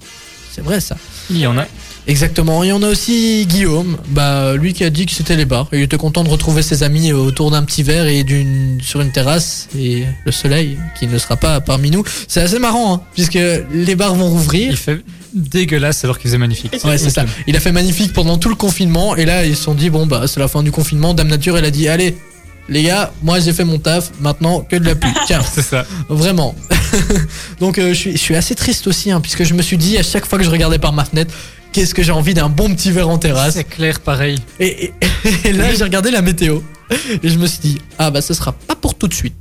C'est 0.52 0.62
vrai 0.62 0.80
ça. 0.80 0.96
Il 1.30 1.36
y 1.38 1.46
en 1.46 1.56
a. 1.58 1.66
Exactement. 2.08 2.64
Et 2.64 2.72
on 2.72 2.82
a 2.82 2.88
aussi 2.88 3.46
Guillaume, 3.46 3.98
bah 4.08 4.54
lui 4.54 4.72
qui 4.72 4.82
a 4.82 4.90
dit 4.90 5.04
que 5.04 5.12
c'était 5.12 5.36
les 5.36 5.44
bars. 5.44 5.68
Il 5.72 5.82
était 5.82 5.98
content 5.98 6.24
de 6.24 6.30
retrouver 6.30 6.62
ses 6.62 6.82
amis 6.82 7.12
autour 7.12 7.50
d'un 7.50 7.62
petit 7.62 7.82
verre 7.82 8.06
et 8.06 8.24
d'une 8.24 8.78
sur 8.82 9.02
une 9.02 9.12
terrasse 9.12 9.68
et 9.78 10.04
le 10.24 10.32
soleil 10.32 10.78
qui 10.98 11.06
ne 11.06 11.18
sera 11.18 11.36
pas 11.36 11.60
parmi 11.60 11.90
nous. 11.90 12.02
C'est 12.26 12.40
assez 12.40 12.58
marrant 12.58 12.94
hein, 12.94 13.02
puisque 13.14 13.38
les 13.72 13.94
bars 13.94 14.14
vont 14.14 14.30
rouvrir. 14.30 14.70
Il 14.70 14.76
fait 14.76 15.04
dégueulasse 15.34 16.02
alors 16.04 16.18
qu'il 16.18 16.28
faisait 16.28 16.38
magnifique. 16.38 16.72
Ouais, 16.82 16.96
c'est 16.96 17.10
ça. 17.10 17.26
Il 17.46 17.54
a 17.56 17.60
fait 17.60 17.72
magnifique 17.72 18.14
pendant 18.14 18.38
tout 18.38 18.48
le 18.48 18.54
confinement 18.54 19.14
et 19.14 19.26
là 19.26 19.44
ils 19.44 19.54
se 19.54 19.64
sont 19.64 19.74
dit 19.74 19.90
bon 19.90 20.06
bah 20.06 20.26
c'est 20.26 20.40
la 20.40 20.48
fin 20.48 20.62
du 20.62 20.72
confinement. 20.72 21.12
Dame 21.12 21.28
Nature 21.28 21.58
elle 21.58 21.66
a 21.66 21.70
dit 21.70 21.88
allez 21.88 22.16
les 22.68 22.82
gars, 22.82 23.12
moi 23.22 23.40
j'ai 23.40 23.52
fait 23.52 23.64
mon 23.64 23.78
taf, 23.78 24.10
maintenant 24.20 24.60
que 24.60 24.76
de 24.76 24.84
la 24.84 24.94
pluie. 24.94 25.10
Tiens, 25.26 25.40
C'est 25.42 25.62
ça. 25.62 25.84
vraiment. 26.08 26.54
Donc 27.60 27.78
euh, 27.78 27.88
je, 27.90 27.94
suis, 27.98 28.12
je 28.12 28.16
suis 28.18 28.36
assez 28.36 28.54
triste 28.54 28.86
aussi 28.86 29.10
hein, 29.10 29.20
puisque 29.20 29.44
je 29.44 29.54
me 29.54 29.62
suis 29.62 29.76
dit 29.78 29.96
à 29.98 30.02
chaque 30.02 30.26
fois 30.26 30.38
que 30.38 30.44
je 30.44 30.50
regardais 30.50 30.78
par 30.78 30.92
ma 30.92 31.04
fenêtre 31.04 31.34
qu'est-ce 31.72 31.94
que 31.94 32.02
j'ai 32.02 32.12
envie 32.12 32.34
d'un 32.34 32.48
bon 32.48 32.74
petit 32.74 32.90
verre 32.90 33.08
en 33.08 33.18
terrasse. 33.18 33.54
C'est 33.54 33.64
clair, 33.64 34.00
pareil. 34.00 34.38
Et, 34.58 34.84
et- 34.86 35.48
et 35.48 35.52
là, 35.52 35.74
j'ai 35.74 35.84
regardé 35.84 36.10
la 36.10 36.22
météo 36.22 36.60
et 37.22 37.28
je 37.28 37.38
me 37.38 37.46
suis 37.46 37.58
dit, 37.60 37.78
ah 37.98 38.10
bah 38.10 38.22
ce 38.22 38.32
sera 38.32 38.52
pas 38.52 38.74
pour 38.74 38.94
tout 38.94 39.08
de 39.08 39.14
suite. 39.14 39.34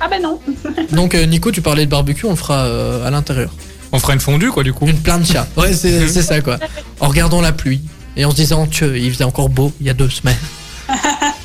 Ah 0.00 0.08
ben 0.08 0.22
non. 0.22 0.40
Donc 0.92 1.14
euh, 1.14 1.26
Nico, 1.26 1.50
tu 1.50 1.60
parlais 1.62 1.84
de 1.86 1.90
barbecue, 1.90 2.24
on 2.26 2.30
le 2.30 2.36
fera 2.36 2.64
euh, 2.64 3.06
à 3.06 3.10
l'intérieur. 3.10 3.50
On 3.92 3.98
fera 3.98 4.14
une 4.14 4.20
fondue, 4.20 4.50
quoi, 4.50 4.62
du 4.64 4.72
coup. 4.72 4.86
Une 4.86 4.98
plancha. 4.98 5.46
Ouais, 5.56 5.72
c'est 5.72 6.08
c'est 6.08 6.22
ça 6.22 6.40
quoi. 6.40 6.58
En 7.00 7.08
regardant 7.08 7.40
la 7.40 7.52
pluie 7.52 7.80
et 8.16 8.24
en 8.24 8.30
se 8.30 8.36
disant 8.36 8.66
que 8.66 8.96
il 8.96 9.12
faisait 9.12 9.24
encore 9.24 9.48
beau 9.48 9.72
il 9.80 9.86
y 9.86 9.90
a 9.90 9.94
deux 9.94 10.10
semaines. 10.10 10.36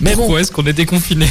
Mais 0.01 0.11
bon, 0.11 0.21
Pourquoi 0.23 0.41
est-ce 0.41 0.51
qu'on 0.51 0.65
est 0.65 0.73
déconfiné 0.73 1.27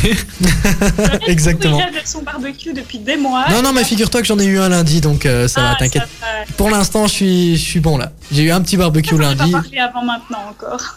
exactement. 1.27 1.81
Il 1.81 1.95
de 2.01 2.07
son 2.07 2.23
barbecue 2.23 2.73
depuis 2.73 2.99
des 2.99 3.17
mois. 3.17 3.45
Non, 3.51 3.63
non, 3.63 3.73
mais 3.73 3.85
figure-toi 3.85 4.21
que 4.21 4.27
j'en 4.27 4.39
ai 4.39 4.45
eu 4.45 4.59
un 4.59 4.69
lundi, 4.69 5.01
donc 5.01 5.27
euh, 5.27 5.49
ça 5.49 5.61
va, 5.63 5.71
Ah, 5.73 5.77
t'inquiète. 5.79 6.03
ça 6.21 6.27
va. 6.27 6.53
Pour 6.57 6.71
l'instant, 6.71 7.07
je 7.07 7.13
suis, 7.13 7.57
je 7.57 7.63
suis 7.65 7.81
bon 7.81 7.97
là. 7.99 8.13
J'ai 8.33 8.43
eu 8.43 8.51
un 8.51 8.61
petit 8.61 8.77
barbecue 8.77 9.15
On 9.15 9.19
va 9.19 9.35
lundi. 9.35 9.51
parler 9.51 9.79
avant 9.79 10.05
maintenant 10.05 10.39
encore. 10.51 10.97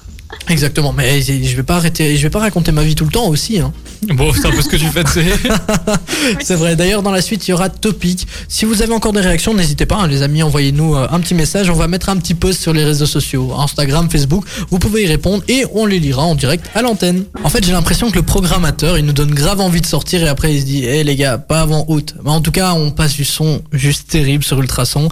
Exactement, 0.49 0.93
mais 0.93 1.21
je 1.21 1.55
vais 1.55 1.61
pas 1.63 1.75
arrêter, 1.75 2.17
je 2.17 2.23
vais 2.23 2.29
pas 2.31 2.39
raconter 2.39 2.71
ma 2.71 2.81
vie 2.81 2.95
tout 2.95 3.05
le 3.05 3.11
temps 3.11 3.27
aussi. 3.27 3.59
Hein. 3.59 3.71
Bon, 4.01 4.33
c'est 4.33 4.47
un 4.47 4.51
peu 4.51 4.63
ce 4.63 4.67
que 4.67 4.77
tu 4.77 4.87
fais. 4.87 5.03
C'est 6.41 6.55
vrai. 6.55 6.75
D'ailleurs, 6.75 7.03
dans 7.03 7.11
la 7.11 7.21
suite, 7.21 7.47
il 7.47 7.51
y 7.51 7.53
aura 7.53 7.69
Topic. 7.69 8.27
Si 8.47 8.65
vous 8.65 8.81
avez 8.81 8.93
encore 8.93 9.13
des 9.13 9.19
réactions, 9.21 9.53
n'hésitez 9.53 9.85
pas, 9.85 9.97
hein, 9.97 10.07
les 10.07 10.23
amis, 10.23 10.41
envoyez-nous 10.41 10.95
euh, 10.95 11.07
un 11.11 11.19
petit 11.19 11.35
message. 11.35 11.69
On 11.69 11.73
va 11.75 11.87
mettre 11.87 12.09
un 12.09 12.17
petit 12.17 12.33
post 12.33 12.59
sur 12.63 12.73
les 12.73 12.83
réseaux 12.83 13.05
sociaux, 13.05 13.53
Instagram, 13.55 14.09
Facebook. 14.09 14.43
Vous 14.71 14.79
pouvez 14.79 15.03
y 15.03 15.05
répondre 15.05 15.43
et 15.47 15.65
on 15.71 15.85
les 15.85 15.99
lira 15.99 16.23
en 16.23 16.33
direct 16.33 16.65
à 16.73 16.81
l'antenne. 16.81 17.12
En 17.43 17.49
fait, 17.49 17.65
j'ai 17.65 17.71
l'impression 17.71 18.09
que 18.11 18.15
le 18.15 18.23
programmateur, 18.23 18.97
il 18.97 19.05
nous 19.05 19.13
donne 19.13 19.33
grave 19.33 19.59
envie 19.61 19.81
de 19.81 19.85
sortir 19.85 20.23
et 20.23 20.27
après, 20.27 20.53
il 20.53 20.61
se 20.61 20.65
dit, 20.65 20.83
hé 20.85 21.03
les 21.03 21.15
gars, 21.15 21.37
pas 21.37 21.61
avant 21.61 21.85
août. 21.87 22.15
Mais 22.23 22.29
en 22.31 22.41
tout 22.41 22.51
cas, 22.51 22.73
on 22.73 22.91
passe 22.91 23.13
du 23.13 23.25
son 23.25 23.61
juste 23.71 24.09
terrible 24.09 24.43
sur 24.43 24.59
Ultrason. 24.59 25.09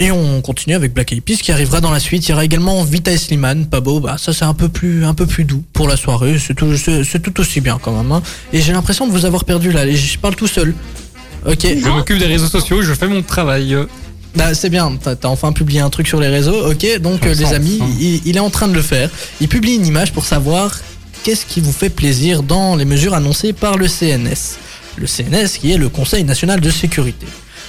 Et 0.00 0.10
on 0.10 0.40
continue 0.42 0.74
avec 0.74 0.92
Black 0.92 1.12
Eyed 1.12 1.22
Peas 1.22 1.36
qui 1.36 1.52
arrivera 1.52 1.80
dans 1.80 1.92
la 1.92 2.00
suite. 2.00 2.26
Il 2.26 2.30
y 2.30 2.34
aura 2.34 2.44
également 2.44 2.82
Vita 2.82 3.12
et 3.12 3.16
Slimane, 3.16 3.66
pas 3.66 3.78
beau. 3.80 4.00
Bah 4.00 4.16
ça 4.18 4.32
c'est 4.32 4.44
un 4.44 4.52
peu 4.52 4.68
plus 4.68 5.04
un 5.04 5.14
peu 5.14 5.24
plus 5.24 5.44
doux 5.44 5.62
pour 5.72 5.86
la 5.86 5.96
soirée. 5.96 6.36
C'est 6.44 6.54
tout 6.54 6.76
c'est 6.76 7.04
c'est 7.04 7.20
tout 7.20 7.38
aussi 7.38 7.60
bien 7.60 7.78
quand 7.80 7.92
même. 7.96 8.10
hein. 8.10 8.20
Et 8.52 8.60
j'ai 8.60 8.72
l'impression 8.72 9.06
de 9.06 9.12
vous 9.12 9.24
avoir 9.24 9.44
perdu 9.44 9.70
là. 9.70 9.86
Et 9.86 9.94
Je 9.94 10.18
parle 10.18 10.34
tout 10.34 10.48
seul. 10.48 10.74
Ok. 11.46 11.60
Je 11.64 11.88
m'occupe 11.88 12.18
des 12.18 12.26
réseaux 12.26 12.48
sociaux, 12.48 12.82
je 12.82 12.92
fais 12.92 13.06
mon 13.06 13.22
travail. 13.22 13.76
Bah 14.34 14.52
c'est 14.52 14.68
bien. 14.68 14.98
T'as 15.00 15.14
t'as 15.14 15.28
enfin 15.28 15.52
publié 15.52 15.78
un 15.78 15.90
truc 15.90 16.08
sur 16.08 16.18
les 16.18 16.26
réseaux. 16.28 16.68
Ok. 16.72 16.84
Donc 17.00 17.20
On 17.22 17.28
euh, 17.28 17.34
les 17.34 17.52
amis, 17.54 17.78
il 18.26 18.36
est 18.36 18.40
en 18.40 18.50
train 18.50 18.66
de 18.66 18.74
le 18.74 18.82
faire. 18.82 19.08
Il 19.40 19.46
publie 19.46 19.76
une 19.76 19.86
image 19.86 20.12
pour 20.12 20.24
savoir 20.24 20.76
qu'est-ce 21.24 21.46
qui 21.46 21.62
vous 21.62 21.72
fait 21.72 21.88
plaisir 21.88 22.42
dans 22.42 22.76
les 22.76 22.84
mesures 22.84 23.14
annoncées 23.14 23.54
par 23.54 23.78
le 23.78 23.88
CNS. 23.88 24.58
Le 24.96 25.06
CNS 25.06 25.58
qui 25.58 25.72
est 25.72 25.78
le 25.78 25.88
Conseil 25.88 26.22
national 26.22 26.60
de 26.60 26.70
sécurité. 26.70 27.26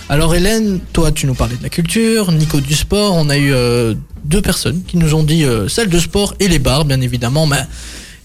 Alors 0.09 0.35
Hélène, 0.35 0.81
toi 0.91 1.11
tu 1.11 1.25
nous 1.25 1.33
parlais 1.33 1.55
de 1.55 1.63
la 1.63 1.69
culture, 1.69 2.31
Nico 2.33 2.59
du 2.59 2.75
sport, 2.75 3.15
on 3.15 3.29
a 3.29 3.37
eu 3.37 3.53
euh, 3.53 3.95
deux 4.25 4.41
personnes 4.41 4.83
qui 4.85 4.97
nous 4.97 5.15
ont 5.15 5.23
dit 5.23 5.45
euh, 5.45 5.69
salle 5.69 5.89
de 5.89 5.99
sport 5.99 6.35
et 6.41 6.49
les 6.49 6.59
bars 6.59 6.83
bien 6.83 6.99
évidemment, 6.99 7.47
mais 7.47 7.65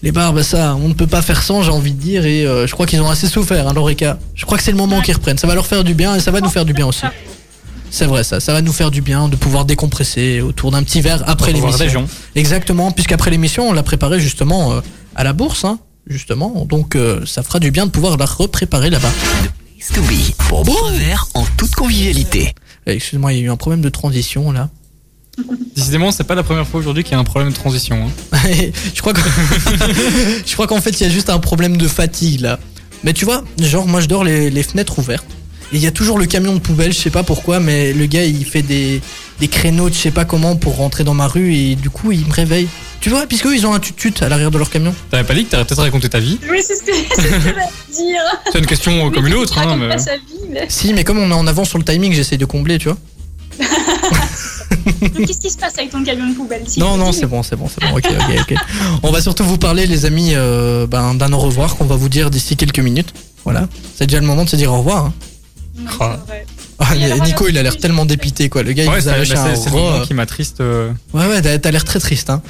les 0.03 0.11
bars 0.11 0.33
bah 0.33 0.43
ça 0.43 0.75
on 0.75 0.89
ne 0.89 0.93
peut 0.93 1.07
pas 1.07 1.21
faire 1.21 1.41
sans 1.41 1.63
j'ai 1.63 1.71
envie 1.71 1.93
de 1.93 1.99
dire 1.99 2.25
et 2.25 2.45
euh, 2.45 2.67
je 2.67 2.73
crois 2.73 2.85
qu'ils 2.85 3.01
ont 3.01 3.09
assez 3.09 3.27
souffert 3.27 3.67
hein, 3.67 3.73
Lorica. 3.73 4.19
Je 4.35 4.45
crois 4.45 4.57
que 4.57 4.63
c'est 4.65 4.71
le 4.71 4.77
moment 4.77 5.01
qu'ils 5.01 5.15
reprennent, 5.15 5.37
ça 5.37 5.47
va 5.47 5.55
leur 5.55 5.65
faire 5.65 5.85
du 5.85 5.93
bien 5.93 6.13
et 6.13 6.19
ça 6.19 6.31
va 6.31 6.41
nous 6.41 6.49
faire 6.49 6.65
du 6.65 6.73
bien 6.73 6.85
aussi. 6.85 7.05
C'est 7.93 8.05
vrai 8.05 8.23
ça, 8.23 8.39
ça 8.39 8.53
va 8.53 8.61
nous 8.61 8.71
faire 8.73 8.89
du 8.89 9.01
bien 9.01 9.27
de 9.27 9.35
pouvoir 9.35 9.65
décompresser 9.65 10.39
autour 10.41 10.71
d'un 10.71 10.81
petit 10.81 11.01
verre 11.01 11.23
après 11.27 11.51
l'émission. 11.51 12.07
Exactement, 12.35 12.91
puisqu'après 12.91 13.29
l'émission 13.31 13.67
on 13.69 13.73
l'a 13.73 13.83
préparé 13.83 14.19
justement 14.19 14.71
euh, 14.71 14.81
à 15.15 15.23
la 15.25 15.33
bourse, 15.33 15.65
hein, 15.65 15.77
justement, 16.07 16.65
donc 16.65 16.95
euh, 16.95 17.25
ça 17.25 17.43
fera 17.43 17.59
du 17.59 17.69
bien 17.69 17.85
de 17.85 17.91
pouvoir 17.91 18.15
la 18.17 18.25
repréparer 18.25 18.89
là-bas. 18.89 19.11
Place 19.77 19.91
to 19.93 20.01
be 20.03 20.31
pour 20.47 20.63
boire 20.63 20.85
un 20.87 20.97
verre 20.97 21.27
en 21.33 21.43
toute 21.57 21.75
convivialité. 21.75 22.53
Eh, 22.87 22.93
Excuse-moi, 22.93 23.33
il 23.33 23.39
y 23.39 23.41
a 23.41 23.43
eu 23.45 23.49
un 23.49 23.57
problème 23.57 23.81
de 23.81 23.89
transition 23.89 24.51
là. 24.53 24.69
Décidément, 25.75 26.11
c'est 26.11 26.23
pas 26.23 26.35
la 26.35 26.43
première 26.43 26.67
fois 26.67 26.79
aujourd'hui 26.79 27.03
qu'il 27.03 27.13
y 27.13 27.15
a 27.15 27.19
un 27.19 27.23
problème 27.25 27.51
de 27.51 27.55
transition. 27.55 28.07
hein. 28.33 28.37
je 28.95 29.01
crois 29.01 29.13
que 29.13 29.21
je 30.45 30.53
crois 30.53 30.67
qu'en 30.67 30.79
fait 30.81 30.91
il 30.91 31.03
y 31.03 31.05
a 31.05 31.09
juste 31.09 31.29
un 31.29 31.39
problème 31.39 31.75
de 31.77 31.87
fatigue 31.89 32.39
là. 32.41 32.57
Mais 33.03 33.11
tu 33.13 33.25
vois, 33.25 33.43
genre 33.59 33.85
moi 33.87 33.99
je 33.99 34.07
dors 34.07 34.23
les, 34.23 34.49
les 34.49 34.63
fenêtres 34.63 34.99
ouvertes. 34.99 35.25
Et 35.73 35.77
il 35.77 35.81
y 35.81 35.87
a 35.87 35.91
toujours 35.91 36.17
le 36.19 36.25
camion 36.25 36.53
de 36.53 36.59
poubelle, 36.59 36.91
je 36.91 36.97
sais 36.99 37.09
pas 37.09 37.23
pourquoi, 37.23 37.59
mais 37.59 37.93
le 37.93 38.05
gars 38.05 38.25
il 38.25 38.43
fait 38.45 38.61
des, 38.61 39.01
des 39.39 39.47
créneaux 39.47 39.89
de 39.89 39.93
je 39.93 39.99
sais 39.99 40.11
pas 40.11 40.25
comment 40.25 40.55
pour 40.57 40.75
rentrer 40.75 41.03
dans 41.05 41.13
ma 41.13 41.27
rue 41.27 41.53
et 41.55 41.75
du 41.75 41.89
coup 41.89 42.11
il 42.11 42.25
me 42.25 42.33
réveille. 42.33 42.67
Tu 42.99 43.09
vois, 43.09 43.25
puisque 43.25 43.47
eux 43.47 43.55
ils 43.55 43.65
ont 43.65 43.73
un 43.73 43.79
tut-tut 43.79 44.13
à 44.21 44.29
l'arrière 44.29 44.51
de 44.51 44.57
leur 44.57 44.69
camion. 44.69 44.93
T'avais 45.09 45.23
pas 45.23 45.33
dit 45.33 45.45
que 45.45 45.51
t'arrêtais 45.51 45.69
peut-être 45.69 45.83
raconter 45.83 46.09
ta 46.09 46.19
vie 46.19 46.37
Oui, 46.49 46.59
c'est 46.67 46.75
ce 46.75 46.81
que 46.83 46.91
j'allais 47.21 47.53
dire. 47.95 48.21
C'est 48.51 48.59
une 48.59 48.65
question 48.67 49.09
comme 49.11 49.25
une 49.27 49.33
autre, 49.35 49.57
hein, 49.57 49.75
mais... 49.77 49.87
pas 49.87 49.97
sa 49.97 50.17
vie, 50.17 50.21
mais- 50.49 50.65
Si, 50.69 50.93
mais 50.93 51.03
comme 51.03 51.17
on 51.19 51.29
est 51.31 51.33
en 51.33 51.47
avance 51.47 51.69
sur 51.69 51.77
le 51.77 51.83
timing, 51.85 52.11
j'essaie 52.13 52.37
de 52.37 52.45
combler, 52.45 52.77
tu 52.77 52.89
vois. 52.89 52.97
Donc, 55.01 55.25
Qu'est-ce 55.27 55.39
qui 55.39 55.49
se 55.49 55.57
passe 55.57 55.77
avec 55.77 55.91
ton 55.91 56.03
camion 56.03 56.29
de 56.29 56.35
poubelle 56.35 56.63
si 56.67 56.79
Non, 56.79 56.97
non, 56.97 57.11
c'est 57.11 57.25
bon, 57.25 57.43
c'est 57.43 57.55
bon, 57.55 57.67
c'est 57.73 57.81
bon. 57.81 57.95
Ok, 57.97 58.05
ok, 58.09 58.35
ok. 58.51 58.55
On 59.03 59.11
va 59.11 59.21
surtout 59.21 59.43
vous 59.43 59.57
parler, 59.57 59.85
les 59.85 60.05
amis, 60.05 60.31
euh, 60.33 60.87
ben, 60.87 61.13
d'un 61.15 61.31
au 61.33 61.37
revoir 61.39 61.75
qu'on 61.75 61.85
va 61.85 61.95
vous 61.95 62.09
dire 62.09 62.29
d'ici 62.29 62.55
quelques 62.55 62.79
minutes. 62.79 63.13
Voilà. 63.43 63.67
C'est 63.97 64.07
déjà 64.07 64.19
le 64.19 64.25
moment 64.27 64.43
de 64.45 64.49
se 64.49 64.55
dire 64.55 64.71
au 64.71 64.77
revoir. 64.79 65.05
hein. 65.05 65.13
Non, 65.77 65.89
Ah. 65.99 66.19
Ah, 66.79 66.95
Nico, 67.23 67.47
il 67.47 67.57
a 67.57 67.63
l'air 67.63 67.77
tellement 67.77 68.05
dépité, 68.05 68.49
quoi. 68.49 68.63
Le 68.63 68.73
gars, 68.73 68.83
il 68.83 68.89
vous 68.89 68.95
a 68.95 69.01
c'est 69.01 69.17
lâché 69.17 69.33
bah, 69.35 69.43
un 69.43 69.55
c'est- 69.55 69.69
le 69.69 69.75
moment 69.75 70.01
qui 70.01 70.13
m'attriste. 70.13 70.59
euh. 70.61 70.91
Ouais, 71.13 71.25
ouais, 71.27 71.41
t'as- 71.59 71.71
l'air 71.71 71.83
très 71.85 71.99
triste, 71.99 72.29
hein. 72.29 72.41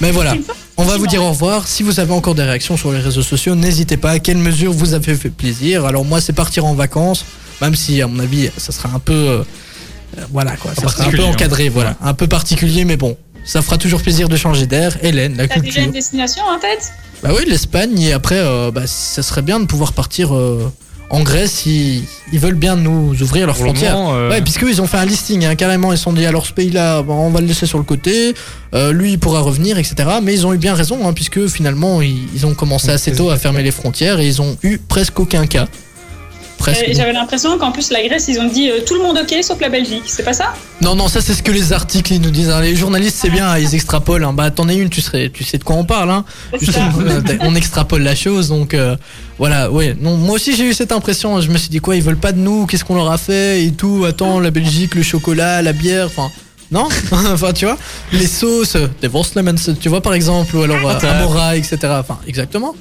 Mais 0.00 0.10
voilà. 0.12 0.34
On 0.76 0.84
va 0.84 0.96
vous 0.96 1.06
dire 1.08 1.22
au 1.24 1.30
revoir. 1.30 1.66
Si 1.66 1.82
vous 1.82 1.98
avez 1.98 2.12
encore 2.12 2.34
des 2.36 2.42
réactions 2.44 2.76
sur 2.76 2.92
les 2.92 3.00
réseaux 3.00 3.22
sociaux, 3.22 3.56
n'hésitez 3.56 3.96
pas. 3.96 4.12
À 4.12 4.18
quelle 4.20 4.36
mesure 4.38 4.72
vous 4.72 4.94
avez 4.94 5.16
fait 5.16 5.30
plaisir? 5.30 5.84
Alors 5.86 6.04
moi, 6.04 6.20
c'est 6.20 6.32
partir 6.32 6.66
en 6.66 6.74
vacances, 6.74 7.24
même 7.60 7.74
si 7.74 8.00
à 8.00 8.06
mon 8.06 8.20
avis, 8.20 8.50
ça 8.56 8.70
sera 8.70 8.90
un 8.94 9.00
peu, 9.00 9.12
euh, 9.12 9.42
euh, 10.18 10.22
voilà 10.30 10.56
quoi, 10.56 10.72
ça 10.76 10.86
sera 10.88 11.06
un 11.06 11.10
peu 11.10 11.22
hein. 11.24 11.30
encadré, 11.30 11.68
voilà, 11.68 11.96
un 12.00 12.14
peu 12.14 12.28
particulier, 12.28 12.84
mais 12.84 12.96
bon, 12.96 13.16
ça 13.44 13.60
fera 13.60 13.76
toujours 13.76 14.02
plaisir 14.02 14.28
de 14.28 14.36
changer 14.36 14.66
d'air. 14.68 14.96
Hélène, 15.02 15.36
la 15.36 15.48
T'as 15.48 15.54
déjà 15.56 15.64
culture. 15.64 15.82
une 15.82 15.90
destination 15.90 16.44
en 16.44 16.60
tête? 16.60 16.92
Bah 17.24 17.30
oui, 17.36 17.44
l'Espagne 17.48 17.98
et 18.00 18.12
après, 18.12 18.38
euh, 18.38 18.70
bah, 18.70 18.86
ça 18.86 19.24
serait 19.24 19.42
bien 19.42 19.58
de 19.58 19.64
pouvoir 19.64 19.92
partir 19.92 20.32
euh, 20.36 20.70
en 21.10 21.22
Grèce 21.22 21.64
ils 21.66 22.04
veulent 22.32 22.54
bien 22.54 22.76
nous 22.76 23.14
ouvrir 23.22 23.46
leurs 23.46 23.56
Pour 23.56 23.64
le 23.64 23.70
frontières. 23.70 23.96
moment, 23.96 24.14
euh, 24.14 24.28
Ouais, 24.30 24.42
puisque 24.42 24.62
ils 24.68 24.82
ont 24.82 24.86
fait 24.86 24.98
un 24.98 25.04
listing, 25.06 25.44
hein, 25.46 25.54
carrément. 25.54 25.92
Ils 25.92 25.96
se 25.98 26.04
sont 26.04 26.12
dit, 26.12 26.26
alors 26.26 26.44
ce 26.46 26.52
pays-là, 26.52 27.02
bon, 27.02 27.14
on 27.14 27.30
va 27.30 27.40
le 27.40 27.46
laisser 27.46 27.66
sur 27.66 27.78
le 27.78 27.84
côté. 27.84 28.34
euh, 28.74 28.92
lui, 28.92 29.12
il 29.12 29.18
pourra 29.18 29.40
revenir, 29.40 29.78
etc. 29.78 29.96
Mais 30.22 30.34
ils 30.34 30.46
ont 30.46 30.52
eu 30.52 30.58
bien 30.58 30.74
raison, 30.74 31.08
hein, 31.08 31.12
puisque 31.14 31.46
finalement, 31.46 32.02
ils, 32.02 32.18
ils 32.34 32.44
ont 32.46 32.54
commencé 32.54 32.90
assez 32.90 33.12
tôt 33.12 33.30
à 33.30 33.38
fermer 33.38 33.62
les 33.62 33.70
frontières 33.70 34.20
et 34.20 34.26
ils 34.26 34.42
ont 34.42 34.56
eu 34.62 34.78
presque 34.78 35.18
aucun 35.20 35.46
cas. 35.46 35.66
Presque. 36.58 36.82
Euh, 36.88 36.92
J'avais 36.94 37.12
l'impression 37.12 37.56
qu'en 37.56 37.72
plus, 37.72 37.90
la 37.90 38.02
Grèce, 38.06 38.26
ils 38.28 38.38
ont 38.40 38.48
dit 38.48 38.68
euh, 38.68 38.80
tout 38.86 38.94
le 38.94 39.00
monde 39.02 39.18
ok 39.22 39.34
sauf 39.42 39.60
la 39.60 39.68
Belgique. 39.68 40.02
C'est 40.06 40.24
pas 40.24 40.32
ça? 40.32 40.52
Non, 40.82 40.94
non, 40.94 41.08
ça, 41.08 41.20
c'est 41.20 41.32
ce 41.34 41.42
que 41.42 41.50
les 41.52 41.72
articles 41.72 42.12
ils 42.12 42.20
nous 42.20 42.30
disent. 42.30 42.50
hein. 42.50 42.60
Les 42.60 42.76
journalistes, 42.76 43.16
c'est 43.20 43.30
bien, 43.30 43.56
ils 43.56 43.74
extrapolent. 43.74 44.24
hein. 44.24 44.32
Bah, 44.32 44.50
t'en 44.50 44.68
es 44.68 44.76
une, 44.76 44.90
tu, 44.90 45.00
serais, 45.00 45.30
tu 45.32 45.44
sais 45.44 45.58
de 45.58 45.64
quoi 45.64 45.76
on 45.76 45.84
parle. 45.84 46.10
Hein. 46.10 46.24
Euh, 46.52 47.20
on 47.40 47.54
extrapole 47.54 48.02
la 48.02 48.14
chose, 48.14 48.48
donc 48.48 48.74
euh, 48.74 48.96
voilà, 49.38 49.70
ouais. 49.70 49.96
Non, 50.00 50.16
moi 50.16 50.34
aussi 50.34 50.54
j'ai 50.56 50.64
eu 50.64 50.74
cette 50.74 50.92
impression. 50.92 51.40
Je 51.40 51.48
me 51.50 51.58
suis 51.58 51.68
dit 51.70 51.78
quoi, 51.78 51.96
ils 51.96 52.02
veulent 52.02 52.16
pas 52.18 52.32
de 52.32 52.38
nous, 52.38 52.66
qu'est-ce 52.66 52.84
qu'on 52.84 52.96
leur 52.96 53.10
a 53.10 53.18
fait 53.18 53.64
et 53.64 53.72
tout. 53.72 54.04
Attends, 54.06 54.40
la 54.40 54.50
Belgique, 54.50 54.94
le 54.94 55.02
chocolat, 55.02 55.62
la 55.62 55.72
bière, 55.72 56.06
enfin. 56.06 56.30
Non? 56.70 56.86
Enfin, 57.32 57.52
tu 57.54 57.64
vois, 57.64 57.78
les 58.12 58.26
sauces, 58.26 58.76
des 59.00 59.08
Lemons, 59.36 59.54
tu 59.80 59.88
vois 59.88 60.02
par 60.02 60.12
exemple, 60.12 60.54
ou 60.54 60.62
alors 60.62 60.86
euh, 60.86 60.98
Amora, 61.10 61.56
etc. 61.56 61.78
Enfin, 61.98 62.18
exactement. 62.26 62.74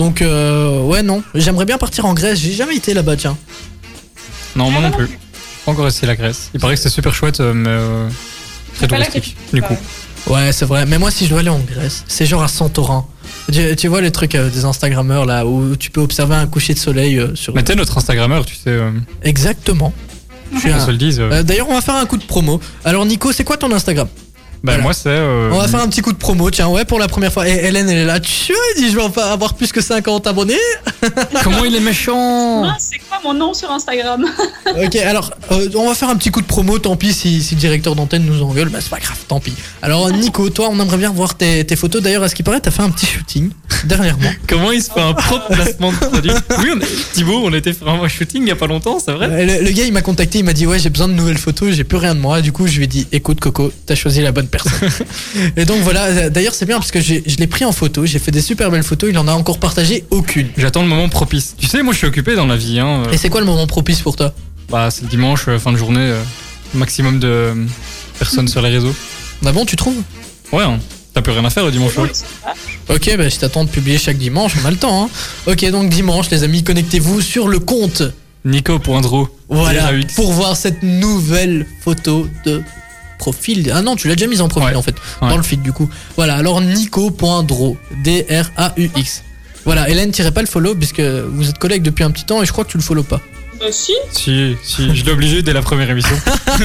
Donc, 0.00 0.22
euh, 0.22 0.80
ouais, 0.82 1.02
non. 1.02 1.22
J'aimerais 1.34 1.66
bien 1.66 1.76
partir 1.76 2.06
en 2.06 2.14
Grèce, 2.14 2.38
j'ai 2.40 2.52
jamais 2.52 2.74
été 2.74 2.94
là-bas, 2.94 3.16
tiens. 3.16 3.36
Non, 4.56 4.70
moi 4.70 4.80
non 4.80 4.90
plus. 4.90 5.06
J'ai 5.06 5.12
pas 5.66 5.72
encore 5.72 5.86
essayé 5.86 6.06
la 6.06 6.16
Grèce. 6.16 6.48
Il 6.54 6.58
paraît 6.60 6.74
que 6.74 6.80
c'est 6.80 6.88
super 6.88 7.14
chouette, 7.14 7.40
euh, 7.40 7.52
mais 7.52 7.68
euh, 7.68 8.08
très 8.76 8.88
Pas 8.88 8.96
touristique, 8.96 9.36
du 9.52 9.60
coup. 9.60 9.76
Ouais, 10.26 10.52
c'est 10.52 10.64
vrai. 10.64 10.86
Mais 10.86 10.96
moi, 10.98 11.10
si 11.10 11.26
je 11.26 11.30
dois 11.30 11.40
aller 11.40 11.50
en 11.50 11.58
Grèce, 11.58 12.04
c'est 12.08 12.24
genre 12.24 12.42
à 12.42 12.48
Santorin. 12.48 13.06
Tu, 13.52 13.76
tu 13.76 13.88
vois 13.88 14.00
les 14.00 14.10
trucs 14.10 14.34
euh, 14.36 14.48
des 14.48 14.64
Instagrammeurs 14.64 15.26
là 15.26 15.44
où 15.46 15.76
tu 15.76 15.90
peux 15.90 16.00
observer 16.00 16.34
un 16.34 16.46
coucher 16.46 16.72
de 16.72 16.78
soleil 16.78 17.18
euh, 17.18 17.34
sur. 17.34 17.54
Mais 17.54 17.62
t'es 17.62 17.74
notre 17.74 17.98
Instagrammeur, 17.98 18.46
tu 18.46 18.54
sais. 18.54 18.70
euh, 18.70 18.90
Exactement. 19.22 19.92
Je 20.54 20.58
suis 20.60 20.70
qu'on 20.70 20.76
un- 20.76 20.86
se 20.86 20.90
le 20.90 20.96
dise. 20.96 21.20
euh. 21.20 21.30
Euh, 21.30 21.42
D'ailleurs, 21.42 21.68
on 21.68 21.74
va 21.74 21.80
faire 21.82 21.94
un 21.96 22.06
coup 22.06 22.16
de 22.16 22.24
promo. 22.24 22.58
Alors, 22.86 23.04
Nico, 23.04 23.32
c'est 23.32 23.44
quoi 23.44 23.58
ton 23.58 23.70
Instagram? 23.70 24.08
Bah, 24.62 24.72
voilà. 24.72 24.82
moi, 24.82 24.92
c'est. 24.92 25.08
euh, 25.08 25.50
On 25.52 25.58
va 25.58 25.68
faire 25.68 25.80
un 25.80 25.88
petit 25.88 26.00
coup 26.02 26.12
de 26.12 26.18
promo, 26.18 26.50
tiens, 26.50 26.68
ouais, 26.68 26.84
pour 26.84 26.98
la 26.98 27.08
première 27.08 27.32
fois. 27.32 27.48
Et 27.48 27.52
Hélène, 27.52 27.88
elle 27.88 27.98
est 27.98 28.04
là, 28.04 28.20
tu 28.20 28.52
dit, 28.76 28.90
je 28.90 28.96
vais 28.96 29.02
enfin 29.02 29.22
avoir 29.30 29.54
plus 29.54 29.72
que 29.72 29.80
50 29.80 30.26
abonnés. 30.26 30.54
Comment 31.44 31.64
il 31.64 31.74
est 31.74 31.80
méchant 31.80 32.64
Ah, 32.64 32.76
c'est 32.78 32.98
quoi 32.98 33.18
mon 33.24 33.34
nom 33.34 33.54
sur 33.54 33.70
Instagram. 33.70 34.24
Ok, 34.84 34.94
alors 34.96 35.32
euh, 35.50 35.68
on 35.74 35.88
va 35.88 35.94
faire 35.94 36.08
un 36.10 36.16
petit 36.16 36.30
coup 36.30 36.40
de 36.40 36.46
promo, 36.46 36.78
tant 36.78 36.94
pis 36.96 37.12
si, 37.12 37.42
si 37.42 37.54
le 37.56 37.60
directeur 37.60 37.94
d'antenne 37.96 38.24
nous 38.24 38.40
engueule, 38.42 38.68
bah 38.68 38.78
c'est 38.80 38.88
pas 38.90 38.98
grave, 39.00 39.18
tant 39.26 39.40
pis. 39.40 39.52
Alors 39.82 40.08
Nico, 40.10 40.48
toi 40.48 40.68
on 40.70 40.78
aimerait 40.78 40.96
bien 40.96 41.10
voir 41.10 41.34
tes, 41.36 41.64
tes 41.66 41.74
photos, 41.76 42.00
d'ailleurs 42.02 42.22
à 42.22 42.28
ce 42.28 42.34
qui 42.36 42.42
paraît 42.44 42.60
t'as 42.60 42.70
fait 42.70 42.82
un 42.82 42.90
petit 42.90 43.06
shooting 43.06 43.50
dernièrement. 43.84 44.30
Comment 44.48 44.70
il 44.70 44.80
se 44.82 44.90
fait 44.92 45.00
un 45.00 45.12
propre 45.12 45.48
placement 45.52 45.90
de 45.90 45.96
produit 45.96 46.30
Oui, 46.60 46.70
on 46.76 46.80
a- 46.80 46.84
Thibaut, 47.14 47.40
on 47.44 47.52
était 47.52 47.72
faire 47.72 47.88
un 47.88 48.06
shooting 48.08 48.42
il 48.42 48.48
y 48.48 48.52
a 48.52 48.56
pas 48.56 48.66
longtemps, 48.68 48.98
c'est 49.04 49.12
vrai 49.12 49.26
Euh, 49.28 49.58
Le, 49.60 49.64
le 49.64 49.70
gars 49.72 49.84
il 49.84 49.92
m'a 49.92 50.02
contacté, 50.02 50.38
il 50.38 50.44
m'a 50.44 50.52
dit 50.52 50.66
ouais 50.66 50.78
j'ai 50.78 50.90
besoin 50.90 51.08
de 51.08 51.14
nouvelles 51.14 51.38
photos, 51.38 51.72
j'ai 51.74 51.84
plus 51.84 51.98
rien 51.98 52.14
de 52.14 52.20
moi, 52.20 52.40
du 52.42 52.52
coup 52.52 52.66
je 52.68 52.76
lui 52.76 52.84
ai 52.84 52.88
dit 52.88 53.08
écoute 53.10 53.40
Coco, 53.40 53.72
t'as 53.86 53.96
choisi 53.96 54.20
la 54.22 54.30
bonne 54.30 54.46
personne. 54.50 54.88
Et 55.56 55.64
donc 55.64 55.80
voilà, 55.82 56.04
euh, 56.04 56.30
d'ailleurs 56.30 56.54
c'est 56.54 56.66
bien 56.66 56.78
parce 56.78 56.90
que 56.90 57.00
je 57.00 57.36
l'ai 57.38 57.46
pris 57.46 57.64
en 57.64 57.72
photo, 57.72 58.06
j'ai 58.06 58.18
fait 58.18 58.30
des 58.30 58.42
super 58.42 58.70
belles 58.70 58.82
photos, 58.82 59.10
il 59.10 59.18
en 59.18 59.28
a 59.28 59.32
encore 59.32 59.58
partagé 59.58 60.04
aucune. 60.10 60.48
J'attends 60.56 60.82
le 60.82 60.88
moment 60.88 61.08
propice. 61.08 61.54
Tu 61.58 61.66
sais, 61.66 61.82
moi 61.82 61.92
je 61.92 61.98
suis 61.98 62.06
occupé 62.06 62.34
dans 62.34 62.46
la 62.46 62.56
vie. 62.56 62.78
Hein. 62.80 63.02
Et 63.12 63.16
c'est 63.16 63.28
quoi 63.28 63.40
le 63.40 63.46
moment 63.46 63.66
propice 63.66 64.00
pour 64.00 64.16
toi? 64.16 64.34
Bah, 64.68 64.88
c'est 64.90 65.02
le 65.02 65.08
dimanche, 65.08 65.46
euh, 65.48 65.58
fin 65.58 65.72
de 65.72 65.76
journée, 65.76 66.00
euh, 66.00 66.22
maximum 66.74 67.18
de 67.18 67.28
euh, 67.28 67.54
personnes 68.18 68.48
sur 68.48 68.62
les 68.62 68.68
réseaux. 68.70 68.94
Bah 69.42 69.52
bon 69.52 69.64
tu 69.64 69.76
trouves? 69.76 70.02
Ouais, 70.52 70.64
hein. 70.64 70.78
t'as 71.14 71.22
plus 71.22 71.32
rien 71.32 71.44
à 71.44 71.50
faire 71.50 71.64
le 71.64 71.70
dimanche. 71.70 71.96
ouais. 71.96 72.10
Ok, 72.88 73.16
bah, 73.16 73.28
je 73.28 73.36
t'attends 73.36 73.64
de 73.64 73.70
publier 73.70 73.98
chaque 73.98 74.18
dimanche, 74.18 74.52
on 74.62 74.66
a 74.66 74.70
le 74.70 74.76
temps. 74.76 75.04
Hein. 75.04 75.10
Ok, 75.46 75.64
donc 75.70 75.88
dimanche, 75.90 76.30
les 76.30 76.42
amis, 76.42 76.62
connectez-vous 76.62 77.20
sur 77.20 77.48
le 77.48 77.58
compte. 77.58 78.02
Nico.dro. 78.44 79.28
Voilà, 79.48 79.90
pour 80.14 80.32
voir 80.32 80.56
cette 80.56 80.82
nouvelle 80.82 81.66
photo 81.82 82.26
de 82.46 82.62
profil. 83.20 83.70
Ah 83.74 83.82
non, 83.82 83.94
tu 83.96 84.08
l'as 84.08 84.16
déjà 84.16 84.26
mise 84.26 84.40
en 84.40 84.48
profil 84.48 84.70
Ouais. 84.70 84.76
en 84.76 84.82
fait, 84.82 84.94
Ouais. 85.22 85.28
dans 85.28 85.36
le 85.36 85.42
feed 85.44 85.62
du 85.62 85.72
coup. 85.72 85.88
Voilà, 86.16 86.34
alors 86.34 86.60
nico.dro, 86.60 87.76
D-R-A-U-X. 88.02 89.22
Voilà, 89.64 89.88
Hélène, 89.90 90.10
tirez 90.10 90.30
pas 90.32 90.40
le 90.40 90.46
follow 90.46 90.74
puisque 90.74 91.00
vous 91.00 91.48
êtes 91.48 91.58
collègues 91.58 91.82
depuis 91.82 92.02
un 92.02 92.10
petit 92.10 92.24
temps 92.24 92.42
et 92.42 92.46
je 92.46 92.52
crois 92.52 92.64
que 92.64 92.70
tu 92.70 92.78
le 92.78 92.82
follow 92.82 93.02
pas. 93.02 93.20
Bah 93.60 93.66
si, 93.72 93.92
Si, 94.12 94.56
si, 94.62 94.96
je 94.96 95.04
l'ai 95.04 95.12
obligé 95.12 95.42
dès 95.42 95.52
la 95.52 95.60
première 95.60 95.90
émission. 95.90 96.16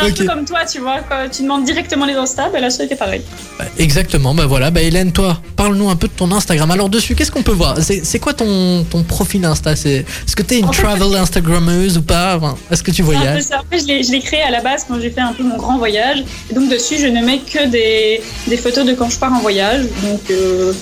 un 0.00 0.06
Ok. 0.06 0.14
peu 0.18 0.24
comme 0.26 0.44
toi, 0.44 0.60
tu 0.70 0.78
vois, 0.80 0.98
quand 1.08 1.28
tu 1.30 1.42
demandes 1.42 1.64
directement 1.64 2.06
les 2.06 2.14
Insta, 2.14 2.48
bah 2.48 2.60
là 2.60 2.70
c'était 2.70 2.94
pareil. 2.94 3.22
Bah, 3.58 3.64
exactement, 3.78 4.34
bah 4.34 4.46
voilà, 4.46 4.70
bah 4.70 4.82
Hélène, 4.82 5.10
toi, 5.12 5.40
parle-nous 5.56 5.88
un 5.90 5.96
peu 5.96 6.06
de 6.06 6.12
ton 6.12 6.30
Instagram. 6.30 6.70
Alors 6.70 6.88
dessus, 6.88 7.14
qu'est-ce 7.16 7.32
qu'on 7.32 7.42
peut 7.42 7.52
voir? 7.52 7.76
C'est 7.82 8.04
c'est 8.04 8.20
quoi 8.20 8.34
ton, 8.34 8.84
ton 8.84 9.02
profil 9.02 9.44
Insta? 9.44 9.74
C'est- 9.74 10.04
Est-ce 10.26 10.36
que 10.36 10.42
t'es 10.42 10.60
une 10.60 10.66
En 10.66 10.72
fait, 10.72 10.82
travel 10.82 11.14
Instagrammeuse 11.16 11.98
ou 11.98 12.02
pas? 12.02 12.36
Enfin, 12.36 12.56
Est-ce 12.70 12.82
que 12.84 12.90
tu 12.92 13.02
Un 13.02 13.06
peu 13.06 13.12
voyages? 13.12 13.42
ça. 13.42 13.58
Après, 13.60 13.78
je 13.80 13.86
l'ai 13.86 14.02
je 14.04 14.12
l'ai 14.12 14.20
créé 14.20 14.42
à 14.42 14.50
la 14.50 14.60
base 14.60 14.84
quand 14.88 15.00
j'ai 15.00 15.10
fait 15.10 15.20
un 15.22 15.32
peu 15.32 15.42
mon 15.42 15.56
grand 15.56 15.78
voyage. 15.78 16.22
Et 16.50 16.54
donc 16.54 16.70
dessus, 16.70 16.98
je 17.00 17.06
ne 17.08 17.20
mets 17.24 17.38
que 17.40 17.66
des, 17.68 18.20
des 18.46 18.56
photos 18.56 18.86
de 18.86 18.92
quand 18.94 19.10
je 19.10 19.18
pars 19.18 19.32
en 19.32 19.40
voyage. 19.40 19.82
Donc 20.04 20.20
euh, 20.30 20.72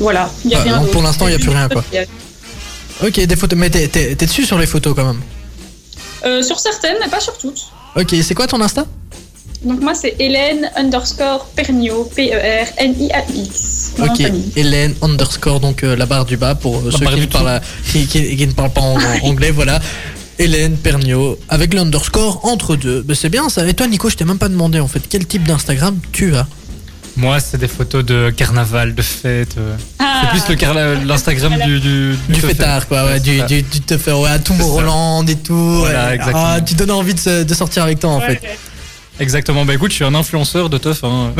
voilà, 0.00 0.30
il 0.44 0.50
y 0.50 0.54
a 0.54 0.58
Ah, 0.60 0.62
rien 0.62 0.72
donc 0.74 0.80
d'autre. 0.82 0.92
pour 0.92 1.02
l'instant, 1.02 1.26
il 1.28 1.32
y 1.32 1.34
a 1.34 1.38
C'est 1.38 1.44
plus 1.44 1.52
rien, 1.54 1.68
quoi. 1.68 1.84
Ok, 3.04 3.20
des 3.26 3.36
photos, 3.36 3.58
mais 3.58 3.70
t'es- 3.70 3.88
t'es 3.88 4.14
t'es 4.16 4.26
dessus 4.26 4.44
sur 4.44 4.58
les 4.58 4.66
photos 4.66 4.94
quand 4.96 5.04
même. 5.06 5.20
Euh, 6.24 6.42
sur 6.42 6.58
certaines, 6.58 6.96
mais 7.00 7.08
pas 7.08 7.20
sur 7.20 7.36
toutes. 7.38 7.66
Ok, 7.96 8.14
c'est 8.22 8.34
quoi 8.34 8.46
ton 8.46 8.60
Insta? 8.60 8.86
Donc 9.64 9.80
moi, 9.80 9.94
c'est 9.94 10.14
Hélène 10.18 10.70
underscore 10.76 11.46
Pernio, 11.56 12.04
E 12.10 12.14
P-E-R-N-I-A-X. 12.14 13.92
mon 13.98 14.06
de 14.06 14.10
Ok, 14.10 14.22
famille. 14.22 14.52
Hélène 14.56 14.94
underscore, 15.02 15.60
donc 15.60 15.82
euh, 15.84 15.96
la 15.96 16.06
barre 16.06 16.24
du 16.24 16.36
bas 16.36 16.54
pour 16.54 16.78
euh, 16.78 16.90
La 16.92 16.98
ceux 16.98 17.04
barre 17.04 17.14
qui 17.14 17.20
du 17.20 17.26
ne, 17.26 17.32
parlent, 17.32 17.60
qui, 17.90 18.06
qui- 18.06 18.36
qui 18.36 18.46
ne 18.46 18.52
parlent 18.52 18.72
pas 18.72 18.80
en, 18.82 18.96
en 18.96 19.18
anglais, 19.28 19.50
voilà. 19.50 19.80
Hélène 20.40 20.76
Perniot, 20.76 21.36
avec 21.48 21.74
l'underscore 21.74 22.44
entre 22.44 22.76
deux. 22.76 23.02
Bah, 23.02 23.14
c'est 23.16 23.28
bien 23.28 23.48
ça. 23.48 23.66
Et 23.66 23.74
toi, 23.74 23.88
Nico, 23.88 24.08
je 24.08 24.16
t'ai 24.16 24.24
même 24.24 24.38
pas 24.38 24.48
demandé 24.48 24.78
en 24.78 24.86
fait 24.86 25.02
quel 25.08 25.26
type 25.26 25.42
d'Instagram 25.44 25.98
tu 26.12 26.36
as? 26.36 26.46
Moi, 27.18 27.40
c'est 27.40 27.58
des 27.58 27.66
photos 27.66 28.04
de 28.04 28.30
carnaval, 28.30 28.94
de 28.94 29.02
fête. 29.02 29.56
euh. 29.58 29.76
Ah, 29.98 30.22
C'est 30.22 30.30
plus 30.38 30.48
le 30.50 30.54
carna- 30.54 30.94
l'Instagram 30.94 31.52
du, 31.66 31.80
du, 31.80 32.40
fêtard, 32.40 32.86
quoi, 32.86 33.06
ouais, 33.06 33.18
du, 33.18 33.42
du, 33.42 33.62
du 33.62 33.80
teuffer, 33.80 34.12
ouais, 34.12 34.30
à 34.30 34.36
et 34.36 35.34
tout. 35.34 35.54
Voilà, 35.54 36.06
ouais. 36.06 36.14
exactement. 36.14 36.44
Ah, 36.46 36.60
tu 36.60 36.74
donnes 36.74 36.92
envie 36.92 37.14
de, 37.14 37.54
sortir 37.54 37.82
avec 37.82 37.98
toi 37.98 38.10
en 38.10 38.20
ouais. 38.20 38.36
fait. 38.36 38.58
Exactement. 39.18 39.64
Bah 39.64 39.74
écoute, 39.74 39.90
je 39.90 39.96
suis 39.96 40.04
un 40.04 40.14
influenceur 40.14 40.70
de 40.70 40.78
teuf. 40.78 41.02
Hein. 41.02 41.32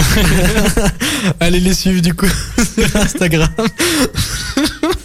Allez 1.41 1.61
les 1.61 1.75
suivre 1.75 2.03
du 2.03 2.13
coup 2.13 2.27
sur 2.27 2.97
Instagram. 2.97 3.49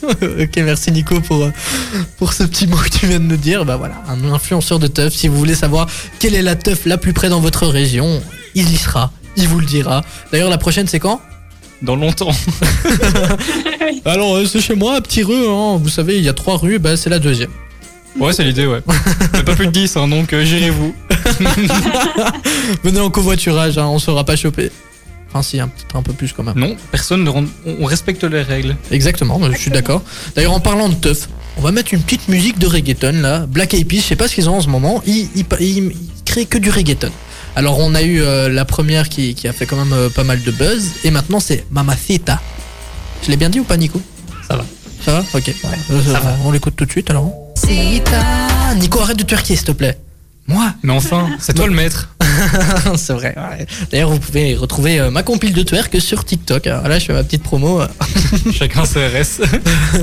ok, 0.01 0.57
merci 0.57 0.91
Nico 0.91 1.21
pour, 1.21 1.43
euh, 1.43 1.51
pour 2.17 2.33
ce 2.33 2.41
petit 2.41 2.65
mot 2.65 2.77
que 2.77 2.89
tu 2.89 3.05
viens 3.05 3.19
de 3.19 3.25
nous 3.25 3.37
dire. 3.37 3.63
Bah 3.63 3.75
voilà, 3.75 4.01
un 4.09 4.23
influenceur 4.33 4.79
de 4.79 4.87
teuf. 4.87 5.13
Si 5.13 5.27
vous 5.27 5.37
voulez 5.37 5.53
savoir 5.53 5.87
quelle 6.17 6.33
est 6.33 6.41
la 6.41 6.55
teuf 6.55 6.87
la 6.87 6.97
plus 6.97 7.13
près 7.13 7.29
dans 7.29 7.41
votre 7.41 7.67
région, 7.67 8.23
il 8.55 8.71
y 8.71 8.77
sera. 8.77 9.11
Il 9.37 9.47
vous 9.47 9.59
le 9.59 9.65
dira. 9.65 10.03
D'ailleurs, 10.31 10.49
la 10.49 10.57
prochaine, 10.57 10.87
c'est 10.87 10.99
quand? 10.99 11.21
Dans 11.81 11.95
longtemps. 11.95 12.31
Alors, 14.05 14.35
euh, 14.37 14.45
c'est 14.45 14.61
chez 14.61 14.75
moi, 14.75 14.95
à 14.95 15.01
Petit 15.01 15.23
Rue. 15.23 15.47
hein. 15.47 15.77
Vous 15.81 15.89
savez, 15.89 16.17
il 16.17 16.23
y 16.23 16.29
a 16.29 16.33
trois 16.33 16.57
rues, 16.57 16.79
bah, 16.79 16.95
c'est 16.97 17.09
la 17.09 17.19
deuxième. 17.19 17.49
Ouais, 18.19 18.31
c'est 18.31 18.43
l'idée, 18.43 18.65
ouais. 18.67 18.81
Mais 19.33 19.43
pas 19.43 19.55
plus 19.55 19.65
de 19.67 19.71
10, 19.71 19.97
hein, 19.97 20.07
donc 20.07 20.33
euh, 20.33 20.45
gérez-vous. 20.45 20.93
Venez 22.83 22.99
en 22.99 23.09
covoiturage, 23.09 23.77
hein, 23.77 23.87
on 23.87 23.99
sera 23.99 24.23
pas 24.23 24.35
chopé. 24.35 24.71
Enfin, 25.29 25.41
si, 25.41 25.59
un, 25.59 25.67
peut-être 25.67 25.95
un 25.95 26.03
peu 26.03 26.13
plus 26.13 26.31
quand 26.31 26.43
même. 26.43 26.53
Non, 26.57 26.75
personne 26.91 27.23
ne 27.23 27.29
rend... 27.29 27.43
On 27.65 27.75
on 27.81 27.85
respecte 27.85 28.23
les 28.23 28.43
règles. 28.43 28.75
Exactement, 28.91 29.39
je 29.51 29.57
suis 29.57 29.71
d'accord. 29.71 30.03
D'ailleurs, 30.35 30.53
en 30.53 30.59
parlant 30.59 30.89
de 30.89 30.93
teuf, 30.95 31.27
on 31.57 31.61
va 31.61 31.71
mettre 31.71 31.93
une 31.93 32.01
petite 32.01 32.27
musique 32.29 32.59
de 32.59 32.67
reggaeton 32.67 33.13
là. 33.21 33.39
Black 33.47 33.73
Eyed 33.73 33.87
Peas, 33.87 33.97
je 34.01 34.03
sais 34.03 34.15
pas 34.15 34.27
ce 34.27 34.35
qu'ils 34.35 34.47
ont 34.49 34.57
en 34.57 34.61
ce 34.61 34.69
moment. 34.69 35.01
Ils, 35.07 35.27
ils, 35.35 35.45
ils- 35.59 35.77
ils 35.87 36.23
créent 36.23 36.45
que 36.45 36.59
du 36.59 36.69
reggaeton. 36.69 37.09
Alors, 37.55 37.79
on 37.79 37.93
a 37.93 38.01
eu 38.01 38.21
euh, 38.21 38.49
la 38.49 38.65
première 38.65 39.09
qui, 39.09 39.35
qui 39.35 39.47
a 39.47 39.53
fait 39.53 39.65
quand 39.65 39.75
même 39.75 39.93
euh, 39.93 40.09
pas 40.09 40.23
mal 40.23 40.41
de 40.41 40.51
buzz. 40.51 40.91
Et 41.03 41.11
maintenant, 41.11 41.39
c'est 41.39 41.65
Mamacita. 41.69 42.41
Je 43.23 43.29
l'ai 43.29 43.37
bien 43.37 43.49
dit 43.49 43.59
ou 43.59 43.63
pas, 43.63 43.77
Nico? 43.77 44.01
Ça 44.47 44.55
va. 44.55 44.65
Ça 45.05 45.11
va? 45.13 45.25
Ok. 45.33 45.49
Euh, 45.49 46.15
on 46.45 46.51
l'écoute 46.51 46.75
tout 46.75 46.85
de 46.85 46.91
suite 46.91 47.09
alors. 47.09 47.31
Sita. 47.55 48.73
Nico, 48.75 48.99
arrête 49.01 49.17
de 49.17 49.23
twerker, 49.23 49.55
s'il 49.55 49.65
te 49.65 49.71
plaît. 49.71 49.97
Moi 50.47 50.73
Mais 50.83 50.93
enfin, 50.93 51.29
c'est 51.39 51.53
toi 51.53 51.67
le 51.67 51.73
maître. 51.73 52.09
C'est 52.97 53.13
vrai. 53.13 53.35
ouais. 53.37 53.65
D'ailleurs, 53.91 54.09
vous 54.09 54.19
pouvez 54.19 54.55
retrouver 54.55 54.99
euh, 54.99 55.11
ma 55.11 55.23
compile 55.23 55.53
de 55.53 55.61
twerk 55.61 56.01
sur 56.01 56.25
TikTok. 56.25 56.65
Alors 56.67 56.87
là, 56.87 56.97
je 56.99 57.05
fais 57.05 57.13
ma 57.13 57.23
petite 57.23 57.43
promo. 57.43 57.81
Chacun 58.53 58.83
CRS. 58.83 59.41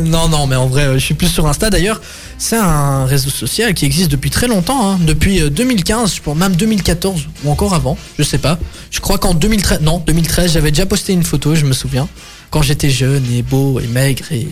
non, 0.04 0.28
non, 0.28 0.46
mais 0.46 0.56
en 0.56 0.66
vrai, 0.66 0.84
euh, 0.84 0.94
je 0.94 1.04
suis 1.04 1.14
plus 1.14 1.26
sur 1.28 1.46
Insta. 1.46 1.70
D'ailleurs, 1.70 2.00
c'est 2.38 2.56
un 2.56 3.04
réseau 3.04 3.30
social 3.30 3.74
qui 3.74 3.84
existe 3.84 4.10
depuis 4.10 4.30
très 4.30 4.46
longtemps, 4.48 4.92
hein. 4.92 4.98
depuis 5.02 5.42
euh, 5.42 5.50
2015, 5.50 6.14
je 6.14 6.22
pense 6.22 6.36
même 6.36 6.56
2014 6.56 7.28
ou 7.44 7.50
encore 7.50 7.74
avant, 7.74 7.98
je 8.18 8.22
sais 8.22 8.38
pas. 8.38 8.58
Je 8.90 9.00
crois 9.00 9.18
qu'en 9.18 9.34
2013, 9.34 9.80
non, 9.82 10.02
2013, 10.06 10.52
j'avais 10.52 10.70
déjà 10.70 10.86
posté 10.86 11.12
une 11.12 11.24
photo, 11.24 11.54
je 11.54 11.66
me 11.66 11.72
souviens, 11.72 12.08
quand 12.50 12.62
j'étais 12.62 12.90
jeune 12.90 13.24
et 13.32 13.42
beau 13.42 13.78
et 13.80 13.86
maigre 13.88 14.24
et, 14.32 14.48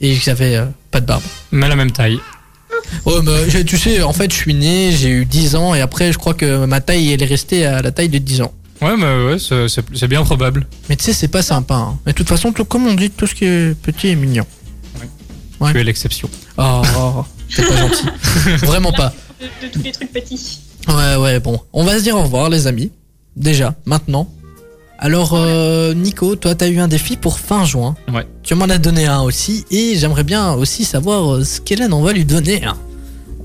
et 0.00 0.16
que 0.16 0.22
j'avais 0.22 0.56
euh, 0.56 0.66
pas 0.90 1.00
de 1.00 1.06
barbe. 1.06 1.22
Mais 1.50 1.68
la 1.68 1.76
même 1.76 1.92
taille. 1.92 2.18
Ouais, 3.06 3.20
mais 3.22 3.50
j'ai- 3.50 3.64
tu 3.64 3.76
sais, 3.78 4.02
en 4.02 4.12
fait, 4.12 4.30
je 4.30 4.36
suis 4.36 4.54
né, 4.54 4.92
j'ai 4.92 5.08
eu 5.10 5.24
10 5.24 5.56
ans 5.56 5.74
et 5.74 5.80
après, 5.80 6.12
je 6.12 6.18
crois 6.18 6.34
que 6.34 6.64
ma 6.66 6.80
taille, 6.80 7.12
elle 7.12 7.22
est 7.22 7.26
restée 7.26 7.66
à 7.66 7.82
la 7.82 7.90
taille 7.90 8.08
de 8.08 8.18
10 8.18 8.42
ans. 8.42 8.52
Ouais, 8.82 8.96
mais 8.96 9.24
ouais, 9.26 9.38
c'est- 9.38 10.06
bien 10.08 10.22
probable. 10.24 10.66
Mais 10.88 10.96
tu 10.96 11.04
sais, 11.04 11.12
c'est 11.12 11.28
pas 11.28 11.42
sympa. 11.42 11.74
hein. 11.74 11.98
Mais 12.06 12.12
de 12.12 12.16
toute 12.16 12.28
façon, 12.28 12.52
tout- 12.52 12.64
comme 12.64 12.86
on 12.86 12.94
dit, 12.94 13.10
tout 13.10 13.26
ce 13.26 13.34
qui 13.34 13.44
est 13.44 13.74
petit 13.80 14.08
est 14.08 14.16
mignon. 14.16 14.44
Ouais. 15.60 15.72
Tu 15.72 15.80
es 15.80 15.84
l'exception. 15.84 16.28
Oh, 16.58 16.82
oh, 16.98 17.24
t'es 17.54 17.62
pas 17.62 17.76
gentil. 17.76 18.04
Vraiment 18.66 18.92
pas. 18.92 19.12
De, 19.40 19.66
de 19.66 19.72
tous 19.72 19.82
les 19.82 19.92
trucs 19.92 20.12
petits. 20.12 20.58
Ouais, 20.88 21.16
ouais, 21.16 21.40
bon. 21.40 21.58
On 21.72 21.84
va 21.84 21.96
se 21.98 22.02
dire 22.02 22.16
au 22.16 22.22
revoir, 22.22 22.48
les 22.50 22.66
amis. 22.66 22.90
Déjà, 23.36 23.74
maintenant. 23.86 24.28
Alors, 24.98 25.32
euh, 25.34 25.92
Nico, 25.92 26.36
toi, 26.36 26.54
t'as 26.54 26.68
eu 26.68 26.78
un 26.78 26.88
défi 26.88 27.16
pour 27.16 27.38
fin 27.38 27.64
juin. 27.64 27.94
Ouais. 28.12 28.26
Tu 28.42 28.54
m'en 28.54 28.66
as 28.66 28.78
donné 28.78 29.06
un 29.06 29.20
aussi. 29.22 29.64
Et 29.70 29.96
j'aimerais 29.96 30.24
bien 30.24 30.52
aussi 30.54 30.84
savoir 30.84 31.34
euh, 31.34 31.44
ce 31.44 31.60
qu'Hélène, 31.60 31.92
on 31.92 32.02
va 32.02 32.12
lui 32.12 32.24
donner. 32.24 32.64
hein. 32.64 32.76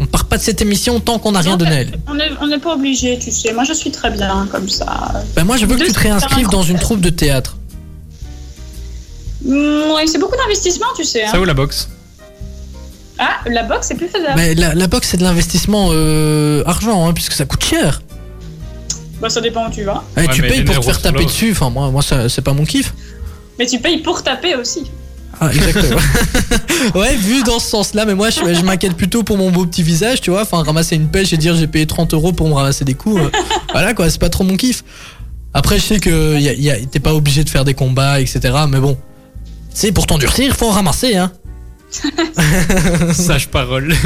On 0.02 0.06
part 0.06 0.26
pas 0.26 0.38
de 0.38 0.42
cette 0.44 0.62
émission 0.62 1.02
tant 1.02 1.20
qu'on 1.20 1.34
n'a 1.34 1.42
rien 1.42 1.58
donné 1.58 1.80
à. 1.82 1.84
On 2.08 2.16
n'est 2.16 2.30
on 2.56 2.60
pas 2.60 2.76
obligé, 2.76 3.20
tu 3.20 3.32
sais. 3.32 3.52
Moi, 3.52 3.66
je 3.66 3.74
suis 3.74 3.92
très 3.92 4.12
bien 4.12 4.48
comme 4.50 4.70
ça. 4.70 5.24
Ben, 5.36 5.44
moi, 5.44 5.58
je 5.58 5.66
veux 5.66 5.76
que 5.76 5.84
tu 5.84 5.92
te 5.92 6.00
réinscrives 6.00 6.48
dans 6.48 6.64
une 6.64 6.80
troupe 6.80 7.02
de 7.02 7.10
théâtre. 7.10 7.58
Mm, 9.44 9.92
ouais, 9.96 10.08
c'est 10.08 10.20
beaucoup 10.20 10.38
d'investissement, 10.38 10.88
tu 10.96 11.04
sais. 11.04 11.24
hein. 11.26 11.30
Ça 11.32 11.42
ou 11.42 11.46
la 11.46 11.54
boxe? 11.54 11.90
Ah, 13.18 13.40
la 13.48 13.64
boxe, 13.64 13.88
c'est 13.88 13.96
plus 13.96 14.08
faisable. 14.08 14.34
Mais 14.38 14.56
la, 14.56 14.74
la 14.76 14.88
boxe, 14.88 15.10
c'est 15.10 15.18
de 15.18 15.24
l'investissement 15.24 15.90
euh, 15.92 16.64
argent, 16.66 17.06
hein, 17.08 17.14
puisque 17.14 17.34
ça 17.34 17.44
coûte 17.46 17.64
cher. 17.64 18.02
Bah, 19.22 19.30
ça 19.30 19.42
dépend 19.42 19.68
où 19.68 19.72
tu 19.72 19.84
vas. 19.84 20.04
Eh, 20.18 20.22
Ouais, 20.22 20.28
tu 20.34 20.42
mais 20.42 20.48
payes 20.50 20.58
les 20.60 20.66
pour 20.66 20.80
te 20.80 20.86
faire 20.86 21.02
taper 21.02 21.26
dessus. 21.26 21.52
Enfin, 21.52 21.70
moi, 21.70 21.90
moi 21.92 22.02
ça, 22.02 22.30
c'est 22.30 22.42
pas 22.42 22.54
mon 22.54 22.64
kiff. 22.66 22.94
Mais 23.58 23.66
tu 23.66 23.80
payes 23.80 23.98
pour 24.02 24.24
taper 24.24 24.56
aussi. 24.56 24.84
Ah, 25.42 25.50
exactement. 25.54 26.00
ouais, 26.96 27.16
vu 27.16 27.44
dans 27.44 27.60
ce 27.60 27.70
sens-là, 27.70 28.06
mais 28.06 28.16
moi, 28.16 28.30
je, 28.30 28.40
je 28.54 28.62
m'inquiète 28.64 28.96
plutôt 28.96 29.24
pour 29.24 29.38
mon 29.38 29.52
beau 29.52 29.66
petit 29.66 29.84
visage, 29.84 30.22
tu 30.22 30.32
vois. 30.32 30.42
Enfin, 30.42 30.64
ramasser 30.64 30.96
une 30.96 31.08
pêche 31.08 31.32
et 31.34 31.38
dire 31.38 31.56
j'ai 31.56 31.68
payé 31.68 31.86
30 31.86 32.14
euros 32.14 32.32
pour 32.34 32.48
me 32.50 32.54
ramasser 32.54 32.84
des 32.86 32.94
coups. 32.94 33.22
euh, 33.22 33.30
voilà, 33.72 33.94
quoi, 33.94 34.10
c'est 34.10 34.20
pas 34.20 34.30
trop 34.30 34.44
mon 34.44 34.58
kiff. 34.58 34.84
Après, 35.54 35.78
je 35.80 35.84
sais 35.84 36.00
que 36.00 36.38
y 36.40 36.48
a- 36.50 36.54
y 36.54 36.70
a- 36.70 36.78
t'es 36.86 37.00
pas 37.00 37.14
obligé 37.14 37.44
de 37.44 37.50
faire 37.50 37.64
des 37.66 37.74
combats, 37.74 38.20
etc. 38.22 38.40
Mais 38.70 38.80
bon, 38.80 38.98
c'est 39.74 39.92
pour 39.92 40.08
t'endurcir, 40.08 40.46
il 40.46 40.54
faut 40.54 40.68
en 40.68 40.72
ramasser, 40.72 41.16
hein. 41.16 41.32
Sage 43.14 43.48
parole. 43.50 43.94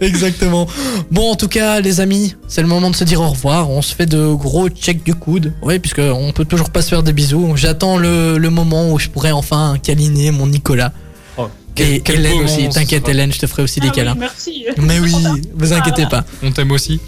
Exactement. 0.00 0.66
Bon, 1.10 1.30
en 1.32 1.36
tout 1.36 1.48
cas, 1.48 1.80
les 1.80 2.00
amis, 2.00 2.34
c'est 2.48 2.62
le 2.62 2.68
moment 2.68 2.90
de 2.90 2.96
se 2.96 3.04
dire 3.04 3.20
au 3.20 3.28
revoir. 3.28 3.70
On 3.70 3.82
se 3.82 3.94
fait 3.94 4.06
de 4.06 4.32
gros 4.34 4.68
checks 4.68 5.02
du 5.04 5.14
coude. 5.14 5.52
Oui, 5.62 5.78
puisque 5.78 6.00
on 6.00 6.32
peut 6.32 6.44
toujours 6.44 6.70
pas 6.70 6.82
se 6.82 6.88
faire 6.90 7.02
des 7.02 7.12
bisous. 7.12 7.52
J'attends 7.56 7.96
le, 7.96 8.38
le 8.38 8.50
moment 8.50 8.92
où 8.92 8.98
je 8.98 9.08
pourrai 9.08 9.32
enfin 9.32 9.76
câliner 9.82 10.30
mon 10.30 10.46
Nicolas. 10.46 10.92
Oh. 11.36 11.48
Et 11.76 12.00
Quel 12.00 12.20
Hélène 12.20 12.44
aussi. 12.44 12.68
T'inquiète. 12.68 13.08
Hélène, 13.08 13.32
je 13.32 13.38
te 13.38 13.46
ferai 13.46 13.62
aussi 13.62 13.80
des 13.80 13.88
Ah 13.88 13.90
oui, 13.90 13.96
câlins. 13.96 14.16
merci. 14.18 14.64
Mais 14.78 15.00
oui, 15.00 15.14
vous 15.54 15.72
inquiétez 15.72 16.06
pas. 16.06 16.24
On 16.42 16.52
t'aime 16.52 16.70
aussi. 16.70 17.00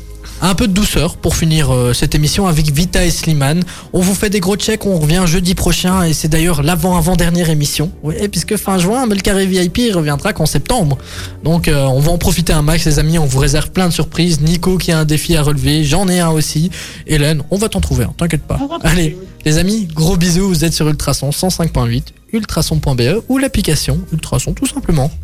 Un 0.43 0.55
peu 0.55 0.69
de 0.69 0.73
douceur 0.73 1.17
pour 1.17 1.35
finir 1.35 1.73
euh, 1.73 1.95
cette 1.95 2.15
émission 2.15 2.47
avec 2.47 2.71
Vita 2.71 3.05
et 3.05 3.11
Slimane. 3.11 3.63
On 3.95 4.01
vous 4.01 4.15
fait 4.15 4.29
des 4.29 4.41
gros 4.41 4.57
checks, 4.57 4.85
on 4.85 4.99
revient 4.99 5.23
jeudi 5.25 5.55
prochain 5.55 6.03
et 6.03 6.13
c'est 6.13 6.29
d'ailleurs 6.29 6.63
l'avant-avant-dernière 6.63 7.49
émission. 7.49 7.91
Oui, 8.03 8.15
puisque 8.29 8.57
fin 8.57 8.79
juin, 8.79 9.07
le 9.07 9.17
carré 9.17 9.47
VIP 9.47 9.95
reviendra 9.95 10.35
qu'en 10.35 10.45
septembre. 10.45 10.99
Donc 11.43 11.69
euh, 11.69 11.85
on 11.85 12.01
va 12.01 12.13
en 12.13 12.19
profiter 12.19 12.53
un 12.53 12.63
max 12.63 12.85
les 12.85 12.99
amis, 12.99 13.19
on 13.19 13.25
vous 13.25 13.39
réserve 13.39 13.71
plein 13.71 13.89
de 13.89 13.93
surprises. 13.93 14.41
Nico 14.43 14.77
qui 14.77 14.93
a 14.93 14.99
un 14.99 15.05
défi 15.07 15.37
à 15.37 15.43
relever, 15.43 15.85
j'en 15.85 16.07
ai 16.07 16.21
un 16.21 16.31
aussi. 16.31 16.71
Hélène, 17.07 17.43
on 17.51 17.57
va 17.57 17.71
t'en 17.71 17.81
trouver 17.81 18.05
un, 18.05 18.13
t'inquiète 18.17 18.43
pas. 18.43 18.59
Allez, 18.83 19.17
les 19.47 19.57
amis, 19.57 19.89
gros 19.95 20.17
bisous, 20.17 20.49
vous 20.49 20.65
êtes 20.65 20.75
sur 20.75 20.87
Ultrason 20.89 21.31
105.8, 21.31 22.03
ultrason.be 22.33 23.23
ou 23.29 23.39
l'application 23.39 24.01
Ultrason 24.13 24.53
tout 24.53 24.67
simplement. 24.67 25.11